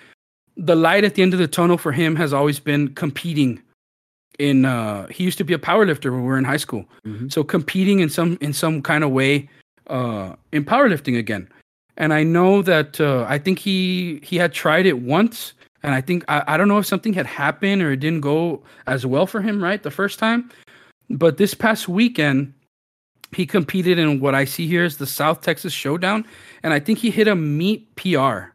the 0.56 0.76
light 0.76 1.04
at 1.04 1.14
the 1.14 1.22
end 1.22 1.32
of 1.32 1.40
the 1.40 1.48
tunnel 1.48 1.78
for 1.78 1.92
him 1.92 2.16
has 2.16 2.32
always 2.32 2.60
been 2.60 2.94
competing 2.94 3.60
in 4.38 4.64
uh 4.64 5.06
he 5.08 5.24
used 5.24 5.38
to 5.38 5.44
be 5.44 5.54
a 5.54 5.58
powerlifter 5.58 6.10
when 6.10 6.22
we 6.22 6.26
were 6.28 6.38
in 6.38 6.44
high 6.44 6.56
school. 6.56 6.84
Mhm. 7.06 7.32
so 7.32 7.44
competing 7.44 8.00
in 8.00 8.08
some 8.08 8.36
in 8.40 8.52
some 8.52 8.82
kind 8.82 9.04
of 9.04 9.10
way 9.10 9.48
uh 9.88 10.34
in 10.52 10.64
powerlifting 10.64 11.16
again. 11.18 11.48
And 11.96 12.12
i 12.12 12.22
know 12.24 12.62
that 12.62 13.00
uh 13.00 13.24
i 13.28 13.38
think 13.38 13.58
he 13.58 14.20
he 14.22 14.36
had 14.36 14.52
tried 14.52 14.86
it 14.86 14.98
once 14.98 15.52
and 15.82 15.94
i 15.94 16.00
think 16.00 16.24
I, 16.28 16.42
I 16.48 16.56
don't 16.56 16.68
know 16.68 16.78
if 16.78 16.86
something 16.86 17.12
had 17.12 17.26
happened 17.26 17.82
or 17.82 17.92
it 17.92 18.00
didn't 18.00 18.22
go 18.22 18.62
as 18.86 19.06
well 19.06 19.26
for 19.26 19.40
him 19.40 19.62
right 19.62 19.82
the 19.82 19.90
first 19.90 20.18
time. 20.18 20.50
But 21.10 21.36
this 21.36 21.54
past 21.54 21.86
weekend 21.88 22.54
he 23.36 23.46
competed 23.46 23.98
in 23.98 24.20
what 24.20 24.34
i 24.34 24.44
see 24.44 24.66
here 24.66 24.84
is 24.84 24.96
the 24.96 25.06
south 25.06 25.42
texas 25.42 25.72
showdown 25.72 26.24
and 26.62 26.72
i 26.72 26.80
think 26.80 26.98
he 26.98 27.10
hit 27.10 27.26
a 27.28 27.34
meet 27.34 27.94
pr 27.96 28.53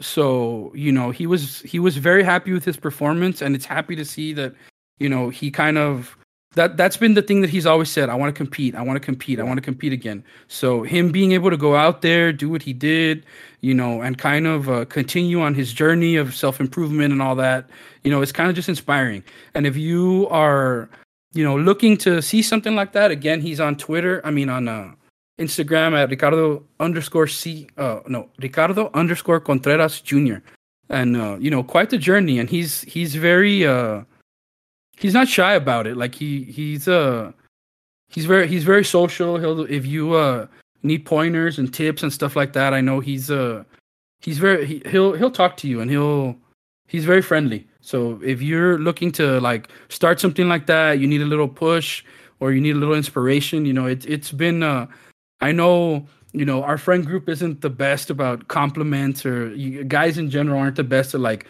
so 0.00 0.72
you 0.74 0.92
know 0.92 1.10
he 1.10 1.26
was 1.26 1.60
he 1.60 1.78
was 1.78 1.96
very 1.96 2.22
happy 2.22 2.52
with 2.52 2.64
his 2.64 2.76
performance 2.76 3.42
and 3.42 3.54
it's 3.54 3.64
happy 3.64 3.96
to 3.96 4.04
see 4.04 4.32
that 4.32 4.54
you 4.98 5.08
know 5.08 5.28
he 5.28 5.50
kind 5.50 5.78
of 5.78 6.16
that 6.54 6.76
that's 6.76 6.96
been 6.96 7.14
the 7.14 7.22
thing 7.22 7.40
that 7.42 7.50
he's 7.50 7.66
always 7.66 7.90
said. 7.90 8.08
I 8.08 8.14
want 8.14 8.34
to 8.34 8.36
compete. 8.36 8.74
I 8.74 8.82
want 8.82 8.96
to 8.96 9.04
compete. 9.04 9.38
I 9.38 9.42
want 9.42 9.58
to 9.58 9.62
compete 9.62 9.92
again. 9.92 10.24
So 10.48 10.82
him 10.82 11.12
being 11.12 11.32
able 11.32 11.50
to 11.50 11.56
go 11.56 11.76
out 11.76 12.02
there, 12.02 12.32
do 12.32 12.48
what 12.48 12.62
he 12.62 12.72
did, 12.72 13.26
you 13.60 13.74
know, 13.74 14.00
and 14.00 14.16
kind 14.18 14.46
of 14.46 14.68
uh, 14.68 14.84
continue 14.86 15.40
on 15.40 15.54
his 15.54 15.72
journey 15.72 16.16
of 16.16 16.34
self 16.34 16.60
improvement 16.60 17.12
and 17.12 17.20
all 17.20 17.36
that, 17.36 17.68
you 18.02 18.10
know, 18.10 18.22
it's 18.22 18.32
kind 18.32 18.48
of 18.48 18.56
just 18.56 18.68
inspiring. 18.68 19.22
And 19.54 19.66
if 19.66 19.76
you 19.76 20.26
are, 20.30 20.88
you 21.32 21.44
know, 21.44 21.56
looking 21.56 21.96
to 21.98 22.22
see 22.22 22.42
something 22.42 22.74
like 22.74 22.92
that, 22.92 23.10
again, 23.10 23.40
he's 23.40 23.60
on 23.60 23.76
Twitter. 23.76 24.20
I 24.24 24.30
mean, 24.30 24.48
on 24.48 24.68
uh, 24.68 24.92
Instagram 25.38 25.94
at 25.94 26.10
Ricardo 26.10 26.64
underscore 26.80 27.26
C. 27.26 27.68
Uh, 27.76 28.00
no, 28.08 28.28
Ricardo 28.40 28.90
underscore 28.94 29.40
Contreras 29.40 30.00
Jr. 30.00 30.36
And 30.90 31.16
uh, 31.16 31.36
you 31.38 31.50
know, 31.50 31.62
quite 31.62 31.90
the 31.90 31.98
journey. 31.98 32.38
And 32.38 32.50
he's 32.50 32.82
he's 32.82 33.14
very 33.14 33.66
uh 33.66 34.02
he's 34.96 35.14
not 35.14 35.28
shy 35.28 35.54
about 35.54 35.86
it. 35.86 35.96
Like 35.96 36.14
he 36.14 36.44
he's 36.44 36.88
uh 36.88 37.32
he's 38.08 38.24
very 38.26 38.48
he's 38.48 38.64
very 38.64 38.84
social. 38.84 39.38
He'll 39.38 39.60
if 39.60 39.86
you 39.86 40.14
uh 40.14 40.46
need 40.82 41.04
pointers 41.04 41.58
and 41.58 41.72
tips 41.72 42.02
and 42.02 42.12
stuff 42.12 42.36
like 42.36 42.52
that, 42.54 42.74
I 42.74 42.80
know 42.80 43.00
he's 43.00 43.30
uh 43.30 43.64
he's 44.20 44.38
very 44.38 44.66
he, 44.66 44.82
he'll 44.86 45.12
he'll 45.12 45.30
talk 45.30 45.56
to 45.58 45.68
you 45.68 45.80
and 45.80 45.90
he'll 45.90 46.36
he's 46.88 47.04
very 47.04 47.22
friendly. 47.22 47.66
So 47.80 48.20
if 48.24 48.42
you're 48.42 48.78
looking 48.78 49.12
to 49.12 49.40
like 49.40 49.68
start 49.88 50.20
something 50.20 50.48
like 50.48 50.66
that, 50.66 50.98
you 50.98 51.06
need 51.06 51.22
a 51.22 51.26
little 51.26 51.48
push 51.48 52.04
or 52.40 52.52
you 52.52 52.60
need 52.60 52.76
a 52.76 52.78
little 52.78 52.94
inspiration, 52.94 53.64
you 53.66 53.72
know, 53.72 53.86
it's 53.86 54.06
it's 54.06 54.32
been 54.32 54.62
uh 54.62 54.86
I 55.40 55.52
know 55.52 56.06
you 56.32 56.44
know 56.44 56.62
our 56.62 56.78
friend 56.78 57.06
group 57.06 57.28
isn't 57.28 57.60
the 57.60 57.70
best 57.70 58.10
about 58.10 58.48
compliments 58.48 59.24
or 59.24 59.50
guys 59.84 60.18
in 60.18 60.30
general 60.30 60.58
aren't 60.58 60.76
the 60.76 60.84
best 60.84 61.14
at 61.14 61.20
like 61.20 61.46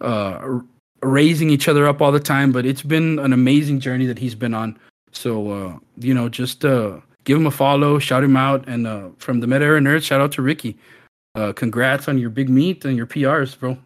uh 0.00 0.60
raising 1.02 1.50
each 1.50 1.68
other 1.68 1.86
up 1.86 2.00
all 2.00 2.12
the 2.12 2.20
time, 2.20 2.52
but 2.52 2.64
it's 2.64 2.82
been 2.82 3.18
an 3.18 3.32
amazing 3.32 3.80
journey 3.80 4.06
that 4.06 4.18
he's 4.18 4.34
been 4.34 4.54
on. 4.54 4.78
So 5.12 5.50
uh, 5.50 5.78
you 5.98 6.14
know, 6.14 6.28
just 6.28 6.64
uh, 6.64 7.00
give 7.24 7.36
him 7.36 7.46
a 7.46 7.50
follow, 7.50 7.98
shout 7.98 8.24
him 8.24 8.36
out, 8.36 8.66
and 8.68 8.86
uh, 8.86 9.08
from 9.18 9.40
the 9.40 9.46
Meta 9.46 9.64
Era 9.64 9.80
Nerds, 9.80 10.04
shout 10.04 10.20
out 10.20 10.32
to 10.32 10.42
Ricky. 10.42 10.78
Uh, 11.34 11.52
congrats 11.52 12.08
on 12.08 12.18
your 12.18 12.30
big 12.30 12.48
meet 12.48 12.84
and 12.84 12.96
your 12.96 13.06
PRs, 13.06 13.58
bro. 13.58 13.76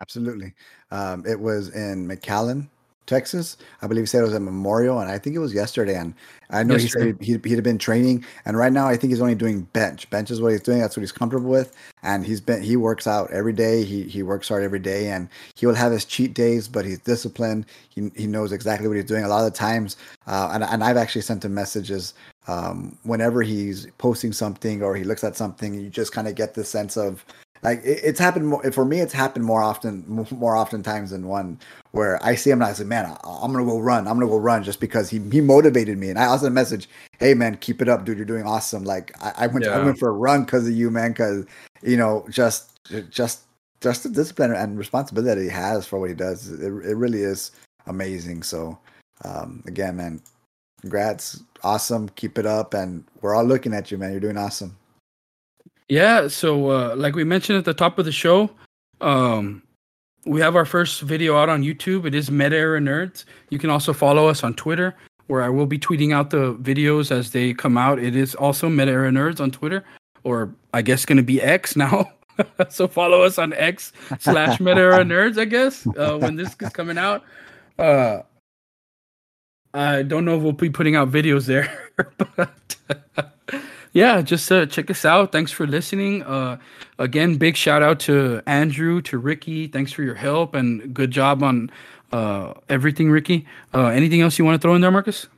Absolutely. 0.00 0.54
Um, 0.90 1.24
it 1.26 1.38
was 1.38 1.68
in 1.70 2.06
McAllen, 2.06 2.68
Texas. 3.06 3.56
I 3.82 3.86
believe 3.86 4.02
he 4.02 4.06
said 4.06 4.20
it 4.20 4.26
was 4.26 4.34
a 4.34 4.40
memorial, 4.40 5.00
and 5.00 5.10
I 5.10 5.18
think 5.18 5.36
it 5.36 5.38
was 5.38 5.52
yesterday. 5.52 5.96
And 5.96 6.14
I 6.50 6.62
know 6.62 6.76
yesterday. 6.76 7.06
he 7.20 7.32
said 7.32 7.42
he'd, 7.42 7.44
he'd 7.44 7.62
been 7.62 7.78
training, 7.78 8.24
and 8.44 8.56
right 8.56 8.72
now 8.72 8.86
I 8.86 8.96
think 8.96 9.10
he's 9.10 9.20
only 9.20 9.34
doing 9.34 9.62
bench. 9.72 10.08
Bench 10.10 10.30
is 10.30 10.40
what 10.40 10.52
he's 10.52 10.62
doing. 10.62 10.80
That's 10.80 10.96
what 10.96 11.02
he's 11.02 11.12
comfortable 11.12 11.50
with, 11.50 11.74
and 12.02 12.24
he's 12.24 12.40
been 12.40 12.62
he 12.62 12.76
works 12.76 13.06
out 13.06 13.30
every 13.30 13.52
day. 13.52 13.84
He 13.84 14.04
he 14.04 14.22
works 14.22 14.48
hard 14.48 14.62
every 14.62 14.78
day, 14.78 15.08
and 15.08 15.28
he 15.54 15.66
will 15.66 15.74
have 15.74 15.92
his 15.92 16.04
cheat 16.04 16.34
days, 16.34 16.68
but 16.68 16.84
he's 16.84 16.98
disciplined. 16.98 17.66
He 17.90 18.10
he 18.16 18.26
knows 18.26 18.52
exactly 18.52 18.88
what 18.88 18.96
he's 18.96 19.06
doing. 19.06 19.24
A 19.24 19.28
lot 19.28 19.44
of 19.44 19.52
the 19.52 19.58
times, 19.58 19.96
uh, 20.26 20.50
and 20.52 20.64
and 20.64 20.82
I've 20.82 20.96
actually 20.96 21.22
sent 21.22 21.44
him 21.44 21.54
messages 21.54 22.14
um, 22.46 22.96
whenever 23.02 23.42
he's 23.42 23.86
posting 23.98 24.32
something 24.32 24.82
or 24.82 24.94
he 24.96 25.04
looks 25.04 25.24
at 25.24 25.36
something. 25.36 25.74
You 25.74 25.88
just 25.88 26.12
kind 26.12 26.28
of 26.28 26.34
get 26.34 26.54
the 26.54 26.64
sense 26.64 26.96
of 26.96 27.24
like 27.64 27.82
it, 27.82 28.00
it's 28.04 28.20
happened 28.20 28.46
more, 28.46 28.70
for 28.72 28.84
me. 28.84 29.00
It's 29.00 29.12
happened 29.12 29.44
more 29.44 29.62
often, 29.62 30.04
more 30.30 30.54
often 30.54 30.82
times 30.82 31.10
than 31.10 31.26
one. 31.26 31.58
Where 31.92 32.22
I 32.22 32.34
see 32.34 32.50
him 32.50 32.60
and 32.60 32.70
I 32.70 32.74
say, 32.74 32.84
"Man, 32.84 33.06
I, 33.06 33.44
am 33.44 33.52
gonna 33.52 33.64
go 33.64 33.80
run. 33.80 34.06
I'm 34.06 34.18
gonna 34.18 34.30
go 34.30 34.36
run," 34.36 34.62
just 34.62 34.80
because 34.80 35.08
he 35.08 35.18
he 35.32 35.40
motivated 35.40 35.96
me. 35.96 36.10
And 36.10 36.18
I 36.18 36.26
also 36.26 36.50
message, 36.50 36.88
"Hey, 37.18 37.32
man, 37.32 37.56
keep 37.56 37.80
it 37.80 37.88
up, 37.88 38.04
dude. 38.04 38.18
You're 38.18 38.26
doing 38.26 38.44
awesome. 38.44 38.84
Like 38.84 39.12
I, 39.22 39.44
I 39.44 39.46
went, 39.46 39.64
yeah. 39.64 39.72
I 39.72 39.84
went 39.84 39.98
for 39.98 40.08
a 40.10 40.12
run 40.12 40.44
because 40.44 40.68
of 40.68 40.74
you, 40.74 40.90
man. 40.90 41.12
Because 41.12 41.46
you 41.82 41.96
know, 41.96 42.26
just 42.28 42.78
just 43.10 43.42
just 43.80 44.02
the 44.02 44.10
discipline 44.10 44.52
and 44.52 44.78
responsibility 44.78 45.44
he 45.44 45.48
has 45.48 45.86
for 45.86 45.98
what 45.98 46.10
he 46.10 46.14
does. 46.14 46.50
It, 46.50 46.66
it 46.66 46.96
really 46.96 47.22
is 47.22 47.50
amazing. 47.86 48.42
So 48.42 48.78
um, 49.24 49.62
again, 49.66 49.96
man, 49.96 50.20
congrats, 50.82 51.42
awesome. 51.62 52.10
Keep 52.10 52.36
it 52.36 52.44
up, 52.44 52.74
and 52.74 53.04
we're 53.22 53.34
all 53.34 53.44
looking 53.44 53.72
at 53.72 53.90
you, 53.90 53.96
man. 53.96 54.10
You're 54.10 54.20
doing 54.20 54.36
awesome. 54.36 54.76
Yeah, 55.88 56.28
so 56.28 56.70
uh, 56.70 56.94
like 56.96 57.14
we 57.14 57.24
mentioned 57.24 57.58
at 57.58 57.64
the 57.64 57.74
top 57.74 57.98
of 57.98 58.04
the 58.04 58.12
show, 58.12 58.50
um, 59.00 59.62
we 60.24 60.40
have 60.40 60.56
our 60.56 60.64
first 60.64 61.02
video 61.02 61.36
out 61.36 61.48
on 61.48 61.62
YouTube. 61.62 62.06
It 62.06 62.14
is 62.14 62.30
Meta 62.30 62.56
Era 62.56 62.80
Nerds. 62.80 63.24
You 63.50 63.58
can 63.58 63.70
also 63.70 63.92
follow 63.92 64.26
us 64.26 64.42
on 64.42 64.54
Twitter, 64.54 64.94
where 65.26 65.42
I 65.42 65.50
will 65.50 65.66
be 65.66 65.78
tweeting 65.78 66.14
out 66.14 66.30
the 66.30 66.54
videos 66.54 67.10
as 67.10 67.32
they 67.32 67.52
come 67.52 67.76
out. 67.76 67.98
It 67.98 68.16
is 68.16 68.34
also 68.34 68.68
Meta 68.68 68.92
Era 68.92 69.10
Nerds 69.10 69.40
on 69.40 69.50
Twitter, 69.50 69.84
or 70.22 70.54
I 70.72 70.80
guess 70.80 71.04
going 71.04 71.18
to 71.18 71.22
be 71.22 71.42
X 71.42 71.76
now. 71.76 72.10
so 72.70 72.88
follow 72.88 73.22
us 73.22 73.38
on 73.38 73.52
X 73.52 73.92
slash 74.18 74.60
Meta 74.60 74.80
Era 74.80 75.04
Nerds, 75.04 75.38
I 75.38 75.44
guess, 75.44 75.86
uh, 75.86 76.16
when 76.18 76.36
this 76.36 76.56
is 76.60 76.70
coming 76.70 76.98
out. 76.98 77.24
Uh, 77.78 78.20
I 79.74 80.02
don't 80.02 80.24
know 80.24 80.36
if 80.36 80.42
we'll 80.42 80.52
be 80.52 80.70
putting 80.70 80.96
out 80.96 81.10
videos 81.10 81.46
there, 81.46 81.90
but 82.36 83.33
yeah, 83.94 84.20
just 84.22 84.50
uh, 84.50 84.66
check 84.66 84.90
us 84.90 85.04
out. 85.04 85.30
Thanks 85.30 85.52
for 85.52 85.66
listening. 85.66 86.24
Uh, 86.24 86.58
again, 86.98 87.36
big 87.36 87.56
shout 87.56 87.80
out 87.80 88.00
to 88.00 88.42
Andrew, 88.46 89.00
to 89.02 89.18
Ricky. 89.18 89.68
Thanks 89.68 89.92
for 89.92 90.02
your 90.02 90.16
help 90.16 90.54
and 90.54 90.92
good 90.92 91.12
job 91.12 91.44
on 91.44 91.70
uh, 92.12 92.54
everything, 92.68 93.08
Ricky. 93.08 93.46
Uh, 93.72 93.86
anything 93.86 94.20
else 94.20 94.36
you 94.36 94.44
want 94.44 94.60
to 94.60 94.64
throw 94.64 94.74
in 94.74 94.80
there, 94.80 94.90
Marcus? 94.90 95.28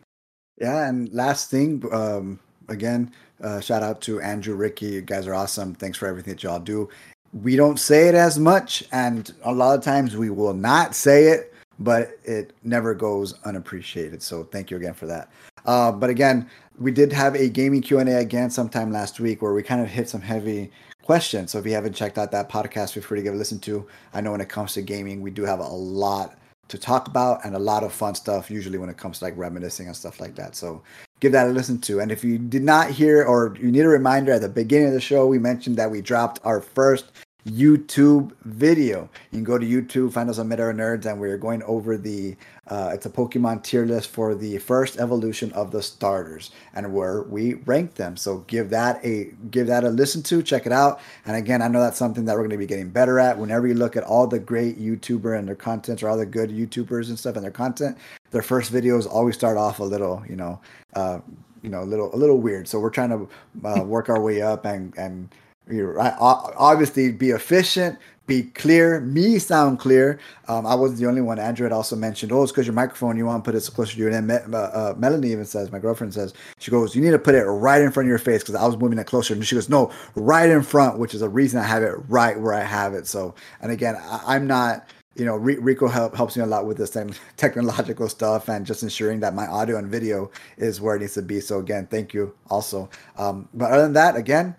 Yeah, 0.58 0.88
and 0.88 1.12
last 1.12 1.50
thing, 1.50 1.84
um, 1.92 2.40
again, 2.68 3.12
uh, 3.42 3.60
shout 3.60 3.82
out 3.82 4.00
to 4.02 4.20
Andrew, 4.22 4.54
Ricky. 4.54 4.86
You 4.86 5.02
guys 5.02 5.26
are 5.26 5.34
awesome. 5.34 5.74
Thanks 5.74 5.98
for 5.98 6.08
everything 6.08 6.32
that 6.32 6.42
y'all 6.42 6.58
do. 6.58 6.88
We 7.34 7.56
don't 7.56 7.78
say 7.78 8.08
it 8.08 8.14
as 8.14 8.38
much, 8.38 8.82
and 8.90 9.34
a 9.44 9.52
lot 9.52 9.78
of 9.78 9.84
times 9.84 10.16
we 10.16 10.30
will 10.30 10.54
not 10.54 10.94
say 10.94 11.24
it, 11.26 11.52
but 11.78 12.18
it 12.24 12.54
never 12.62 12.94
goes 12.94 13.34
unappreciated. 13.44 14.22
So 14.22 14.44
thank 14.44 14.70
you 14.70 14.78
again 14.78 14.94
for 14.94 15.04
that. 15.06 15.30
Uh, 15.66 15.92
but 15.92 16.08
again, 16.08 16.48
we 16.78 16.90
did 16.90 17.12
have 17.12 17.34
a 17.34 17.48
gaming 17.48 17.82
Q 17.82 17.98
and 17.98 18.08
A 18.08 18.18
again 18.18 18.50
sometime 18.50 18.92
last 18.92 19.20
week 19.20 19.42
where 19.42 19.52
we 19.52 19.62
kind 19.62 19.80
of 19.80 19.88
hit 19.88 20.08
some 20.08 20.20
heavy 20.20 20.70
questions. 21.02 21.52
So 21.52 21.58
if 21.58 21.66
you 21.66 21.72
haven't 21.72 21.94
checked 21.94 22.18
out 22.18 22.32
that 22.32 22.48
podcast, 22.48 22.92
feel 22.92 23.02
free 23.02 23.18
to 23.18 23.22
give 23.22 23.34
a 23.34 23.36
listen 23.36 23.60
to. 23.60 23.86
I 24.12 24.20
know 24.20 24.32
when 24.32 24.40
it 24.40 24.48
comes 24.48 24.74
to 24.74 24.82
gaming, 24.82 25.22
we 25.22 25.30
do 25.30 25.44
have 25.44 25.60
a 25.60 25.66
lot 25.66 26.36
to 26.68 26.78
talk 26.78 27.06
about 27.06 27.44
and 27.44 27.54
a 27.54 27.58
lot 27.58 27.84
of 27.84 27.92
fun 27.92 28.14
stuff. 28.14 28.50
Usually 28.50 28.78
when 28.78 28.88
it 28.88 28.96
comes 28.96 29.20
to 29.20 29.24
like 29.24 29.36
reminiscing 29.36 29.86
and 29.86 29.96
stuff 29.96 30.20
like 30.20 30.34
that. 30.34 30.56
So 30.56 30.82
give 31.20 31.32
that 31.32 31.46
a 31.46 31.50
listen 31.50 31.80
to. 31.82 32.00
And 32.00 32.10
if 32.10 32.24
you 32.24 32.38
did 32.38 32.62
not 32.62 32.90
hear 32.90 33.24
or 33.24 33.56
you 33.60 33.70
need 33.70 33.84
a 33.84 33.88
reminder 33.88 34.32
at 34.32 34.40
the 34.40 34.48
beginning 34.48 34.88
of 34.88 34.94
the 34.94 35.00
show, 35.00 35.26
we 35.26 35.38
mentioned 35.38 35.76
that 35.76 35.90
we 35.90 36.00
dropped 36.00 36.40
our 36.44 36.60
first 36.60 37.12
YouTube 37.46 38.32
video. 38.44 39.08
You 39.30 39.38
can 39.38 39.44
go 39.44 39.56
to 39.56 39.64
YouTube, 39.64 40.12
find 40.12 40.28
us 40.28 40.38
on 40.38 40.48
Meta 40.48 40.62
Nerds, 40.62 41.06
and 41.06 41.20
we're 41.20 41.38
going 41.38 41.62
over 41.62 41.96
the 41.96 42.36
uh, 42.66 42.90
it's 42.92 43.06
a 43.06 43.10
Pokemon 43.10 43.62
tier 43.62 43.86
list 43.86 44.10
for 44.10 44.34
the 44.34 44.58
first 44.58 44.98
evolution 44.98 45.52
of 45.52 45.70
the 45.70 45.80
starters 45.80 46.50
and 46.74 46.92
where 46.92 47.22
we 47.22 47.54
rank 47.54 47.94
them. 47.94 48.16
So 48.16 48.38
give 48.48 48.70
that 48.70 49.04
a 49.04 49.30
give 49.52 49.68
that 49.68 49.84
a 49.84 49.90
listen 49.90 50.24
to, 50.24 50.42
check 50.42 50.66
it 50.66 50.72
out. 50.72 51.00
And 51.24 51.36
again, 51.36 51.62
I 51.62 51.68
know 51.68 51.80
that's 51.80 51.98
something 51.98 52.24
that 52.24 52.32
we're 52.32 52.40
going 52.40 52.50
to 52.50 52.58
be 52.58 52.66
getting 52.66 52.90
better 52.90 53.20
at. 53.20 53.38
Whenever 53.38 53.68
you 53.68 53.74
look 53.74 53.96
at 53.96 54.02
all 54.02 54.26
the 54.26 54.40
great 54.40 54.80
YouTuber 54.80 55.38
and 55.38 55.46
their 55.46 55.54
content, 55.54 56.02
or 56.02 56.08
all 56.08 56.16
the 56.16 56.26
good 56.26 56.50
YouTubers 56.50 57.08
and 57.08 57.18
stuff 57.18 57.36
and 57.36 57.44
their 57.44 57.52
content, 57.52 57.96
their 58.32 58.42
first 58.42 58.72
videos 58.72 59.06
always 59.06 59.36
start 59.36 59.56
off 59.56 59.78
a 59.78 59.84
little, 59.84 60.24
you 60.28 60.34
know, 60.34 60.60
uh, 60.94 61.20
you 61.62 61.70
know, 61.70 61.82
a 61.82 61.84
little 61.84 62.12
a 62.12 62.18
little 62.18 62.40
weird. 62.40 62.66
So 62.66 62.80
we're 62.80 62.90
trying 62.90 63.10
to 63.10 63.28
uh, 63.64 63.84
work 63.84 64.08
our 64.08 64.20
way 64.20 64.42
up 64.42 64.64
and 64.64 64.92
and 64.98 65.28
you're 65.70 65.92
right. 65.92 66.14
Obviously, 66.18 67.12
be 67.12 67.30
efficient, 67.30 67.98
be 68.26 68.42
clear. 68.42 69.00
Me 69.00 69.38
sound 69.38 69.78
clear. 69.78 70.18
Um, 70.48 70.66
I 70.66 70.74
wasn't 70.74 71.00
the 71.00 71.06
only 71.06 71.20
one. 71.20 71.38
Andrew 71.38 71.64
had 71.64 71.72
also 71.72 71.94
mentioned, 71.94 72.32
oh, 72.32 72.42
it's 72.42 72.52
because 72.52 72.66
your 72.66 72.74
microphone. 72.74 73.16
You 73.16 73.26
want 73.26 73.44
to 73.44 73.48
put 73.48 73.56
it 73.56 73.60
so 73.60 73.72
closer 73.72 73.94
to 73.94 73.98
you. 73.98 74.12
And 74.12 74.28
then 74.28 74.54
uh, 74.54 74.58
uh, 74.58 74.94
Melanie 74.96 75.30
even 75.30 75.44
says, 75.44 75.70
my 75.70 75.78
girlfriend 75.78 76.12
says, 76.12 76.34
she 76.58 76.70
goes, 76.70 76.94
you 76.94 77.02
need 77.02 77.12
to 77.12 77.18
put 77.18 77.34
it 77.34 77.44
right 77.44 77.80
in 77.80 77.92
front 77.92 78.06
of 78.06 78.10
your 78.10 78.18
face 78.18 78.42
because 78.42 78.56
I 78.56 78.66
was 78.66 78.76
moving 78.76 78.98
it 78.98 79.06
closer. 79.06 79.34
And 79.34 79.46
she 79.46 79.54
goes, 79.54 79.68
no, 79.68 79.92
right 80.14 80.50
in 80.50 80.62
front, 80.62 80.98
which 80.98 81.14
is 81.14 81.22
a 81.22 81.28
reason 81.28 81.60
I 81.60 81.64
have 81.64 81.82
it 81.82 81.94
right 82.08 82.38
where 82.38 82.54
I 82.54 82.64
have 82.64 82.94
it. 82.94 83.06
So, 83.06 83.34
and 83.60 83.70
again, 83.70 83.96
I, 83.96 84.36
am 84.36 84.46
not. 84.46 84.88
You 85.18 85.24
know, 85.24 85.36
Rico 85.36 85.88
help, 85.88 86.14
helps 86.14 86.36
me 86.36 86.42
a 86.42 86.46
lot 86.46 86.66
with 86.66 86.76
this 86.76 86.92
same 86.92 87.10
technological 87.38 88.06
stuff 88.06 88.50
and 88.50 88.66
just 88.66 88.82
ensuring 88.82 89.20
that 89.20 89.34
my 89.34 89.46
audio 89.46 89.78
and 89.78 89.90
video 89.90 90.30
is 90.58 90.78
where 90.78 90.94
it 90.94 90.98
needs 90.98 91.14
to 91.14 91.22
be. 91.22 91.40
So 91.40 91.58
again, 91.58 91.86
thank 91.86 92.12
you 92.12 92.34
also. 92.50 92.90
Um, 93.16 93.48
but 93.54 93.72
other 93.72 93.84
than 93.84 93.94
that, 93.94 94.14
again, 94.16 94.54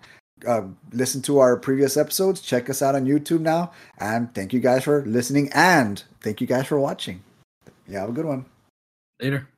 uh, 0.46 0.62
listen 0.92 1.22
to 1.22 1.38
our 1.38 1.56
previous 1.56 1.96
episodes. 1.96 2.40
Check 2.40 2.68
us 2.70 2.82
out 2.82 2.94
on 2.94 3.06
YouTube 3.06 3.40
now. 3.40 3.72
And 3.98 4.34
thank 4.34 4.52
you 4.52 4.60
guys 4.60 4.84
for 4.84 5.04
listening. 5.04 5.50
And 5.52 6.02
thank 6.20 6.40
you 6.40 6.46
guys 6.46 6.66
for 6.66 6.78
watching. 6.78 7.22
Yeah, 7.86 8.00
have 8.00 8.10
a 8.10 8.12
good 8.12 8.26
one. 8.26 8.44
Later. 9.20 9.48